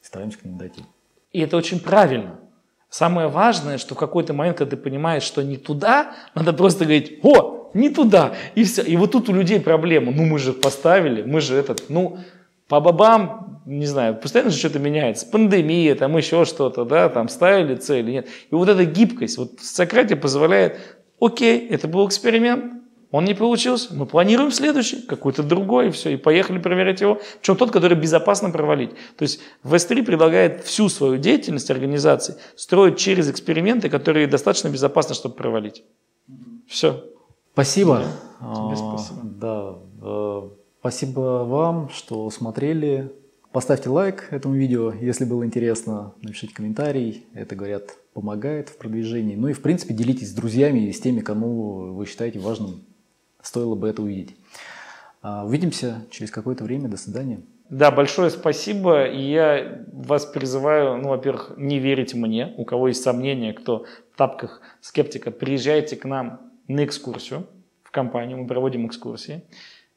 стараемся 0.00 0.38
к 0.38 0.44
ним 0.44 0.58
дойти. 0.58 0.82
И 1.32 1.40
это 1.40 1.56
очень 1.56 1.80
правильно. 1.80 2.40
Самое 2.90 3.28
важное, 3.28 3.76
что 3.76 3.94
в 3.94 3.98
какой-то 3.98 4.32
момент, 4.32 4.56
когда 4.56 4.76
ты 4.76 4.82
понимаешь, 4.82 5.22
что 5.22 5.42
не 5.42 5.58
туда, 5.58 6.14
надо 6.34 6.54
просто 6.54 6.84
говорить, 6.84 7.20
о, 7.22 7.70
не 7.74 7.90
туда, 7.90 8.34
и 8.54 8.64
все. 8.64 8.82
И 8.82 8.96
вот 8.96 9.12
тут 9.12 9.28
у 9.28 9.34
людей 9.34 9.60
проблема, 9.60 10.10
ну 10.10 10.24
мы 10.24 10.38
же 10.38 10.54
поставили, 10.54 11.22
мы 11.22 11.40
же 11.40 11.54
этот, 11.54 11.90
ну, 11.90 12.18
по 12.66 12.80
бабам, 12.80 13.57
не 13.68 13.84
знаю, 13.84 14.16
постоянно 14.16 14.50
же 14.50 14.56
что-то 14.56 14.78
меняется, 14.78 15.26
пандемия, 15.26 15.94
там 15.94 16.16
еще 16.16 16.46
что-то, 16.46 16.84
да, 16.84 17.10
там 17.10 17.28
ставили 17.28 17.74
цели, 17.74 18.12
нет. 18.12 18.28
И 18.50 18.54
вот 18.54 18.68
эта 18.68 18.86
гибкость, 18.86 19.36
вот 19.36 19.60
Сократия 19.60 20.16
позволяет, 20.16 20.78
окей, 21.20 21.68
это 21.68 21.86
был 21.86 22.08
эксперимент, 22.08 22.72
он 23.10 23.24
не 23.24 23.34
получился, 23.34 23.94
мы 23.94 24.06
планируем 24.06 24.50
следующий, 24.50 25.02
какой-то 25.02 25.42
другой, 25.42 25.88
и 25.88 25.90
все, 25.90 26.10
и 26.10 26.16
поехали 26.16 26.58
проверять 26.58 27.00
его. 27.00 27.20
Причем 27.40 27.56
тот, 27.56 27.70
который 27.70 27.96
безопасно 27.96 28.50
провалить. 28.50 28.90
То 29.16 29.22
есть 29.22 29.40
V3 29.64 30.02
предлагает 30.02 30.64
всю 30.64 30.88
свою 30.90 31.16
деятельность 31.16 31.70
организации 31.70 32.36
строить 32.54 32.98
через 32.98 33.30
эксперименты, 33.30 33.88
которые 33.88 34.26
достаточно 34.26 34.68
безопасны, 34.68 35.14
чтобы 35.14 35.36
провалить. 35.36 35.84
Все. 36.66 37.02
Спасибо. 37.54 38.04
Тебе 38.40 38.76
спасибо. 38.76 39.20
Да, 39.22 39.74
э, 40.02 40.48
спасибо 40.80 41.44
вам, 41.46 41.88
что 41.88 42.28
смотрели. 42.28 43.10
Поставьте 43.58 43.88
лайк 43.88 44.28
этому 44.30 44.54
видео, 44.54 44.92
если 44.92 45.24
было 45.24 45.44
интересно. 45.44 46.14
Напишите 46.22 46.54
комментарий. 46.54 47.26
Это, 47.34 47.56
говорят, 47.56 47.96
помогает 48.12 48.68
в 48.68 48.76
продвижении. 48.78 49.34
Ну 49.34 49.48
и, 49.48 49.52
в 49.52 49.62
принципе, 49.62 49.94
делитесь 49.94 50.30
с 50.30 50.32
друзьями 50.32 50.86
и 50.86 50.92
с 50.92 51.00
теми, 51.00 51.18
кому 51.18 51.92
вы 51.92 52.06
считаете 52.06 52.38
важным 52.38 52.84
стоило 53.42 53.74
бы 53.74 53.88
это 53.88 54.02
увидеть. 54.02 54.36
А, 55.22 55.44
увидимся 55.44 56.06
через 56.12 56.30
какое-то 56.30 56.62
время. 56.62 56.88
До 56.88 56.96
свидания. 56.96 57.40
Да, 57.68 57.90
большое 57.90 58.30
спасибо. 58.30 59.06
И 59.06 59.28
я 59.28 59.84
вас 59.92 60.24
призываю, 60.24 60.96
ну, 60.98 61.08
во-первых, 61.08 61.54
не 61.56 61.80
верить 61.80 62.14
мне. 62.14 62.54
У 62.58 62.64
кого 62.64 62.86
есть 62.86 63.02
сомнения, 63.02 63.52
кто 63.54 63.86
в 64.14 64.16
тапках 64.16 64.60
скептика, 64.80 65.32
приезжайте 65.32 65.96
к 65.96 66.04
нам 66.04 66.42
на 66.68 66.84
экскурсию 66.84 67.44
в 67.82 67.90
компанию. 67.90 68.38
Мы 68.38 68.46
проводим 68.46 68.86
экскурсии. 68.86 69.42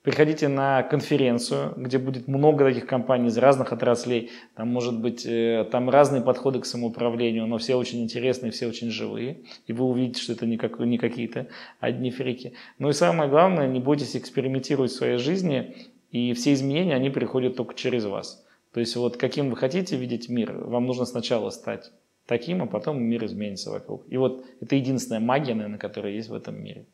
Приходите 0.03 0.47
на 0.47 0.81
конференцию, 0.81 1.75
где 1.77 1.99
будет 1.99 2.27
много 2.27 2.65
таких 2.65 2.87
компаний 2.87 3.27
из 3.27 3.37
разных 3.37 3.71
отраслей. 3.71 4.31
Там 4.55 4.67
может 4.69 4.99
быть 4.99 5.27
э, 5.27 5.67
там 5.71 5.91
разные 5.91 6.23
подходы 6.23 6.59
к 6.59 6.65
самоуправлению, 6.65 7.45
но 7.45 7.59
все 7.59 7.75
очень 7.75 8.01
интересные, 8.01 8.51
все 8.51 8.67
очень 8.67 8.89
живые. 8.89 9.41
И 9.67 9.73
вы 9.73 9.85
увидите, 9.85 10.19
что 10.19 10.33
это 10.33 10.47
не, 10.47 10.57
как, 10.57 10.79
не 10.79 10.97
какие-то 10.97 11.49
одни 11.79 12.09
фрики. 12.09 12.53
Ну 12.79 12.89
и 12.89 12.93
самое 12.93 13.29
главное, 13.29 13.67
не 13.67 13.79
бойтесь 13.79 14.15
экспериментировать 14.15 14.89
в 14.89 14.95
своей 14.95 15.17
жизни. 15.17 15.75
И 16.09 16.33
все 16.33 16.53
изменения, 16.53 16.95
они 16.95 17.11
приходят 17.11 17.55
только 17.55 17.75
через 17.75 18.05
вас. 18.05 18.43
То 18.73 18.79
есть 18.79 18.95
вот 18.95 19.17
каким 19.17 19.51
вы 19.51 19.55
хотите 19.55 19.97
видеть 19.97 20.29
мир, 20.29 20.51
вам 20.53 20.87
нужно 20.87 21.05
сначала 21.05 21.51
стать 21.51 21.91
таким, 22.25 22.63
а 22.63 22.65
потом 22.65 23.03
мир 23.03 23.23
изменится 23.25 23.69
вокруг. 23.69 24.05
И 24.07 24.17
вот 24.17 24.45
это 24.61 24.75
единственная 24.75 25.19
магия, 25.19 25.53
наверное, 25.53 25.77
которая 25.77 26.13
есть 26.13 26.29
в 26.29 26.33
этом 26.33 26.59
мире. 26.59 26.87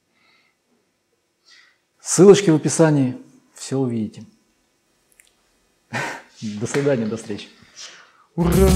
Ссылочки 2.08 2.50
в 2.50 2.56
описании. 2.56 3.18
Все 3.54 3.76
увидите. 3.78 4.24
До 6.42 6.66
свидания, 6.66 7.06
до 7.06 7.18
встречи. 7.18 7.50
Ура! 8.38 8.70